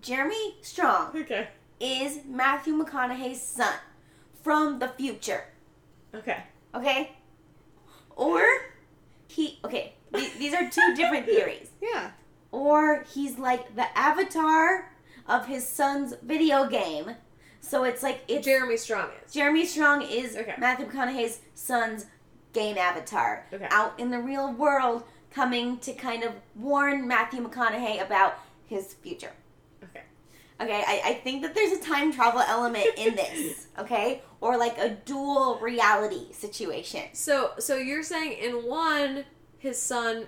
Jeremy 0.00 0.56
Strong 0.62 1.12
Okay. 1.16 1.48
is 1.78 2.20
Matthew 2.26 2.74
McConaughey's 2.74 3.40
son 3.40 3.74
from 4.42 4.78
the 4.80 4.88
future. 4.88 5.44
Okay. 6.14 6.42
Okay? 6.74 7.12
Or 8.16 8.42
he 9.28 9.58
okay, 9.64 9.94
th- 10.14 10.34
these 10.38 10.54
are 10.54 10.68
two 10.68 10.94
different 10.96 11.26
theories. 11.26 11.68
Yeah. 11.82 12.10
Or 12.50 13.02
he's 13.12 13.36
like 13.38 13.74
the 13.76 13.86
avatar 13.98 14.92
of 15.28 15.46
his 15.46 15.66
son's 15.66 16.14
video 16.22 16.66
game. 16.68 17.16
So 17.64 17.84
it's 17.84 18.02
like 18.02 18.20
it's 18.28 18.44
Jeremy 18.44 18.76
Strong 18.76 19.08
is. 19.24 19.32
Jeremy 19.32 19.64
Strong 19.66 20.02
is 20.02 20.36
Okay. 20.36 20.54
Matthew 20.58 20.86
McConaughey's 20.86 21.40
son's 21.54 22.06
game 22.52 22.76
avatar 22.78 23.46
Okay. 23.52 23.66
out 23.70 23.98
in 23.98 24.10
the 24.10 24.18
real 24.20 24.52
world 24.52 25.02
coming 25.32 25.78
to 25.78 25.92
kind 25.94 26.22
of 26.22 26.32
warn 26.54 27.08
Matthew 27.08 27.46
McConaughey 27.46 28.04
about 28.04 28.34
his 28.66 28.94
future. 28.94 29.32
Okay. 29.82 30.02
Okay, 30.60 30.84
I, 30.86 31.00
I 31.06 31.14
think 31.14 31.42
that 31.42 31.54
there's 31.54 31.72
a 31.72 31.80
time 31.80 32.12
travel 32.12 32.40
element 32.40 32.86
in 32.96 33.16
this, 33.16 33.66
okay? 33.78 34.22
Or 34.40 34.56
like 34.56 34.78
a 34.78 34.90
dual 34.90 35.58
reality 35.60 36.32
situation. 36.32 37.02
So 37.14 37.52
so 37.58 37.76
you're 37.76 38.02
saying 38.04 38.32
in 38.40 38.52
one 38.68 39.24
his 39.58 39.80
son 39.80 40.26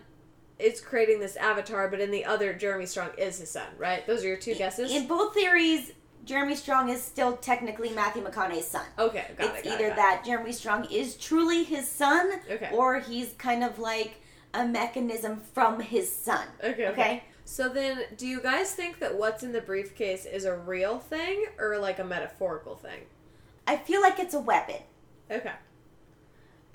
is 0.58 0.80
creating 0.80 1.20
this 1.20 1.36
avatar, 1.36 1.86
but 1.88 2.00
in 2.00 2.10
the 2.10 2.24
other 2.24 2.54
Jeremy 2.54 2.86
Strong 2.86 3.10
is 3.18 3.38
his 3.38 3.50
son, 3.50 3.66
right? 3.76 4.06
Those 4.06 4.24
are 4.24 4.28
your 4.28 4.38
two 4.38 4.54
guesses. 4.54 4.90
In 4.90 5.06
both 5.06 5.34
theories, 5.34 5.92
Jeremy 6.26 6.56
Strong 6.56 6.88
is 6.88 7.00
still 7.00 7.36
technically 7.36 7.90
Matthew 7.90 8.22
McConaughey's 8.22 8.66
son. 8.66 8.84
okay, 8.98 9.30
got 9.38 9.56
it's 9.56 9.60
it. 9.60 9.64
Got 9.64 9.74
either 9.74 9.86
it, 9.86 9.88
got 9.90 9.96
that 9.96 10.24
Jeremy 10.26 10.52
Strong 10.52 10.86
is 10.90 11.14
truly 11.16 11.62
his 11.62 11.88
son. 11.88 12.32
Okay. 12.50 12.70
or 12.74 12.98
he's 12.98 13.32
kind 13.38 13.62
of 13.64 13.78
like 13.78 14.20
a 14.52 14.66
mechanism 14.66 15.40
from 15.54 15.80
his 15.80 16.14
son. 16.14 16.46
okay. 16.62 16.88
Okay. 16.88 16.88
Okay? 16.88 17.24
So 17.44 17.68
then, 17.68 18.00
do 18.16 18.26
you 18.26 18.40
guys 18.40 18.72
think 18.74 18.98
that 18.98 19.16
what's 19.16 19.44
in 19.44 19.52
the 19.52 19.60
briefcase 19.60 20.26
is 20.26 20.44
a 20.44 20.56
real 20.56 20.98
thing 20.98 21.46
or 21.60 21.78
like 21.78 22.00
a 22.00 22.04
metaphorical 22.04 22.74
thing? 22.74 23.02
I 23.68 23.76
feel 23.76 24.00
like 24.00 24.18
it's 24.18 24.34
a 24.34 24.40
weapon. 24.40 24.82
Okay. 25.30 25.52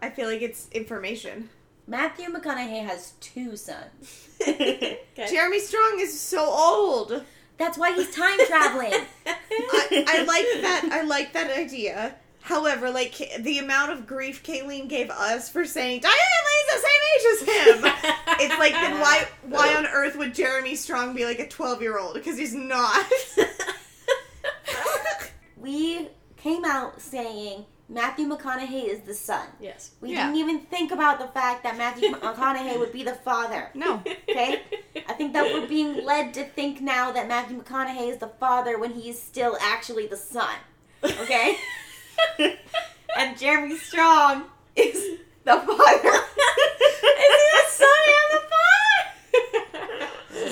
I 0.02 0.10
feel 0.10 0.28
like 0.28 0.42
it's 0.42 0.70
information. 0.72 1.50
Matthew 1.88 2.30
McConaughey 2.30 2.86
has 2.86 3.12
two 3.20 3.58
sons. 3.58 4.30
okay. 4.42 5.00
Jeremy 5.30 5.60
Strong 5.60 5.98
is 6.00 6.18
so 6.18 6.46
old. 6.46 7.26
That's 7.58 7.78
why 7.78 7.94
he's 7.94 8.14
time 8.16 8.40
traveling. 8.48 8.94
I, 9.26 10.04
I 10.08 10.24
like 10.24 10.46
that. 10.62 10.90
I 10.92 11.02
like 11.04 11.34
that 11.34 11.52
idea. 11.56 12.16
However, 12.42 12.90
like 12.90 13.16
the 13.40 13.60
amount 13.60 13.92
of 13.92 14.08
grief 14.08 14.42
Kayleen 14.44 14.90
gave 14.90 15.12
us 15.12 15.48
for 15.48 15.64
saying 15.64 16.02
Diana 16.02 16.18
Lane's 16.18 16.74
the 16.74 16.80
same 16.88 17.02
age 17.14 17.26
as 17.34 17.42
him. 17.84 17.94
It's 18.40 18.58
like 18.60 18.74
then 18.74 19.00
why 19.00 19.28
why 19.44 19.76
on 19.76 19.86
earth 19.86 20.16
would 20.16 20.34
Jeremy 20.34 20.74
Strong 20.76 21.14
be 21.16 21.24
like 21.26 21.38
a 21.40 21.48
twelve 21.48 21.80
year 21.82 22.00
old? 22.00 22.16
Because 22.16 22.38
he's 22.40 22.56
not. 22.56 23.06
we 25.58 26.10
came 26.38 26.66
out 26.66 27.00
saying 27.00 27.66
Matthew 27.92 28.26
McConaughey 28.30 28.86
is 28.86 29.02
the 29.02 29.14
son. 29.14 29.46
yes. 29.60 29.92
We 30.00 30.12
Yeah. 30.12 30.24
didn't 30.28 30.38
even 30.38 30.60
think 30.62 30.92
about 30.94 31.20
the 31.20 31.28
fact 31.28 31.64
that 31.64 31.78
Matthew 31.78 32.10
McConaughey 32.16 32.80
would 32.80 32.94
be 32.94 33.04
the 33.04 33.16
father. 33.16 33.70
no. 33.74 34.02
Okay? 34.30 34.62
I 35.08 35.14
think 35.14 35.34
that 35.34 35.44
we're 35.54 35.68
being 35.68 36.06
led 36.06 36.34
to 36.36 36.46
think 36.46 36.80
now 36.80 37.12
that 37.12 37.28
Matthew 37.28 37.62
McConaughey 37.62 38.10
is 38.10 38.18
the 38.20 38.30
father 38.40 38.80
when 38.80 38.94
he 38.94 39.10
is 39.10 39.22
still 39.22 39.58
actually 39.60 40.08
the 40.08 40.16
son. 40.16 40.56
Okay? 41.04 41.58
and 43.18 43.38
Jeremy 43.38 43.78
Strong 43.78 44.46
is 44.76 45.20
the 45.44 45.58
father. 45.60 46.16
is 47.24 47.34
he 47.42 47.50
the 47.60 47.68
son 47.72 48.02
and 48.08 48.40
the 48.40 48.41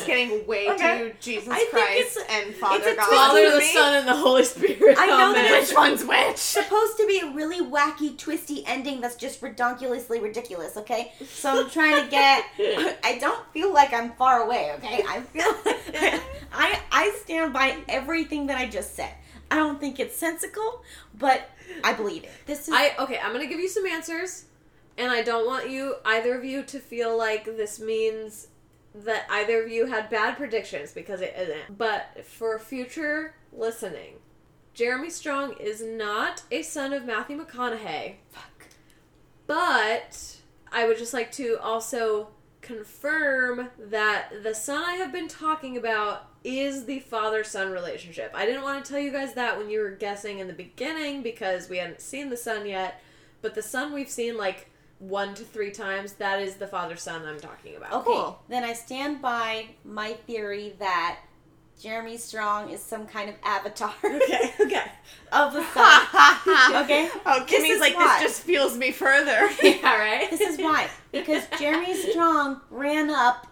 getting 0.09 0.45
way 0.47 0.67
Okay. 0.69 0.99
too 1.09 1.13
Jesus 1.19 1.49
I 1.49 1.57
think 1.57 1.69
Christ 1.71 2.17
it's- 2.17 2.25
and 2.45 2.55
Father 2.55 2.89
it's 2.89 2.99
God. 2.99 3.09
Father, 3.09 3.51
the. 3.51 3.61
Son, 3.61 3.93
and 3.95 4.07
the 4.07 4.15
Holy 4.15 4.43
Spirit. 4.43 4.97
I 4.97 5.05
know 5.07 5.33
that 5.33 5.45
Amen. 5.45 5.53
it's- 5.61 5.73
one's 5.73 6.03
which? 6.05 6.37
supposed 6.37 6.97
to 6.97 7.05
be 7.07 7.19
a 7.19 7.27
really 7.31 7.59
wacky, 7.61 8.17
twisty 8.17 8.63
ending 8.65 9.01
that's 9.01 9.15
just 9.15 9.41
redonkulously 9.41 10.21
ridiculous, 10.21 10.75
okay? 10.77 11.13
So 11.31 11.63
I'm 11.65 11.69
trying 11.69 12.03
to 12.03 12.09
get. 12.09 12.45
I 13.03 13.17
don't 13.19 13.43
feel 13.53 13.73
like 13.73 13.93
I'm 13.93 14.11
far 14.13 14.41
away, 14.43 14.71
okay? 14.77 15.03
I 15.07 15.21
feel. 15.21 15.53
I 16.53 16.79
I 16.91 17.15
stand 17.23 17.53
by 17.53 17.77
everything 17.87 18.47
that 18.47 18.57
I 18.57 18.67
just 18.67 18.95
said. 18.95 19.13
I 19.51 19.55
don't 19.55 19.79
think 19.79 19.99
it's 19.99 20.15
sensical, 20.15 20.83
but 21.17 21.49
I 21.83 21.93
believe 21.93 22.23
it. 22.23 22.31
This 22.45 22.67
is. 22.67 22.73
I 22.73 22.93
okay. 22.99 23.19
I'm 23.23 23.31
gonna 23.33 23.47
give 23.47 23.59
you 23.59 23.69
some 23.69 23.85
answers, 23.85 24.45
and 24.97 25.11
I 25.11 25.21
don't 25.21 25.45
want 25.45 25.69
you 25.69 25.95
either 26.05 26.35
of 26.37 26.43
you 26.43 26.63
to 26.63 26.79
feel 26.79 27.17
like 27.17 27.45
this 27.45 27.79
means 27.79 28.47
that 29.05 29.25
either 29.29 29.63
of 29.63 29.71
you 29.71 29.85
had 29.85 30.09
bad 30.09 30.37
predictions 30.37 30.91
because 30.91 31.21
it 31.21 31.35
isn't. 31.37 31.77
But 31.77 32.25
for 32.25 32.59
future 32.59 33.35
listening, 33.51 34.15
Jeremy 34.73 35.09
Strong 35.09 35.55
is 35.59 35.81
not 35.81 36.43
a 36.51 36.61
son 36.61 36.93
of 36.93 37.05
Matthew 37.05 37.43
McConaughey. 37.43 38.15
fuck. 38.29 38.67
But 39.47 40.37
I 40.71 40.85
would 40.87 40.97
just 40.97 41.13
like 41.13 41.31
to 41.33 41.57
also 41.61 42.29
confirm 42.61 43.69
that 43.79 44.43
the 44.43 44.53
son 44.53 44.83
I 44.83 44.93
have 44.93 45.11
been 45.11 45.27
talking 45.27 45.77
about 45.77 46.27
is 46.43 46.85
the 46.85 46.99
father 46.99 47.43
son 47.43 47.71
relationship. 47.71 48.31
I 48.33 48.45
didn't 48.45 48.63
want 48.63 48.83
to 48.83 48.91
tell 48.91 49.01
you 49.01 49.11
guys 49.11 49.33
that 49.33 49.57
when 49.57 49.69
you 49.69 49.79
were 49.79 49.91
guessing 49.91 50.39
in 50.39 50.47
the 50.47 50.53
beginning 50.53 51.21
because 51.21 51.69
we 51.69 51.77
hadn't 51.77 52.01
seen 52.01 52.29
the 52.29 52.37
son 52.37 52.65
yet, 52.65 53.01
but 53.41 53.55
the 53.55 53.61
son 53.61 53.93
we've 53.93 54.09
seen 54.09 54.37
like 54.37 54.69
one 54.99 55.33
to 55.35 55.43
three 55.43 55.71
times, 55.71 56.13
that 56.13 56.41
is 56.41 56.55
the 56.55 56.67
father 56.67 56.95
son 56.95 57.25
I'm 57.25 57.39
talking 57.39 57.75
about. 57.75 57.93
Okay, 57.93 58.05
Cool. 58.05 58.39
then 58.49 58.63
I 58.63 58.73
stand 58.73 59.21
by 59.21 59.67
my 59.83 60.13
theory 60.13 60.75
that 60.79 61.19
Jeremy 61.79 62.17
Strong 62.17 62.69
is 62.71 62.81
some 62.83 63.07
kind 63.07 63.29
of 63.29 63.35
avatar 63.43 63.93
Okay, 64.03 64.53
okay. 64.59 64.91
of 65.31 65.53
the 65.53 65.59
okay. 65.61 65.69
Okay. 66.83 67.09
Oh, 67.25 67.43
Kimmy's 67.47 67.79
like 67.79 67.95
why. 67.95 68.19
this 68.19 68.31
just 68.33 68.43
fuels 68.43 68.77
me 68.77 68.91
further. 68.91 69.49
yeah, 69.63 69.97
right? 69.97 70.29
This 70.29 70.41
is 70.41 70.57
why. 70.57 70.89
Because 71.13 71.43
Jeremy 71.57 71.95
Strong 72.11 72.59
ran 72.69 73.09
up 73.09 73.47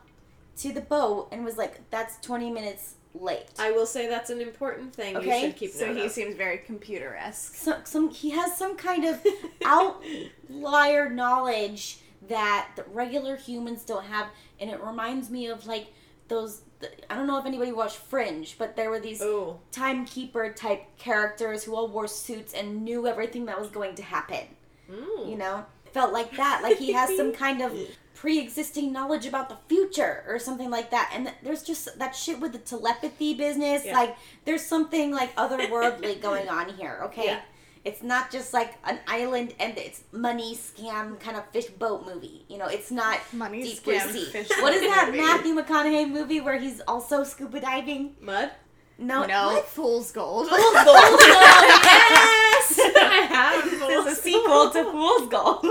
to 0.58 0.74
the 0.74 0.82
boat 0.82 1.30
and 1.32 1.46
was 1.46 1.58
like, 1.58 1.90
that's 1.90 2.18
20 2.26 2.52
minutes 2.52 2.96
late. 3.22 3.46
I 3.60 3.72
will 3.72 3.86
say 3.86 4.08
that's 4.08 4.30
an 4.30 4.42
important 4.42 4.94
thing 4.94 5.14
you 5.16 5.20
Okay, 5.22 5.42
should 5.42 5.56
keep 5.56 5.72
so 5.72 5.88
note 5.88 5.98
he 5.98 6.06
of. 6.06 6.12
seems 6.12 6.36
very 6.36 6.58
computer 6.60 7.16
esque. 7.16 7.56
some, 7.56 7.82
some, 7.86 8.10
he 8.10 8.30
has 8.32 8.56
some 8.58 8.76
kind 8.78 9.06
of 9.06 9.20
outlier 9.66 11.10
knowledge 11.22 12.00
that 12.28 12.70
the 12.76 12.84
regular 12.92 13.36
humans 13.36 13.84
don't 13.84 14.06
have. 14.06 14.28
And 14.60 14.70
it 14.70 14.82
reminds 14.84 15.30
me 15.30 15.48
of 15.48 15.66
like 15.68 15.88
those, 16.28 16.62
I 17.10 17.16
don't 17.16 17.28
know 17.28 17.38
if 17.38 17.46
anybody 17.46 17.72
watched 17.72 17.98
Fringe, 17.98 18.56
but 18.58 18.76
there 18.76 18.90
were 18.90 19.00
these 19.00 19.22
Ooh. 19.22 19.60
timekeeper 19.72 20.52
type 20.54 20.84
characters 20.98 21.64
who 21.64 21.76
all 21.76 21.88
wore 21.88 22.08
suits 22.08 22.54
and 22.54 22.84
knew 22.84 23.08
everything 23.08 23.46
that 23.46 23.60
was 23.60 23.70
going 23.70 23.96
to 23.96 24.04
happen. 24.04 24.46
Mm. 24.90 25.30
you 25.30 25.38
know 25.38 25.66
felt 25.92 26.14
like 26.14 26.32
that 26.38 26.62
like 26.64 26.78
he 26.78 26.94
has 26.94 27.14
some 27.18 27.34
kind 27.34 27.62
of 27.62 27.74
pre-existing 28.22 28.92
knowledge 28.92 29.26
about 29.28 29.48
the 29.48 29.58
future 29.70 30.24
or 30.28 30.40
something 30.40 30.70
like 30.72 30.90
that 30.90 31.12
and 31.14 31.32
there's 31.44 31.62
just 31.62 31.98
that 32.00 32.16
shit 32.16 32.40
with 32.40 32.52
the 32.52 32.58
telepathy 32.58 33.36
business 33.36 33.86
Yeah. 33.86 33.94
like 33.94 34.18
there's 34.46 34.66
something 34.66 35.12
like 35.12 35.36
otherworldly 35.36 36.20
going 36.28 36.50
on 36.50 36.70
here 36.70 37.00
okay 37.06 37.26
Yeah. 37.26 37.40
it's 37.86 38.02
not 38.02 38.32
just 38.32 38.54
like 38.54 38.74
an 38.86 38.98
island 39.08 39.54
and 39.60 39.78
it's 39.78 40.02
money 40.12 40.56
scam 40.56 41.20
kind 41.20 41.38
of 41.38 41.46
fish 41.52 41.68
boat 41.68 42.08
movie 42.08 42.44
you 42.50 42.58
know 42.58 42.66
it's 42.68 42.90
not 42.90 43.20
Money 43.34 43.62
deep 43.62 43.84
scam 43.86 44.10
sea 44.12 44.26
fish 44.26 44.50
what 44.62 44.74
is 44.74 44.82
that 44.82 45.08
movie. 45.12 45.20
matthew 45.22 45.54
mcconaughey 45.56 46.10
movie 46.10 46.42
where 46.42 46.58
he's 46.60 46.82
also 46.88 47.24
scuba 47.24 47.60
diving 47.62 48.16
Mud? 48.20 48.50
no 48.98 49.26
No, 49.28 49.48
what? 49.54 49.66
fool's 49.68 50.12
gold. 50.12 50.48
Fool's 50.50 50.60
Gold. 50.90 51.20
yes 51.22 52.80
I 52.80 53.28
have 53.30 53.64
it's 53.92 54.12
a 54.20 54.22
sequel 54.24 54.72
to 54.72 54.84
fool's 54.92 55.28
gold 55.30 55.66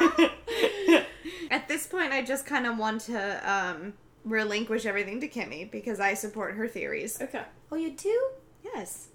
At 1.50 1.68
this 1.68 1.86
point, 1.86 2.12
I 2.12 2.22
just 2.22 2.44
kind 2.46 2.66
of 2.66 2.76
want 2.78 3.02
to 3.02 3.50
um, 3.52 3.94
relinquish 4.24 4.84
everything 4.86 5.20
to 5.20 5.28
Kimmy 5.28 5.70
because 5.70 6.00
I 6.00 6.14
support 6.14 6.54
her 6.54 6.66
theories. 6.68 7.20
Okay. 7.20 7.42
oh 7.72 7.76
you 7.76 7.92
do 7.92 8.28
Yes. 8.64 9.08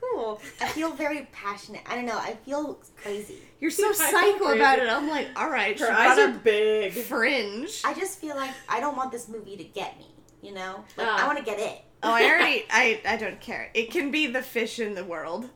Cool. 0.00 0.40
I 0.60 0.68
feel 0.68 0.92
very 0.92 1.26
passionate. 1.32 1.80
I 1.86 1.96
don't 1.96 2.06
know. 2.06 2.16
I 2.18 2.34
feel 2.44 2.78
crazy. 3.02 3.38
You're 3.58 3.70
so 3.72 3.88
I 3.90 3.92
psycho 3.94 4.54
about 4.54 4.78
it. 4.78 4.88
I'm 4.88 5.08
like, 5.08 5.26
all 5.34 5.50
right, 5.50 5.78
Her 5.78 5.86
she 5.86 5.92
eyes 5.92 6.18
are 6.18 6.30
big. 6.32 6.92
fringe. 6.92 7.82
I 7.84 7.92
just 7.94 8.20
feel 8.20 8.36
like 8.36 8.50
I 8.68 8.78
don't 8.78 8.96
want 8.96 9.10
this 9.10 9.28
movie 9.28 9.56
to 9.56 9.64
get 9.64 9.98
me. 9.98 10.06
You 10.42 10.54
know, 10.54 10.84
like, 10.96 11.08
Ah. 11.08 11.24
I 11.24 11.26
want 11.26 11.38
to 11.38 11.44
get 11.44 11.58
it. 11.58 11.82
Oh, 12.04 12.12
I 12.12 12.22
already, 12.24 12.64
I, 12.70 13.00
I 13.08 13.16
don't 13.16 13.40
care. 13.40 13.70
It 13.74 13.90
can 13.90 14.12
be 14.12 14.26
the 14.28 14.42
fish 14.42 14.78
in 14.78 14.94
the 14.94 15.02
world. 15.02 15.48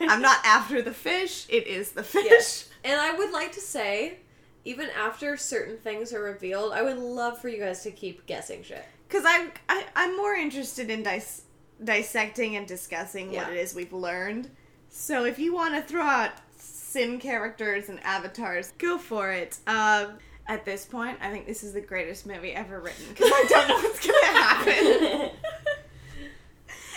I'm 0.00 0.20
not 0.22 0.38
after 0.44 0.82
the 0.82 0.92
fish. 0.94 1.46
It 1.48 1.66
is 1.68 1.92
the 1.92 2.02
fish. 2.02 2.24
Yes. 2.28 2.65
And 2.86 3.00
I 3.00 3.14
would 3.16 3.32
like 3.32 3.50
to 3.52 3.60
say, 3.60 4.18
even 4.64 4.88
after 4.96 5.36
certain 5.36 5.76
things 5.76 6.12
are 6.14 6.22
revealed, 6.22 6.72
I 6.72 6.82
would 6.82 6.98
love 6.98 7.40
for 7.40 7.48
you 7.48 7.58
guys 7.58 7.82
to 7.82 7.90
keep 7.90 8.24
guessing 8.26 8.62
shit. 8.62 8.84
Because 9.08 9.24
I'm, 9.26 9.50
I, 9.68 9.84
I'm 9.96 10.16
more 10.16 10.34
interested 10.34 10.88
in 10.88 11.02
dis- 11.02 11.42
dissecting 11.82 12.56
and 12.56 12.66
discussing 12.66 13.32
Yeah. 13.32 13.42
what 13.44 13.52
it 13.56 13.58
is 13.58 13.74
we've 13.74 13.92
learned. 13.92 14.50
So 14.88 15.24
if 15.24 15.38
you 15.38 15.52
want 15.52 15.74
to 15.74 15.82
throw 15.82 16.02
out 16.02 16.30
sim 16.56 17.18
characters 17.18 17.88
and 17.88 18.02
avatars, 18.04 18.72
go 18.78 18.98
for 18.98 19.30
it. 19.32 19.58
Um, 19.66 20.18
at 20.48 20.64
this 20.64 20.84
point, 20.84 21.18
I 21.20 21.30
think 21.32 21.46
this 21.46 21.64
is 21.64 21.72
the 21.72 21.80
greatest 21.80 22.24
movie 22.24 22.52
ever 22.52 22.78
written 22.80 23.04
because 23.08 23.30
I 23.34 23.44
don't 23.48 23.68
know 23.68 23.74
what's 23.76 24.06
gonna 24.06 24.26
happen. 24.38 25.30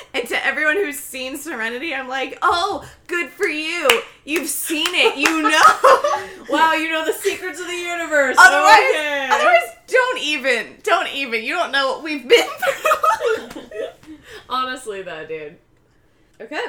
and 0.14 0.28
to 0.28 0.46
everyone 0.46 0.76
who's 0.76 1.00
seen 1.00 1.38
Serenity, 1.38 1.94
I'm 1.94 2.08
like, 2.08 2.38
oh, 2.42 2.90
good 3.08 3.30
for 3.30 3.48
you. 3.48 4.02
You've 4.26 4.48
seen 4.50 4.88
it. 4.90 5.18
You 5.18 5.42
know. 5.44 6.46
wow, 6.50 6.74
you 6.74 6.90
know 6.92 7.06
the 7.06 7.14
secrets 7.14 7.60
of 7.60 7.68
the 7.68 7.74
universe. 7.74 8.36
otherwise, 8.40 8.90
Okay. 8.92 9.30
otherwise, 9.32 9.76
don't 9.88 10.20
even, 10.20 10.78
don't 10.84 11.08
even. 11.14 11.44
You 11.44 11.54
don't 11.56 11.72
know 11.72 11.88
what 11.90 12.04
we've 12.04 12.28
been 12.28 12.48
through. 12.48 13.62
Honestly, 14.50 15.02
though, 15.02 15.26
dude. 15.26 15.58
Okay. 16.42 16.64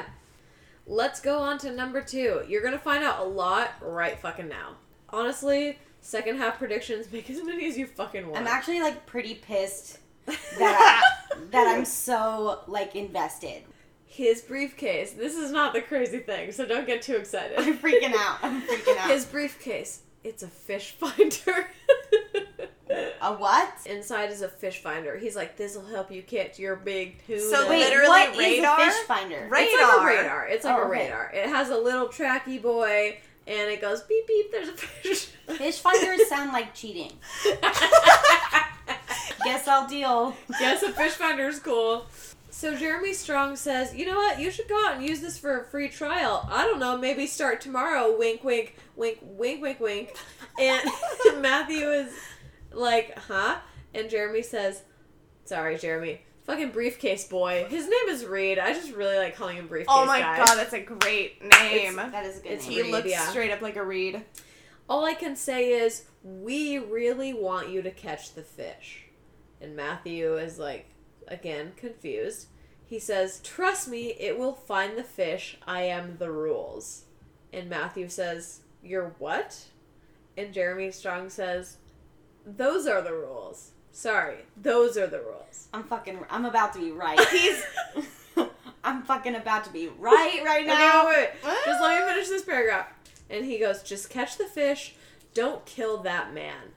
Let's 0.87 1.21
go 1.21 1.39
on 1.39 1.59
to 1.59 1.71
number 1.73 2.03
two. 2.03 2.43
You're 2.49 2.63
gonna 2.63 2.79
find 2.79 3.05
out 3.05 3.21
a 3.21 3.25
lot 3.25 3.75
right 3.81 4.19
fucking 4.19 4.49
now. 4.49 4.73
Honestly, 5.11 5.79
second 6.01 6.39
half 6.39 6.59
predictions 6.59 7.11
make 7.13 7.31
as 7.31 7.43
many 7.45 7.67
as 7.69 7.79
you 7.79 7.87
fucking 7.87 8.27
want. 8.27 8.39
I'm 8.41 8.47
actually 8.47 8.81
like 8.81 9.07
pretty 9.07 9.35
pissed 9.35 9.99
that 10.59 11.03
I, 11.33 11.37
that 11.53 11.67
I'm 11.67 11.85
so 11.85 12.61
like 12.67 12.95
invested. 12.97 13.63
His 14.07 14.41
briefcase. 14.43 15.13
This 15.13 15.37
is 15.37 15.53
not 15.53 15.73
the 15.73 15.81
crazy 15.81 16.19
thing, 16.19 16.51
so 16.53 16.67
don't 16.67 16.87
get 16.87 17.01
too 17.03 17.15
excited. 17.17 17.59
I'm 17.59 17.79
freaking 17.79 18.13
out. 18.15 18.39
I'm 18.43 18.61
freaking 18.63 18.97
out. 18.99 19.09
His 19.11 19.25
briefcase. 19.25 20.01
It's 20.25 20.43
a 20.43 20.49
fish 20.49 20.91
finder. 20.99 21.69
a 23.23 23.33
what? 23.35 23.73
Inside 23.87 24.31
is 24.33 24.43
a 24.43 24.49
fish 24.49 24.83
finder. 24.83 25.17
He's 25.17 25.37
like, 25.37 25.57
this 25.57 25.77
will 25.77 25.87
help 25.87 26.11
you 26.11 26.23
catch 26.23 26.59
your 26.59 26.75
big 26.77 27.25
tuna. 27.25 27.41
So 27.41 27.69
Wait, 27.71 27.81
Literally 27.85 28.09
what 28.09 28.31
is 28.33 28.39
radar? 28.39 28.81
a 28.81 28.85
fish 28.85 29.01
finder? 29.07 29.49
Right. 29.51 29.69
It's 29.71 29.81
like 29.81 29.93
a 29.93 30.05
radar. 30.05 30.23
radar. 30.23 30.49
It's 30.49 30.65
like 30.65 30.75
Oh, 30.75 30.83
a 30.83 30.87
okay. 30.89 30.91
radar. 31.05 31.31
It 31.33 31.47
has 31.47 31.71
a 31.71 31.79
little 31.79 32.09
tracky 32.09 32.61
boy, 32.61 33.17
and 33.47 33.71
it 33.71 33.81
goes 33.81 34.03
beep 34.03 34.27
beep. 34.27 34.51
There's 34.51 34.69
a 34.69 34.73
fish. 34.73 35.27
Fish 35.57 35.79
finders 35.79 36.29
sound 36.29 36.53
like 36.53 36.75
cheating. 36.75 37.13
Guess 39.45 39.69
I'll 39.69 39.87
deal. 39.89 40.35
Guess 40.59 40.83
a 40.83 40.93
fish 40.93 41.13
finder 41.13 41.49
is 41.49 41.59
cool. 41.59 42.07
So 42.51 42.77
Jeremy 42.77 43.13
Strong 43.15 43.57
says, 43.57 43.95
you 43.95 44.07
know 44.07 44.17
what? 44.17 44.39
You 44.41 44.51
should 44.51 44.69
go 44.69 44.77
out 44.87 44.97
and 44.97 45.07
use 45.09 45.21
this 45.21 45.39
for 45.39 45.61
a 45.61 45.65
free 45.65 45.89
trial. 45.89 46.47
I 46.51 46.65
don't 46.67 46.79
know, 46.81 46.99
maybe 46.99 47.27
start 47.27 47.61
tomorrow. 47.61 48.17
Wink, 48.19 48.43
wink, 48.45 48.77
wink, 48.97 49.19
wink, 49.23 49.63
wink, 49.63 49.81
wink. 49.81 50.17
And 50.61 50.83
Matthew 51.41 51.89
is 51.91 52.13
like, 52.73 53.17
huh? 53.19 53.59
And 53.95 54.11
Jeremy 54.11 54.43
says, 54.43 54.83
sorry, 55.45 55.79
Jeremy. 55.79 56.21
Fucking 56.45 56.71
briefcase 56.71 57.25
boy. 57.29 57.67
His 57.71 57.85
name 57.85 58.09
is 58.09 58.25
Reed. 58.25 58.59
I 58.59 58.73
just 58.75 58.93
really 58.93 59.17
like 59.17 59.37
calling 59.37 59.57
him 59.57 59.69
briefcase 59.69 59.95
oh 59.97 60.05
my 60.05 60.21
guy. 60.21 60.39
god, 60.39 60.57
that's 60.57 60.73
a 60.73 60.81
great 60.81 61.41
name. 61.43 61.97
That 61.97 62.27
is 62.27 62.39
a 62.41 62.43
good 62.43 62.53
It's 62.53 62.65
name. 62.67 62.73
he 62.77 62.83
Reed, 62.83 62.93
looks 62.93 63.09
yeah. 63.11 63.29
straight 63.29 63.53
up 63.53 63.61
like 63.63 63.77
a 63.77 63.85
reed. 63.85 64.23
All 64.89 65.05
I 65.05 65.15
can 65.15 65.37
say 65.37 65.71
is, 65.71 66.05
we 66.25 66.79
really 66.79 67.33
want 67.33 67.69
you 67.69 67.81
to 67.83 67.91
catch 67.93 68.35
the 68.35 68.43
fish. 68.43 69.05
And 69.61 69.77
Matthew 69.77 70.37
is 70.37 70.59
like, 70.59 70.87
again, 71.29 71.73
confused. 71.77 72.47
He 72.87 72.99
says, 72.99 73.41
Trust 73.45 73.89
me, 73.89 74.15
it 74.19 74.39
will 74.39 74.55
find 74.55 74.97
the 74.97 75.05
fish. 75.05 75.59
I 75.67 75.83
am 75.83 76.17
the 76.19 76.31
rules. 76.31 77.05
And 77.53 77.69
Matthew 77.69 78.09
says, 78.09 78.61
You're 78.83 79.15
what? 79.19 79.65
And 80.37 80.53
Jeremy 80.53 80.91
Strong 80.91 81.31
says, 81.31 81.77
Those 82.45 82.87
are 82.87 83.03
the 83.03 83.13
rules. 83.13 83.73
Sorry, 83.93 84.39
those 84.57 84.97
are 84.97 85.07
the 85.07 85.21
rules. 85.21 85.69
I'm 85.73 85.83
fucking. 85.85 86.21
I'm 86.31 86.45
about 86.45 86.73
to 86.75 86.79
be 86.79 86.93
right. 86.93 87.21
He's. 87.31 87.63
I'm 88.83 89.03
fucking 89.03 89.35
about 89.35 89.65
to 89.65 89.73
be 89.73 89.89
right 89.89 90.41
right 90.45 90.67
now. 90.67 91.07
wait, 91.07 91.17
wait, 91.17 91.31
wait. 91.45 91.65
Just 91.67 91.83
let 91.83 92.01
me 92.01 92.13
finish 92.13 92.29
this 92.29 92.43
paragraph. 92.43 92.87
And 93.29 93.45
he 93.45 93.59
goes, 93.59 93.83
just 93.83 94.11
catch 94.11 94.37
the 94.37 94.45
fish, 94.45 94.95
don't 95.35 95.65
kill 95.65 95.99
that 95.99 96.35
man. 96.35 96.73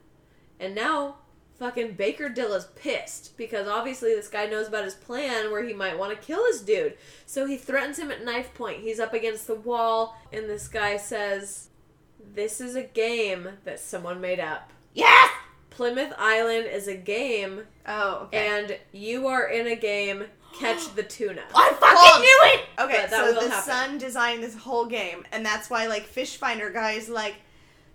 And 0.60 0.76
now, 0.76 1.16
fucking 1.60 1.94
Baker 1.94 2.30
Dill 2.30 2.54
is 2.54 2.66
pissed 2.76 3.38
because 3.38 3.68
obviously 3.68 4.14
this 4.14 4.28
guy 4.28 4.46
knows 4.48 4.68
about 4.68 4.84
his 4.84 4.96
plan 4.96 5.52
where 5.52 5.64
he 5.64 5.74
might 5.74 5.98
want 5.98 6.12
to 6.20 6.26
kill 6.26 6.44
this 6.44 6.62
dude. 6.62 6.96
So 7.26 7.46
he 7.46 7.58
threatens 7.58 7.98
him 8.00 8.12
at 8.12 8.24
knife 8.26 8.54
point. 8.54 8.80
He's 8.82 9.00
up 9.00 9.14
against 9.14 9.48
the 9.48 9.56
wall, 9.56 10.18
and 10.32 10.50
this 10.50 10.68
guy 10.68 10.98
says, 10.98 11.70
This 12.34 12.60
is 12.62 12.76
a 12.76 12.84
game 12.84 13.50
that 13.66 13.80
someone 13.80 14.20
made 14.22 14.40
up. 14.40 14.72
Yes. 14.94 15.30
Plymouth 15.70 16.14
Island 16.20 16.68
is 16.68 16.88
a 16.88 16.96
game, 16.96 17.64
Oh, 17.88 18.24
okay. 18.26 18.48
and 18.48 18.78
you 18.92 19.26
are 19.28 19.48
in 19.48 19.66
a 19.66 19.76
game. 19.76 20.26
Catch 20.60 20.94
the 20.94 21.02
tuna. 21.02 21.42
I 21.56 21.70
fucking 21.72 21.98
Hold. 22.00 22.22
knew 22.22 22.40
it. 22.54 22.66
Okay, 22.80 23.08
that 23.08 23.10
so 23.10 23.26
will 23.34 23.42
the 23.42 23.50
happen. 23.50 23.64
son 23.64 23.98
designed 23.98 24.44
this 24.44 24.56
whole 24.56 24.86
game, 24.86 25.24
and 25.32 25.44
that's 25.44 25.72
why 25.72 25.88
like 25.88 26.04
Fish 26.06 26.38
Finder 26.38 26.70
guy 26.70 26.92
is 26.92 27.10
like, 27.10 27.38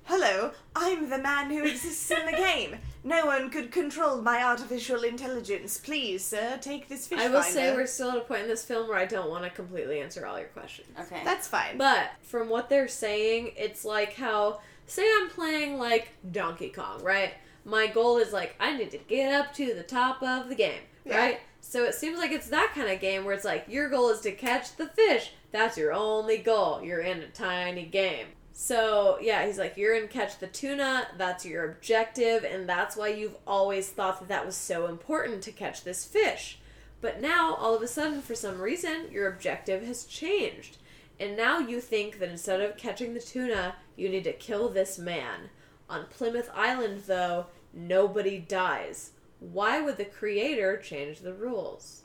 "Hello, 0.06 0.50
I'm 0.74 1.08
the 1.08 1.18
man 1.18 1.50
who 1.50 1.62
exists 1.64 2.10
in 2.10 2.26
the 2.26 2.32
game. 2.36 2.78
No 3.08 3.24
one 3.26 3.48
could 3.50 3.72
control 3.72 4.20
my 4.20 4.44
artificial 4.44 5.02
intelligence. 5.02 5.78
Please, 5.78 6.24
sir, 6.24 6.58
take 6.60 6.88
this 6.88 7.06
fish 7.06 7.18
I 7.18 7.28
will 7.28 7.42
finder." 7.42 7.58
say 7.58 7.74
we're 7.74 7.86
still 7.86 8.10
at 8.10 8.18
a 8.18 8.20
point 8.20 8.42
in 8.42 8.48
this 8.48 8.64
film 8.64 8.86
where 8.88 8.98
I 8.98 9.06
don't 9.06 9.30
want 9.30 9.44
to 9.44 9.50
completely 9.50 10.00
answer 10.00 10.26
all 10.26 10.38
your 10.38 10.48
questions. 10.48 10.88
Okay. 11.00 11.22
That's 11.24 11.48
fine. 11.48 11.78
But 11.78 12.10
from 12.22 12.48
what 12.48 12.68
they're 12.68 12.88
saying, 12.88 13.52
it's 13.56 13.84
like 13.84 14.14
how 14.14 14.60
say 14.86 15.06
I'm 15.20 15.30
playing 15.30 15.78
like 15.78 16.10
Donkey 16.30 16.68
Kong, 16.68 17.02
right? 17.02 17.32
My 17.64 17.86
goal 17.86 18.18
is 18.18 18.32
like 18.32 18.54
I 18.60 18.76
need 18.76 18.90
to 18.92 18.98
get 18.98 19.32
up 19.32 19.54
to 19.54 19.74
the 19.74 19.82
top 19.82 20.22
of 20.22 20.48
the 20.48 20.54
game, 20.54 20.80
Yeah. 21.04 21.16
right? 21.18 21.40
So 21.60 21.84
it 21.84 21.94
seems 21.94 22.18
like 22.18 22.30
it's 22.30 22.48
that 22.48 22.72
kind 22.74 22.88
of 22.90 23.00
game 23.00 23.24
where 23.24 23.34
it's 23.34 23.44
like 23.44 23.64
your 23.68 23.88
goal 23.88 24.10
is 24.10 24.20
to 24.20 24.32
catch 24.32 24.76
the 24.76 24.86
fish. 24.86 25.32
That's 25.50 25.76
your 25.78 25.92
only 25.92 26.38
goal. 26.38 26.82
You're 26.82 27.00
in 27.00 27.20
a 27.20 27.28
tiny 27.28 27.84
game. 27.84 28.26
So, 28.60 29.18
yeah, 29.22 29.46
he's 29.46 29.56
like, 29.56 29.76
you're 29.76 29.94
in 29.94 30.08
catch 30.08 30.40
the 30.40 30.48
tuna. 30.48 31.06
That's 31.16 31.46
your 31.46 31.70
objective. 31.70 32.42
And 32.42 32.68
that's 32.68 32.96
why 32.96 33.06
you've 33.06 33.36
always 33.46 33.88
thought 33.88 34.18
that 34.18 34.26
that 34.30 34.44
was 34.44 34.56
so 34.56 34.86
important 34.86 35.44
to 35.44 35.52
catch 35.52 35.84
this 35.84 36.04
fish. 36.04 36.58
But 37.00 37.20
now, 37.20 37.54
all 37.54 37.76
of 37.76 37.82
a 37.82 37.86
sudden, 37.86 38.20
for 38.20 38.34
some 38.34 38.60
reason, 38.60 39.12
your 39.12 39.28
objective 39.28 39.86
has 39.86 40.02
changed. 40.02 40.78
And 41.20 41.36
now 41.36 41.60
you 41.60 41.80
think 41.80 42.18
that 42.18 42.30
instead 42.30 42.60
of 42.60 42.76
catching 42.76 43.14
the 43.14 43.20
tuna, 43.20 43.76
you 43.94 44.08
need 44.08 44.24
to 44.24 44.32
kill 44.32 44.68
this 44.68 44.98
man. 44.98 45.50
On 45.88 46.06
Plymouth 46.06 46.50
Island, 46.52 47.04
though, 47.06 47.46
nobody 47.72 48.40
dies. 48.40 49.12
Why 49.38 49.80
would 49.80 49.98
the 49.98 50.04
creator 50.04 50.76
change 50.78 51.20
the 51.20 51.32
rules? 51.32 52.02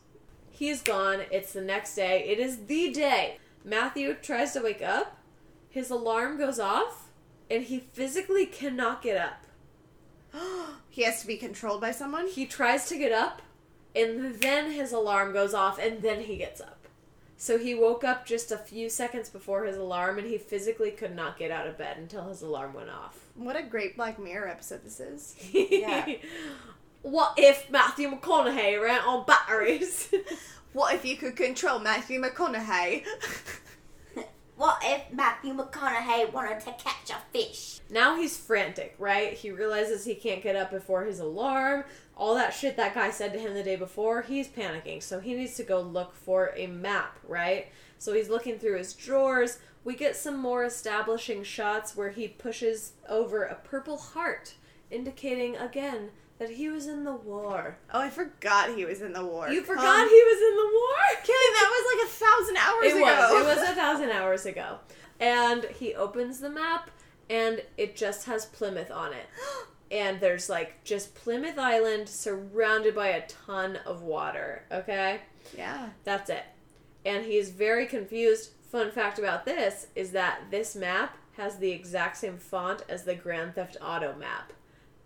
He's 0.51 0.84
gone. 0.84 1.21
It's 1.31 1.51
the 1.51 1.61
next 1.61 1.95
day. 1.95 2.25
It 2.27 2.38
is 2.38 2.67
the 2.67 2.91
day. 2.91 3.39
Matthew 3.65 4.13
tries 4.13 4.53
to 4.53 4.61
wake 4.61 4.84
up. 4.84 5.17
His 5.73 5.89
alarm 5.89 6.37
goes 6.37 6.59
off, 6.59 7.07
and 7.49 7.63
he 7.63 7.79
physically 7.79 8.45
cannot 8.45 9.01
get 9.01 9.17
up. 9.17 9.43
he 10.91 11.01
has 11.01 11.19
to 11.21 11.25
be 11.27 11.35
controlled 11.35 11.81
by 11.81 11.89
someone. 11.89 12.27
He 12.27 12.45
tries 12.45 12.85
to 12.89 12.97
get 12.97 13.11
up, 13.11 13.41
and 13.95 14.35
then 14.35 14.69
his 14.69 14.91
alarm 14.91 15.33
goes 15.33 15.55
off, 15.55 15.79
and 15.79 16.03
then 16.03 16.21
he 16.21 16.37
gets 16.37 16.61
up. 16.61 16.85
So 17.37 17.57
he 17.57 17.73
woke 17.73 18.03
up 18.03 18.27
just 18.27 18.51
a 18.51 18.57
few 18.57 18.87
seconds 18.87 19.31
before 19.31 19.65
his 19.65 19.75
alarm, 19.77 20.19
and 20.19 20.27
he 20.27 20.37
physically 20.37 20.91
could 20.91 21.15
not 21.15 21.39
get 21.39 21.49
out 21.49 21.65
of 21.65 21.79
bed 21.79 21.97
until 21.97 22.27
his 22.29 22.43
alarm 22.43 22.75
went 22.75 22.91
off. 22.91 23.25
What 23.33 23.55
a 23.55 23.63
great 23.63 23.97
Black 23.97 24.19
Mirror 24.19 24.49
episode 24.49 24.83
this 24.85 24.99
is. 24.99 25.35
Yeah. 25.53 26.07
what 27.01 27.33
if 27.37 27.71
Matthew 27.71 28.11
McConaughey 28.11 28.79
ran 28.79 29.01
on 29.01 29.25
batteries? 29.25 30.13
What 30.73 30.95
if 30.95 31.05
you 31.05 31.17
could 31.17 31.35
control 31.35 31.77
Matthew 31.77 32.19
McConaughey? 32.19 33.05
What 34.55 34.80
if 34.84 35.11
Matthew 35.11 35.53
McConaughey 35.53 36.31
wanted 36.31 36.59
to 36.61 36.73
catch 36.73 37.09
a 37.09 37.17
fish? 37.31 37.73
now 37.93 38.17
he's 38.17 38.35
frantic, 38.35 38.95
right? 38.97 39.34
He 39.34 39.51
realizes 39.51 40.03
he 40.03 40.15
can't 40.15 40.41
get 40.41 40.55
up 40.55 40.71
before 40.71 41.05
his 41.05 41.19
alarm. 41.19 41.84
All 42.17 42.35
that 42.35 42.53
shit 42.53 42.75
that 42.77 42.95
guy 42.95 43.11
said 43.11 43.31
to 43.34 43.39
him 43.39 43.53
the 43.53 43.63
day 43.63 43.75
before, 43.75 44.23
he's 44.23 44.47
panicking. 44.47 45.01
So 45.01 45.19
he 45.19 45.35
needs 45.35 45.55
to 45.55 45.63
go 45.63 45.80
look 45.81 46.15
for 46.15 46.51
a 46.55 46.67
map, 46.67 47.19
right? 47.27 47.67
So 47.99 48.13
he's 48.13 48.30
looking 48.30 48.57
through 48.57 48.77
his 48.77 48.93
drawers. 48.93 49.59
We 49.84 49.95
get 49.95 50.15
some 50.15 50.38
more 50.38 50.63
establishing 50.63 51.43
shots 51.43 51.95
where 51.95 52.09
he 52.09 52.27
pushes 52.27 52.93
over 53.07 53.43
a 53.43 53.55
purple 53.55 53.97
heart, 53.97 54.55
indicating 54.89 55.55
again 55.57 56.09
that 56.44 56.52
he 56.56 56.70
was 56.70 56.88
in 56.88 57.03
the 57.03 57.14
war. 57.14 57.78
oh, 57.94 57.99
I 57.99 58.10
forgot 58.10 58.76
he 58.76 58.86
was 58.86 59.02
in 59.02 59.14
the 59.14 59.26
war. 59.26 59.49
You 59.49 59.64
forgot 59.64 59.86
Um, 60.02 60.10
he 60.10 60.24
was 60.24 60.41
in 60.41 60.56
the 60.57 60.72
war? 60.74 60.98
Kelly, 61.24 61.52
that 61.53 61.70
was 61.72 61.95
like 61.95 62.07
a 62.07 62.11
thousand 62.11 62.57
hours 62.57 62.86
It 62.86 62.98
ago. 62.98 63.34
was. 63.34 63.41
It 63.41 63.60
was 63.61 63.70
a 63.70 63.76
thousand 63.82 64.11
hours 64.11 64.45
ago. 64.45 64.80
And 65.20 65.64
he 65.65 65.95
opens 65.95 66.40
the 66.40 66.49
map, 66.49 66.90
and 67.30 67.61
it 67.78 67.95
just 67.95 68.26
has 68.26 68.45
Plymouth 68.45 68.91
on 68.91 69.14
it. 69.14 69.26
And 69.91 70.20
there's 70.20 70.49
like 70.49 70.84
just 70.84 71.14
Plymouth 71.14 71.60
Island 71.60 72.10
surrounded 72.10 72.95
by 72.95 73.10
a 73.10 73.28
ton 73.28 73.78
of 73.86 74.02
water. 74.02 74.64
Okay? 74.72 75.20
yeah. 75.56 75.90
That's 76.03 76.32
it. 76.32 76.44
And 77.06 77.24
he's 77.26 77.52
very 77.52 77.86
confused. 77.86 78.53
Fun 78.72 78.90
fact 78.90 79.20
about 79.20 79.45
this 79.45 79.86
is 79.95 80.10
that 80.14 80.40
this 80.49 80.76
map 80.76 81.15
has 81.38 81.57
the 81.57 81.70
exact 81.70 82.18
same 82.18 82.38
font 82.40 82.82
as 82.90 83.03
the 83.03 83.14
Grand 83.14 83.53
Theft 83.53 83.78
Auto 83.84 84.15
map, 84.18 84.52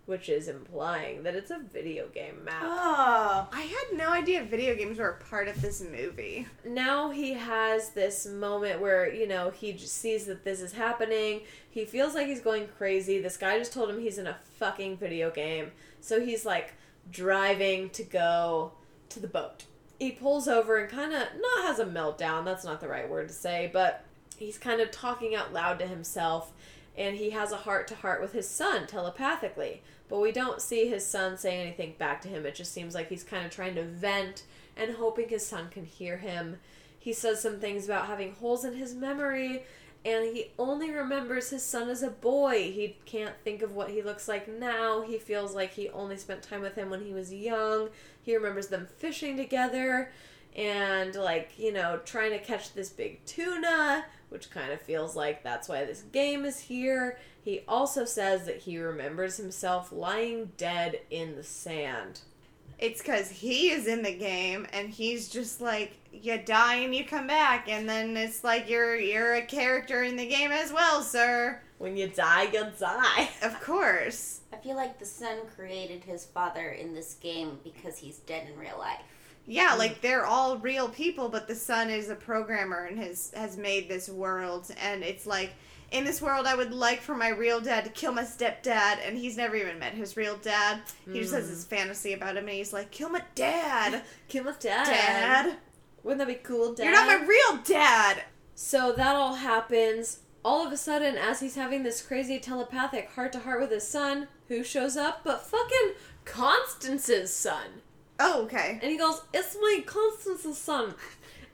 which 0.08 0.28
is 0.28 0.48
implying 0.48 1.22
that 1.22 1.34
it's 1.34 1.50
a 1.50 1.58
video 1.58 2.08
game 2.08 2.44
map. 2.44 2.62
Oh. 2.62 3.48
I 3.52 3.60
had 3.60 3.98
no 3.98 4.10
idea 4.10 4.42
video 4.42 4.74
games 4.74 4.98
were 4.98 5.10
a 5.10 5.24
part 5.24 5.48
of 5.48 5.60
this 5.60 5.82
movie. 5.82 6.46
now 6.64 7.10
he 7.10 7.34
has 7.34 7.90
this 7.90 8.26
moment 8.26 8.80
where 8.80 9.12
you 9.12 9.26
know 9.26 9.50
he 9.50 9.72
just 9.72 9.94
sees 9.94 10.26
that 10.26 10.44
this 10.44 10.60
is 10.60 10.72
happening 10.72 11.42
he 11.70 11.84
feels 11.84 12.14
like 12.14 12.26
he's 12.26 12.40
going 12.40 12.66
crazy 12.76 13.20
this 13.20 13.36
guy 13.36 13.58
just 13.58 13.72
told 13.72 13.90
him 13.90 14.00
he's 14.00 14.18
in 14.18 14.26
a 14.26 14.36
fucking 14.58 14.96
video 14.96 15.30
game 15.30 15.70
so 16.00 16.20
he's 16.20 16.44
like 16.44 16.74
driving 17.10 17.90
to 17.90 18.02
go 18.02 18.72
to 19.08 19.20
the 19.20 19.28
boat 19.28 19.64
he 19.98 20.12
pulls 20.12 20.46
over 20.46 20.78
and 20.78 20.88
kind 20.88 21.12
of 21.12 21.22
not 21.40 21.66
has 21.66 21.78
a 21.78 21.84
meltdown. 21.84 22.44
That's 22.44 22.64
not 22.64 22.80
the 22.80 22.88
right 22.88 23.08
word 23.08 23.28
to 23.28 23.34
say, 23.34 23.68
but 23.72 24.04
he's 24.36 24.58
kind 24.58 24.80
of 24.80 24.90
talking 24.90 25.34
out 25.34 25.52
loud 25.52 25.78
to 25.80 25.86
himself, 25.86 26.52
and 26.96 27.16
he 27.16 27.30
has 27.30 27.52
a 27.52 27.58
heart 27.58 27.88
to 27.88 27.94
heart 27.94 28.20
with 28.20 28.32
his 28.32 28.48
son 28.48 28.86
telepathically. 28.86 29.82
But 30.08 30.20
we 30.20 30.32
don't 30.32 30.62
see 30.62 30.88
his 30.88 31.06
son 31.06 31.36
say 31.36 31.60
anything 31.60 31.94
back 31.98 32.20
to 32.22 32.28
him. 32.28 32.46
It 32.46 32.54
just 32.54 32.72
seems 32.72 32.94
like 32.94 33.08
he's 33.08 33.24
kind 33.24 33.44
of 33.44 33.52
trying 33.52 33.74
to 33.74 33.84
vent 33.84 34.44
and 34.76 34.96
hoping 34.96 35.28
his 35.28 35.46
son 35.46 35.68
can 35.70 35.84
hear 35.84 36.18
him. 36.18 36.56
He 36.98 37.12
says 37.12 37.40
some 37.40 37.60
things 37.60 37.84
about 37.84 38.06
having 38.06 38.34
holes 38.34 38.64
in 38.64 38.74
his 38.74 38.94
memory 38.94 39.64
and 40.04 40.24
he 40.34 40.52
only 40.58 40.90
remembers 40.90 41.50
his 41.50 41.62
son 41.62 41.88
as 41.88 42.02
a 42.02 42.10
boy. 42.10 42.72
He 42.72 42.96
can't 43.04 43.34
think 43.42 43.62
of 43.62 43.74
what 43.74 43.90
he 43.90 44.00
looks 44.00 44.28
like 44.28 44.48
now. 44.48 45.02
He 45.02 45.18
feels 45.18 45.54
like 45.54 45.72
he 45.72 45.88
only 45.90 46.16
spent 46.16 46.42
time 46.42 46.60
with 46.60 46.76
him 46.76 46.88
when 46.88 47.04
he 47.04 47.12
was 47.12 47.32
young. 47.32 47.90
He 48.22 48.36
remembers 48.36 48.68
them 48.68 48.86
fishing 48.98 49.36
together 49.36 50.10
and, 50.56 51.14
like, 51.14 51.58
you 51.58 51.72
know, 51.72 52.00
trying 52.04 52.30
to 52.30 52.38
catch 52.38 52.72
this 52.72 52.90
big 52.90 53.24
tuna, 53.26 54.06
which 54.28 54.50
kind 54.50 54.72
of 54.72 54.80
feels 54.80 55.16
like 55.16 55.42
that's 55.42 55.68
why 55.68 55.84
this 55.84 56.02
game 56.12 56.44
is 56.44 56.60
here. 56.60 57.18
He 57.42 57.62
also 57.66 58.04
says 58.04 58.44
that 58.46 58.58
he 58.58 58.78
remembers 58.78 59.36
himself 59.36 59.90
lying 59.92 60.52
dead 60.56 61.00
in 61.10 61.36
the 61.36 61.42
sand. 61.42 62.20
It's 62.78 63.02
because 63.02 63.30
he 63.30 63.70
is 63.70 63.86
in 63.86 64.02
the 64.02 64.14
game 64.14 64.66
and 64.72 64.88
he's 64.88 65.28
just 65.28 65.60
like 65.60 65.98
you 66.12 66.38
die 66.38 66.76
and 66.76 66.94
you 66.94 67.04
come 67.04 67.26
back, 67.26 67.68
and 67.68 67.88
then 67.88 68.16
it's 68.16 68.44
like 68.44 68.68
you're 68.68 68.96
you're 68.96 69.34
a 69.34 69.42
character 69.42 70.02
in 70.02 70.16
the 70.16 70.26
game 70.26 70.50
as 70.50 70.72
well, 70.72 71.02
sir. 71.02 71.60
When 71.78 71.96
you 71.96 72.08
die, 72.08 72.44
you 72.52 72.66
die. 72.78 73.28
Of 73.42 73.60
course. 73.60 74.40
I 74.52 74.56
feel 74.56 74.76
like 74.76 74.98
the 74.98 75.06
son 75.06 75.38
created 75.54 76.02
his 76.02 76.24
father 76.24 76.70
in 76.70 76.94
this 76.94 77.14
game 77.14 77.58
because 77.62 77.98
he's 77.98 78.18
dead 78.18 78.48
in 78.48 78.58
real 78.58 78.78
life. 78.78 79.00
Yeah, 79.48 79.70
mm. 79.70 79.78
like 79.78 80.00
they're 80.02 80.26
all 80.26 80.58
real 80.58 80.88
people, 80.88 81.28
but 81.28 81.48
the 81.48 81.54
son 81.54 81.90
is 81.90 82.10
a 82.10 82.14
programmer 82.14 82.84
and 82.84 82.98
has 82.98 83.32
has 83.34 83.56
made 83.56 83.88
this 83.88 84.08
world, 84.08 84.70
and 84.80 85.02
it's 85.02 85.26
like 85.26 85.54
in 85.90 86.04
this 86.04 86.20
world, 86.20 86.46
I 86.46 86.54
would 86.54 86.72
like 86.72 87.00
for 87.00 87.14
my 87.14 87.30
real 87.30 87.60
dad 87.60 87.84
to 87.84 87.90
kill 87.90 88.12
my 88.12 88.22
stepdad, 88.22 88.98
and 89.06 89.16
he's 89.16 89.38
never 89.38 89.56
even 89.56 89.78
met 89.78 89.94
his 89.94 90.16
real 90.16 90.36
dad. 90.36 90.82
He 91.10 91.20
just 91.20 91.32
has 91.32 91.48
this 91.48 91.64
mm. 91.64 91.68
fantasy 91.68 92.12
about 92.12 92.36
him, 92.36 92.44
and 92.44 92.56
he's 92.56 92.74
like, 92.74 92.90
kill 92.90 93.08
my 93.08 93.22
dad, 93.34 94.02
Kill 94.28 94.44
my 94.44 94.52
dad. 94.60 94.84
dad. 94.84 95.56
Wouldn't 96.02 96.18
that 96.18 96.28
be 96.28 96.40
cool, 96.42 96.74
Dad? 96.74 96.84
You're 96.84 96.92
not 96.92 97.06
my 97.06 97.26
real 97.26 97.62
dad. 97.64 98.22
So 98.54 98.92
that 98.92 99.16
all 99.16 99.34
happens. 99.34 100.20
All 100.44 100.66
of 100.66 100.72
a 100.72 100.76
sudden, 100.76 101.16
as 101.16 101.40
he's 101.40 101.56
having 101.56 101.82
this 101.82 102.00
crazy 102.00 102.38
telepathic 102.38 103.10
heart 103.10 103.32
to 103.32 103.40
heart 103.40 103.60
with 103.60 103.70
his 103.70 103.86
son, 103.86 104.28
who 104.48 104.62
shows 104.62 104.96
up 104.96 105.22
but 105.24 105.42
fucking 105.42 105.92
Constance's 106.24 107.34
son. 107.34 107.82
Oh, 108.18 108.42
okay. 108.44 108.78
And 108.82 108.90
he 108.90 108.98
goes, 108.98 109.22
It's 109.32 109.56
my 109.60 109.82
Constance's 109.86 110.58
son. 110.58 110.94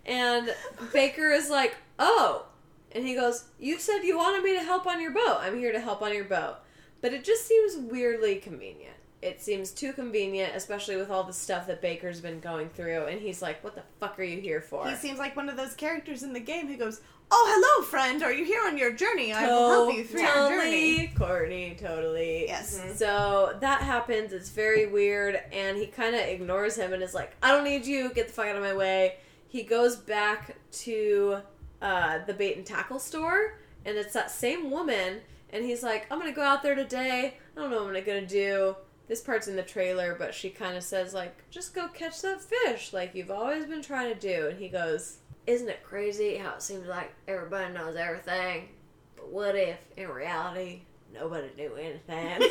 And 0.07 0.55
Baker 0.93 1.31
is 1.31 1.51
like, 1.51 1.77
Oh. 1.99 2.47
And 2.93 3.07
he 3.07 3.15
goes, 3.15 3.45
You 3.59 3.79
said 3.79 4.03
you 4.03 4.17
wanted 4.17 4.43
me 4.45 4.55
to 4.55 4.63
help 4.63 4.87
on 4.87 5.01
your 5.01 5.13
boat. 5.13 5.39
I'm 5.41 5.59
here 5.59 5.73
to 5.73 5.81
help 5.81 6.03
on 6.03 6.15
your 6.15 6.25
boat. 6.25 6.57
But 7.01 7.13
it 7.13 7.25
just 7.25 7.47
seems 7.47 7.77
weirdly 7.77 8.37
convenient. 8.37 8.95
It 9.21 9.41
seems 9.43 9.71
too 9.71 9.95
convenient, 9.95 10.55
especially 10.55 10.97
with 10.97 11.11
all 11.11 11.25
the 11.25 11.33
stuff 11.33 11.67
that 11.67 11.81
Baker's 11.81 12.21
been 12.21 12.41
going 12.41 12.69
through. 12.69 13.07
And 13.07 13.21
he's 13.21 13.43
like, 13.43 13.63
What 13.65 13.75
the 13.75 13.83
fuck 14.01 14.19
are 14.19 14.23
you 14.25 14.41
here 14.41 14.61
for? 14.61 14.89
He 14.89 14.97
seems 14.97 15.19
like 15.19 15.37
one 15.37 15.49
of 15.49 15.57
those 15.57 15.75
characters 15.75 16.23
in 16.23 16.33
the 16.33 16.41
game 16.41 16.67
who 16.67 16.77
goes, 16.77 17.01
"Oh, 17.31 17.47
hello, 17.77 17.87
friend. 17.87 18.23
Are 18.23 18.33
you 18.33 18.45
here 18.45 18.63
on 18.67 18.79
your 18.79 18.93
journey? 18.93 19.33
I 19.33 19.47
will 19.47 19.71
help 19.71 19.95
you 19.95 20.05
through 20.05 20.21
your 20.23 20.49
journey." 20.49 21.09
Totally, 21.09 21.13
Courtney, 21.17 21.77
totally. 21.81 22.47
Yes. 22.47 22.81
So 22.97 23.57
that 23.61 23.83
happens. 23.83 24.33
It's 24.33 24.51
very 24.51 24.87
weird, 24.87 25.41
and 25.53 25.77
he 25.77 25.87
kind 25.87 26.15
of 26.15 26.21
ignores 26.23 26.77
him 26.77 26.93
and 26.93 27.03
is 27.03 27.15
like, 27.15 27.35
"I 27.43 27.51
don't 27.53 27.65
need 27.65 27.87
you. 27.87 28.11
Get 28.11 28.29
the 28.29 28.33
fuck 28.33 28.47
out 28.47 28.57
of 28.57 28.63
my 28.63 28.75
way." 28.75 29.17
He 29.49 29.63
goes 29.63 29.97
back 29.97 30.57
to 30.73 31.39
uh, 31.81 32.19
the 32.27 32.35
bait 32.35 32.57
and 32.57 32.67
tackle 32.67 32.99
store, 32.99 33.59
and 33.85 33.97
it's 33.97 34.13
that 34.15 34.31
same 34.31 34.71
woman, 34.71 35.21
and 35.51 35.65
he's 35.65 35.83
like, 35.83 36.07
"I'm 36.11 36.19
gonna 36.19 36.33
go 36.33 36.43
out 36.43 36.63
there 36.63 36.75
today. 36.75 37.37
I 37.57 37.61
don't 37.61 37.71
know 37.71 37.85
what 37.85 37.97
I'm 37.97 38.05
gonna 38.05 38.27
do." 38.27 38.77
This 39.07 39.21
part's 39.21 39.49
in 39.49 39.57
the 39.57 39.63
trailer, 39.63 40.17
but 40.19 40.35
she 40.35 40.49
kind 40.49 40.77
of 40.79 40.83
says 40.83 41.13
like, 41.13 41.49
"Just 41.51 41.75
go 41.75 41.89
catch 41.89 42.23
that 42.23 42.41
fish, 42.41 42.93
like 42.95 43.15
you've 43.15 43.31
always 43.31 43.67
been 43.67 43.83
trying 43.83 44.15
to 44.15 44.19
do." 44.19 44.49
And 44.49 44.59
he 44.59 44.69
goes, 44.69 45.19
"Isn't 45.47 45.69
it 45.69 45.83
crazy 45.83 46.37
how 46.37 46.55
it 46.55 46.63
seems 46.63 46.87
like 46.87 47.13
everybody 47.29 47.73
knows 47.73 47.97
everything, 47.97 48.69
but 49.17 49.31
what 49.31 49.57
if 49.57 49.79
in 49.97 50.09
reality 50.09 50.83
nobody 51.13 51.49
knew 51.57 51.75
anything?" 51.75 52.51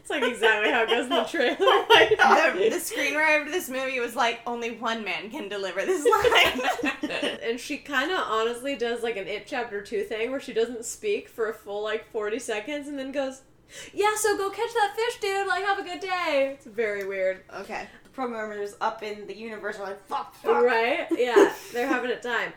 it's 0.00 0.10
like 0.10 0.22
exactly 0.22 0.70
how 0.70 0.82
it 0.82 0.88
goes 0.88 1.04
in 1.04 1.10
the 1.10 1.24
trailer. 1.24 1.56
the, 1.58 2.68
the 2.70 2.76
screenwriter 2.76 3.46
of 3.46 3.52
this 3.52 3.68
movie 3.68 4.00
was 4.00 4.16
like, 4.16 4.40
"Only 4.46 4.72
one 4.72 5.04
man 5.04 5.30
can 5.30 5.48
deliver 5.48 5.84
this 5.84 6.04
line." 6.04 6.60
and 7.42 7.60
she 7.60 7.78
kind 7.78 8.10
of 8.10 8.18
honestly 8.18 8.76
does 8.76 9.02
like 9.02 9.16
an 9.16 9.28
It 9.28 9.46
Chapter 9.46 9.82
2 9.82 10.04
thing 10.04 10.30
where 10.30 10.40
she 10.40 10.52
doesn't 10.52 10.84
speak 10.84 11.28
for 11.28 11.48
a 11.48 11.54
full 11.54 11.82
like 11.82 12.10
40 12.10 12.38
seconds 12.38 12.88
and 12.88 12.98
then 12.98 13.12
goes, 13.12 13.42
Yeah, 13.94 14.14
so 14.16 14.36
go 14.36 14.50
catch 14.50 14.72
that 14.74 14.94
fish, 14.96 15.20
dude. 15.20 15.46
Like, 15.46 15.64
have 15.64 15.78
a 15.78 15.82
good 15.82 16.00
day. 16.00 16.52
It's 16.54 16.66
very 16.66 17.06
weird. 17.06 17.42
okay. 17.54 17.86
The 18.04 18.10
programmers 18.10 18.74
up 18.80 19.02
in 19.02 19.26
the 19.26 19.36
universe 19.36 19.78
are 19.78 19.84
like, 19.84 20.06
fuck, 20.06 20.34
fuck. 20.34 20.62
Right? 20.62 21.06
Yeah, 21.16 21.52
they're 21.72 21.86
having 21.88 22.10
a 22.10 22.20
time. 22.20 22.52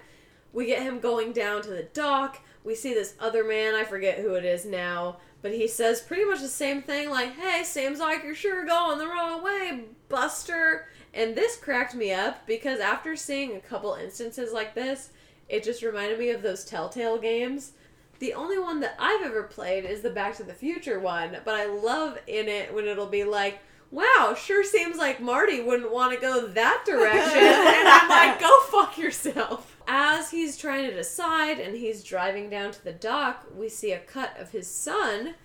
We 0.53 0.65
get 0.65 0.82
him 0.84 0.99
going 0.99 1.32
down 1.32 1.61
to 1.64 1.69
the 1.69 1.84
dock. 1.94 2.40
We 2.64 2.76
see 2.76 2.94
this 2.94 3.14
other 3.19 3.44
man, 3.44 3.76
I 3.76 3.84
forget 3.84 4.19
who 4.19 4.34
it 4.36 4.44
is 4.44 4.65
now, 4.65 5.18
but 5.41 5.53
he 5.53 5.68
says 5.68 6.02
pretty 6.02 6.26
much 6.26 6.41
the 6.41 6.48
same 6.48 6.82
thing 6.82 7.10
like, 7.10 7.36
Hey, 7.36 7.64
seems 7.64 7.99
like 7.99 8.23
you're 8.23 8.34
sure 8.36 8.65
going 8.65 8.98
the 8.98 9.07
wrong 9.07 9.44
way, 9.44 9.84
Buster. 10.10 10.88
And 11.14 11.36
this 11.36 11.56
cracked 11.57 11.94
me 11.95 12.11
up 12.11 12.45
because 12.48 12.80
after 12.80 13.15
seeing 13.15 13.56
a 13.56 13.60
couple 13.60 13.94
instances 13.94 14.52
like 14.52 14.73
this, 14.76 15.11
it 15.48 15.64
just 15.64 15.84
reminded 15.84 16.19
me 16.19 16.32
of 16.32 16.41
those 16.41 16.65
Telltale 16.65 17.19
games. 17.19 17.73
The 18.19 18.33
only 18.33 18.57
one 18.57 18.79
that 18.79 18.95
I've 18.99 19.25
ever 19.25 19.43
played 19.43 19.85
is 19.85 20.01
the 20.01 20.09
Back 20.09 20.37
to 20.37 20.43
the 20.43 20.53
Future 20.53 20.99
one, 20.99 21.37
but 21.43 21.53
I 21.53 21.65
love 21.65 22.17
in 22.27 22.47
it 22.47 22.73
when 22.73 22.87
it'll 22.87 23.07
be 23.07 23.23
like, 23.23 23.59
wow, 23.91 24.35
sure 24.37 24.63
seems 24.63 24.97
like 24.97 25.21
Marty 25.21 25.61
wouldn't 25.61 25.91
want 25.91 26.13
to 26.13 26.19
go 26.19 26.47
that 26.47 26.83
direction. 26.85 27.37
and 27.43 27.87
I'm 27.87 28.09
like, 28.09 28.39
go 28.39 28.59
fuck 28.63 28.97
yourself. 28.97 29.77
As 29.87 30.31
he's 30.31 30.57
trying 30.57 30.89
to 30.89 30.95
decide 30.95 31.59
and 31.59 31.75
he's 31.75 32.03
driving 32.03 32.49
down 32.49 32.71
to 32.71 32.83
the 32.83 32.93
dock, 32.93 33.45
we 33.55 33.69
see 33.69 33.91
a 33.91 33.99
cut 33.99 34.35
of 34.39 34.51
his 34.51 34.67
son 34.67 35.35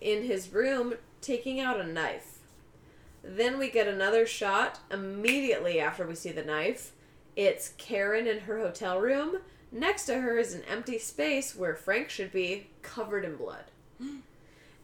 in 0.00 0.24
his 0.24 0.52
room 0.52 0.94
taking 1.20 1.60
out 1.60 1.80
a 1.80 1.86
knife. 1.86 2.38
Then 3.22 3.58
we 3.58 3.70
get 3.70 3.86
another 3.86 4.26
shot 4.26 4.78
immediately 4.90 5.78
after 5.78 6.06
we 6.06 6.14
see 6.14 6.32
the 6.32 6.44
knife. 6.44 6.92
It's 7.36 7.74
Karen 7.76 8.26
in 8.26 8.40
her 8.40 8.58
hotel 8.58 8.98
room. 8.98 9.38
Next 9.72 10.06
to 10.06 10.20
her 10.20 10.38
is 10.38 10.54
an 10.54 10.64
empty 10.68 10.98
space 10.98 11.54
where 11.54 11.76
Frank 11.76 12.10
should 12.10 12.32
be, 12.32 12.68
covered 12.82 13.24
in 13.24 13.36
blood. 13.36 13.64
and 14.00 14.22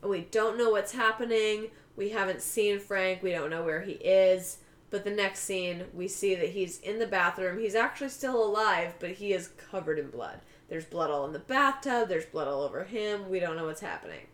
we 0.03 0.21
don't 0.21 0.59
know 0.59 0.71
what's 0.71 0.93
happening. 0.93 1.69
We 1.97 2.11
haven't 2.11 2.43
seen 2.43 2.79
Frank. 2.79 3.23
We 3.23 3.33
don't 3.33 3.51
know 3.51 3.65
where 3.65 3.83
he 3.83 3.93
is. 3.93 4.59
But 4.91 5.05
the 5.05 5.11
next 5.11 5.41
scene, 5.41 5.87
we 5.93 6.07
see 6.07 6.35
that 6.37 6.51
he's 6.51 6.79
in 6.81 6.99
the 6.99 7.07
bathroom. 7.07 7.59
He's 7.59 7.75
actually 7.75 8.11
still 8.11 8.43
alive, 8.43 8.95
but 9.01 9.13
he 9.13 9.33
is 9.33 9.49
covered 9.49 9.99
in 9.99 10.11
blood. 10.11 10.41
There's 10.69 10.85
blood 10.85 11.11
all 11.11 11.27
in 11.27 11.33
the 11.33 11.39
bathtub. 11.39 12.09
There's 12.09 12.25
blood 12.25 12.49
all 12.49 12.63
over 12.63 12.85
him. 12.85 13.29
We 13.29 13.41
don't 13.41 13.57
know 13.57 13.67
what's 13.67 13.81
happening. 13.81 14.27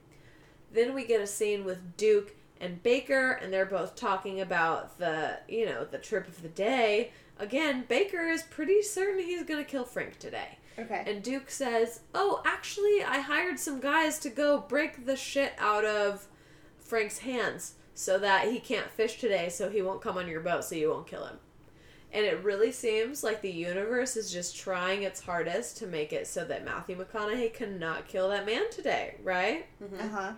Then 0.73 0.95
we 0.95 1.05
get 1.05 1.21
a 1.21 1.27
scene 1.27 1.65
with 1.65 1.97
Duke 1.97 2.35
and 2.61 2.83
Baker, 2.83 3.33
and 3.33 3.53
they're 3.53 3.67
both 3.67 3.97
talking 3.97 4.41
about 4.41 4.99
the, 4.99 5.39
you 5.49 5.67
know, 5.67 5.85
the 5.85 5.99
trip 5.99 6.29
of 6.29 6.43
the 6.43 6.49
day. 6.49 7.13
Again, 7.43 7.85
Baker 7.89 8.29
is 8.29 8.45
pretty 8.45 8.83
certain 8.83 9.19
he's 9.19 9.43
gonna 9.43 9.65
kill 9.65 9.85
Frank 9.85 10.21
today. 10.21 10.59
Okay. 10.79 11.03
And 11.05 11.25
Duke 11.25 11.51
says, 11.51 12.03
Oh, 12.15 12.41
actually, 12.47 13.03
I 13.03 13.19
hired 13.19 13.59
some 13.59 13.81
guys 13.81 14.21
to 14.21 14.31
go 14.31 14.61
break 14.61 15.07
the 15.07 15.17
shit 15.17 15.53
out 15.59 15.85
of 15.85 16.29
Frank's 16.79 17.19
hands 17.19 17.75
so 17.95 18.17
that 18.21 18.53
he 18.53 18.61
can't 18.61 18.89
fish 18.93 19.19
today, 19.19 19.49
so 19.49 19.69
he 19.69 19.83
won't 19.83 20.01
come 20.01 20.17
on 20.17 20.29
your 20.29 20.41
boat, 20.41 20.65
so 20.65 20.77
you 20.77 20.91
won't 20.91 21.09
kill 21.09 21.27
him. 21.27 21.39
And 22.13 22.25
it 22.25 22.45
really 22.45 22.71
seems 22.71 23.25
like 23.25 23.43
the 23.43 23.51
universe 23.51 24.17
is 24.17 24.33
just 24.33 24.57
trying 24.57 25.03
its 25.03 25.21
hardest 25.21 25.79
to 25.79 25.89
make 25.89 26.13
it 26.13 26.29
so 26.29 26.45
that 26.45 26.65
Matthew 26.65 26.97
McConaughey 26.97 27.53
cannot 27.53 28.07
kill 28.07 28.29
that 28.29 28.47
man 28.47 28.71
today, 28.71 29.17
right? 29.25 29.67
Uh 29.83 30.09
huh. 30.09 30.33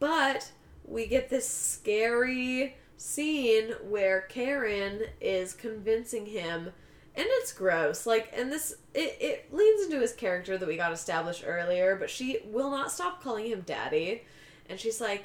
But 0.00 0.50
we 0.84 1.06
get 1.06 1.28
this 1.28 1.48
scary 1.48 2.74
scene 2.98 3.70
where 3.88 4.22
Karen 4.22 5.04
is 5.20 5.54
convincing 5.54 6.26
him 6.26 6.72
and 7.14 7.26
it's 7.26 7.52
gross. 7.52 8.04
Like 8.04 8.30
and 8.36 8.52
this 8.52 8.74
it, 8.92 9.16
it 9.20 9.54
leans 9.54 9.86
into 9.86 10.00
his 10.00 10.12
character 10.12 10.58
that 10.58 10.68
we 10.68 10.76
got 10.76 10.92
established 10.92 11.44
earlier, 11.46 11.96
but 11.96 12.10
she 12.10 12.40
will 12.44 12.70
not 12.70 12.92
stop 12.92 13.22
calling 13.22 13.46
him 13.46 13.62
daddy. 13.62 14.22
And 14.68 14.78
she's 14.78 15.00
like, 15.00 15.24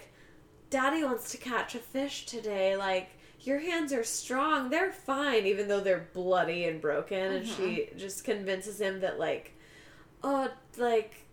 Daddy 0.69 1.03
wants 1.03 1.31
to 1.31 1.37
catch 1.37 1.75
a 1.75 1.79
fish 1.79 2.25
today, 2.25 2.77
like 2.77 3.09
your 3.43 3.59
hands 3.59 3.91
are 3.93 4.03
strong. 4.03 4.69
They're 4.69 4.91
fine, 4.91 5.45
even 5.45 5.67
though 5.67 5.81
they're 5.81 6.07
bloody 6.13 6.65
and 6.65 6.79
broken. 6.79 7.33
And 7.33 7.47
she 7.47 7.83
uh-huh. 7.83 7.97
just 7.97 8.23
convinces 8.23 8.79
him 8.79 9.01
that, 9.01 9.19
like, 9.19 9.53
oh, 10.23 10.49
like, 10.77 11.25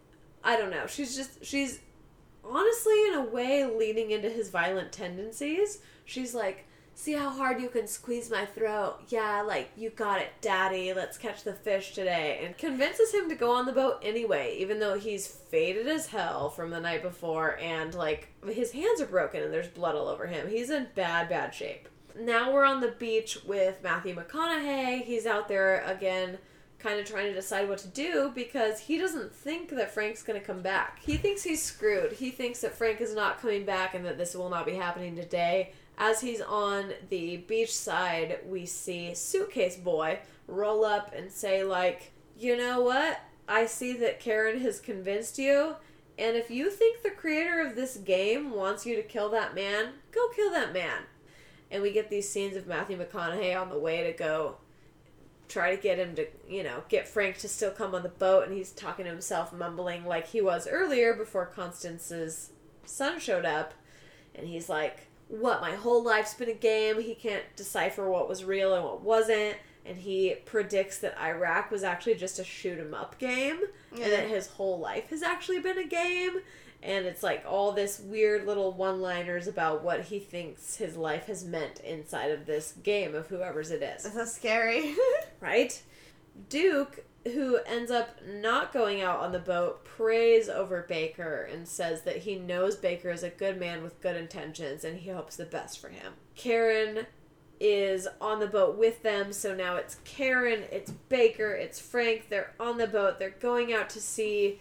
I 0.43 0.57
don't 0.57 0.71
know. 0.71 0.87
She's 0.87 1.17
just, 1.17 1.45
she's 1.45 1.79
honestly, 2.45 3.07
in 3.09 3.15
a 3.15 3.23
way, 3.23 3.65
leaning 3.65 4.11
into 4.11 4.29
his 4.29 4.51
violent 4.51 4.93
tendencies. 4.93 5.79
She's 6.11 6.35
like, 6.35 6.67
See 6.93 7.13
how 7.13 7.31
hard 7.31 7.63
you 7.63 7.71
can 7.71 7.87
squeeze 7.87 8.31
my 8.31 8.45
throat? 8.45 8.99
Yeah, 9.09 9.41
like, 9.41 9.71
you 9.75 9.89
got 9.89 10.21
it, 10.21 10.29
daddy. 10.43 10.93
Let's 10.93 11.17
catch 11.17 11.45
the 11.45 11.55
fish 11.55 11.95
today. 11.95 12.43
And 12.45 12.59
convinces 12.59 13.15
him 13.15 13.31
to 13.31 13.35
go 13.35 13.53
on 13.53 13.65
the 13.65 13.73
boat 13.73 14.01
anyway, 14.03 14.59
even 14.59 14.81
though 14.81 14.99
he's 14.99 15.27
faded 15.27 15.87
as 15.87 16.09
hell 16.09 16.51
from 16.51 16.69
the 16.69 16.81
night 16.81 17.03
before 17.03 17.59
and, 17.59 17.95
like, 17.95 18.29
his 18.45 18.73
hands 18.73 19.01
are 19.01 19.07
broken 19.07 19.43
and 19.43 19.51
there's 19.51 19.69
blood 19.69 19.95
all 19.95 20.09
over 20.09 20.27
him. 20.27 20.51
He's 20.51 20.69
in 20.69 20.89
bad, 20.95 21.31
bad 21.31 21.55
shape. 21.55 21.89
Now 22.19 22.53
we're 22.53 22.67
on 22.67 22.81
the 22.81 22.95
beach 22.99 23.39
with 23.47 23.83
Matthew 23.83 24.15
McConaughey. 24.15 25.03
He's 25.03 25.25
out 25.25 25.49
there 25.49 25.83
again 25.87 26.37
kind 26.81 26.99
of 26.99 27.07
trying 27.07 27.27
to 27.27 27.35
decide 27.35 27.69
what 27.69 27.79
to 27.79 27.89
do 27.89 28.33
because 28.35 28.81
he 28.81 28.99
doesn't 28.99 29.33
think 29.33 29.71
that 29.71 29.93
Frank's 29.93 30.23
going 30.23 30.39
to 30.39 30.45
come 30.45 30.63
back. 30.63 30.99
He 31.03 31.17
thinks 31.17 31.43
he's 31.43 31.63
screwed. 31.63 32.13
He 32.13 32.31
thinks 32.31 32.61
that 32.61 32.75
Frank 32.75 33.01
is 33.01 33.15
not 33.15 33.41
coming 33.41 33.65
back 33.65 33.95
and 33.95 34.05
that 34.07 34.19
this 34.19 34.35
will 34.35 34.49
not 34.49 34.67
be 34.67 34.75
happening 34.75 35.15
today. 35.15 35.73
As 36.03 36.23
he's 36.23 36.41
on 36.41 36.95
the 37.11 37.37
beach 37.37 37.77
side, 37.77 38.39
we 38.47 38.65
see 38.65 39.15
Suitcase 39.15 39.77
Boy 39.77 40.21
roll 40.49 40.83
up 40.83 41.15
and 41.15 41.31
say, 41.31 41.63
like, 41.63 42.13
you 42.39 42.57
know 42.57 42.81
what? 42.81 43.21
I 43.47 43.67
see 43.67 43.93
that 43.99 44.19
Karen 44.19 44.61
has 44.63 44.81
convinced 44.81 45.39
you. 45.39 45.77
And 46.19 46.39
if 46.39 46.51
you 46.51 46.71
think 46.71 47.03
the 47.03 47.11
creator 47.11 47.61
of 47.61 47.77
this 47.77 47.99
game 47.99 48.53
wants 48.53 48.87
you 48.87 48.97
to 48.97 49.03
kill 49.03 49.29
that 49.31 49.55
man, 49.55 49.91
go 50.11 50.29
kill 50.35 50.51
that 50.53 50.73
man. 50.73 51.03
And 51.71 51.83
we 51.83 51.93
get 51.93 52.09
these 52.09 52.29
scenes 52.29 52.57
of 52.57 52.67
Matthew 52.67 52.99
McConaughey 52.99 53.61
on 53.61 53.69
the 53.69 53.79
way 53.79 54.03
to 54.05 54.13
go 54.13 54.57
try 55.49 55.77
to 55.77 55.83
get 55.83 55.99
him 55.99 56.15
to, 56.15 56.27
you 56.49 56.63
know, 56.63 56.83
get 56.89 57.09
Frank 57.09 57.37
to 57.39 57.49
still 57.49 57.73
come 57.73 57.95
on 57.95 58.03
the 58.03 58.09
boat. 58.09 58.47
And 58.47 58.57
he's 58.57 58.73
talking 58.73 59.05
to 59.05 59.11
himself, 59.11 59.53
mumbling 59.53 60.07
like 60.07 60.29
he 60.29 60.41
was 60.41 60.67
earlier 60.67 61.13
before 61.13 61.45
Constance's 61.45 62.53
son 62.87 63.21
showed 63.21 63.45
up. 63.45 63.75
And 64.35 64.47
he's 64.47 64.71
like, 64.71 65.09
What, 65.31 65.61
my 65.61 65.77
whole 65.77 66.03
life's 66.03 66.35
been 66.35 66.49
a 66.49 66.55
game? 66.55 67.01
He 67.01 67.15
can't 67.15 67.45
decipher 67.57 68.09
what 68.11 68.29
was 68.29 68.45
real 68.45 68.75
and 68.75 68.85
what 68.85 69.01
wasn't. 69.03 69.57
And 69.87 69.97
he 69.97 70.35
predicts 70.45 70.99
that 70.99 71.19
Iraq 71.19 71.71
was 71.71 71.85
actually 71.85 72.17
just 72.17 72.39
a 72.39 72.45
shoot 72.45 72.79
'em 72.79 72.93
up 72.93 73.19
game. 73.19 73.61
And 73.93 74.13
that 74.13 74.29
his 74.29 74.49
whole 74.49 74.79
life 74.79 75.11
has 75.11 75.23
actually 75.23 75.61
been 75.61 75.79
a 75.79 75.87
game. 75.87 76.41
And 76.83 77.07
it's 77.07 77.23
like 77.23 77.45
all 77.47 77.73
this 77.73 78.01
weird 78.01 78.47
little 78.47 78.73
one 78.73 79.01
liners 79.01 79.47
about 79.47 79.83
what 79.83 80.03
he 80.03 80.19
thinks 80.19 80.77
his 80.77 80.97
life 80.97 81.27
has 81.27 81.45
meant 81.45 81.81
inside 81.81 82.31
of 82.31 82.47
this 82.47 82.73
game 82.83 83.15
of 83.15 83.29
whoever's 83.29 83.71
it 83.71 83.83
is 83.83 84.03
That's 84.03 84.15
so 84.15 84.25
scary. 84.25 84.95
right? 85.41 85.81
Duke, 86.49 87.05
who 87.25 87.59
ends 87.67 87.91
up 87.91 88.19
not 88.27 88.73
going 88.73 89.03
out 89.03 89.21
on 89.21 89.33
the 89.33 89.39
boat, 89.39 89.85
prays 89.85 90.49
over 90.49 90.83
Baker 90.89 91.49
and 91.53 91.69
says 91.69 92.03
that 92.03 92.19
he 92.19 92.37
knows 92.37 92.77
Baker 92.77 93.11
is 93.11 93.23
a 93.23 93.31
good 93.31 93.59
man 93.59 93.83
with 93.83 94.01
good 94.01 94.17
intentions 94.17 94.85
and 94.85 94.99
he 94.99 95.11
hopes 95.11 95.37
the 95.37 95.45
best 95.45 95.79
for 95.79 95.89
him. 95.89 96.15
Karen 96.35 97.07
is 97.61 98.09
on 98.23 98.41
the 98.41 98.47
boat 98.47 98.79
with 98.79 99.03
them, 99.03 99.35
so 99.35 99.55
now 99.55 99.77
it's 99.77 99.97
Karen, 100.05 100.65
it's 100.73 100.91
Baker, 100.91 101.53
it's 101.53 101.79
Frank. 101.79 102.31
They're 102.31 102.55
on 102.59 102.79
the 102.79 102.87
boat, 102.87 103.19
they're 103.19 103.31
going 103.39 103.73
out 103.73 103.91
to 103.91 104.01
sea, 104.01 104.59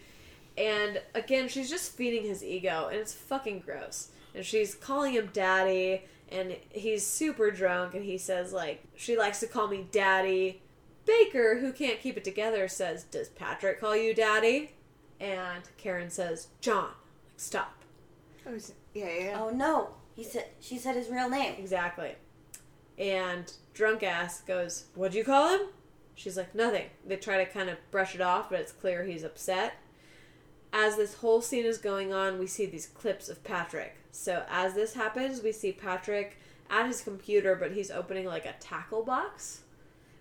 and 0.58 1.02
again, 1.16 1.48
she's 1.48 1.70
just 1.70 1.94
feeding 1.94 2.24
his 2.24 2.44
ego, 2.44 2.90
and 2.92 3.00
it's 3.00 3.14
fucking 3.14 3.60
gross. 3.60 4.10
And 4.36 4.46
she's 4.46 4.76
calling 4.76 5.14
him 5.14 5.30
daddy, 5.32 6.04
and 6.30 6.58
he's 6.70 7.08
super 7.08 7.50
drunk, 7.50 7.96
and 7.96 8.04
he 8.04 8.18
says, 8.18 8.52
like, 8.52 8.84
she 8.96 9.18
likes 9.18 9.40
to 9.40 9.48
call 9.48 9.70
me 9.70 9.88
daddy. 9.92 10.62
Baker, 11.10 11.58
who 11.60 11.74
can't 11.74 12.00
keep 12.00 12.18
it 12.18 12.24
together, 12.24 12.68
says, 12.68 13.04
Does 13.04 13.30
Patrick 13.30 13.80
call 13.80 13.96
you 13.96 14.14
daddy? 14.14 14.72
And 15.20 15.64
Karen 15.78 16.10
says, 16.10 16.48
John, 16.62 16.84
like, 16.86 16.94
stop. 17.38 17.84
Oh, 18.48 18.54
s- 18.56 18.74
yeah, 18.94 19.10
yeah. 19.20 19.38
Oh 19.42 19.50
no, 19.50 19.90
he 20.16 20.24
said 20.24 20.46
she 20.60 20.78
said 20.78 20.96
his 20.96 21.10
real 21.10 21.30
name. 21.30 21.56
Exactly. 21.58 22.12
And 22.98 23.52
drunk 23.74 24.04
ass 24.04 24.42
goes, 24.42 24.86
What'd 24.96 25.16
you 25.16 25.24
call 25.24 25.50
him? 25.50 25.68
She's 26.16 26.38
like, 26.38 26.54
Nothing. 26.56 26.86
They 27.06 27.16
try 27.18 27.44
to 27.44 27.52
kind 27.52 27.70
of 27.70 27.78
brush 27.92 28.16
it 28.16 28.22
off, 28.22 28.50
but 28.50 28.60
it's 28.60 28.72
clear 28.72 29.04
he's 29.04 29.24
upset. 29.24 29.74
As 30.72 30.96
this 30.98 31.16
whole 31.16 31.42
scene 31.42 31.66
is 31.66 31.78
going 31.80 32.14
on, 32.14 32.38
we 32.38 32.46
see 32.48 32.66
these 32.66 32.86
clips 32.86 33.28
of 33.30 33.44
Patrick. 33.44 33.96
So 34.12 34.44
as 34.50 34.74
this 34.76 34.94
happens, 34.94 35.42
we 35.42 35.52
see 35.52 35.72
Patrick 35.72 36.38
at 36.70 36.86
his 36.88 37.02
computer, 37.02 37.56
but 37.56 37.72
he's 37.72 37.90
opening 37.90 38.26
like 38.26 38.46
a 38.46 38.54
tackle 38.60 39.04
box. 39.04 39.62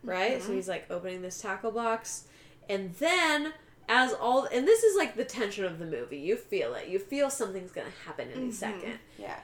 Right? 0.04 0.40
So 0.40 0.48
mm-hmm. 0.48 0.56
he's 0.56 0.68
like 0.68 0.90
opening 0.90 1.22
this 1.22 1.40
tackle 1.40 1.72
box. 1.72 2.24
And 2.68 2.94
then 2.94 3.52
as 3.88 4.12
all 4.12 4.46
and 4.52 4.66
this 4.66 4.82
is 4.84 4.96
like 4.96 5.16
the 5.16 5.24
tension 5.24 5.64
of 5.64 5.78
the 5.78 5.86
movie. 5.86 6.18
You 6.18 6.36
feel 6.36 6.74
it. 6.74 6.88
You 6.88 6.98
feel 6.98 7.30
something's 7.30 7.72
gonna 7.72 7.88
happen 8.04 8.28
any 8.30 8.42
mm-hmm. 8.42 8.50
second 8.50 8.98
Yeah. 9.18 9.38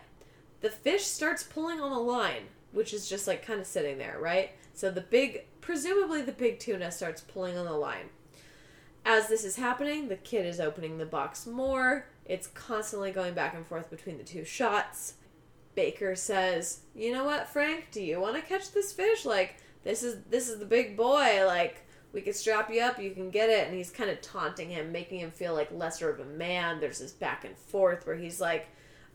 the 0.61 0.71
fish 0.71 1.05
starts 1.05 1.43
pulling 1.43 1.81
on 1.81 1.93
a 1.93 2.01
line, 2.01 2.45
which 2.73 2.93
is 2.93 3.09
just 3.09 3.27
like 3.27 3.45
kind 3.45 3.61
of 3.61 3.67
sitting 3.67 3.99
there, 3.99 4.19
right? 4.21 4.51
So 4.75 4.91
the 4.91 5.01
big, 5.01 5.45
presumably 5.61 6.23
the 6.23 6.33
big 6.33 6.59
tuna 6.59 6.91
starts 6.91 7.21
pulling 7.23 7.57
on 7.57 7.65
the 7.65 7.73
line. 7.73 8.11
As 9.07 9.29
this 9.29 9.45
is 9.45 9.57
happening, 9.57 10.09
the 10.09 10.17
kid 10.17 10.47
is 10.47 10.61
opening 10.61 10.99
the 10.99 11.07
box 11.07 11.47
more. 11.47 12.07
It's 12.25 12.47
constantly 12.47 13.11
going 13.11 13.35
back 13.35 13.55
and 13.55 13.67
forth 13.67 13.91
between 13.91 14.19
the 14.19 14.25
two 14.25 14.45
shots. 14.45 15.15
Baker 15.75 16.15
says, 16.17 16.81
"You 16.95 17.13
know 17.13 17.25
what, 17.25 17.49
Frank? 17.49 17.89
Do 17.91 18.03
you 18.03 18.21
want 18.21 18.37
to 18.37 18.43
catch 18.43 18.73
this 18.73 18.93
fish? 18.93 19.25
Like 19.25 19.57
this 19.85 20.03
is 20.03 20.23
this 20.31 20.49
is 20.49 20.59
the 20.59 20.67
big 20.67 20.97
boy. 20.97 21.45
Like 21.47 21.87
we 22.13 22.21
could 22.21 22.35
strap 22.35 22.71
you 22.71 22.81
up. 22.81 23.01
You 23.01 23.13
can 23.13 23.31
get 23.31 23.51
it." 23.51 23.67
And 23.67 23.77
he's 23.77 23.91
kind 23.91 24.11
of 24.11 24.21
taunting 24.21 24.71
him, 24.71 24.93
making 24.93 25.21
him 25.21 25.31
feel 25.31 25.55
like 25.55 25.71
lesser 25.73 26.11
of 26.11 26.21
a 26.21 26.25
man. 26.25 26.81
There's 26.81 26.99
this 26.99 27.13
back 27.13 27.45
and 27.45 27.57
forth 27.57 28.07
where 28.07 28.17
he's 28.17 28.41
like, 28.41 28.67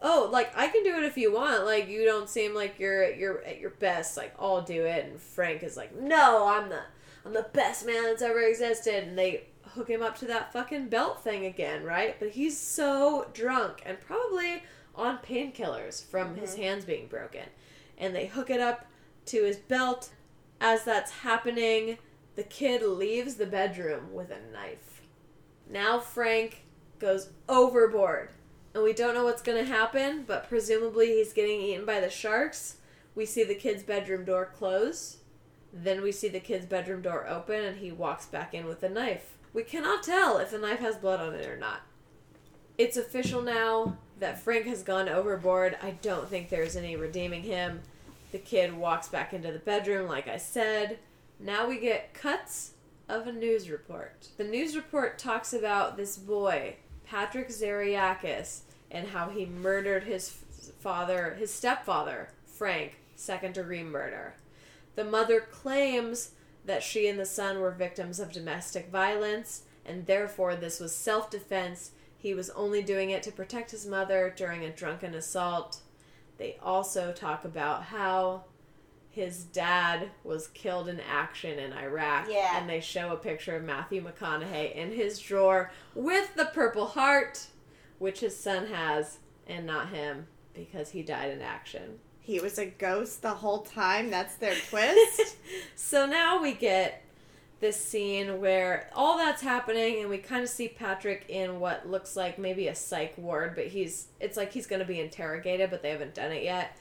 "Oh, 0.01 0.29
like 0.31 0.51
I 0.55 0.67
can 0.67 0.83
do 0.83 0.95
it 0.97 1.03
if 1.03 1.17
you 1.17 1.33
want. 1.33 1.65
Like 1.65 1.89
you 1.89 2.05
don't 2.05 2.29
seem 2.29 2.53
like 2.53 2.79
you're 2.79 3.11
you're 3.11 3.43
at 3.43 3.59
your 3.59 3.71
best. 3.71 4.15
Like 4.15 4.33
I'll 4.39 4.61
do 4.61 4.85
it." 4.85 5.05
And 5.05 5.19
Frank 5.19 5.63
is 5.63 5.75
like, 5.75 5.99
"No, 5.99 6.47
I'm 6.47 6.69
the 6.69 6.81
I'm 7.25 7.33
the 7.33 7.47
best 7.53 7.85
man 7.85 8.03
that's 8.03 8.21
ever 8.21 8.41
existed." 8.41 9.03
And 9.03 9.17
they 9.17 9.47
hook 9.73 9.89
him 9.89 10.01
up 10.01 10.17
to 10.17 10.25
that 10.25 10.51
fucking 10.51 10.89
belt 10.89 11.23
thing 11.23 11.45
again, 11.45 11.83
right? 11.83 12.19
But 12.19 12.31
he's 12.31 12.57
so 12.57 13.27
drunk 13.33 13.81
and 13.85 13.99
probably 13.99 14.63
on 14.95 15.19
painkillers 15.19 16.03
from 16.03 16.35
his 16.35 16.51
mm-hmm. 16.51 16.61
hands 16.61 16.85
being 16.85 17.07
broken. 17.07 17.45
And 17.97 18.15
they 18.15 18.27
hook 18.27 18.49
it 18.49 18.59
up 18.59 18.85
to 19.27 19.43
his 19.43 19.57
belt. 19.57 20.09
As 20.61 20.83
that's 20.83 21.11
happening, 21.11 21.97
the 22.35 22.43
kid 22.43 22.83
leaves 22.83 23.35
the 23.35 23.45
bedroom 23.45 24.13
with 24.13 24.31
a 24.31 24.51
knife. 24.51 25.01
Now 25.69 25.99
Frank 25.99 26.65
goes 26.99 27.29
overboard. 27.47 28.29
And 28.73 28.83
we 28.83 28.93
don't 28.93 29.15
know 29.15 29.23
what's 29.23 29.41
going 29.41 29.57
to 29.57 29.71
happen, 29.71 30.25
but 30.27 30.47
presumably 30.47 31.07
he's 31.07 31.33
getting 31.33 31.59
eaten 31.61 31.85
by 31.85 31.99
the 31.99 32.09
sharks. 32.09 32.77
We 33.15 33.25
see 33.25 33.43
the 33.43 33.55
kid's 33.55 33.83
bedroom 33.83 34.25
door 34.25 34.51
close. 34.55 35.17
Then 35.73 36.01
we 36.01 36.11
see 36.11 36.27
the 36.27 36.39
kid's 36.39 36.65
bedroom 36.65 37.01
door 37.01 37.27
open 37.27 37.63
and 37.63 37.77
he 37.77 37.91
walks 37.91 38.25
back 38.25 38.53
in 38.53 38.65
with 38.65 38.83
a 38.83 38.89
knife. 38.89 39.37
We 39.53 39.63
cannot 39.63 40.03
tell 40.03 40.37
if 40.37 40.51
the 40.51 40.59
knife 40.59 40.79
has 40.79 40.97
blood 40.97 41.19
on 41.19 41.33
it 41.33 41.47
or 41.47 41.57
not. 41.57 41.81
It's 42.77 42.97
official 42.97 43.41
now 43.41 43.97
that 44.19 44.39
Frank 44.39 44.65
has 44.65 44.83
gone 44.83 45.09
overboard. 45.09 45.77
I 45.81 45.91
don't 46.01 46.29
think 46.29 46.49
there's 46.49 46.75
any 46.75 46.95
redeeming 46.95 47.43
him. 47.43 47.81
The 48.31 48.39
kid 48.39 48.77
walks 48.77 49.07
back 49.07 49.33
into 49.33 49.51
the 49.51 49.59
bedroom, 49.59 50.07
like 50.07 50.27
I 50.27 50.37
said. 50.37 50.99
Now 51.39 51.67
we 51.67 51.79
get 51.79 52.13
cuts 52.13 52.73
of 53.07 53.27
a 53.27 53.31
news 53.31 53.69
report. 53.69 54.27
The 54.37 54.43
news 54.43 54.75
report 54.75 55.17
talks 55.17 55.53
about 55.53 55.97
this 55.97 56.17
boy, 56.17 56.75
Patrick 57.05 57.49
Zariakis, 57.49 58.61
and 58.91 59.07
how 59.07 59.29
he 59.29 59.45
murdered 59.45 60.03
his 60.03 60.29
father, 60.79 61.35
his 61.39 61.51
stepfather, 61.51 62.29
Frank, 62.45 62.97
second 63.15 63.55
degree 63.55 63.83
murder. 63.83 64.35
The 64.95 65.03
mother 65.03 65.39
claims 65.39 66.31
that 66.65 66.83
she 66.83 67.07
and 67.07 67.19
the 67.19 67.25
son 67.25 67.59
were 67.59 67.71
victims 67.71 68.19
of 68.19 68.31
domestic 68.31 68.89
violence, 68.89 69.63
and 69.85 70.05
therefore 70.05 70.55
this 70.55 70.79
was 70.79 70.93
self 70.93 71.31
defense. 71.31 71.91
He 72.17 72.33
was 72.33 72.49
only 72.51 72.83
doing 72.83 73.09
it 73.09 73.23
to 73.23 73.31
protect 73.31 73.71
his 73.71 73.87
mother 73.87 74.31
during 74.35 74.63
a 74.63 74.69
drunken 74.69 75.15
assault. 75.15 75.79
They 76.39 76.57
also 76.63 77.11
talk 77.11 77.45
about 77.45 77.83
how 77.83 78.45
his 79.09 79.43
dad 79.43 80.09
was 80.23 80.47
killed 80.47 80.87
in 80.87 81.01
action 81.01 81.59
in 81.59 81.73
Iraq. 81.73 82.27
Yeah. 82.29 82.57
And 82.57 82.69
they 82.69 82.79
show 82.79 83.11
a 83.11 83.17
picture 83.17 83.57
of 83.57 83.63
Matthew 83.63 84.01
McConaughey 84.01 84.73
in 84.73 84.93
his 84.93 85.19
drawer 85.19 85.71
with 85.93 86.33
the 86.35 86.45
Purple 86.45 86.87
Heart, 86.87 87.47
which 87.99 88.21
his 88.21 88.37
son 88.37 88.67
has, 88.67 89.19
and 89.45 89.67
not 89.67 89.89
him, 89.89 90.27
because 90.53 90.91
he 90.91 91.03
died 91.03 91.31
in 91.31 91.41
action. 91.41 91.99
He 92.21 92.39
was 92.39 92.57
a 92.57 92.67
ghost 92.67 93.21
the 93.21 93.33
whole 93.33 93.63
time. 93.63 94.09
That's 94.09 94.35
their 94.35 94.55
twist. 94.69 95.35
so 95.75 96.05
now 96.05 96.41
we 96.41 96.53
get 96.53 97.03
this 97.59 97.79
scene 97.83 98.39
where 98.39 98.89
all 98.95 99.17
that's 99.17 99.41
happening 99.41 99.99
and 99.99 100.09
we 100.09 100.17
kind 100.17 100.43
of 100.43 100.49
see 100.49 100.67
Patrick 100.69 101.25
in 101.27 101.59
what 101.59 101.89
looks 101.89 102.15
like 102.15 102.39
maybe 102.39 102.67
a 102.67 102.75
psych 102.75 103.13
ward 103.17 103.53
but 103.55 103.67
he's 103.67 104.07
it's 104.19 104.37
like 104.37 104.53
he's 104.53 104.65
going 104.67 104.79
to 104.79 104.85
be 104.85 104.99
interrogated 104.99 105.69
but 105.69 105.81
they 105.81 105.89
haven't 105.89 106.13
done 106.13 106.31
it 106.31 106.43
yet. 106.43 106.77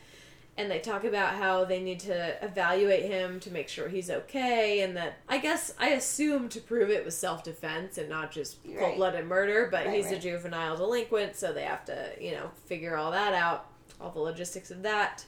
And 0.57 0.69
they 0.69 0.81
talk 0.81 1.05
about 1.05 1.35
how 1.35 1.65
they 1.65 1.81
need 1.81 2.01
to 2.01 2.45
evaluate 2.45 3.05
him 3.05 3.39
to 3.41 3.51
make 3.53 3.69
sure 3.69 3.89
he's 3.89 4.11
okay 4.11 4.81
and 4.81 4.97
that 4.97 5.19
I 5.29 5.39
guess 5.39 5.73
I 5.79 5.91
assume 5.91 6.49
to 6.51 6.61
prove 6.61 6.91
it 6.91 7.05
was 7.05 7.17
self-defense 7.17 7.97
and 7.99 8.09
not 8.09 8.31
just 8.33 8.59
Right. 8.65 8.79
cold-blooded 8.79 9.25
murder 9.27 9.69
but 9.71 9.87
Right, 9.87 9.95
he's 9.97 10.11
a 10.13 10.19
juvenile 10.19 10.77
delinquent 10.77 11.37
so 11.37 11.53
they 11.53 11.63
have 11.63 11.85
to 11.87 12.11
you 12.21 12.33
know 12.33 12.51
figure 12.67 12.97
all 12.97 13.11
that 13.13 13.35
out 13.35 13.71
all 14.01 14.11
the 14.11 14.21
logistics 14.21 14.71
of 14.71 14.83
that. 14.83 15.25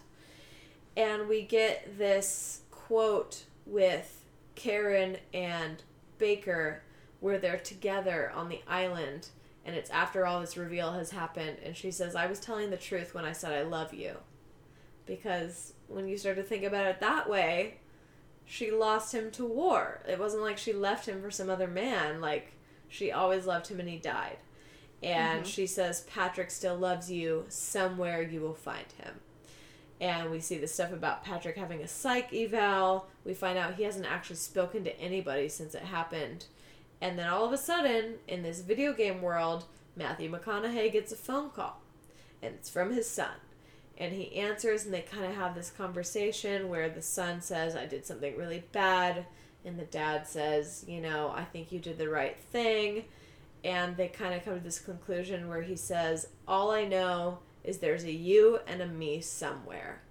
And 0.96 1.28
we 1.28 1.42
get 1.42 1.98
this 1.98 2.60
quote 2.70 3.44
with 3.66 4.19
Karen 4.60 5.16
and 5.32 5.82
Baker 6.18 6.82
where 7.20 7.38
they're 7.38 7.58
together 7.58 8.30
on 8.34 8.50
the 8.50 8.60
island 8.68 9.28
and 9.64 9.74
it's 9.74 9.88
after 9.88 10.26
all 10.26 10.40
this 10.40 10.56
reveal 10.56 10.92
has 10.92 11.10
happened 11.10 11.56
and 11.64 11.74
she 11.74 11.90
says 11.90 12.14
I 12.14 12.26
was 12.26 12.38
telling 12.38 12.68
the 12.68 12.76
truth 12.76 13.14
when 13.14 13.24
I 13.24 13.32
said 13.32 13.52
I 13.52 13.62
love 13.62 13.94
you. 13.94 14.16
Because 15.06 15.72
when 15.88 16.08
you 16.08 16.18
start 16.18 16.36
to 16.36 16.42
think 16.42 16.64
about 16.64 16.86
it 16.86 17.00
that 17.00 17.28
way 17.28 17.78
she 18.44 18.70
lost 18.70 19.14
him 19.14 19.30
to 19.30 19.46
war. 19.46 20.02
It 20.06 20.18
wasn't 20.18 20.42
like 20.42 20.58
she 20.58 20.74
left 20.74 21.08
him 21.08 21.22
for 21.22 21.30
some 21.30 21.48
other 21.48 21.68
man 21.68 22.20
like 22.20 22.52
she 22.88 23.10
always 23.10 23.46
loved 23.46 23.68
him 23.68 23.80
and 23.80 23.88
he 23.88 23.96
died. 23.96 24.36
And 25.02 25.40
mm-hmm. 25.40 25.48
she 25.48 25.66
says 25.66 26.02
Patrick 26.02 26.50
still 26.50 26.76
loves 26.76 27.10
you. 27.10 27.46
Somewhere 27.48 28.20
you 28.20 28.42
will 28.42 28.54
find 28.54 28.92
him 28.98 29.20
and 30.00 30.30
we 30.30 30.40
see 30.40 30.56
the 30.56 30.66
stuff 30.66 30.92
about 30.92 31.24
Patrick 31.24 31.56
having 31.56 31.82
a 31.82 31.88
psych 31.88 32.32
eval. 32.32 33.06
We 33.24 33.34
find 33.34 33.58
out 33.58 33.74
he 33.74 33.82
hasn't 33.82 34.10
actually 34.10 34.36
spoken 34.36 34.82
to 34.84 34.98
anybody 34.98 35.48
since 35.48 35.74
it 35.74 35.82
happened. 35.82 36.46
And 37.02 37.18
then 37.18 37.28
all 37.28 37.44
of 37.44 37.52
a 37.52 37.58
sudden, 37.58 38.14
in 38.26 38.42
this 38.42 38.60
video 38.60 38.94
game 38.94 39.20
world, 39.20 39.64
Matthew 39.96 40.30
McConaughey 40.30 40.92
gets 40.92 41.12
a 41.12 41.16
phone 41.16 41.50
call. 41.50 41.80
And 42.42 42.54
it's 42.54 42.70
from 42.70 42.94
his 42.94 43.08
son. 43.08 43.32
And 43.98 44.14
he 44.14 44.34
answers, 44.36 44.86
and 44.86 44.94
they 44.94 45.02
kind 45.02 45.26
of 45.26 45.34
have 45.34 45.54
this 45.54 45.70
conversation 45.70 46.70
where 46.70 46.88
the 46.88 47.02
son 47.02 47.42
says, 47.42 47.76
I 47.76 47.84
did 47.84 48.06
something 48.06 48.36
really 48.38 48.64
bad. 48.72 49.26
And 49.66 49.78
the 49.78 49.84
dad 49.84 50.26
says, 50.26 50.86
You 50.88 51.02
know, 51.02 51.30
I 51.36 51.44
think 51.44 51.70
you 51.70 51.78
did 51.78 51.98
the 51.98 52.08
right 52.08 52.38
thing. 52.50 53.04
And 53.62 53.98
they 53.98 54.08
kind 54.08 54.32
of 54.32 54.42
come 54.42 54.54
to 54.54 54.60
this 54.60 54.78
conclusion 54.78 55.48
where 55.48 55.60
he 55.60 55.76
says, 55.76 56.28
All 56.48 56.70
I 56.70 56.86
know 56.86 57.40
is 57.64 57.78
there's 57.78 58.04
a 58.04 58.12
you 58.12 58.60
and 58.66 58.80
a 58.80 58.86
me 58.86 59.20
somewhere. 59.20 60.02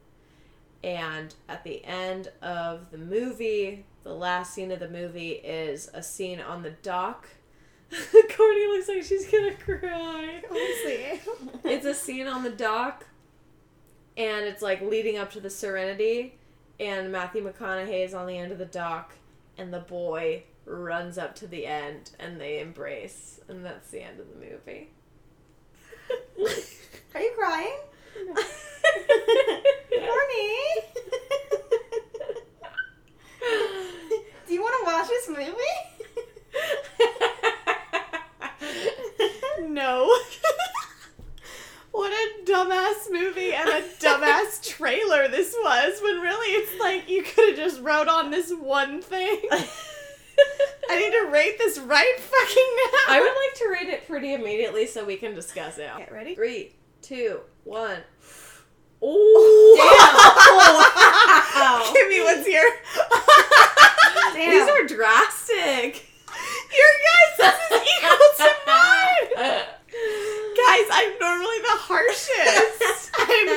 And 0.83 1.33
at 1.47 1.63
the 1.63 1.83
end 1.83 2.31
of 2.41 2.91
the 2.91 2.97
movie, 2.97 3.85
the 4.03 4.13
last 4.13 4.53
scene 4.53 4.71
of 4.71 4.79
the 4.79 4.89
movie 4.89 5.31
is 5.31 5.89
a 5.93 6.01
scene 6.01 6.39
on 6.39 6.63
the 6.63 6.71
dock. 6.71 7.27
Courtney 7.91 8.67
looks 8.67 8.87
like 8.87 9.03
she's 9.03 9.29
gonna 9.29 9.55
cry. 9.55 10.41
Honestly. 10.49 11.21
It's 11.65 11.85
a 11.85 11.93
scene 11.93 12.27
on 12.27 12.43
the 12.43 12.49
dock, 12.49 13.05
and 14.17 14.45
it's 14.45 14.61
like 14.61 14.81
leading 14.81 15.17
up 15.17 15.31
to 15.33 15.39
the 15.39 15.49
Serenity, 15.49 16.35
and 16.79 17.11
Matthew 17.11 17.43
McConaughey 17.47 18.05
is 18.05 18.13
on 18.13 18.25
the 18.25 18.37
end 18.37 18.51
of 18.51 18.57
the 18.57 18.65
dock, 18.65 19.13
and 19.57 19.73
the 19.73 19.79
boy 19.79 20.43
runs 20.65 21.17
up 21.17 21.35
to 21.35 21.47
the 21.47 21.65
end, 21.65 22.11
and 22.19 22.39
they 22.39 22.59
embrace, 22.59 23.39
and 23.47 23.63
that's 23.63 23.91
the 23.91 24.01
end 24.01 24.19
of 24.19 24.27
the 24.29 24.45
movie. 24.45 24.89
Are 27.15 27.21
you 27.21 27.31
crying? 27.37 27.77
Horny? 29.91 30.55
Do 34.47 34.53
you 34.53 34.61
want 34.61 34.75
to 34.79 34.85
watch 34.85 35.07
this 35.07 35.29
movie? 35.29 35.53
no. 39.73 40.15
what 41.91 42.11
a 42.11 42.43
dumbass 42.45 43.11
movie 43.11 43.53
and 43.53 43.69
a 43.69 43.81
dumbass 43.99 44.63
trailer 44.67 45.27
this 45.27 45.55
was 45.63 45.99
when 46.01 46.19
really 46.21 46.47
it's 46.61 46.79
like 46.79 47.09
you 47.09 47.23
could 47.23 47.49
have 47.49 47.57
just 47.57 47.81
wrote 47.81 48.07
on 48.07 48.31
this 48.31 48.51
one 48.51 49.01
thing. 49.01 49.39
I 50.89 50.99
need 50.99 51.11
to 51.11 51.27
rate 51.31 51.57
this 51.57 51.77
right 51.79 52.19
fucking 52.19 52.75
now. 52.77 53.15
I 53.15 53.19
would 53.19 53.27
like 53.27 53.53
to 53.55 53.69
rate 53.69 53.93
it 53.93 54.07
pretty 54.07 54.33
immediately 54.33 54.87
so 54.87 55.05
we 55.05 55.17
can 55.17 55.35
discuss 55.35 55.77
it. 55.77 55.89
Get 55.97 56.11
ready? 56.11 56.35
Three, 56.35 56.71
two, 57.01 57.39
one. 57.63 57.99
Oh, 59.01 59.75
Wow. 61.55 61.93
Kimmy, 61.95 62.23
what's 62.23 62.47
your? 62.47 62.63
Damn. 64.33 64.51
These 64.51 64.69
are 64.69 64.85
drastic. 64.87 66.05
Your 66.77 66.91
guys, 67.07 67.37
this 67.37 67.55
is 67.71 67.87
equal 67.97 68.29
to 68.37 68.49
mine. 68.67 69.63
Guys, 70.55 70.87
I'm 70.91 71.19
normally 71.19 71.59
the 71.61 71.77
harshest. 71.79 73.11
I'm, 73.17 73.47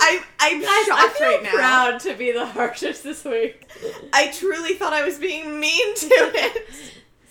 I'm, 0.00 0.24
I'm 0.40 0.60
Guys, 0.60 0.68
I 0.70 0.84
shocked 0.86 1.16
feel 1.16 1.28
right 1.28 1.42
now. 1.42 1.50
proud 1.52 2.00
to 2.00 2.14
be 2.14 2.32
the 2.32 2.46
harshest 2.46 3.02
this 3.04 3.24
week. 3.24 3.66
I 4.12 4.28
truly 4.32 4.74
thought 4.74 4.92
I 4.92 5.02
was 5.04 5.18
being 5.18 5.58
mean 5.58 5.94
to 5.96 6.08
it. 6.10 6.68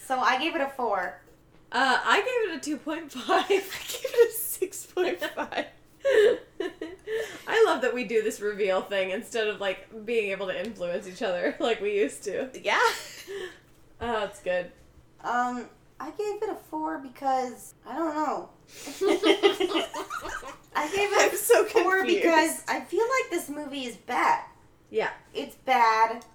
So 0.07 0.19
I 0.19 0.37
gave 0.39 0.55
it 0.55 0.61
a 0.61 0.69
four. 0.69 1.19
Uh, 1.71 1.99
I 2.03 2.17
gave 2.19 2.51
it 2.53 2.77
a 2.85 2.89
2.5. 2.89 3.29
I 3.29 3.47
gave 3.47 3.63
it 3.63 4.29
a 4.29 4.31
six 4.63 4.85
point 4.85 5.19
five. 5.19 5.65
I 7.47 7.63
love 7.65 7.81
that 7.81 7.93
we 7.93 8.03
do 8.05 8.21
this 8.23 8.39
reveal 8.39 8.81
thing 8.81 9.11
instead 9.11 9.47
of 9.47 9.59
like 9.59 10.05
being 10.05 10.31
able 10.31 10.47
to 10.47 10.57
influence 10.65 11.07
each 11.07 11.21
other 11.21 11.55
like 11.59 11.81
we 11.81 11.95
used 11.97 12.23
to. 12.23 12.49
Yeah. 12.61 12.79
Oh, 14.01 14.23
it's 14.25 14.39
good. 14.41 14.71
Um, 15.23 15.69
I 15.99 16.11
gave 16.11 16.41
it 16.43 16.49
a 16.49 16.55
four 16.55 16.99
because 16.99 17.73
I 17.87 17.95
don't 17.95 18.15
know. 18.15 18.49
I 20.75 20.87
gave 20.87 21.11
it 21.11 21.31
I'm 21.31 21.37
so 21.37 21.63
a 21.63 21.65
four 21.69 21.97
confused. 21.99 22.23
because 22.23 22.63
I 22.67 22.81
feel 22.81 23.03
like 23.05 23.31
this 23.31 23.49
movie 23.49 23.85
is 23.85 23.95
bad. 23.97 24.43
Yeah. 24.89 25.09
It's 25.33 25.55
bad. 25.55 26.25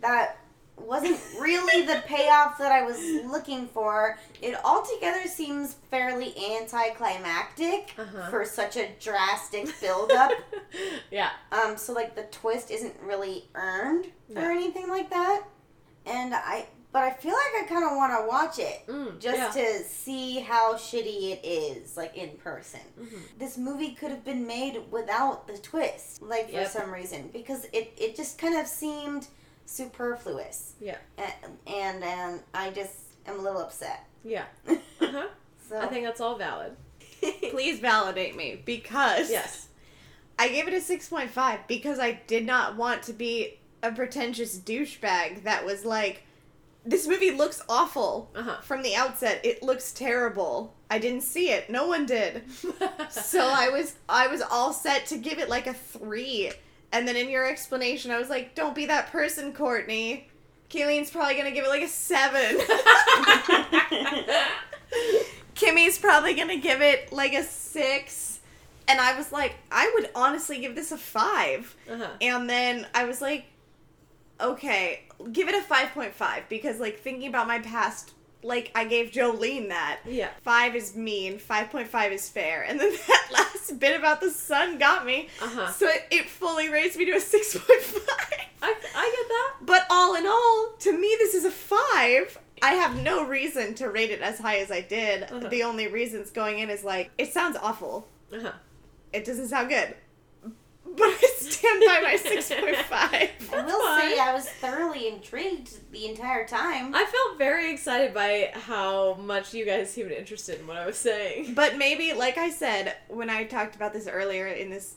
That 0.00 0.38
wasn't 0.76 1.18
really 1.40 1.86
the 1.86 2.02
payoff 2.06 2.58
that 2.58 2.72
I 2.72 2.82
was 2.82 2.98
looking 3.24 3.68
for. 3.68 4.18
It 4.42 4.54
altogether 4.64 5.26
seems 5.26 5.74
fairly 5.90 6.34
anticlimactic 6.58 7.94
Uh-huh. 7.98 8.30
for 8.30 8.44
such 8.44 8.76
a 8.76 8.88
drastic 9.00 9.68
buildup. 9.80 10.32
yeah. 11.10 11.30
Um, 11.52 11.76
so 11.76 11.92
like 11.92 12.14
the 12.14 12.24
twist 12.24 12.70
isn't 12.70 12.94
really 13.02 13.48
earned 13.54 14.06
or 14.34 14.50
anything 14.50 14.88
like 14.88 15.10
that. 15.10 15.44
And 16.06 16.34
I, 16.34 16.66
but 16.92 17.02
I 17.02 17.12
feel 17.12 17.32
like 17.32 17.64
I 17.64 17.66
kind 17.68 17.84
of 17.84 17.96
want 17.96 18.12
to 18.20 18.26
watch 18.28 18.58
it 18.58 18.86
Mm, 18.86 19.18
just 19.18 19.56
yeah. 19.56 19.62
to 19.62 19.84
see 19.84 20.40
how 20.40 20.74
shitty 20.74 21.32
it 21.32 21.40
is, 21.44 21.96
like 21.96 22.16
in 22.16 22.30
person. 22.36 22.80
Mhm. 23.00 23.20
This 23.38 23.56
movie 23.56 23.92
could 23.94 24.10
have 24.10 24.24
been 24.24 24.46
made 24.46 24.80
without 24.90 25.46
the 25.48 25.56
twist, 25.58 26.20
like 26.22 26.46
for 26.50 26.52
Yep. 26.60 26.70
some 26.70 26.92
reason, 26.92 27.30
because 27.32 27.64
it 27.72 27.92
it 27.96 28.14
just 28.16 28.38
kind 28.38 28.56
of 28.56 28.66
seemed 28.66 29.26
superfluous. 29.66 30.74
Yeah. 30.80 30.96
and 31.18 31.32
and, 31.66 32.04
and 32.04 32.40
I 32.52 32.70
just 32.70 32.94
am 33.26 33.38
a 33.38 33.42
little 33.42 33.60
upset. 33.60 34.06
Yeah. 34.24 34.44
Uh-huh. 35.00 35.26
So 35.68 35.78
I 35.78 35.86
think 35.86 36.04
that's 36.06 36.20
all 36.20 36.36
valid. 36.38 36.72
Please 37.50 37.78
validate 37.80 38.36
me 38.36 38.60
because 38.64 39.30
Yes. 39.30 39.68
I 40.38 40.48
gave 40.48 40.66
it 40.66 40.72
a 40.74 40.78
6.5 40.78 41.58
because 41.68 41.98
I 41.98 42.20
did 42.26 42.46
not 42.46 42.76
want 42.76 43.02
to 43.04 43.12
be 43.12 43.58
a 43.82 43.92
pretentious 43.92 44.56
douchebag 44.58 45.42
that 45.44 45.64
was 45.64 45.84
like, 45.84 46.22
this 46.86 47.06
movie 47.06 47.30
looks 47.32 47.62
awful 47.68 48.30
Uh-huh. 48.34 48.60
from 48.62 48.82
the 48.82 48.94
outset. 48.94 49.44
It 49.44 49.62
looks 49.62 49.92
terrible. 49.92 50.74
I 50.90 50.98
didn't 50.98 51.22
see 51.22 51.50
it. 51.50 51.68
No 51.70 51.86
one 51.86 52.06
did. 52.06 52.42
So 53.10 53.40
I 53.46 53.68
was 53.68 53.94
I 54.08 54.26
was 54.28 54.40
all 54.42 54.72
set 54.72 55.06
to 55.06 55.18
give 55.18 55.38
it 55.38 55.48
like 55.48 55.66
a 55.66 55.74
3. 55.74 56.50
And 56.94 57.06
then 57.06 57.16
in 57.16 57.28
your 57.28 57.46
explanation 57.46 58.10
I 58.10 58.18
was 58.18 58.30
like, 58.30 58.54
don't 58.54 58.74
be 58.74 58.86
that 58.86 59.12
person, 59.12 59.52
Courtney. 59.52 60.28
Kayleen's 60.70 61.10
probably 61.10 61.34
going 61.34 61.44
to 61.44 61.50
give 61.50 61.64
it 61.64 61.68
like 61.68 61.82
a 61.82 61.88
7. 61.88 62.58
Kimmy's 65.54 65.98
probably 65.98 66.34
gonna 66.34 66.56
give 66.56 66.80
it 66.80 67.12
like 67.12 67.32
a 67.32 67.42
six. 67.42 68.40
And 68.86 69.00
I 69.00 69.16
was 69.16 69.32
like, 69.32 69.54
I 69.72 69.90
would 69.94 70.10
honestly 70.14 70.58
give 70.58 70.74
this 70.74 70.92
a 70.92 70.98
five. 70.98 71.74
uh-huh. 71.90 72.06
And 72.20 72.50
then 72.50 72.86
I 72.94 73.04
was 73.04 73.22
like, 73.22 73.46
okay, 74.40 75.04
give 75.32 75.48
it 75.48 75.54
a 75.54 75.66
5.5 75.66 76.42
because, 76.50 76.80
like, 76.80 77.00
thinking 77.00 77.28
about 77.28 77.46
my 77.46 77.60
past, 77.60 78.12
like, 78.44 78.70
I 78.74 78.84
gave 78.84 79.10
Jolene 79.10 79.68
that. 79.68 80.00
Yeah. 80.04 80.28
Five 80.42 80.76
is 80.76 80.94
mean, 80.94 81.38
5.5 81.38 82.12
is 82.12 82.28
fair. 82.28 82.62
And 82.62 82.78
then 82.78 82.92
that 83.08 83.28
last 83.32 83.78
bit 83.80 83.98
about 83.98 84.20
the 84.20 84.30
sun 84.30 84.78
got 84.78 85.06
me. 85.06 85.28
Uh-huh. 85.42 85.70
So 85.72 85.88
it, 85.88 86.06
it 86.10 86.28
fully 86.28 86.68
raised 86.68 86.96
me 86.96 87.06
to 87.06 87.12
a 87.12 87.16
6.5. 87.16 87.60
I, 88.62 88.74
I 88.94 89.16
get 89.16 89.28
that. 89.28 89.54
But 89.62 89.86
all 89.90 90.14
in 90.14 90.26
all, 90.26 90.74
to 90.80 90.92
me, 90.92 91.16
this 91.18 91.34
is 91.34 91.44
a 91.44 91.50
five. 91.50 92.38
I 92.62 92.74
have 92.74 93.02
no 93.02 93.26
reason 93.26 93.74
to 93.74 93.90
rate 93.90 94.10
it 94.10 94.20
as 94.20 94.38
high 94.38 94.58
as 94.58 94.70
I 94.70 94.80
did. 94.82 95.24
Uh-huh. 95.24 95.48
The 95.48 95.62
only 95.62 95.88
reasons 95.88 96.30
going 96.30 96.60
in 96.60 96.70
is 96.70 96.84
like, 96.84 97.10
it 97.18 97.32
sounds 97.32 97.56
awful. 97.60 98.08
Uh-huh. 98.32 98.52
It 99.12 99.24
doesn't 99.24 99.48
sound 99.48 99.68
good. 99.68 99.94
But 100.96 101.06
I 101.06 101.30
stand 101.38 101.80
by 101.80 102.00
my 102.02 102.16
6.5. 102.16 102.92
I 102.92 103.64
will 103.64 103.80
fine. 103.80 104.00
say 104.00 104.18
I 104.18 104.32
was 104.32 104.48
thoroughly 104.48 105.08
intrigued 105.08 105.90
the 105.92 106.06
entire 106.06 106.46
time. 106.46 106.94
I 106.94 107.04
felt 107.04 107.38
very 107.38 107.72
excited 107.72 108.14
by 108.14 108.50
how 108.54 109.14
much 109.14 109.54
you 109.54 109.64
guys 109.66 109.90
seemed 109.90 110.12
interested 110.12 110.60
in 110.60 110.66
what 110.66 110.76
I 110.76 110.86
was 110.86 110.96
saying. 110.96 111.54
But 111.54 111.76
maybe, 111.76 112.12
like 112.12 112.38
I 112.38 112.50
said, 112.50 112.96
when 113.08 113.28
I 113.28 113.44
talked 113.44 113.76
about 113.76 113.92
this 113.92 114.06
earlier 114.06 114.46
in 114.46 114.70
this 114.70 114.94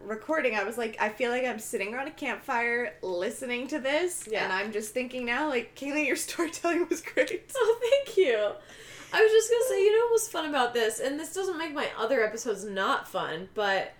recording, 0.00 0.56
I 0.56 0.64
was 0.64 0.78
like, 0.78 0.96
I 1.00 1.08
feel 1.08 1.30
like 1.30 1.44
I'm 1.44 1.58
sitting 1.58 1.94
around 1.94 2.08
a 2.08 2.12
campfire 2.12 2.94
listening 3.02 3.68
to 3.68 3.78
this. 3.78 4.28
Yeah. 4.30 4.44
And 4.44 4.52
I'm 4.52 4.72
just 4.72 4.94
thinking 4.94 5.24
now, 5.24 5.48
like, 5.48 5.74
Kayleen, 5.74 6.06
your 6.06 6.16
storytelling 6.28 6.86
was 6.88 7.02
great. 7.02 7.52
Oh, 7.54 7.80
thank 7.80 8.16
you. 8.16 8.52
I 9.14 9.22
was 9.22 9.30
just 9.30 9.50
gonna 9.50 9.64
say, 9.68 9.84
you 9.84 9.92
know 9.92 10.06
what 10.06 10.12
was 10.12 10.28
fun 10.28 10.48
about 10.48 10.72
this, 10.72 10.98
and 10.98 11.20
this 11.20 11.34
doesn't 11.34 11.58
make 11.58 11.74
my 11.74 11.88
other 11.98 12.24
episodes 12.24 12.64
not 12.64 13.06
fun, 13.06 13.50
but 13.54 13.92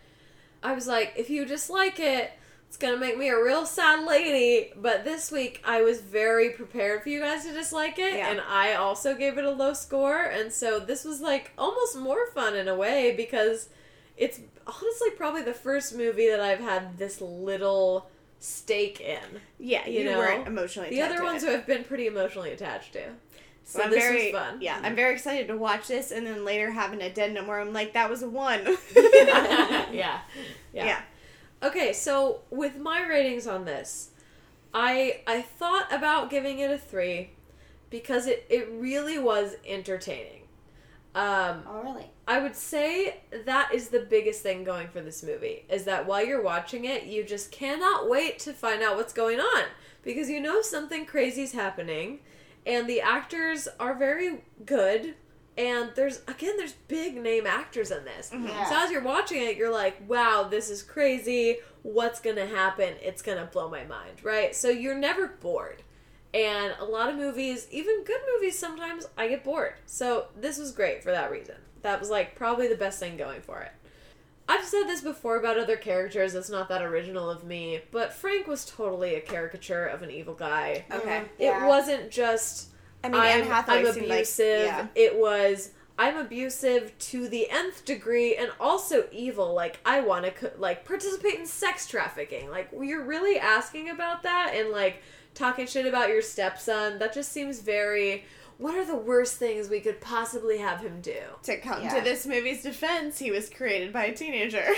I 0.63 0.73
was 0.75 0.87
like, 0.87 1.13
if 1.17 1.29
you 1.31 1.45
dislike 1.45 1.99
it, 2.01 2.31
It's 2.69 2.79
gonna 2.79 2.97
make 2.97 3.19
me 3.19 3.29
a 3.29 3.37
real 3.37 3.67
sad 3.67 4.07
lady, 4.07 4.73
but 4.75 5.05
this 5.05 5.31
week 5.31 5.61
I 5.63 5.83
was 5.83 6.01
very 6.01 6.49
prepared 6.51 7.03
for 7.03 7.11
you 7.11 7.21
guys 7.21 7.45
to 7.45 7.53
dislike 7.53 7.99
it, 7.99 8.15
Yeah. 8.15 8.31
and 8.31 8.41
I 8.41 8.73
also 8.75 9.15
gave 9.15 9.37
it 9.37 9.45
a 9.45 9.51
low 9.51 9.75
score, 9.75 10.23
and 10.23 10.51
so 10.51 10.81
this 10.81 11.05
was 11.05 11.21
like 11.21 11.51
almost 11.59 11.99
more 11.99 12.31
fun 12.33 12.55
in 12.57 12.69
a 12.69 12.75
way 12.75 13.13
because 13.15 13.69
it's 14.17 14.41
honestly 14.67 15.11
probably 15.19 15.43
the 15.43 15.53
first 15.53 15.95
movie 15.95 16.29
that 16.31 16.41
I've 16.41 16.61
had 16.61 16.97
this 16.97 17.21
little 17.21 18.09
stake 18.41 19.03
in. 19.03 19.43
Yeah, 19.59 19.87
you, 19.87 20.01
You 20.01 20.11
know, 20.11 20.19
weren't 20.19 20.47
emotionally. 20.49 20.89
The 20.89 21.03
other 21.03 21.23
ones 21.23 21.43
it. 21.45 21.51
I've 21.51 21.67
been 21.67 21.85
pretty 21.85 22.07
emotionally 22.07 22.53
attached 22.53 22.95
to. 22.95 23.03
So, 23.65 23.79
So 23.79 23.85
I'm 23.85 23.91
this 23.91 24.01
very 24.03 24.33
was 24.33 24.41
fun. 24.41 24.59
yeah. 24.61 24.81
I'm 24.83 24.97
very 24.97 25.15
excited 25.15 25.49
to 25.49 25.57
watch 25.57 25.89
this, 25.89 26.11
and 26.11 26.27
then 26.27 26.45
later 26.45 26.71
have 26.71 26.93
an 26.93 27.01
addendum 27.01 27.47
where 27.47 27.61
I'm 27.61 27.73
like, 27.73 27.93
that 27.95 28.11
was 28.11 28.23
a 28.23 28.29
one. 28.29 28.61
yeah. 28.97 29.87
yeah. 29.93 30.21
yeah. 30.73 31.01
Okay, 31.63 31.93
so 31.93 32.41
with 32.51 32.77
my 32.79 33.07
ratings 33.07 33.47
on 33.47 33.65
this, 33.65 34.11
I 34.75 35.21
I 35.27 35.43
thought 35.43 35.93
about 35.93 36.29
giving 36.31 36.59
it 36.59 36.71
a 36.71 36.79
three 36.79 37.31
because 37.91 38.27
it, 38.27 38.47
it 38.51 38.69
really 38.73 39.19
was 39.19 39.55
entertaining. 39.67 40.41
Um, 41.15 41.63
Oh, 41.69 41.83
really? 41.83 42.07
I 42.27 42.39
would 42.41 42.57
say 42.57 43.21
that 43.45 43.75
is 43.75 43.89
the 43.91 44.01
biggest 44.01 44.43
thing 44.43 44.65
going 44.65 44.89
for 44.89 45.01
this 45.03 45.23
movie 45.23 45.67
is 45.69 45.85
that 45.85 46.07
while 46.07 46.25
you're 46.25 46.43
watching 46.43 46.85
it, 46.87 47.05
you 47.05 47.23
just 47.23 47.53
cannot 47.53 48.09
wait 48.09 48.39
to 48.41 48.53
find 48.55 48.83
out 48.83 48.97
what's 48.97 49.13
going 49.13 49.39
on 49.39 49.65
because 50.03 50.31
you 50.31 50.41
know 50.41 50.63
something 50.63 51.05
crazy's 51.05 51.53
happening 51.53 52.21
and 52.67 52.89
the 52.89 53.01
actors 53.01 53.69
are 53.81 53.95
very 53.95 54.43
good 54.65 55.15
and 55.57 55.91
there's 55.95 56.23
again 56.29 56.55
there's 56.57 56.73
big 56.89 57.17
name 57.17 57.47
actors 57.47 57.91
in 57.91 58.05
this. 58.05 58.31
Mm-hmm. 58.31 58.47
Yeah. 58.47 58.69
So 58.69 58.77
as 58.77 58.91
you're 58.91 59.03
watching 59.03 59.43
it, 59.43 59.57
you're 59.57 59.73
like, 59.73 60.09
"Wow, 60.09 60.49
this 60.51 60.71
is 60.71 60.83
crazy. 60.83 61.59
What's 61.83 62.21
going 62.21 62.37
to 62.37 62.47
happen? 62.47 62.95
It's 63.03 63.23
going 63.23 63.39
to 63.39 63.45
blow 63.45 63.69
my 63.69 63.85
mind." 63.85 64.23
Right? 64.23 64.55
So 64.55 64.69
you're 64.69 64.95
never 64.95 65.29
bored. 65.29 65.83
And 66.35 66.75
a 66.81 66.85
lot 66.85 67.11
of 67.11 67.17
movies, 67.17 67.67
even 67.71 68.05
good 68.05 68.21
movies, 68.35 68.59
sometimes 68.59 69.07
I 69.19 69.29
get 69.29 69.45
bored. 69.45 69.75
So 69.85 70.29
this 70.35 70.57
was 70.57 70.73
great 70.73 71.03
for 71.03 71.11
that 71.11 71.31
reason. 71.31 71.57
That 71.83 72.01
was 72.01 72.09
like 72.09 72.35
probably 72.35 72.69
the 72.69 72.77
best 72.77 72.99
thing 72.99 73.19
going 73.19 73.43
for 73.43 73.61
it. 73.61 73.73
I've 74.53 74.65
said 74.67 74.85
this 74.85 75.01
before 75.01 75.39
about 75.39 75.59
other 75.59 75.77
characters, 75.77 76.35
it's 76.35 76.51
not 76.51 76.69
that 76.69 76.83
original 76.83 77.31
of 77.31 77.43
me, 77.43 77.81
but 77.91 78.13
Frank 78.13 78.47
was 78.47 78.67
totally 78.67 79.15
a 79.15 79.21
caricature 79.21 79.87
of 79.87 80.03
an 80.03 80.11
evil 80.11 80.35
guy. 80.35 80.85
Okay. 80.93 81.23
Yeah. 81.39 81.65
It 81.65 81.69
wasn't 81.69 82.11
just 82.11 82.69
I 83.03 83.09
mean, 83.09 83.21
I'm, 83.21 83.51
I'm 83.51 83.87
abusive. 83.87 84.09
Like, 84.09 84.67
yeah. 84.67 84.87
It 84.95 85.17
was 85.17 85.71
I'm 85.99 86.19
abusive 86.19 86.93
to 86.99 87.29
the 87.29 87.49
nth 87.51 87.85
degree 87.87 88.37
and 88.37 88.51
also 88.61 89.07
evil. 89.11 89.55
Like 89.55 89.81
I 89.87 90.01
want 90.01 90.27
to 90.27 90.31
co- 90.31 90.53
like 90.59 90.85
participate 90.85 91.39
in 91.39 91.47
sex 91.47 91.87
trafficking. 91.87 92.51
Like 92.51 92.69
you're 92.79 93.05
really 93.05 93.39
asking 93.39 93.89
about 93.89 94.23
that 94.25 94.53
and 94.55 94.69
like 94.69 95.03
talking 95.35 95.67
shit 95.67 95.87
about 95.87 96.09
your 96.11 96.23
stepson. 96.23 96.99
That 96.99 97.15
just 97.15 97.33
seems 97.33 97.61
very. 97.61 98.25
What 98.63 98.77
are 98.77 98.85
the 98.85 98.95
worst 98.97 99.37
things 99.39 99.69
we 99.69 99.81
could 99.81 100.01
possibly 100.01 100.59
have 100.59 100.81
him 100.81 101.01
do? 101.01 101.17
To 101.43 101.57
come 101.59 101.83
Yeah. 101.83 101.97
to 101.97 102.01
this 102.01 102.27
movie's 102.27 102.63
defense, 102.63 103.19
he 103.19 103.31
was 103.33 103.51
created 103.51 103.93
by 103.93 104.05
a 104.07 104.15
teenager. 104.15 104.65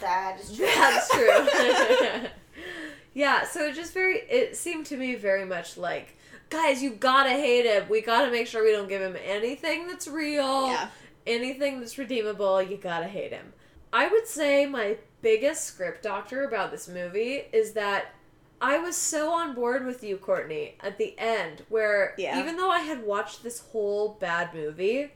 That 0.00 0.40
is 0.40 0.56
true. 0.56 0.64
That's 0.66 1.08
true. 1.10 2.28
yeah, 3.14 3.44
so 3.46 3.66
it 3.66 3.74
just 3.74 3.92
very 3.92 4.16
it 4.30 4.56
seemed 4.56 4.86
to 4.86 4.96
me 4.96 5.14
very 5.14 5.44
much 5.44 5.76
like 5.76 6.16
guys, 6.48 6.82
you 6.82 6.90
gotta 6.90 7.30
hate 7.30 7.66
him. 7.66 7.84
We 7.88 8.00
gotta 8.00 8.30
make 8.30 8.46
sure 8.46 8.64
we 8.64 8.72
don't 8.72 8.88
give 8.88 9.02
him 9.02 9.16
anything 9.24 9.86
that's 9.86 10.08
real, 10.08 10.68
Yeah. 10.68 10.88
anything 11.26 11.80
that's 11.80 11.98
redeemable. 11.98 12.62
You 12.62 12.78
gotta 12.78 13.06
hate 13.08 13.30
him. 13.32 13.52
I 13.92 14.08
would 14.08 14.26
say 14.26 14.64
my 14.66 14.96
biggest 15.20 15.64
script 15.64 16.02
doctor 16.02 16.44
about 16.44 16.70
this 16.70 16.88
movie 16.88 17.42
is 17.52 17.72
that 17.72 18.14
I 18.60 18.78
was 18.78 18.96
so 18.96 19.32
on 19.32 19.54
board 19.54 19.86
with 19.86 20.04
you, 20.04 20.16
Courtney, 20.16 20.76
at 20.80 20.98
the 20.98 21.18
end, 21.18 21.62
where 21.68 22.14
Yeah. 22.18 22.38
even 22.40 22.56
though 22.56 22.70
I 22.70 22.80
had 22.80 23.04
watched 23.04 23.42
this 23.42 23.60
whole 23.72 24.10
bad 24.20 24.54
movie, 24.54 25.12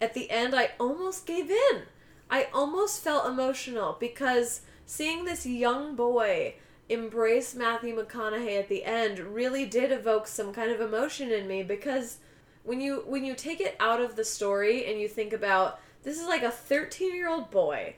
at 0.00 0.14
the 0.14 0.30
end 0.30 0.54
I 0.54 0.70
almost 0.80 1.26
gave 1.26 1.50
in. 1.50 1.82
I 2.30 2.48
almost 2.54 3.02
felt 3.02 3.26
emotional 3.26 3.96
because 4.00 4.62
seeing 4.86 5.24
this 5.24 5.44
young 5.46 5.94
boy 5.94 6.54
embrace 6.88 7.54
Matthew 7.54 7.96
McConaughey 7.96 8.58
at 8.58 8.68
the 8.68 8.84
end 8.84 9.18
really 9.18 9.66
did 9.66 9.92
evoke 9.92 10.26
some 10.26 10.52
kind 10.52 10.70
of 10.70 10.80
emotion 10.80 11.30
in 11.30 11.46
me 11.46 11.62
because 11.62 12.18
when 12.64 12.80
you 12.80 13.04
when 13.06 13.24
you 13.24 13.34
take 13.34 13.60
it 13.60 13.76
out 13.80 14.00
of 14.00 14.16
the 14.16 14.24
story 14.24 14.86
and 14.86 15.00
you 15.00 15.08
think 15.08 15.32
about 15.32 15.80
this 16.02 16.20
is 16.20 16.26
like 16.26 16.42
a 16.42 16.48
13-year-old 16.48 17.50
boy 17.50 17.94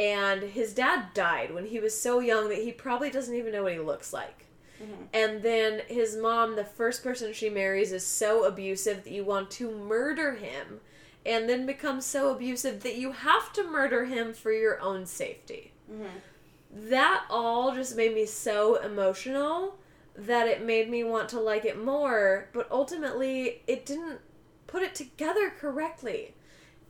and 0.00 0.42
his 0.42 0.72
dad 0.72 1.12
died 1.12 1.52
when 1.52 1.66
he 1.66 1.78
was 1.78 2.00
so 2.00 2.20
young 2.20 2.48
that 2.48 2.56
he 2.56 2.72
probably 2.72 3.10
doesn't 3.10 3.34
even 3.34 3.52
know 3.52 3.64
what 3.64 3.74
he 3.74 3.78
looks 3.78 4.14
like. 4.14 4.46
Mm-hmm. 4.82 5.02
And 5.12 5.42
then 5.42 5.82
his 5.88 6.16
mom, 6.16 6.56
the 6.56 6.64
first 6.64 7.04
person 7.04 7.34
she 7.34 7.50
marries, 7.50 7.92
is 7.92 8.06
so 8.06 8.44
abusive 8.44 9.04
that 9.04 9.12
you 9.12 9.24
want 9.24 9.50
to 9.52 9.70
murder 9.70 10.36
him, 10.36 10.80
and 11.26 11.46
then 11.50 11.66
becomes 11.66 12.06
so 12.06 12.34
abusive 12.34 12.82
that 12.82 12.96
you 12.96 13.12
have 13.12 13.52
to 13.52 13.62
murder 13.62 14.06
him 14.06 14.32
for 14.32 14.52
your 14.52 14.80
own 14.80 15.04
safety. 15.04 15.72
Mm-hmm. 15.92 16.88
That 16.88 17.26
all 17.28 17.74
just 17.74 17.94
made 17.94 18.14
me 18.14 18.24
so 18.24 18.76
emotional 18.76 19.76
that 20.16 20.48
it 20.48 20.64
made 20.64 20.88
me 20.88 21.04
want 21.04 21.28
to 21.30 21.40
like 21.40 21.66
it 21.66 21.82
more, 21.82 22.48
but 22.54 22.66
ultimately, 22.70 23.60
it 23.66 23.84
didn't 23.84 24.20
put 24.66 24.82
it 24.82 24.94
together 24.94 25.50
correctly. 25.50 26.34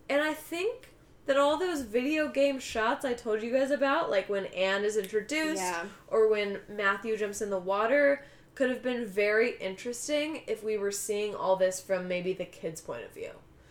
And 0.08 0.20
I 0.20 0.32
think 0.32 0.89
that 1.30 1.38
all 1.38 1.56
those 1.56 1.82
video 1.82 2.26
game 2.26 2.58
shots 2.58 3.04
I 3.04 3.14
told 3.14 3.40
you 3.40 3.52
guys 3.52 3.70
about, 3.70 4.10
like 4.10 4.28
when 4.28 4.46
Anne 4.46 4.82
is 4.82 4.96
introduced 4.96 5.62
Yeah. 5.62 5.84
or 6.08 6.28
when 6.28 6.58
Matthew 6.68 7.16
jumps 7.16 7.40
in 7.40 7.50
the 7.50 7.58
water, 7.58 8.24
could 8.56 8.68
have 8.68 8.82
been 8.82 9.06
very 9.06 9.56
interesting 9.58 10.42
if 10.48 10.64
we 10.64 10.76
were 10.76 10.90
seeing 10.90 11.36
all 11.36 11.54
this 11.54 11.80
from 11.80 12.08
maybe 12.08 12.32
the 12.32 12.44
kids' 12.44 12.80
point 12.80 13.04
of 13.04 13.12
view. 13.12 13.30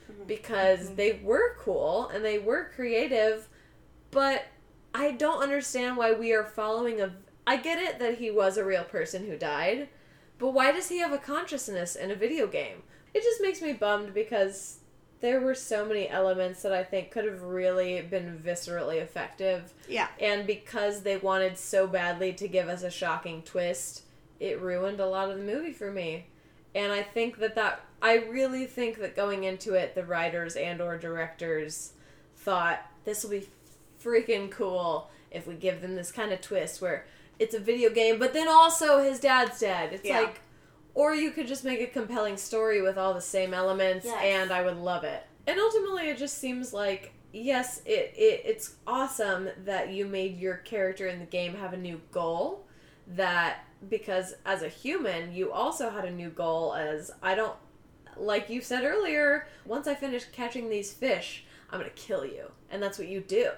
Mm-hmm. 0.10 0.24
Because 0.26 0.86
mm-hmm. 0.86 0.96
they 0.96 1.20
were 1.22 1.58
cool 1.60 2.08
and 2.08 2.24
they 2.24 2.40
were 2.40 2.72
creative, 2.74 3.50
but 4.10 4.46
I 4.96 5.12
don't 5.12 5.44
understand 5.44 5.98
why 5.98 6.14
we 6.14 6.32
are 6.32 6.46
following 6.46 7.02
a. 7.02 7.14
I 7.46 7.58
get 7.58 7.78
it 7.78 8.00
that 8.00 8.20
he 8.20 8.32
was 8.32 8.56
a 8.56 8.64
real 8.64 8.86
person 8.86 9.26
who 9.26 9.36
died, 9.36 9.90
but 10.38 10.52
why 10.52 10.72
does 10.72 10.88
he 10.88 11.00
have 11.00 11.12
a 11.12 11.18
consciousness 11.18 11.98
in 11.98 12.10
a 12.10 12.16
video 12.16 12.48
game? 12.48 12.84
It 13.14 13.22
just 13.22 13.42
makes 13.42 13.62
me 13.62 13.74
bummed 13.74 14.14
because 14.14 14.79
there 15.22 15.42
were 15.42 15.56
so 15.56 15.86
many 15.86 16.08
elements 16.08 16.62
that 16.62 16.72
I 16.72 16.84
think 16.84 17.12
could 17.12 17.26
have 17.26 17.42
really 17.42 18.02
been 18.02 18.42
viscerally 18.44 19.02
effective. 19.02 19.74
Yeah. 19.88 20.08
And 20.20 20.48
because 20.48 21.02
they 21.02 21.18
wanted 21.18 21.58
so 21.58 21.88
badly 21.88 22.32
to 22.34 22.48
give 22.48 22.70
us 22.70 22.84
a 22.84 22.90
shocking 22.90 23.42
twist, 23.42 24.04
it 24.40 24.62
ruined 24.62 25.00
a 25.00 25.06
lot 25.06 25.30
of 25.30 25.38
the 25.38 25.44
movie 25.44 25.74
for 25.74 25.92
me. 25.92 26.28
And 26.74 26.92
I 26.92 27.02
think 27.04 27.40
that 27.40 27.56
that 27.56 27.82
I 28.02 28.16
really 28.18 28.66
think 28.66 29.00
that 29.00 29.16
going 29.16 29.44
into 29.44 29.74
it, 29.74 29.94
the 29.96 30.06
writers 30.06 30.56
and 30.56 30.80
or 30.80 30.98
directors 30.98 31.94
thought 32.38 32.80
this 33.04 33.24
will 33.24 33.32
be 33.32 33.48
freaking 34.02 34.50
cool 34.50 35.10
if 35.32 35.46
we 35.46 35.56
give 35.56 35.82
them 35.82 35.96
this 35.96 36.12
kind 36.12 36.32
of 36.32 36.40
twist 36.40 36.82
where 36.82 37.06
it's 37.40 37.54
a 37.54 37.60
video 37.60 37.90
game, 37.90 38.20
but 38.20 38.34
then 38.34 38.48
also 38.48 39.02
his 39.04 39.20
dad's 39.20 39.60
dead. 39.60 39.92
It's 39.94 40.06
Yeah. 40.06 40.22
like, 40.22 40.42
or 41.00 41.16
you 41.16 41.32
could 41.32 41.48
just 41.48 41.64
make 41.64 41.80
a 41.80 41.88
compelling 41.88 42.36
story 42.36 42.82
with 42.82 42.98
all 42.98 43.14
the 43.14 43.22
same 43.22 43.54
elements, 43.54 44.06
Yes. 44.06 44.20
and 44.22 44.52
I 44.52 44.62
would 44.64 44.76
love 44.76 45.06
it. 45.06 45.24
And 45.48 45.58
ultimately, 45.58 46.10
it 46.10 46.18
just 46.18 46.40
seems 46.40 46.74
like 46.74 47.14
yes, 47.32 47.82
it, 47.86 48.14
it 48.18 48.42
it's 48.44 48.76
awesome 48.86 49.48
that 49.64 49.94
you 49.94 50.06
made 50.06 50.38
your 50.38 50.58
character 50.58 51.08
in 51.08 51.20
the 51.20 51.26
game 51.26 51.56
have 51.56 51.72
a 51.72 51.78
new 51.78 52.02
goal. 52.12 52.66
That 53.08 53.60
because 53.90 54.34
as 54.46 54.62
a 54.62 54.68
human, 54.68 55.34
you 55.34 55.54
also 55.54 55.90
had 55.90 56.04
a 56.04 56.12
new 56.12 56.30
goal. 56.30 56.74
As 56.76 57.12
I 57.24 57.34
don't 57.34 57.56
like 58.18 58.50
you 58.50 58.60
said 58.60 58.84
earlier, 58.84 59.48
once 59.66 59.88
I 59.88 59.96
finish 59.96 60.26
catching 60.34 60.70
these 60.70 60.92
fish, 60.92 61.46
I'm 61.70 61.80
gonna 61.80 61.92
kill 61.92 62.26
you, 62.26 62.52
and 62.70 62.84
that's 62.84 63.00
what 63.00 63.08
you 63.08 63.22
do. 63.22 63.52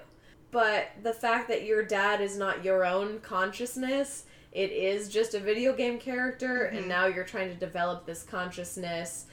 But 0.52 0.90
the 1.02 1.12
fact 1.12 1.48
that 1.48 1.64
your 1.64 1.82
dad 1.84 2.20
is 2.20 2.38
not 2.38 2.64
your 2.64 2.84
own 2.84 3.18
consciousness, 3.18 4.26
it 4.52 4.70
is 4.70 5.08
just 5.08 5.34
a 5.34 5.40
video 5.40 5.74
game 5.74 5.98
character, 5.98 6.64
and 6.64 6.86
now 6.88 7.06
you're 7.06 7.24
trying 7.24 7.48
to 7.48 7.54
develop 7.54 8.06
this 8.06 8.22
consciousness. 8.22 9.26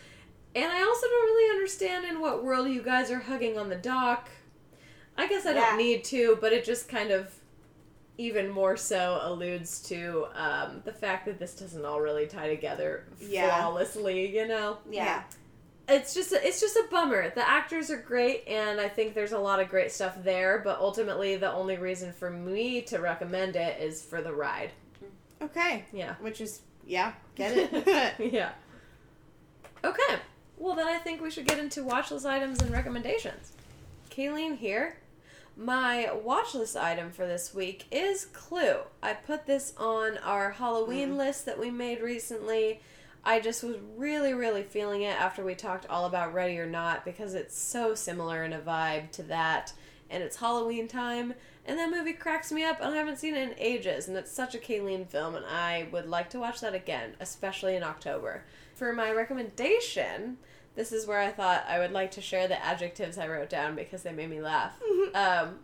And 0.55 0.71
I 0.71 0.81
also 0.81 1.07
don't 1.07 1.25
really 1.27 1.51
understand 1.55 2.05
in 2.05 2.19
what 2.21 2.43
world 2.43 2.69
you 2.69 2.81
guys 2.81 3.11
are 3.11 3.19
hugging 3.19 3.57
on 3.57 3.69
the 3.69 3.75
dock. 3.75 4.29
I 5.17 5.27
guess 5.27 5.45
I 5.45 5.53
Yeah. 5.53 5.69
don't 5.69 5.77
need 5.77 6.03
to, 6.05 6.37
but 6.39 6.53
it 6.53 6.63
just 6.63 6.87
kind 6.89 7.11
of 7.11 7.33
even 8.17 8.49
more 8.49 8.75
so 8.75 9.19
alludes 9.21 9.81
to 9.83 10.27
um, 10.33 10.81
the 10.83 10.91
fact 10.91 11.25
that 11.25 11.39
this 11.39 11.55
doesn't 11.55 11.85
all 11.85 12.01
really 12.01 12.25
tie 12.27 12.47
together 12.49 13.05
Yeah. 13.19 13.55
flawlessly, 13.59 14.33
you 14.35 14.47
know? 14.47 14.77
Yeah. 14.89 15.23
it's 15.87 16.13
just 16.13 16.31
a, 16.31 16.47
it's 16.47 16.59
just 16.61 16.75
a 16.75 16.85
bummer. 16.91 17.29
The 17.31 17.47
actors 17.49 17.89
are 17.89 17.97
great, 17.97 18.47
and 18.47 18.79
I 18.79 18.87
think 18.89 19.15
there's 19.15 19.31
a 19.31 19.39
lot 19.39 19.59
of 19.59 19.69
great 19.69 19.91
stuff 19.91 20.15
there. 20.23 20.59
But 20.63 20.79
ultimately, 20.79 21.35
the 21.37 21.51
only 21.51 21.77
reason 21.77 22.11
for 22.13 22.29
me 22.29 22.81
to 22.83 22.99
recommend 22.99 23.55
it 23.55 23.81
is 23.81 24.03
for 24.03 24.21
the 24.21 24.31
ride. 24.33 24.71
Okay. 25.41 25.85
Yeah, 25.93 26.15
Which 26.21 26.41
is 26.41 26.61
yeah, 26.85 27.13
get 27.35 27.55
it. 27.55 28.15
yeah. 28.33 28.51
Okay, 29.83 30.15
well 30.57 30.75
then 30.75 30.87
I 30.87 30.97
think 30.97 31.21
we 31.21 31.31
should 31.31 31.47
get 31.47 31.59
into 31.59 31.83
watch 31.83 32.11
list 32.11 32.25
items 32.25 32.61
and 32.61 32.71
recommendations. 32.71 33.53
Kayleen 34.09 34.57
here. 34.57 34.97
My 35.55 36.11
watch 36.13 36.55
list 36.55 36.77
item 36.77 37.11
for 37.11 37.27
this 37.27 37.53
week 37.53 37.85
is 37.91 38.25
Clue. 38.25 38.77
I 39.03 39.13
put 39.13 39.45
this 39.45 39.73
on 39.77 40.17
our 40.19 40.51
Halloween 40.51 41.11
mm. 41.11 41.17
list 41.17 41.45
that 41.45 41.59
we 41.59 41.69
made 41.69 42.01
recently. 42.01 42.79
I 43.25 43.41
just 43.41 43.63
was 43.63 43.75
really, 43.97 44.33
really 44.33 44.63
feeling 44.63 45.01
it 45.01 45.19
after 45.19 45.43
we 45.43 45.55
talked 45.55 45.85
all 45.87 46.05
about 46.05 46.33
Ready 46.33 46.57
or 46.57 46.65
Not 46.65 47.03
because 47.03 47.33
it's 47.33 47.57
so 47.57 47.93
similar 47.93 48.45
in 48.45 48.53
a 48.53 48.59
vibe 48.59 49.11
to 49.11 49.23
that. 49.23 49.73
And 50.09 50.23
it's 50.23 50.37
Halloween 50.37 50.87
time, 50.87 51.33
and 51.65 51.77
that 51.77 51.91
movie 51.91 52.13
cracks 52.13 52.51
me 52.51 52.63
up, 52.63 52.81
and 52.81 52.93
I 52.93 52.97
haven't 52.97 53.19
seen 53.19 53.35
it 53.35 53.49
in 53.49 53.55
ages. 53.59 54.07
And 54.07 54.17
it's 54.17 54.31
such 54.31 54.55
a 54.55 54.57
Kayleen 54.57 55.07
film, 55.07 55.35
and 55.35 55.45
I 55.45 55.87
would 55.91 56.07
like 56.07 56.29
to 56.31 56.39
watch 56.39 56.61
that 56.61 56.73
again, 56.73 57.15
especially 57.19 57.75
in 57.75 57.83
October. 57.83 58.43
For 58.73 58.91
my 58.93 59.11
recommendation, 59.11 60.37
this 60.75 60.91
is 60.91 61.05
where 61.05 61.19
I 61.19 61.29
thought 61.31 61.65
I 61.67 61.79
would 61.79 61.91
like 61.91 62.11
to 62.11 62.21
share 62.21 62.47
the 62.47 62.63
adjectives 62.63 63.17
I 63.17 63.27
wrote 63.27 63.49
down 63.49 63.75
because 63.75 64.03
they 64.03 64.11
made 64.11 64.29
me 64.29 64.41
laugh. 64.41 64.79
um, 65.13 65.59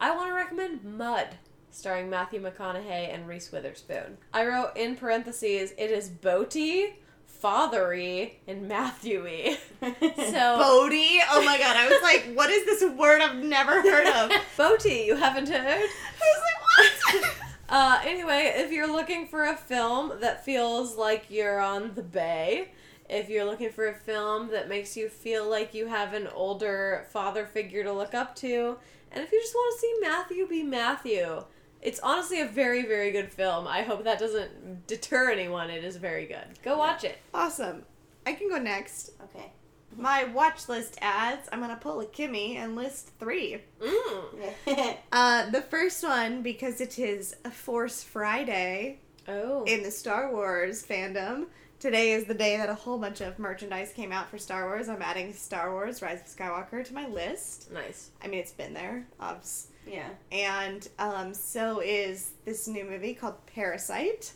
I 0.00 0.14
want 0.16 0.30
to 0.30 0.34
recommend 0.34 0.84
Mud, 0.84 1.36
starring 1.70 2.08
Matthew 2.08 2.40
McConaughey 2.40 3.12
and 3.12 3.28
Reese 3.28 3.52
Witherspoon. 3.52 4.18
I 4.32 4.46
wrote 4.46 4.76
in 4.76 4.96
parentheses, 4.96 5.72
it 5.76 5.90
is 5.90 6.08
boaty, 6.08 6.94
fathery, 7.42 8.38
and 8.46 8.68
Matthewy. 8.68 9.58
so, 9.80 10.58
Bodie. 10.58 11.20
Oh 11.28 11.42
my 11.44 11.58
god, 11.58 11.76
I 11.76 11.88
was 11.88 12.00
like, 12.00 12.32
what 12.34 12.50
is 12.50 12.64
this 12.64 12.88
word 12.94 13.20
I've 13.20 13.36
never 13.36 13.82
heard 13.82 14.06
of? 14.06 14.30
I 14.30 14.40
boaty, 14.56 15.06
you 15.06 15.16
haven't 15.16 15.48
heard? 15.48 15.60
I 15.60 15.88
was 16.20 16.42
like, 16.42 17.22
what? 17.22 17.34
Uh, 17.68 17.98
anyway, 18.04 18.52
if 18.56 18.70
you're 18.70 18.92
looking 18.92 19.26
for 19.26 19.46
a 19.46 19.56
film 19.56 20.12
that 20.20 20.44
feels 20.44 20.94
like 20.94 21.30
you're 21.30 21.58
on 21.58 21.94
the 21.94 22.02
bay, 22.02 22.68
if 23.08 23.30
you're 23.30 23.46
looking 23.46 23.70
for 23.70 23.88
a 23.88 23.94
film 23.94 24.50
that 24.50 24.68
makes 24.68 24.94
you 24.94 25.08
feel 25.08 25.48
like 25.48 25.72
you 25.72 25.86
have 25.86 26.12
an 26.12 26.26
older 26.34 27.06
father 27.14 27.46
figure 27.46 27.82
to 27.82 27.90
look 27.90 28.12
up 28.12 28.36
to, 28.36 28.76
and 29.10 29.24
if 29.24 29.32
you 29.32 29.40
just 29.40 29.54
want 29.54 29.74
to 29.74 29.80
see 29.80 29.98
Matthew 30.02 30.46
be 30.46 30.62
Matthew, 30.62 31.44
it's 31.82 32.00
honestly 32.00 32.40
a 32.40 32.46
very, 32.46 32.82
very 32.86 33.10
good 33.10 33.30
film. 33.32 33.66
I 33.66 33.82
hope 33.82 34.04
that 34.04 34.18
doesn't 34.18 34.86
deter 34.86 35.30
anyone. 35.30 35.68
It 35.70 35.84
is 35.84 35.96
very 35.96 36.26
good. 36.26 36.46
Go 36.62 36.78
watch 36.78 37.04
it. 37.04 37.18
awesome. 37.34 37.82
I 38.24 38.32
can 38.34 38.48
go 38.48 38.58
next. 38.58 39.10
Okay. 39.24 39.50
My 39.96 40.24
watch 40.24 40.68
list 40.70 40.96
ads. 41.02 41.48
I'm 41.52 41.60
gonna 41.60 41.76
pull 41.76 42.00
a 42.00 42.06
Kimmy 42.06 42.54
and 42.56 42.76
list 42.76 43.10
three. 43.18 43.58
Mm. 43.80 44.96
Uh, 45.12 45.50
the 45.50 45.60
first 45.60 46.02
one 46.02 46.40
because 46.42 46.80
it 46.80 46.98
is 46.98 47.36
a 47.44 47.50
Force 47.50 48.02
Friday 48.02 48.98
Oh. 49.28 49.64
in 49.64 49.82
the 49.82 49.90
Star 49.90 50.32
Wars 50.32 50.84
fandom. 50.86 51.46
Today 51.78 52.12
is 52.12 52.24
the 52.24 52.32
day 52.34 52.56
that 52.56 52.68
a 52.70 52.74
whole 52.74 52.96
bunch 52.96 53.20
of 53.20 53.38
merchandise 53.38 53.92
came 53.92 54.12
out 54.12 54.30
for 54.30 54.38
Star 54.38 54.66
Wars. 54.66 54.88
I'm 54.88 55.02
adding 55.02 55.32
Star 55.34 55.72
Wars 55.72 56.00
Rise 56.00 56.20
of 56.20 56.26
Skywalker 56.26 56.84
to 56.86 56.94
my 56.94 57.06
list. 57.08 57.70
nice. 57.72 58.10
I 58.24 58.28
mean, 58.28 58.40
it's 58.40 58.52
been 58.52 58.72
there, 58.72 59.06
obs. 59.20 59.66
Yeah. 59.86 60.08
And 60.30 60.88
um, 60.98 61.34
so 61.34 61.80
is 61.80 62.32
this 62.44 62.66
new 62.68 62.84
movie 62.84 63.14
called 63.14 63.34
Parasite, 63.46 64.32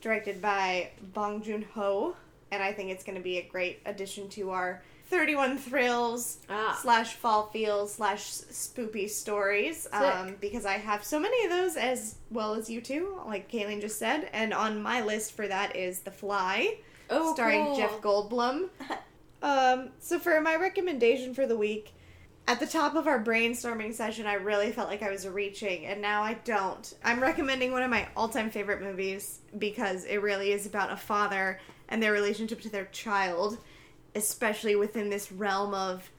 directed 0.00 0.40
by 0.40 0.90
Bong 1.14 1.42
Joon 1.42 1.64
Ho. 1.74 2.16
And 2.52 2.62
I 2.62 2.72
think 2.72 2.90
it's 2.90 3.04
going 3.04 3.16
to 3.16 3.22
be 3.22 3.38
a 3.38 3.42
great 3.42 3.80
addition 3.86 4.28
to 4.30 4.50
our 4.50 4.82
31 5.06 5.58
Thrills 5.58 6.38
Ah. 6.48 6.78
slash 6.82 7.14
Fall 7.14 7.48
Feels 7.52 7.94
slash 7.94 8.28
spoopy 8.30 9.08
stories. 9.08 9.86
Um, 9.92 10.36
because 10.40 10.64
I 10.66 10.74
have 10.74 11.04
so 11.04 11.18
many 11.20 11.44
of 11.44 11.50
those 11.50 11.76
as 11.76 12.16
well 12.30 12.54
as 12.54 12.68
you 12.70 12.80
two, 12.80 13.20
like 13.26 13.50
Kayleen 13.50 13.80
just 13.80 13.98
said. 13.98 14.28
And 14.32 14.52
on 14.54 14.82
my 14.82 15.02
list 15.02 15.32
for 15.32 15.46
that 15.48 15.76
is 15.76 16.00
The 16.00 16.10
Fly 16.10 16.76
Oh, 17.08 17.34
starring 17.34 17.64
cool. 17.64 17.76
Jeff 17.76 18.00
Goldblum. 18.00 18.68
um, 19.42 19.90
so 19.98 20.18
for 20.18 20.40
my 20.40 20.54
recommendation 20.56 21.34
for 21.34 21.46
the 21.46 21.56
week, 21.56 21.92
at 22.50 22.58
the 22.58 22.66
top 22.66 22.96
of 22.96 23.06
our 23.06 23.22
brainstorming 23.22 23.94
session, 23.94 24.26
I 24.26 24.32
really 24.32 24.72
felt 24.72 24.88
like 24.88 25.04
I 25.04 25.10
was 25.10 25.24
reaching, 25.28 25.86
and 25.86 26.02
now 26.02 26.24
I 26.24 26.34
don't. 26.34 26.92
I'm 27.04 27.20
recommending 27.20 27.70
one 27.70 27.84
of 27.84 27.90
my 27.90 28.08
all-time 28.16 28.50
favorite 28.50 28.82
movies 28.82 29.38
because 29.56 30.04
it 30.06 30.16
really 30.16 30.50
is 30.50 30.66
about 30.66 30.90
a 30.90 30.96
father 30.96 31.60
and 31.90 32.02
their 32.02 32.10
relationship 32.10 32.60
to 32.62 32.68
their 32.68 32.86
child, 32.86 33.58
especially 34.16 34.74
within 34.74 35.10
this 35.10 35.30
realm 35.30 35.74
of 35.74 36.10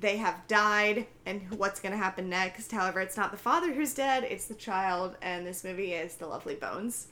they 0.00 0.16
have 0.16 0.48
died 0.48 1.06
and 1.24 1.48
what's 1.52 1.78
going 1.78 1.92
to 1.92 1.98
happen 1.98 2.28
next. 2.28 2.72
However, 2.72 3.00
it's 3.00 3.16
not 3.16 3.30
the 3.30 3.36
father 3.36 3.72
who's 3.72 3.94
dead, 3.94 4.24
it's 4.24 4.46
the 4.46 4.54
child, 4.54 5.14
and 5.22 5.46
this 5.46 5.62
movie 5.62 5.92
is 5.92 6.16
The 6.16 6.26
Lovely 6.26 6.56
Bones. 6.56 7.06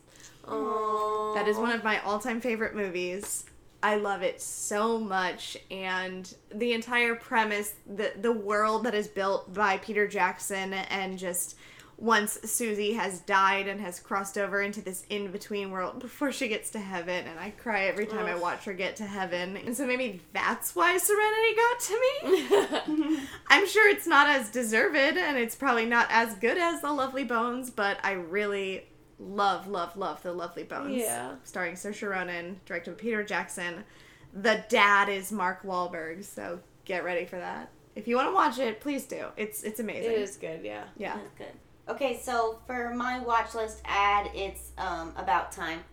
Aww. 0.46 1.36
That 1.36 1.46
is 1.46 1.58
one 1.58 1.70
of 1.70 1.84
my 1.84 2.00
all 2.00 2.18
time 2.18 2.40
favorite 2.40 2.74
movies. 2.74 3.44
I 3.84 3.96
love 3.96 4.22
it 4.22 4.40
so 4.40 4.98
much, 4.98 5.58
and 5.70 6.34
the 6.50 6.72
entire 6.72 7.14
premise, 7.14 7.74
the 7.86 8.12
the 8.18 8.32
world 8.32 8.84
that 8.84 8.94
is 8.94 9.06
built 9.06 9.52
by 9.52 9.76
Peter 9.76 10.08
Jackson, 10.08 10.72
and 10.72 11.18
just 11.18 11.58
once 11.98 12.38
Susie 12.44 12.94
has 12.94 13.20
died 13.20 13.68
and 13.68 13.78
has 13.82 14.00
crossed 14.00 14.38
over 14.38 14.62
into 14.62 14.80
this 14.80 15.04
in 15.10 15.30
between 15.30 15.70
world 15.70 16.00
before 16.00 16.32
she 16.32 16.48
gets 16.48 16.70
to 16.70 16.78
heaven, 16.78 17.26
and 17.26 17.38
I 17.38 17.50
cry 17.50 17.84
every 17.84 18.06
time 18.06 18.24
I 18.24 18.34
watch 18.36 18.64
her 18.64 18.72
get 18.72 18.96
to 18.96 19.04
heaven, 19.04 19.58
and 19.58 19.76
so 19.76 19.86
maybe 19.86 20.22
that's 20.32 20.74
why 20.74 20.96
Serenity 20.96 21.54
got 21.54 21.80
to 21.80 23.08
me. 23.10 23.18
I'm 23.48 23.68
sure 23.68 23.86
it's 23.90 24.06
not 24.06 24.30
as 24.30 24.48
deserved, 24.48 24.96
and 24.96 25.36
it's 25.36 25.54
probably 25.54 25.84
not 25.84 26.06
as 26.08 26.36
good 26.36 26.56
as 26.56 26.80
The 26.80 26.90
Lovely 26.90 27.24
Bones, 27.24 27.68
but 27.68 27.98
I 28.02 28.12
really 28.12 28.86
love, 29.18 29.66
love, 29.66 29.96
love 29.96 30.22
The 30.22 30.32
Lovely 30.32 30.64
Bones. 30.64 30.96
Yeah. 30.96 31.34
Starring 31.44 31.74
Saoirse 31.74 32.08
Ronan, 32.08 32.60
directed 32.66 32.96
by 32.96 33.00
Peter 33.00 33.22
Jackson. 33.24 33.84
The 34.32 34.64
dad 34.68 35.08
is 35.08 35.30
Mark 35.30 35.62
Wahlberg, 35.62 36.24
so 36.24 36.60
get 36.84 37.04
ready 37.04 37.24
for 37.24 37.36
that. 37.36 37.70
If 37.94 38.08
you 38.08 38.16
want 38.16 38.28
to 38.28 38.34
watch 38.34 38.58
it, 38.58 38.80
please 38.80 39.04
do. 39.04 39.26
It's 39.36 39.62
it's 39.62 39.78
amazing. 39.78 40.10
it 40.10 40.18
is 40.18 40.36
good, 40.36 40.64
yeah. 40.64 40.84
Yeah. 40.96 41.16
That's 41.16 41.38
good. 41.38 41.92
Okay, 41.94 42.18
so 42.20 42.58
for 42.66 42.94
my 42.94 43.20
watch 43.20 43.54
list 43.54 43.80
ad, 43.84 44.30
it's 44.34 44.72
um, 44.78 45.12
About 45.16 45.52
Time. 45.52 45.84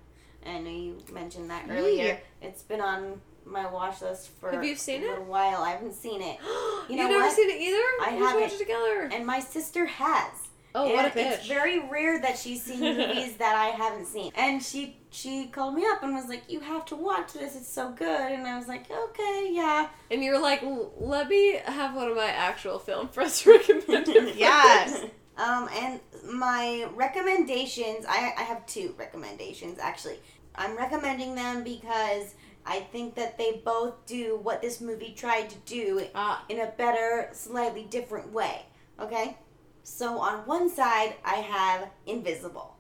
I 0.46 0.58
know 0.58 0.72
you 0.72 0.98
mentioned 1.12 1.50
that 1.52 1.66
earlier. 1.70 2.20
It's 2.42 2.64
been 2.64 2.82
on 2.82 3.22
my 3.46 3.70
watch 3.70 4.02
list 4.02 4.30
for 4.40 4.52
Have 4.52 4.64
you 4.64 4.76
seen 4.76 5.04
a 5.04 5.06
it? 5.06 5.10
little 5.10 5.26
while. 5.26 5.62
I 5.62 5.72
haven't 5.72 5.94
seen 5.94 6.22
it. 6.22 6.38
you 6.90 6.96
know 6.96 7.04
have 7.04 7.12
never 7.12 7.24
what? 7.24 7.36
seen 7.36 7.50
it 7.50 7.62
either? 7.62 7.78
I 8.02 8.16
we 8.18 8.26
haven't. 8.26 8.44
it 8.44 8.58
together. 8.58 9.10
And 9.14 9.26
my 9.26 9.40
sister 9.40 9.86
has. 9.86 10.32
Oh, 10.76 10.86
and 10.86 10.94
what 10.94 11.06
a 11.06 11.10
bitch. 11.10 11.38
It's 11.40 11.48
very 11.48 11.80
rare 11.88 12.22
that 12.22 12.38
she's 12.38 12.62
seen 12.64 12.80
movies 12.98 13.38
that 13.38 13.56
I 13.56 13.68
haven't 13.68 14.06
seen. 14.08 14.32
And 14.36 14.62
she 14.62 14.98
she 15.10 15.48
called 15.48 15.76
me 15.76 15.86
up 15.86 16.04
and 16.04 16.14
was 16.14 16.28
like, 16.28 16.44
"You 16.50 16.60
have 16.62 16.86
to 16.86 16.96
watch 16.96 17.34
this. 17.34 17.56
It's 17.56 17.68
so 17.72 17.92
good." 17.92 18.32
And 18.32 18.48
I 18.48 18.58
was 18.58 18.68
like, 18.68 18.90
"Okay, 18.90 19.50
yeah." 19.52 19.90
And 20.10 20.24
you're 20.24 20.40
like, 20.42 20.64
let 20.98 21.28
me 21.28 21.60
have 21.66 21.96
one 21.96 22.08
of 22.10 22.16
my 22.16 22.30
actual 22.30 22.80
film 22.80 23.08
friends 23.10 23.46
recommend 23.46 24.08
it. 24.10 24.36
Yes. 24.36 25.06
Um, 25.38 25.70
and 25.74 26.00
my 26.30 26.88
recommendations, 26.94 28.06
I, 28.08 28.34
I 28.38 28.44
have 28.44 28.66
two 28.68 28.94
recommendations 29.00 29.80
actually. 29.80 30.20
I'm 30.54 30.78
recommending 30.78 31.34
them 31.34 31.64
because 31.64 32.36
I 32.66 32.82
think 32.82 33.16
that 33.16 33.38
they 33.40 33.62
both 33.66 34.06
do 34.06 34.40
what 34.44 34.62
this 34.62 34.82
movie 34.82 35.14
tried 35.18 35.50
to 35.50 35.56
do 35.66 36.06
Ah, 36.14 36.46
in 36.50 36.60
a 36.60 36.68
better, 36.78 37.30
slightly 37.32 37.84
different 37.90 38.32
way. 38.32 38.66
Okay? 39.00 39.38
So 39.84 40.20
on 40.20 40.40
one 40.46 40.70
side, 40.70 41.16
I 41.26 41.36
have 41.36 41.90
Invisible. 42.06 42.76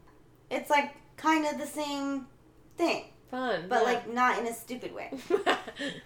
It's 0.49 0.69
like 0.69 0.93
kind 1.17 1.45
of 1.47 1.57
the 1.59 1.67
same 1.67 2.27
thing, 2.77 3.05
fun. 3.29 3.65
but 3.69 3.79
yeah. 3.79 3.81
like 3.93 4.13
not 4.13 4.39
in 4.39 4.47
a 4.47 4.53
stupid 4.53 4.93
way. 4.93 5.11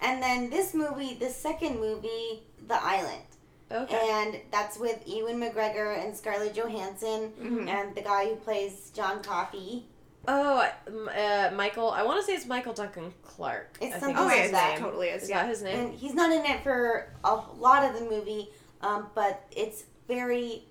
And 0.00 0.22
then 0.22 0.48
this 0.50 0.72
movie, 0.74 1.14
the 1.14 1.28
second 1.28 1.78
movie, 1.80 2.42
The 2.66 2.74
Island. 2.82 3.22
okay. 3.70 4.08
And 4.12 4.40
that's 4.50 4.78
with 4.78 5.06
Ewan 5.06 5.40
McGregor 5.40 6.02
and 6.02 6.16
Scarlett 6.16 6.54
Johansson 6.54 7.32
Mhm. 7.40 7.68
and 7.68 7.94
the 7.94 8.00
guy 8.02 8.26
who 8.28 8.36
plays 8.36 8.90
John 8.94 9.22
Coffey. 9.22 9.86
Oh, 10.28 10.66
uh, 10.88 11.50
Michael. 11.54 11.90
I 11.90 12.02
want 12.02 12.20
to 12.20 12.24
say 12.26 12.34
it's 12.34 12.46
Michael 12.46 12.72
Duncan 12.72 13.12
Clark. 13.22 13.76
It's 13.80 13.94
I 13.96 13.98
something 13.98 14.16
think 14.16 14.18
Oh, 14.18 14.24
like 14.26 14.36
yeah, 14.38 14.50
that. 14.52 14.78
totally 14.78 15.08
is. 15.08 15.24
Is 15.24 15.30
Yeah. 15.30 15.46
his 15.46 15.62
name? 15.62 15.78
And 15.86 15.94
he's 15.94 16.14
not 16.14 16.30
in 16.32 16.44
it 16.44 16.62
for 16.62 17.12
a 17.24 17.34
lot 17.58 17.84
of 17.84 17.98
the 17.98 18.04
movie, 18.08 18.48
um, 18.80 19.08
but 19.14 19.44
it's 19.50 19.84
very 20.08 20.64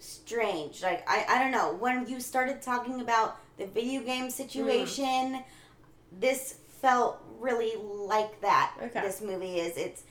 strange. 0.00 0.82
Like, 0.82 1.08
I, 1.08 1.24
I 1.28 1.38
don't 1.38 1.52
know. 1.52 1.74
When 1.74 2.06
you 2.08 2.20
started 2.20 2.60
talking 2.62 3.00
about 3.00 3.36
the 3.58 3.66
video 3.66 4.02
game 4.02 4.30
situation, 4.30 5.44
this 6.18 6.56
felt 6.80 7.22
really 7.38 7.72
like 7.78 8.40
that. 8.40 8.74
Okay. 8.82 9.00
This 9.00 9.20
movie 9.20 9.60
is. 9.60 9.76
It's 9.76 10.02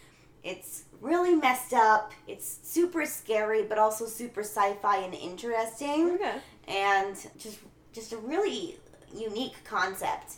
it's 0.43 0.83
really 1.01 1.35
messed 1.35 1.73
up. 1.73 2.13
It's 2.27 2.59
super 2.63 3.05
scary, 3.05 3.63
but 3.63 3.77
also 3.77 4.05
super 4.05 4.41
sci-fi 4.41 4.97
and 4.99 5.13
interesting. 5.13 6.11
Okay. 6.11 6.35
and 6.67 7.15
just 7.37 7.59
just 7.91 8.13
a 8.13 8.17
really 8.17 8.77
unique 9.13 9.55
concept. 9.65 10.35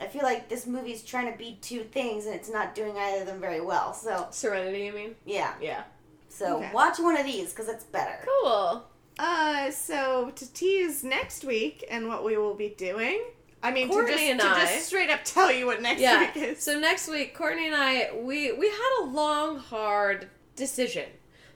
I 0.00 0.06
feel 0.06 0.22
like 0.22 0.48
this 0.48 0.66
movie's 0.66 1.02
trying 1.02 1.30
to 1.30 1.36
be 1.38 1.58
two 1.60 1.84
things 1.84 2.24
and 2.26 2.34
it's 2.34 2.50
not 2.50 2.74
doing 2.74 2.96
either 2.96 3.20
of 3.20 3.26
them 3.26 3.38
very 3.40 3.60
well. 3.60 3.92
So 3.92 4.28
Serenity, 4.30 4.84
you 4.86 4.92
mean? 4.92 5.14
yeah, 5.26 5.54
Yeah. 5.60 5.82
So 6.30 6.56
Okay. 6.56 6.70
watch 6.72 6.98
one 6.98 7.16
of 7.18 7.26
these 7.26 7.50
because 7.50 7.68
it's 7.68 7.84
better. 7.84 8.26
Cool. 8.42 8.84
Uh, 9.18 9.70
so 9.70 10.30
to 10.36 10.50
tease 10.54 11.04
next 11.04 11.44
week 11.44 11.84
and 11.90 12.08
what 12.08 12.24
we 12.24 12.38
will 12.38 12.54
be 12.54 12.70
doing. 12.70 13.20
I 13.62 13.70
mean, 13.70 13.88
Courtney 13.90 14.12
to, 14.12 14.16
just, 14.18 14.30
and 14.30 14.40
to 14.40 14.46
I- 14.46 14.60
just 14.74 14.86
straight 14.86 15.10
up 15.10 15.20
tell 15.24 15.52
you 15.52 15.66
what 15.66 15.82
next 15.82 16.00
Yeah. 16.00 16.20
week 16.20 16.36
is. 16.42 16.62
So 16.62 16.78
next 16.78 17.06
week, 17.08 17.34
Courtney 17.34 17.66
and 17.66 17.74
I, 17.76 18.10
we 18.14 18.52
we 18.52 18.68
had 18.70 18.98
a 19.02 19.04
long, 19.04 19.58
hard 19.58 20.30
decision 20.56 21.10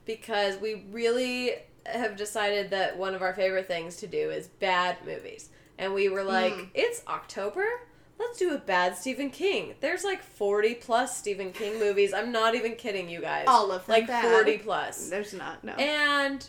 because 0.05 0.59
we 0.61 0.85
really 0.91 1.53
have 1.87 2.17
decided 2.17 2.71
that 2.71 2.99
one 2.99 3.15
of 3.15 3.23
our 3.23 3.33
favorite 3.33 3.67
things 3.67 3.97
to 3.97 4.07
do 4.07 4.31
is 4.31 4.49
bad 4.49 4.99
movies. 5.07 5.49
And 5.79 5.95
we 5.95 6.09
were 6.11 6.23
like, 6.23 6.53
Mm. 6.53 6.69
it's 6.75 7.03
October. 7.09 7.65
Let's 8.19 8.39
do 8.39 8.55
a 8.55 8.59
bad 8.59 8.97
Stephen 8.97 9.31
King. 9.31 9.75
There's 9.81 10.05
like 10.05 10.23
40 10.23 10.75
plus 10.77 11.17
Stephen 11.17 11.53
King 11.53 11.79
movies. 11.79 12.13
I'm 12.13 12.33
not 12.33 12.55
even 12.55 12.75
kidding 12.75 13.09
you 13.09 13.21
guys. 13.21 13.45
All 13.49 13.71
of 13.73 13.87
them 13.87 13.95
like 13.95 14.07
bad. 14.07 14.31
40 14.33 14.59
plus. 14.59 15.09
There's 15.09 15.35
not 15.35 15.65
no. 15.65 15.73
And 15.75 16.49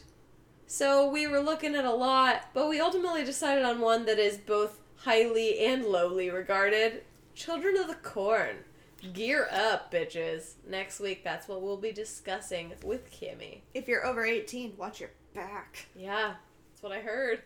so 0.68 1.10
we 1.10 1.28
were 1.28 1.40
looking 1.40 1.76
at 1.76 1.86
a 1.86 1.94
lot, 1.94 2.50
but 2.54 2.70
we 2.70 2.80
ultimately 2.80 3.24
decided 3.24 3.64
on 3.64 3.80
one 3.80 4.06
that 4.06 4.20
is 4.20 4.38
both 4.38 4.80
highly 4.98 5.60
and 5.66 5.86
lowly 5.86 6.30
regarded 6.30 7.04
Children 7.36 7.78
of 7.78 7.88
the 7.88 7.96
Corn. 7.96 8.58
Gear 9.14 9.48
up, 9.52 9.92
bitches. 9.92 10.54
Next 10.68 11.00
week, 11.00 11.24
that's 11.24 11.48
what 11.48 11.62
we'll 11.62 11.78
be 11.78 11.92
discussing 11.92 12.74
with 12.84 13.12
Kimmy. 13.12 13.60
if 13.74 13.88
you're 13.88 14.06
over 14.06 14.26
18, 14.26 14.74
watch 14.78 15.00
your 15.00 15.12
back. 15.34 15.88
Yeah, 15.96 16.34
that's 16.72 16.82
what 16.82 16.92
I 16.92 17.02
heard. 17.02 17.44